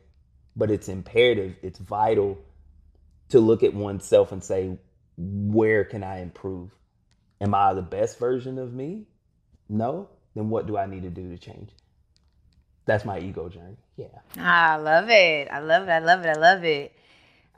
but 0.55 0.71
it's 0.71 0.89
imperative 0.89 1.57
it's 1.61 1.77
vital 1.77 2.39
to 3.29 3.39
look 3.39 3.63
at 3.63 3.73
oneself 3.73 4.31
and 4.31 4.43
say 4.43 4.77
where 5.17 5.83
can 5.83 6.03
i 6.03 6.21
improve 6.21 6.71
am 7.41 7.53
i 7.55 7.73
the 7.73 7.81
best 7.81 8.19
version 8.19 8.57
of 8.57 8.73
me 8.73 9.05
no 9.69 10.09
then 10.35 10.49
what 10.49 10.67
do 10.67 10.77
i 10.77 10.85
need 10.85 11.03
to 11.03 11.09
do 11.09 11.29
to 11.29 11.37
change 11.37 11.71
that's 12.85 13.05
my 13.05 13.19
ego 13.19 13.49
journey 13.49 13.77
yeah 13.97 14.07
I 14.37 14.77
love 14.77 15.09
it. 15.09 15.47
I 15.51 15.59
love 15.59 15.83
it. 15.87 15.91
I 15.91 15.99
love 15.99 16.25
it. 16.25 16.29
I 16.29 16.39
love 16.39 16.63
it. 16.63 16.93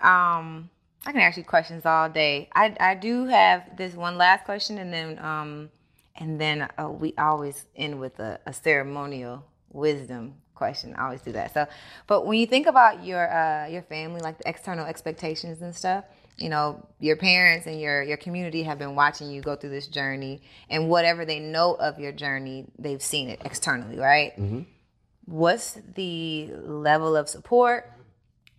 Um, 0.02 0.70
I 1.06 1.12
can 1.12 1.22
ask 1.22 1.38
you 1.38 1.44
questions 1.44 1.86
all 1.86 2.10
day. 2.10 2.50
I 2.54 2.76
I 2.80 2.96
do 2.96 3.26
have 3.28 3.78
this 3.78 3.96
one 3.96 4.18
last 4.18 4.46
question, 4.46 4.78
and 4.78 4.94
then 4.94 5.20
um, 5.20 5.70
and 6.16 6.40
then 6.40 6.70
uh, 6.78 6.90
we 6.90 7.14
always 7.18 7.66
end 7.76 8.00
with 8.00 8.20
a, 8.20 8.40
a 8.46 8.54
ceremonial 8.54 9.46
wisdom 9.72 10.36
question. 10.62 10.88
I 10.98 11.02
always 11.06 11.22
do 11.22 11.32
that. 11.40 11.54
So, 11.56 11.62
but 12.08 12.20
when 12.28 12.38
you 12.42 12.48
think 12.54 12.66
about 12.68 12.94
your 13.10 13.24
uh, 13.42 13.68
your 13.76 13.82
family, 13.94 14.22
like 14.28 14.38
the 14.42 14.48
external 14.54 14.86
expectations 14.94 15.62
and 15.66 15.74
stuff, 15.76 16.04
you 16.38 16.50
know, 16.54 16.66
your 17.00 17.18
parents 17.18 17.66
and 17.70 17.78
your 17.86 17.98
your 18.12 18.18
community 18.26 18.62
have 18.70 18.78
been 18.84 18.96
watching 19.04 19.32
you 19.32 19.42
go 19.42 19.56
through 19.56 19.72
this 19.80 19.88
journey, 19.88 20.36
and 20.70 20.80
whatever 20.96 21.22
they 21.26 21.40
know 21.40 21.70
of 21.88 22.00
your 22.04 22.12
journey, 22.26 22.58
they've 22.84 23.02
seen 23.14 23.28
it 23.34 23.40
externally, 23.50 23.98
right? 23.98 24.34
what's 25.26 25.78
the 25.96 26.50
level 26.88 27.16
of 27.16 27.30
support 27.30 27.82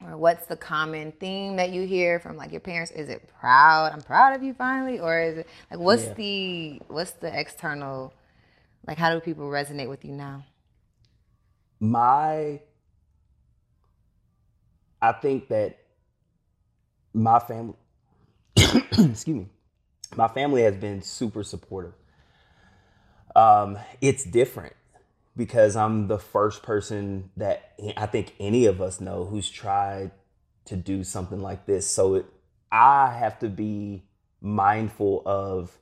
or 0.04 0.16
what's 0.16 0.46
the 0.46 0.56
common 0.56 1.12
theme 1.22 1.56
that 1.56 1.70
you 1.70 1.82
hear 1.86 2.18
from 2.20 2.36
like 2.36 2.50
your 2.52 2.60
parents 2.60 2.90
is 2.92 3.08
it 3.08 3.20
proud 3.40 3.90
i'm 3.92 4.00
proud 4.00 4.30
of 4.36 4.42
you 4.46 4.54
finally 4.54 4.98
or 5.06 5.20
is 5.20 5.38
it 5.38 5.46
like 5.70 5.80
what's 5.80 6.04
Yeah. 6.06 6.14
the 6.14 6.80
what's 6.88 7.12
the 7.24 7.30
external 7.44 8.12
like 8.86 8.96
how 8.96 9.12
do 9.12 9.20
people 9.20 9.46
resonate 9.50 9.88
with 9.88 10.04
you 10.04 10.12
now 10.12 10.44
my 11.82 12.60
I 15.02 15.10
think 15.10 15.48
that 15.48 15.78
my 17.12 17.40
family 17.40 17.74
excuse 18.56 19.26
me 19.26 19.48
my 20.14 20.28
family 20.28 20.62
has 20.62 20.76
been 20.76 21.02
super 21.02 21.42
supportive. 21.42 21.94
Um 23.34 23.78
it's 24.00 24.22
different 24.22 24.76
because 25.36 25.74
I'm 25.74 26.06
the 26.06 26.20
first 26.20 26.62
person 26.62 27.30
that 27.36 27.74
I 27.96 28.06
think 28.06 28.34
any 28.38 28.66
of 28.66 28.80
us 28.80 29.00
know 29.00 29.24
who's 29.24 29.50
tried 29.50 30.12
to 30.66 30.76
do 30.76 31.02
something 31.02 31.40
like 31.40 31.66
this. 31.66 31.84
So 31.88 32.14
it, 32.14 32.26
I 32.70 33.10
have 33.10 33.40
to 33.40 33.48
be 33.48 34.04
mindful 34.40 35.24
of 35.26 35.76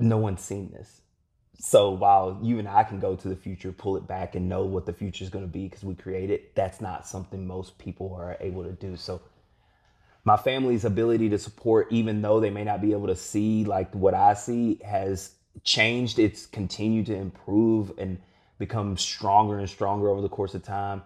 no 0.00 0.16
one's 0.16 0.40
seen 0.40 0.72
this 0.72 1.02
so 1.58 1.90
while 1.90 2.38
you 2.42 2.58
and 2.58 2.68
I 2.68 2.84
can 2.84 3.00
go 3.00 3.14
to 3.16 3.28
the 3.28 3.36
future, 3.36 3.72
pull 3.72 3.96
it 3.96 4.06
back, 4.06 4.34
and 4.34 4.48
know 4.48 4.64
what 4.64 4.86
the 4.86 4.92
future 4.92 5.24
is 5.24 5.30
going 5.30 5.44
to 5.44 5.50
be 5.50 5.64
because 5.64 5.84
we 5.84 5.94
create 5.94 6.30
it, 6.30 6.54
that's 6.54 6.80
not 6.80 7.06
something 7.06 7.46
most 7.46 7.78
people 7.78 8.14
are 8.18 8.36
able 8.40 8.64
to 8.64 8.72
do. 8.72 8.96
So 8.96 9.22
my 10.24 10.36
family's 10.36 10.84
ability 10.84 11.28
to 11.30 11.38
support, 11.38 11.88
even 11.90 12.22
though 12.22 12.40
they 12.40 12.50
may 12.50 12.64
not 12.64 12.80
be 12.80 12.92
able 12.92 13.06
to 13.06 13.16
see 13.16 13.64
like 13.64 13.94
what 13.94 14.14
I 14.14 14.34
see, 14.34 14.80
has 14.84 15.32
changed. 15.62 16.18
It's 16.18 16.46
continued 16.46 17.06
to 17.06 17.14
improve 17.14 17.92
and 17.98 18.18
become 18.58 18.96
stronger 18.96 19.58
and 19.58 19.68
stronger 19.68 20.08
over 20.08 20.22
the 20.22 20.28
course 20.28 20.54
of 20.54 20.62
time. 20.62 21.02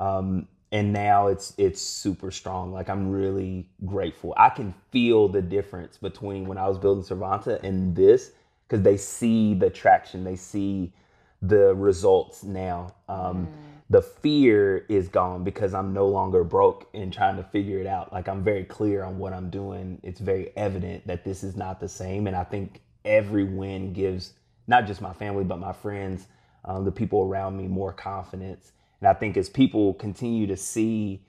Um, 0.00 0.48
and 0.72 0.90
now 0.92 1.26
it's 1.26 1.52
it's 1.58 1.82
super 1.82 2.30
strong. 2.30 2.72
Like 2.72 2.88
I'm 2.88 3.10
really 3.10 3.68
grateful. 3.84 4.34
I 4.36 4.48
can 4.48 4.74
feel 4.90 5.28
the 5.28 5.42
difference 5.42 5.98
between 5.98 6.46
when 6.46 6.56
I 6.56 6.66
was 6.66 6.78
building 6.78 7.04
Servanta 7.04 7.62
and 7.62 7.94
this 7.94 8.32
because 8.72 8.82
they 8.82 8.96
see 8.96 9.52
the 9.52 9.68
traction, 9.68 10.24
they 10.24 10.34
see 10.34 10.94
the 11.42 11.74
results 11.74 12.42
now. 12.42 12.94
Um, 13.06 13.46
mm. 13.46 13.52
The 13.90 14.00
fear 14.00 14.86
is 14.88 15.08
gone 15.08 15.44
because 15.44 15.74
I'm 15.74 15.92
no 15.92 16.08
longer 16.08 16.42
broke 16.42 16.88
and 16.94 17.12
trying 17.12 17.36
to 17.36 17.42
figure 17.42 17.80
it 17.80 17.86
out. 17.86 18.14
Like 18.14 18.30
I'm 18.30 18.42
very 18.42 18.64
clear 18.64 19.04
on 19.04 19.18
what 19.18 19.34
I'm 19.34 19.50
doing. 19.50 20.00
It's 20.02 20.20
very 20.20 20.56
evident 20.56 21.06
that 21.06 21.22
this 21.22 21.44
is 21.44 21.54
not 21.54 21.80
the 21.80 21.88
same, 21.88 22.26
and 22.26 22.34
I 22.34 22.44
think 22.44 22.80
every 23.04 23.44
win 23.44 23.92
gives 23.92 24.32
not 24.66 24.86
just 24.86 25.02
my 25.02 25.12
family 25.12 25.44
but 25.44 25.58
my 25.58 25.74
friends, 25.74 26.28
um, 26.64 26.86
the 26.86 26.92
people 26.92 27.24
around 27.24 27.58
me 27.58 27.68
more 27.68 27.92
confidence. 27.92 28.72
And 29.00 29.08
I 29.08 29.12
think 29.12 29.36
as 29.36 29.50
people 29.50 29.92
continue 29.94 30.46
to 30.46 30.56
see 30.56 31.26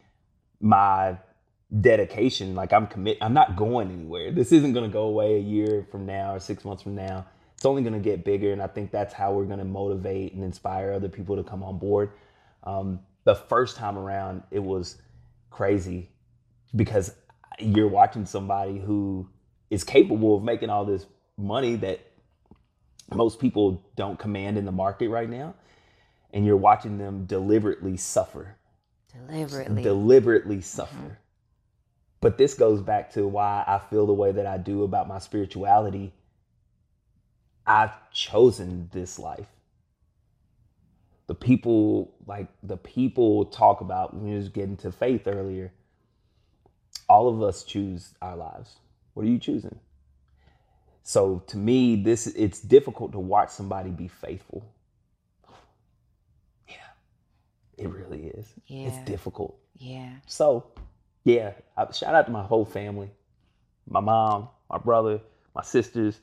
my 0.61 1.17
dedication, 1.81 2.55
like 2.55 2.73
I'm 2.73 2.87
commit, 2.87 3.17
I'm 3.21 3.33
not 3.33 3.55
going 3.55 3.91
anywhere. 3.91 4.31
This 4.31 4.51
isn't 4.51 4.73
going 4.73 4.89
to 4.89 4.93
go 4.93 5.03
away 5.03 5.35
a 5.35 5.39
year 5.39 5.87
from 5.91 6.05
now 6.05 6.35
or 6.35 6.39
six 6.39 6.63
months 6.65 6.83
from 6.83 6.95
now. 6.95 7.25
It's 7.55 7.65
only 7.65 7.81
going 7.81 7.93
to 7.93 7.99
get 7.99 8.25
bigger, 8.25 8.51
and 8.51 8.61
I 8.61 8.67
think 8.67 8.91
that's 8.91 9.13
how 9.13 9.33
we're 9.33 9.45
going 9.45 9.59
to 9.59 9.65
motivate 9.65 10.33
and 10.33 10.43
inspire 10.43 10.91
other 10.91 11.09
people 11.09 11.35
to 11.35 11.43
come 11.43 11.63
on 11.63 11.77
board. 11.77 12.11
Um, 12.63 12.99
the 13.23 13.35
first 13.35 13.77
time 13.77 13.97
around, 13.97 14.43
it 14.51 14.59
was 14.59 14.97
crazy 15.49 16.09
because 16.75 17.15
you're 17.59 17.87
watching 17.87 18.25
somebody 18.25 18.79
who 18.79 19.29
is 19.69 19.83
capable 19.83 20.35
of 20.35 20.43
making 20.43 20.69
all 20.69 20.85
this 20.85 21.05
money 21.37 21.75
that 21.77 21.99
most 23.13 23.39
people 23.39 23.83
don't 23.95 24.19
command 24.19 24.57
in 24.57 24.65
the 24.65 24.71
market 24.71 25.09
right 25.09 25.29
now 25.29 25.53
and 26.31 26.45
you're 26.45 26.57
watching 26.57 26.97
them 26.97 27.25
deliberately 27.25 27.97
suffer 27.97 28.55
deliberately 29.27 29.83
deliberately 29.83 30.61
suffer 30.61 30.95
mm-hmm. 30.95 31.13
But 32.23 32.37
this 32.37 32.53
goes 32.55 32.81
back 32.81 33.11
to 33.11 33.27
why 33.27 33.63
i 33.67 33.77
feel 33.77 34.07
the 34.07 34.13
way 34.13 34.31
that 34.31 34.47
i 34.47 34.57
do 34.57 34.83
about 34.83 35.07
my 35.07 35.19
spirituality 35.19 36.11
i've 37.67 37.93
chosen 38.11 38.89
this 38.93 39.19
life 39.19 39.47
the 41.27 41.35
people 41.35 42.13
like 42.25 42.47
the 42.63 42.77
people 42.77 43.45
talk 43.45 43.81
about 43.81 44.15
when 44.15 44.27
you 44.27 44.37
was 44.37 44.49
getting 44.49 44.77
to 44.77 44.91
faith 44.91 45.27
earlier 45.27 45.71
all 47.07 47.27
of 47.29 47.43
us 47.43 47.63
choose 47.63 48.13
our 48.21 48.35
lives 48.35 48.77
what 49.13 49.25
are 49.25 49.29
you 49.29 49.39
choosing 49.39 49.79
so 51.03 51.43
to 51.47 51.57
me, 51.57 51.97
this 51.97 52.27
it's 52.27 52.61
difficult 52.61 53.11
to 53.11 53.19
watch 53.19 53.49
somebody 53.49 53.91
be 53.91 54.07
faithful. 54.07 54.63
Yeah, 56.67 56.75
it 57.77 57.89
really 57.89 58.27
is. 58.27 58.47
Yeah. 58.67 58.87
It's 58.87 58.97
difficult. 58.99 59.57
Yeah. 59.75 60.13
So, 60.27 60.65
yeah, 61.23 61.51
I, 61.77 61.91
shout 61.91 62.15
out 62.15 62.25
to 62.25 62.31
my 62.31 62.43
whole 62.43 62.65
family, 62.65 63.11
my 63.89 63.99
mom, 63.99 64.49
my 64.69 64.77
brother, 64.77 65.21
my 65.55 65.63
sisters, 65.63 66.19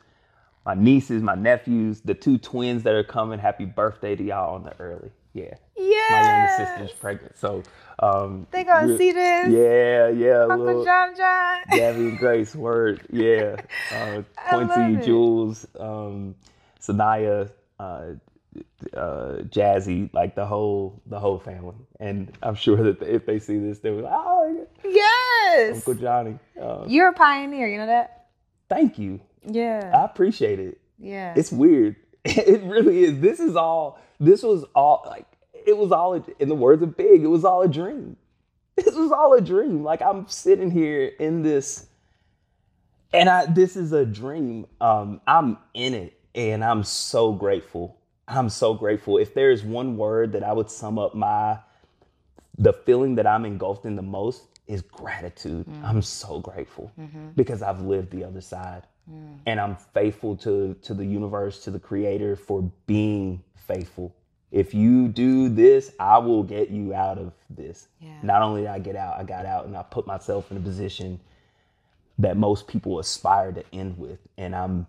my 0.65 0.75
nieces, 0.75 1.23
my 1.23 1.35
nephews, 1.35 2.01
the 2.01 2.15
two 2.15 2.39
twins 2.39 2.83
that 2.83 2.95
are 2.95 3.05
coming. 3.05 3.39
Happy 3.39 3.65
birthday 3.65 4.15
to 4.17 4.23
y'all 4.23 4.55
on 4.55 4.65
the 4.65 4.79
early. 4.79 5.11
Yeah. 5.33 5.55
Yeah. 5.77 6.09
My 6.11 6.23
younger 6.23 6.71
sister's 6.79 6.99
pregnant. 6.99 7.39
So 7.39 7.63
um 8.01 8.47
They 8.51 8.65
gonna 8.65 8.97
see 8.99 9.13
this. 9.13 9.49
Yeah, 9.49 10.09
yeah. 10.09 10.43
Uncle 10.43 10.59
little, 10.59 10.85
John 10.85 11.17
John. 11.17 11.63
Gabby 11.71 12.09
and 12.09 12.19
Grace, 12.19 12.55
word. 12.55 13.03
Yeah. 13.11 13.57
Uh 13.93 14.23
Quincy, 14.49 15.05
Jules, 15.05 15.67
um, 15.79 16.37
Sanaya, 16.81 17.51
uh, 17.79 18.13
uh, 18.97 19.43
Jazzy, 19.49 20.13
like 20.13 20.35
the 20.35 20.47
whole 20.47 21.01
the 21.07 21.19
whole 21.19 21.39
family. 21.39 21.75
And 21.99 22.37
I'm 22.43 22.55
sure 22.55 22.77
that 22.77 23.03
if 23.03 23.27
they 23.27 23.39
see 23.39 23.59
this, 23.59 23.81
they'll 23.81 23.97
be 23.97 24.03
like, 24.03 24.13
oh 24.15 24.40
yes, 25.51 25.77
Uncle 25.77 25.95
Johnny. 25.95 26.39
Um, 26.61 26.85
You're 26.89 27.09
a 27.09 27.13
pioneer, 27.13 27.69
you 27.69 27.79
know 27.79 27.87
that? 27.87 28.27
Thank 28.69 28.99
you. 28.99 29.21
Yeah. 29.45 29.91
I 29.95 30.05
appreciate 30.05 30.59
it. 30.61 30.81
Yeah. 30.99 31.35
It's 31.37 31.53
weird. 31.53 31.97
It 32.25 32.63
really 32.65 33.05
is. 33.05 33.21
This 33.21 33.41
is 33.41 33.57
all 33.57 33.99
this 34.19 34.43
was 34.43 34.65
all 34.75 35.03
like 35.07 35.27
it 35.67 35.77
was 35.77 35.91
all 35.91 36.13
in 36.39 36.49
the 36.49 36.55
words 36.55 36.83
of 36.83 36.97
Big, 36.97 37.23
it 37.23 37.27
was 37.29 37.45
all 37.45 37.63
a 37.63 37.69
dream. 37.69 38.17
This 38.77 38.95
was 38.95 39.11
all 39.11 39.33
a 39.33 39.41
dream. 39.41 39.83
Like 39.83 40.03
I'm 40.03 40.29
sitting 40.29 40.71
here 40.71 41.13
in 41.19 41.43
this 41.43 41.87
and 43.13 43.29
I 43.29 43.47
this 43.47 43.75
is 43.77 43.93
a 43.93 44.05
dream. 44.05 44.67
Um 44.81 45.21
I'm 45.27 45.57
in 45.73 45.95
it 45.95 46.21
and 46.35 46.63
I'm 46.63 46.85
so 46.85 47.33
grateful. 47.33 47.97
I'm 48.29 48.51
so 48.51 48.75
grateful. 48.75 49.17
If 49.19 49.33
there's 49.35 49.65
one 49.65 49.97
word 49.97 50.33
that 50.33 50.45
I 50.45 50.53
would 50.53 50.71
sum 50.71 50.99
up 50.99 51.15
my 51.15 51.59
the 52.59 52.75
feeling 52.75 53.15
that 53.15 53.27
I'm 53.27 53.47
engulfed 53.47 53.87
in 53.87 53.97
the 53.97 54.03
most 54.03 54.43
is 54.71 54.83
gratitude. 54.83 55.67
Mm. 55.67 55.85
I'm 55.85 56.03
so 56.03 56.39
grateful 56.39 56.93
mm-hmm. 56.99 57.29
because 57.35 57.61
I've 57.61 57.81
lived 57.81 58.11
the 58.13 58.25
other 58.25 58.41
side. 58.41 58.85
Mm. 59.11 59.39
And 59.47 59.61
I'm 59.61 59.77
faithful 59.77 60.37
to 60.39 60.75
to 60.83 60.95
the 60.95 61.05
universe, 61.05 61.65
to 61.65 61.71
the 61.71 61.81
creator 61.81 62.37
for 62.37 62.63
being 62.87 63.43
faithful. 63.67 64.15
If 64.53 64.75
you 64.75 65.09
do 65.09 65.49
this, 65.49 65.93
I 65.99 66.19
will 66.19 66.43
get 66.43 66.71
you 66.71 66.95
out 66.95 67.19
of 67.19 67.33
this. 67.51 67.89
Yeah. 68.01 68.19
Not 68.23 68.43
only 68.43 68.63
did 68.63 68.71
I 68.71 68.79
get 68.79 68.97
out, 68.97 69.17
I 69.19 69.25
got 69.25 69.47
out 69.47 69.67
and 69.67 69.77
I 69.77 69.83
put 69.83 70.07
myself 70.07 70.51
in 70.51 70.57
a 70.57 70.61
position 70.61 71.21
that 72.19 72.37
most 72.37 72.67
people 72.67 72.99
aspire 72.99 73.53
to 73.53 73.65
end 73.73 73.99
with. 73.99 74.19
And 74.39 74.55
I'm 74.55 74.87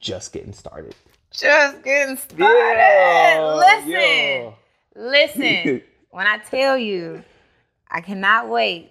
just 0.00 0.32
getting 0.32 0.52
started. 0.52 0.94
Just 1.30 1.82
getting 1.82 2.16
started. 2.16 2.46
Yeah, 2.46 3.54
listen. 3.54 3.90
Yeah. 3.90 4.50
Listen. 4.94 5.82
when 6.10 6.26
I 6.26 6.38
tell 6.38 6.78
you, 6.78 7.22
I 7.90 8.00
cannot 8.00 8.48
wait 8.48 8.90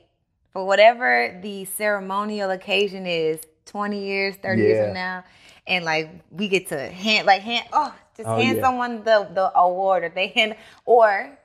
for 0.56 0.66
whatever 0.66 1.38
the 1.42 1.66
ceremonial 1.66 2.50
occasion 2.50 3.06
is 3.06 3.42
20 3.66 4.06
years, 4.06 4.36
30 4.38 4.62
yeah. 4.62 4.68
years 4.68 4.86
from 4.86 4.94
now. 4.94 5.26
And 5.68 5.84
like 5.84 6.10
we 6.32 6.48
get 6.48 6.70
to 6.70 6.88
hand 6.88 7.28
like 7.28 7.42
hand 7.42 7.68
oh 7.74 7.94
just 8.16 8.30
oh, 8.30 8.38
hand 8.38 8.58
yeah. 8.58 8.64
someone 8.64 9.04
the 9.04 9.28
the 9.34 9.52
award 9.58 10.06
or 10.06 10.10
they 10.10 10.28
hand 10.28 10.56
or 10.86 11.38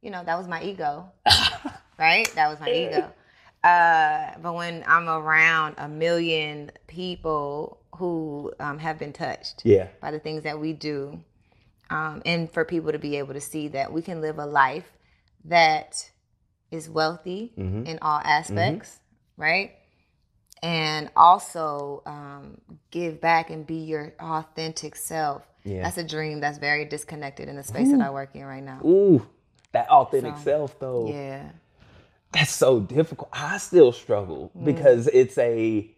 you 0.00 0.10
know 0.10 0.24
that 0.24 0.38
was 0.38 0.48
my 0.48 0.62
ego 0.62 1.10
right 1.98 2.32
that 2.36 2.48
was 2.48 2.60
my 2.60 2.70
ego 2.70 3.10
uh, 3.64 4.30
but 4.40 4.54
when 4.54 4.84
i'm 4.86 5.08
around 5.08 5.74
a 5.78 5.88
million 5.88 6.70
people 6.86 7.80
who 7.96 8.52
um, 8.60 8.78
have 8.78 8.96
been 8.96 9.12
touched 9.12 9.62
yeah. 9.64 9.88
by 10.00 10.12
the 10.12 10.20
things 10.20 10.44
that 10.44 10.58
we 10.58 10.72
do 10.72 11.20
um, 11.90 12.22
and 12.24 12.48
for 12.52 12.64
people 12.64 12.92
to 12.92 12.98
be 13.00 13.16
able 13.16 13.34
to 13.34 13.40
see 13.40 13.66
that 13.66 13.92
we 13.92 14.00
can 14.00 14.20
live 14.20 14.38
a 14.38 14.46
life 14.46 14.92
that 15.44 16.12
is 16.74 16.88
wealthy 16.88 17.52
mm-hmm. 17.56 17.86
in 17.86 17.98
all 18.02 18.20
aspects 18.24 18.90
mm-hmm. 18.90 19.42
right 19.42 19.72
and 20.64 21.10
also 21.14 22.02
um, 22.06 22.58
give 22.90 23.20
back 23.20 23.50
and 23.50 23.66
be 23.66 23.76
your 23.76 24.14
authentic 24.18 24.96
self. 24.96 25.42
Yeah. 25.62 25.82
That's 25.82 25.98
a 25.98 26.04
dream 26.04 26.40
that's 26.40 26.56
very 26.56 26.86
disconnected 26.86 27.50
in 27.50 27.56
the 27.56 27.62
space 27.62 27.88
Ooh. 27.88 27.98
that 27.98 28.06
I 28.06 28.10
work 28.10 28.30
in 28.34 28.44
right 28.46 28.62
now. 28.62 28.80
Ooh, 28.82 29.26
that 29.72 29.88
authentic 29.90 30.36
so, 30.38 30.42
self 30.42 30.80
though. 30.80 31.08
Yeah. 31.08 31.50
That's 32.32 32.52
so 32.52 32.80
difficult. 32.80 33.28
I 33.32 33.58
still 33.58 33.92
struggle 33.92 34.50
mm. 34.56 34.64
because 34.64 35.06
it's 35.08 35.36
a 35.36 35.90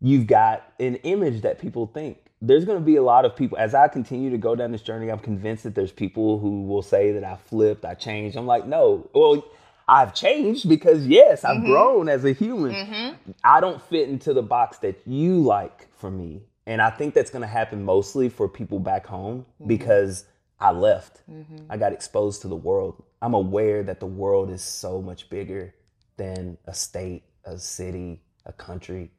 you've 0.00 0.26
got 0.26 0.72
an 0.80 0.96
image 0.96 1.42
that 1.42 1.60
people 1.60 1.86
think. 1.86 2.18
There's 2.40 2.64
going 2.64 2.78
to 2.78 2.84
be 2.84 2.96
a 2.96 3.02
lot 3.02 3.24
of 3.24 3.36
people 3.36 3.58
as 3.58 3.74
I 3.74 3.88
continue 3.88 4.30
to 4.30 4.38
go 4.38 4.54
down 4.54 4.72
this 4.72 4.82
journey. 4.82 5.10
I'm 5.10 5.18
convinced 5.18 5.64
that 5.64 5.74
there's 5.74 5.92
people 5.92 6.38
who 6.38 6.64
will 6.64 6.82
say 6.82 7.12
that 7.12 7.24
I 7.24 7.36
flipped, 7.36 7.84
I 7.84 7.94
changed. 7.94 8.36
I'm 8.36 8.46
like, 8.46 8.66
no. 8.66 9.08
Well, 9.14 9.44
I've 9.88 10.14
changed 10.14 10.68
because 10.68 11.06
yes, 11.06 11.44
I've 11.44 11.58
mm-hmm. 11.58 11.66
grown 11.66 12.08
as 12.08 12.24
a 12.24 12.32
human. 12.32 12.72
Mm-hmm. 12.72 13.30
I 13.44 13.60
don't 13.60 13.80
fit 13.82 14.08
into 14.08 14.34
the 14.34 14.42
box 14.42 14.78
that 14.78 15.00
you 15.06 15.40
like 15.40 15.88
for 15.96 16.10
me. 16.10 16.42
And 16.66 16.82
I 16.82 16.90
think 16.90 17.14
that's 17.14 17.30
going 17.30 17.42
to 17.42 17.48
happen 17.48 17.84
mostly 17.84 18.28
for 18.28 18.48
people 18.48 18.80
back 18.80 19.06
home 19.06 19.46
mm-hmm. 19.60 19.68
because 19.68 20.24
I 20.58 20.72
left. 20.72 21.22
Mm-hmm. 21.30 21.70
I 21.70 21.76
got 21.76 21.92
exposed 21.92 22.42
to 22.42 22.48
the 22.48 22.56
world. 22.56 23.04
I'm 23.22 23.34
aware 23.34 23.82
that 23.84 24.00
the 24.00 24.06
world 24.06 24.50
is 24.50 24.62
so 24.62 25.00
much 25.00 25.30
bigger 25.30 25.74
than 26.16 26.58
a 26.66 26.74
state, 26.74 27.22
a 27.44 27.58
city, 27.58 28.20
a 28.44 28.52
country, 28.52 29.10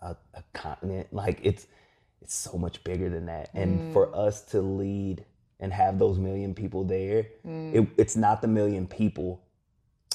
a, 0.00 0.16
a 0.34 0.42
continent. 0.52 1.08
Like 1.12 1.40
it's 1.42 1.66
it's 2.22 2.34
so 2.34 2.56
much 2.56 2.82
bigger 2.84 3.10
than 3.10 3.26
that. 3.26 3.50
And 3.52 3.80
mm. 3.80 3.92
for 3.92 4.14
us 4.14 4.42
to 4.46 4.60
lead 4.60 5.24
and 5.60 5.72
have 5.72 5.98
those 5.98 6.18
million 6.18 6.54
people 6.54 6.84
there, 6.84 7.26
mm. 7.46 7.74
it, 7.74 7.88
it's 7.98 8.16
not 8.16 8.40
the 8.40 8.48
million 8.48 8.86
people 8.86 9.43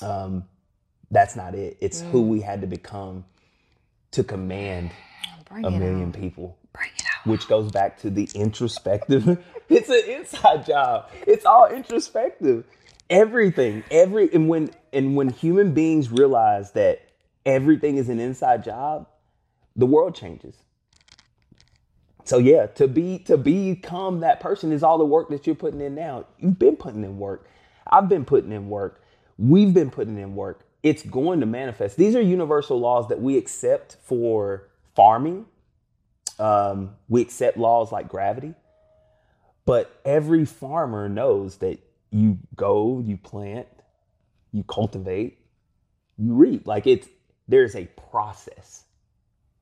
um, 0.04 0.46
that's 1.12 1.36
not 1.36 1.56
it. 1.56 1.78
It's 1.82 2.02
mm. 2.02 2.12
who 2.12 2.22
we 2.22 2.42
had 2.42 2.62
to 2.62 2.68
become 2.68 3.26
to 4.12 4.24
command 4.24 4.92
Bring 5.50 5.66
a 5.66 5.72
million 5.72 6.10
out. 6.10 6.20
people. 6.20 6.58
Bring 6.74 6.90
it 6.96 7.06
out. 7.06 7.28
which 7.28 7.48
goes 7.48 7.72
back 7.72 8.00
to 8.02 8.10
the 8.10 8.30
introspective. 8.36 9.44
it's 9.70 9.90
an 9.90 10.04
inside 10.08 10.66
job. 10.66 11.10
It's 11.26 11.46
all 11.46 11.68
introspective. 11.68 12.66
Everything, 13.10 13.84
every 13.90 14.32
and 14.34 14.48
when 14.48 14.70
and 14.94 15.16
when 15.16 15.30
human 15.30 15.74
beings 15.74 16.12
realize 16.12 16.72
that 16.74 17.02
everything 17.46 17.98
is 17.98 18.08
an 18.08 18.20
inside 18.20 18.64
job, 18.64 19.08
the 19.76 19.88
world 19.88 20.14
changes. 20.14 20.56
So 22.24 22.38
yeah, 22.38 22.68
to 22.68 22.88
be 22.88 23.18
to 23.20 23.38
become 23.38 24.20
that 24.20 24.40
person 24.40 24.72
is 24.72 24.84
all 24.84 25.00
the 25.00 25.06
work 25.06 25.30
that 25.30 25.48
you're 25.48 25.56
putting 25.56 25.82
in 25.82 25.96
now. 25.96 26.26
You've 26.38 26.60
been 26.60 26.76
putting 26.76 27.04
in 27.04 27.18
work. 27.18 27.48
I've 27.88 28.08
been 28.08 28.26
putting 28.26 28.52
in 28.52 28.70
work. 28.70 29.02
We've 29.40 29.74
been 29.74 29.90
putting 29.90 30.18
in 30.18 30.36
work. 30.36 30.66
It's 30.84 31.02
going 31.02 31.40
to 31.40 31.46
manifest. 31.46 31.96
These 31.96 32.14
are 32.16 32.22
universal 32.22 32.78
laws 32.78 33.08
that 33.08 33.22
we 33.22 33.38
accept 33.38 33.96
for 34.04 34.68
farming. 34.96 35.46
Um, 36.38 36.96
we 37.08 37.22
accept 37.22 37.58
laws 37.58 37.90
like 37.90 38.10
gravity. 38.10 38.54
But 39.66 39.98
every 40.04 40.44
farmer 40.44 41.08
knows 41.08 41.58
that 41.58 41.80
you 42.12 42.38
go, 42.58 43.02
you 43.06 43.16
plant, 43.16 43.68
you 44.52 44.64
cultivate, 44.64 45.38
you 46.18 46.34
reap. 46.34 46.68
Like 46.68 46.86
it's 46.86 47.08
there's 47.48 47.76
a 47.76 47.86
process. 48.12 48.84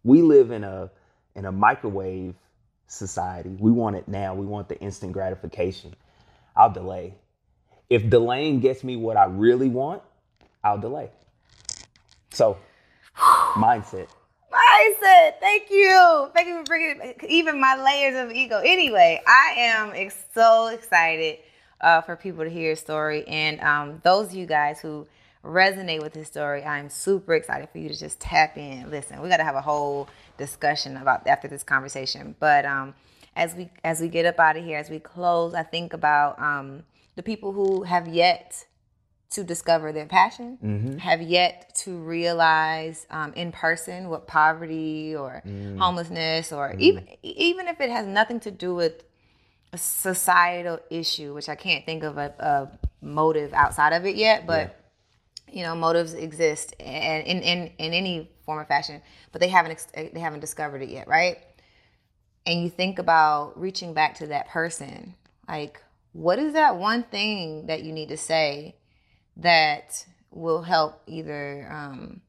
We 0.03 0.23
live 0.23 0.49
in 0.49 0.63
a 0.63 0.89
in 1.35 1.45
a 1.45 1.51
microwave 1.51 2.33
society. 2.87 3.55
We 3.59 3.71
want 3.71 3.95
it 3.95 4.07
now. 4.07 4.33
We 4.33 4.45
want 4.47 4.69
the 4.69 4.79
instant 4.79 5.13
gratification. 5.13 5.93
I'll 6.55 6.71
delay. 6.71 7.13
If 7.89 8.09
delaying 8.09 8.59
gets 8.59 8.83
me 8.83 8.95
what 8.95 9.17
I 9.17 9.25
really 9.25 9.69
want, 9.69 10.01
I'll 10.63 10.77
delay. 10.77 11.09
So, 12.31 12.57
mindset. 13.15 14.07
Mindset. 14.51 15.39
Thank 15.39 15.69
you. 15.69 16.29
Thank 16.33 16.47
you 16.47 16.57
for 16.57 16.63
bringing 16.63 17.13
even 17.27 17.59
my 17.59 17.75
layers 17.81 18.15
of 18.23 18.35
ego. 18.35 18.59
Anyway, 18.63 19.21
I 19.25 19.53
am 19.57 19.91
ex- 19.95 20.25
so 20.33 20.67
excited 20.67 21.39
uh, 21.81 22.01
for 22.01 22.15
people 22.15 22.43
to 22.43 22.49
hear 22.49 22.67
your 22.67 22.75
story. 22.75 23.25
And 23.27 23.61
um, 23.61 24.01
those 24.03 24.27
of 24.27 24.33
you 24.33 24.45
guys 24.45 24.79
who 24.79 25.07
resonate 25.43 26.01
with 26.01 26.13
this 26.13 26.27
story, 26.27 26.63
I'm 26.63 26.89
super 26.89 27.33
excited 27.33 27.69
for 27.69 27.77
you 27.77 27.89
to 27.89 27.97
just 27.97 28.19
tap 28.19 28.57
in. 28.57 28.89
Listen, 28.91 29.21
we 29.21 29.29
got 29.29 29.37
to 29.37 29.43
have 29.43 29.55
a 29.55 29.61
whole 29.61 30.09
discussion 30.37 30.97
about 30.97 31.25
after 31.27 31.47
this 31.47 31.63
conversation. 31.63 32.35
But 32.39 32.65
um, 32.65 32.95
as 33.35 33.55
we 33.55 33.69
as 33.83 34.01
we 34.01 34.09
get 34.09 34.25
up 34.25 34.39
out 34.39 34.57
of 34.57 34.65
here, 34.65 34.77
as 34.77 34.89
we 34.89 34.99
close, 34.99 35.53
I 35.53 35.63
think 35.63 35.93
about 35.93 36.39
um, 36.41 36.83
the 37.17 37.23
people 37.23 37.51
who 37.51 37.81
have 37.81 38.07
yet 38.07 38.65
to 39.31 39.43
discover 39.43 39.91
their 39.91 40.05
passion, 40.05 40.57
mm-hmm. 40.63 40.97
have 40.99 41.21
yet 41.21 41.75
to 41.75 41.97
realize 41.97 43.05
um, 43.09 43.33
in 43.33 43.51
person 43.51 44.07
what 44.07 44.27
poverty 44.27 45.13
or 45.15 45.41
mm. 45.45 45.77
homelessness 45.77 46.53
or 46.53 46.69
mm. 46.69 46.79
even 46.79 47.07
even 47.23 47.67
if 47.67 47.81
it 47.81 47.89
has 47.89 48.07
nothing 48.07 48.39
to 48.39 48.51
do 48.51 48.73
with 48.73 49.03
a 49.73 49.77
societal 49.77 50.79
issue, 50.89 51.33
which 51.33 51.49
I 51.49 51.55
can't 51.55 51.85
think 51.85 52.03
of 52.03 52.17
a, 52.17 52.33
a 52.39 53.05
motive 53.05 53.51
outside 53.51 53.91
of 53.91 54.05
it 54.05 54.15
yet, 54.15 54.47
but. 54.47 54.59
Yeah 54.59 54.73
you 55.49 55.63
know 55.63 55.73
motives 55.73 56.13
exist 56.13 56.75
and 56.77 57.25
in, 57.25 57.41
in 57.41 57.71
in 57.77 57.93
any 57.93 58.29
form 58.45 58.59
or 58.59 58.65
fashion 58.65 59.01
but 59.31 59.39
they 59.39 59.47
haven't 59.47 59.87
they 59.93 60.19
haven't 60.19 60.41
discovered 60.41 60.81
it 60.81 60.89
yet 60.89 61.07
right 61.07 61.37
and 62.45 62.61
you 62.61 62.69
think 62.69 62.99
about 62.99 63.57
reaching 63.57 63.93
back 63.93 64.15
to 64.15 64.27
that 64.27 64.49
person 64.49 65.15
like 65.47 65.81
what 66.17 66.39
is 66.39 66.53
that 66.53 66.77
one 66.77 67.03
thing 67.03 67.67
that 67.67 67.83
you 67.83 67.93
need 67.93 68.09
to 68.09 68.17
say 68.17 68.75
that 69.37 70.05
will 70.31 70.63
help 70.63 71.01
either 71.05 71.67
um, 71.71 72.21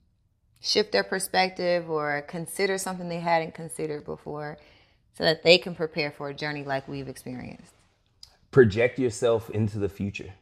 shift 0.60 0.92
their 0.92 1.04
perspective 1.04 1.88
or 1.90 2.22
consider 2.28 2.76
something 2.78 3.08
they 3.08 3.20
hadn't 3.20 3.54
considered 3.54 4.04
before 4.04 4.58
so 5.14 5.24
that 5.24 5.42
they 5.42 5.58
can 5.58 5.74
prepare 5.74 6.10
for 6.10 6.28
a 6.28 6.34
journey 6.34 6.64
like 6.64 6.86
we've 6.86 7.08
experienced 7.08 7.72
project 8.50 8.98
yourself 8.98 9.50
into 9.50 9.78
the 9.78 9.88
future 9.88 10.32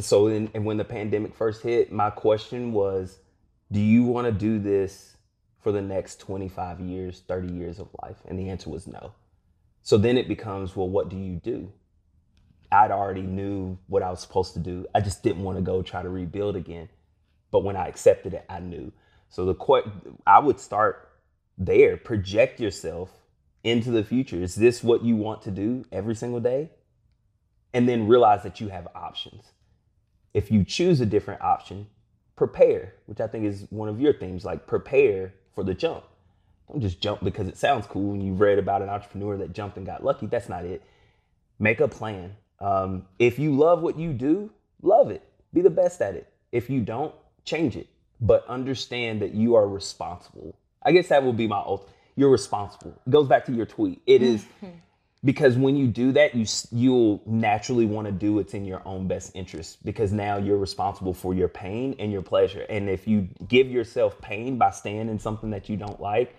so 0.00 0.26
in, 0.26 0.50
and 0.54 0.64
when 0.64 0.76
the 0.76 0.84
pandemic 0.84 1.34
first 1.34 1.62
hit, 1.62 1.92
my 1.92 2.10
question 2.10 2.72
was, 2.72 3.18
do 3.70 3.80
you 3.80 4.04
want 4.04 4.26
to 4.26 4.32
do 4.32 4.58
this 4.58 5.16
for 5.60 5.72
the 5.72 5.82
next 5.82 6.20
25 6.20 6.80
years, 6.80 7.22
30 7.28 7.52
years 7.52 7.78
of 7.78 7.88
life? 8.02 8.16
And 8.26 8.38
the 8.38 8.50
answer 8.50 8.70
was 8.70 8.86
no. 8.86 9.12
So 9.82 9.96
then 9.98 10.18
it 10.18 10.28
becomes, 10.28 10.74
well, 10.74 10.88
what 10.88 11.08
do 11.08 11.16
you 11.16 11.36
do? 11.36 11.72
I'd 12.74 12.90
already 12.90 13.22
knew 13.22 13.78
what 13.86 14.02
I 14.02 14.10
was 14.10 14.20
supposed 14.20 14.54
to 14.54 14.58
do. 14.58 14.86
I 14.94 15.00
just 15.00 15.22
didn't 15.22 15.42
want 15.42 15.58
to 15.58 15.62
go 15.62 15.82
try 15.82 16.02
to 16.02 16.08
rebuild 16.08 16.56
again. 16.56 16.88
But 17.50 17.64
when 17.64 17.76
I 17.76 17.88
accepted 17.88 18.34
it, 18.34 18.44
I 18.48 18.60
knew. 18.60 18.92
So 19.28 19.44
the 19.44 19.92
I 20.26 20.38
would 20.40 20.60
start 20.60 21.10
there. 21.56 21.96
Project 21.96 22.60
yourself 22.60 23.10
into 23.62 23.90
the 23.90 24.04
future. 24.04 24.42
Is 24.42 24.54
this 24.54 24.82
what 24.82 25.04
you 25.04 25.16
want 25.16 25.42
to 25.42 25.50
do 25.50 25.84
every 25.92 26.14
single 26.14 26.40
day? 26.40 26.70
And 27.72 27.88
then 27.88 28.08
realize 28.08 28.42
that 28.42 28.60
you 28.60 28.68
have 28.68 28.88
options 28.94 29.52
if 30.34 30.50
you 30.50 30.64
choose 30.64 31.00
a 31.00 31.06
different 31.06 31.40
option, 31.40 31.86
prepare, 32.36 32.94
which 33.06 33.20
I 33.20 33.28
think 33.28 33.44
is 33.44 33.66
one 33.70 33.88
of 33.88 34.00
your 34.00 34.12
themes, 34.12 34.44
like 34.44 34.66
prepare 34.66 35.32
for 35.54 35.62
the 35.62 35.74
jump. 35.74 36.04
Don't 36.68 36.80
just 36.80 37.00
jump 37.00 37.22
because 37.22 37.46
it 37.46 37.56
sounds 37.56 37.86
cool 37.86 38.12
and 38.12 38.22
you've 38.22 38.40
read 38.40 38.58
about 38.58 38.82
an 38.82 38.88
entrepreneur 38.88 39.36
that 39.38 39.52
jumped 39.52 39.76
and 39.76 39.86
got 39.86 40.04
lucky. 40.04 40.26
That's 40.26 40.48
not 40.48 40.64
it. 40.64 40.82
Make 41.58 41.80
a 41.80 41.86
plan. 41.86 42.36
Um, 42.60 43.06
if 43.18 43.38
you 43.38 43.56
love 43.56 43.82
what 43.82 43.98
you 43.98 44.12
do, 44.12 44.50
love 44.82 45.10
it. 45.10 45.22
Be 45.52 45.60
the 45.60 45.70
best 45.70 46.00
at 46.00 46.14
it. 46.14 46.28
If 46.52 46.70
you 46.70 46.80
don't, 46.80 47.14
change 47.44 47.76
it. 47.76 47.88
But 48.20 48.46
understand 48.48 49.22
that 49.22 49.34
you 49.34 49.54
are 49.54 49.68
responsible. 49.68 50.56
I 50.82 50.92
guess 50.92 51.08
that 51.08 51.22
will 51.24 51.32
be 51.32 51.46
my 51.46 51.58
ultimate. 51.58 51.92
You're 52.16 52.30
responsible. 52.30 53.00
It 53.06 53.10
goes 53.10 53.26
back 53.26 53.44
to 53.46 53.52
your 53.52 53.66
tweet. 53.66 54.00
It 54.06 54.22
is 54.22 54.46
because 55.24 55.56
when 55.56 55.76
you 55.76 55.86
do 55.86 56.12
that 56.12 56.34
you 56.34 56.46
you'll 56.70 57.22
naturally 57.26 57.86
want 57.86 58.06
to 58.06 58.12
do 58.12 58.34
what's 58.34 58.54
in 58.54 58.64
your 58.64 58.82
own 58.84 59.08
best 59.08 59.32
interest 59.34 59.84
because 59.84 60.12
now 60.12 60.36
you're 60.36 60.58
responsible 60.58 61.14
for 61.14 61.34
your 61.34 61.48
pain 61.48 61.96
and 61.98 62.12
your 62.12 62.22
pleasure 62.22 62.66
and 62.68 62.88
if 62.88 63.08
you 63.08 63.28
give 63.48 63.70
yourself 63.70 64.20
pain 64.20 64.58
by 64.58 64.70
staying 64.70 65.08
in 65.08 65.18
something 65.18 65.50
that 65.50 65.68
you 65.68 65.76
don't 65.76 66.00
like 66.00 66.36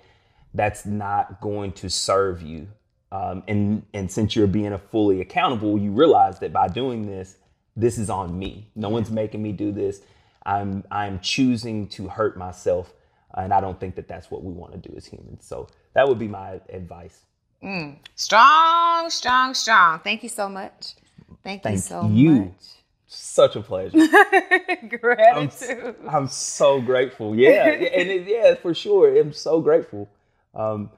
that's 0.54 0.86
not 0.86 1.42
going 1.42 1.72
to 1.72 1.90
serve 1.90 2.42
you 2.42 2.68
um, 3.16 3.44
and 3.48 3.84
and 3.94 4.12
since 4.12 4.36
you're 4.36 4.48
being 4.48 4.74
a 4.74 4.80
fully 4.80 5.22
accountable 5.22 5.78
you 5.80 5.92
realize 5.92 6.40
that 6.40 6.54
by 6.54 6.68
doing 6.68 7.08
this 7.08 7.38
this 7.76 7.98
is 7.98 8.10
on 8.10 8.38
me 8.38 8.70
no 8.76 8.90
one's 8.90 9.12
making 9.12 9.44
me 9.44 9.52
do 9.54 9.72
this 9.72 10.02
i'm 10.46 10.84
i'm 10.92 11.20
choosing 11.22 11.88
to 11.88 12.08
hurt 12.10 12.38
myself 12.38 12.94
and 13.36 13.54
i 13.54 13.62
don't 13.62 13.80
think 13.80 13.96
that 13.96 14.08
that's 14.08 14.32
what 14.32 14.44
we 14.44 14.54
want 14.54 14.74
to 14.74 14.90
do 14.90 14.96
as 14.98 15.06
humans 15.06 15.46
so 15.46 15.68
that 15.94 16.08
would 16.08 16.20
be 16.20 16.30
my 16.30 16.60
advice 16.70 17.22
Mm. 17.64 17.98
Strong, 18.16 19.10
strong, 19.10 19.54
strong. 19.56 20.00
Thank 20.00 20.24
you 20.24 20.30
so 20.30 20.50
much. 20.50 20.96
Thank, 21.44 21.64
Thank 21.64 21.76
you 21.76 21.82
so 21.82 22.08
you. 22.08 22.32
much. 22.32 22.64
Such 23.08 23.56
a 23.56 23.62
pleasure. 23.62 23.98
Gratitude. 24.90 25.96
I'm, 26.04 26.10
I'm, 26.10 26.28
so 26.28 26.82
grateful. 26.82 27.36
Yeah, 27.36 27.70
and 27.72 28.10
it, 28.10 28.28
yeah, 28.28 28.56
for 28.56 28.74
sure. 28.74 29.18
I'm 29.18 29.34
so 29.34 29.62
grateful. 29.62 30.10
Um, 30.54 30.90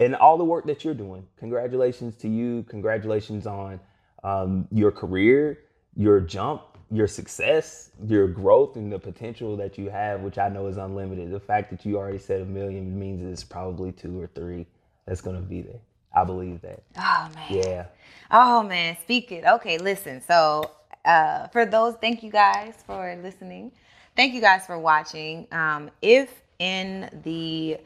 and 0.00 0.14
all 0.16 0.38
the 0.38 0.44
work 0.44 0.66
that 0.66 0.84
you're 0.84 0.94
doing. 0.94 1.26
Congratulations 1.38 2.14
to 2.16 2.28
you. 2.28 2.64
Congratulations 2.68 3.46
on 3.46 3.80
um, 4.24 4.68
your 4.70 4.90
career, 4.92 5.60
your 5.96 6.20
jump, 6.20 6.62
your 6.90 7.06
success, 7.06 7.90
your 8.06 8.28
growth, 8.28 8.76
and 8.76 8.90
the 8.92 8.98
potential 8.98 9.56
that 9.56 9.76
you 9.76 9.90
have, 9.90 10.20
which 10.20 10.38
I 10.38 10.48
know 10.48 10.66
is 10.66 10.76
unlimited. 10.76 11.30
The 11.30 11.40
fact 11.40 11.70
that 11.70 11.84
you 11.84 11.98
already 11.98 12.18
said 12.18 12.40
a 12.40 12.46
million 12.46 12.98
means 12.98 13.22
it's 13.22 13.44
probably 13.44 13.92
two 13.92 14.20
or 14.20 14.28
three 14.34 14.66
that's 15.06 15.20
going 15.20 15.36
to 15.36 15.42
be 15.42 15.62
there. 15.62 15.80
I 16.14 16.24
believe 16.24 16.60
that. 16.62 16.82
Oh 16.96 17.28
man. 17.34 17.46
Yeah. 17.50 17.86
Oh 18.30 18.62
man, 18.62 18.96
speak 19.02 19.30
it. 19.32 19.44
Okay, 19.44 19.78
listen. 19.78 20.22
So 20.22 20.70
uh, 21.04 21.48
for 21.48 21.66
those, 21.66 21.94
thank 22.00 22.22
you 22.22 22.30
guys 22.30 22.74
for 22.86 23.16
listening. 23.22 23.72
Thank 24.16 24.34
you 24.34 24.40
guys 24.40 24.66
for 24.66 24.78
watching. 24.78 25.46
Um, 25.52 25.90
if 26.02 26.42
in 26.58 27.08
the, 27.24 27.78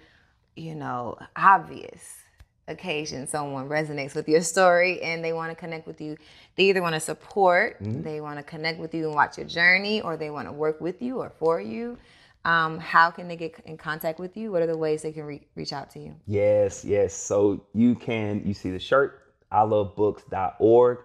you 0.57 0.75
know, 0.75 1.19
obvious 1.37 2.19
occasion 2.69 3.27
someone 3.27 3.69
resonates 3.69 4.15
with 4.15 4.29
your 4.29 4.41
story 4.41 5.03
and 5.03 5.25
they 5.25 5.33
want 5.33 5.51
to 5.51 5.57
connect 5.57 5.87
with 5.87 6.01
you, 6.01 6.17
they 6.57 6.65
either 6.65 6.81
want 6.81 6.95
to 6.95 7.01
support, 7.01 7.83
mm-hmm. 7.83 8.03
they 8.03 8.21
want 8.21 8.39
to 8.39 8.43
connect 8.43 8.79
with 8.79 8.95
you 8.95 9.07
and 9.07 9.15
watch 9.15 9.37
your 9.37 9.47
journey, 9.47 10.01
or 10.01 10.17
they 10.17 10.31
want 10.31 10.47
to 10.47 10.53
work 10.53 10.81
with 10.81 11.03
you 11.03 11.19
or 11.19 11.31
for 11.39 11.61
you 11.61 11.99
um, 12.45 12.79
how 12.79 13.11
can 13.11 13.29
they 13.29 13.37
get 13.37 13.61
in 13.65 13.77
contact 13.77 14.19
with 14.19 14.37
you? 14.37 14.51
What 14.51 14.63
are 14.63 14.67
the 14.67 14.77
ways 14.77 15.03
they 15.03 15.13
can 15.13 15.25
re- 15.25 15.47
reach 15.55 15.73
out 15.73 15.91
to 15.91 16.01
you? 16.01 16.15
Yes, 16.27 16.85
yes. 16.85 17.15
So 17.15 17.65
you 17.73 17.95
can, 17.95 18.43
you 18.45 18.55
see 18.55 18.71
the 18.71 18.79
shirt, 18.79 19.23
I 19.51 19.63
love 19.63 19.95
books.org. 19.95 20.99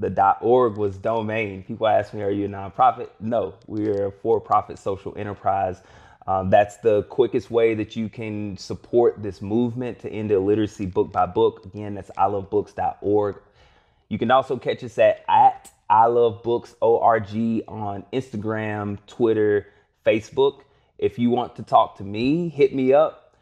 The 0.00 0.36
.org 0.40 0.76
was 0.76 0.96
domain. 0.96 1.64
People 1.64 1.88
ask 1.88 2.14
me, 2.14 2.22
are 2.22 2.30
you 2.30 2.44
a 2.44 2.48
nonprofit? 2.48 3.08
No, 3.18 3.54
we're 3.66 4.06
a 4.06 4.12
for-profit 4.12 4.78
social 4.78 5.12
enterprise. 5.16 5.82
Um, 6.28 6.50
that's 6.50 6.76
the 6.76 7.04
quickest 7.04 7.50
way 7.50 7.74
that 7.74 7.96
you 7.96 8.10
can 8.10 8.58
support 8.58 9.22
this 9.22 9.40
movement 9.40 10.00
to 10.00 10.10
end 10.10 10.30
illiteracy 10.30 10.84
book 10.84 11.10
by 11.10 11.24
book. 11.24 11.64
Again, 11.64 11.94
that's 11.94 12.10
ilovebooks.org. 12.18 13.36
You 14.10 14.18
can 14.18 14.30
also 14.30 14.58
catch 14.58 14.84
us 14.84 14.98
at, 14.98 15.24
at 15.26 15.72
I 15.88 16.04
Love 16.04 16.42
Books 16.42 16.76
ORG 16.82 17.32
on 17.66 18.04
Instagram, 18.12 18.98
Twitter, 19.06 19.68
Facebook. 20.04 20.64
If 20.98 21.18
you 21.18 21.30
want 21.30 21.56
to 21.56 21.62
talk 21.62 21.96
to 21.96 22.04
me, 22.04 22.50
hit 22.50 22.74
me 22.74 22.92
up. 22.92 23.34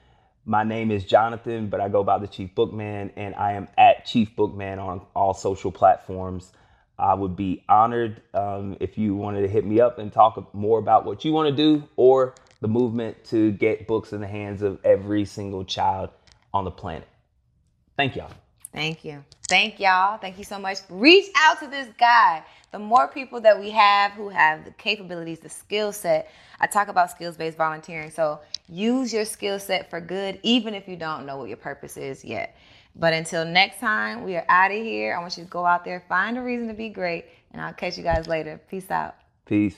My 0.44 0.62
name 0.62 0.92
is 0.92 1.02
Jonathan, 1.02 1.68
but 1.68 1.80
I 1.80 1.88
go 1.88 2.04
by 2.04 2.18
the 2.18 2.28
Chief 2.28 2.54
Bookman, 2.54 3.10
and 3.16 3.34
I 3.34 3.54
am 3.54 3.66
at 3.76 4.06
Chief 4.06 4.36
Bookman 4.36 4.78
on 4.78 5.00
all 5.12 5.34
social 5.34 5.72
platforms. 5.72 6.52
I 7.00 7.14
would 7.14 7.34
be 7.34 7.64
honored 7.68 8.22
um, 8.32 8.76
if 8.78 8.96
you 8.96 9.16
wanted 9.16 9.42
to 9.42 9.48
hit 9.48 9.66
me 9.66 9.80
up 9.80 9.98
and 9.98 10.12
talk 10.12 10.54
more 10.54 10.78
about 10.78 11.04
what 11.04 11.24
you 11.24 11.32
want 11.32 11.48
to 11.48 11.56
do 11.56 11.82
or 11.96 12.32
the 12.60 12.68
movement 12.68 13.24
to 13.26 13.52
get 13.52 13.86
books 13.86 14.12
in 14.12 14.20
the 14.20 14.26
hands 14.26 14.62
of 14.62 14.78
every 14.84 15.24
single 15.24 15.64
child 15.64 16.10
on 16.54 16.64
the 16.64 16.70
planet. 16.70 17.08
Thank 17.96 18.16
y'all. 18.16 18.30
Thank 18.72 19.04
you. 19.04 19.24
Thank 19.48 19.80
y'all. 19.80 20.18
Thank 20.18 20.38
you 20.38 20.44
so 20.44 20.58
much. 20.58 20.78
Reach 20.90 21.30
out 21.36 21.60
to 21.60 21.66
this 21.66 21.88
guy. 21.98 22.42
The 22.72 22.78
more 22.78 23.08
people 23.08 23.40
that 23.40 23.58
we 23.58 23.70
have 23.70 24.12
who 24.12 24.28
have 24.28 24.64
the 24.64 24.70
capabilities, 24.72 25.38
the 25.38 25.48
skill 25.48 25.92
set. 25.92 26.30
I 26.60 26.66
talk 26.66 26.88
about 26.88 27.10
skills 27.10 27.36
based 27.36 27.56
volunteering. 27.56 28.10
So 28.10 28.40
use 28.68 29.12
your 29.12 29.24
skill 29.24 29.58
set 29.58 29.88
for 29.88 30.00
good, 30.00 30.40
even 30.42 30.74
if 30.74 30.88
you 30.88 30.96
don't 30.96 31.24
know 31.24 31.38
what 31.38 31.48
your 31.48 31.56
purpose 31.56 31.96
is 31.96 32.24
yet. 32.24 32.56
But 32.94 33.12
until 33.12 33.44
next 33.44 33.78
time, 33.78 34.24
we 34.24 34.36
are 34.36 34.44
out 34.48 34.70
of 34.70 34.76
here. 34.82 35.14
I 35.14 35.20
want 35.20 35.36
you 35.36 35.44
to 35.44 35.50
go 35.50 35.64
out 35.64 35.84
there, 35.84 36.02
find 36.08 36.36
a 36.36 36.42
reason 36.42 36.66
to 36.68 36.74
be 36.74 36.88
great, 36.88 37.26
and 37.52 37.60
I'll 37.60 37.74
catch 37.74 37.96
you 37.96 38.02
guys 38.02 38.26
later. 38.26 38.60
Peace 38.68 38.90
out. 38.90 39.16
Peace. 39.44 39.76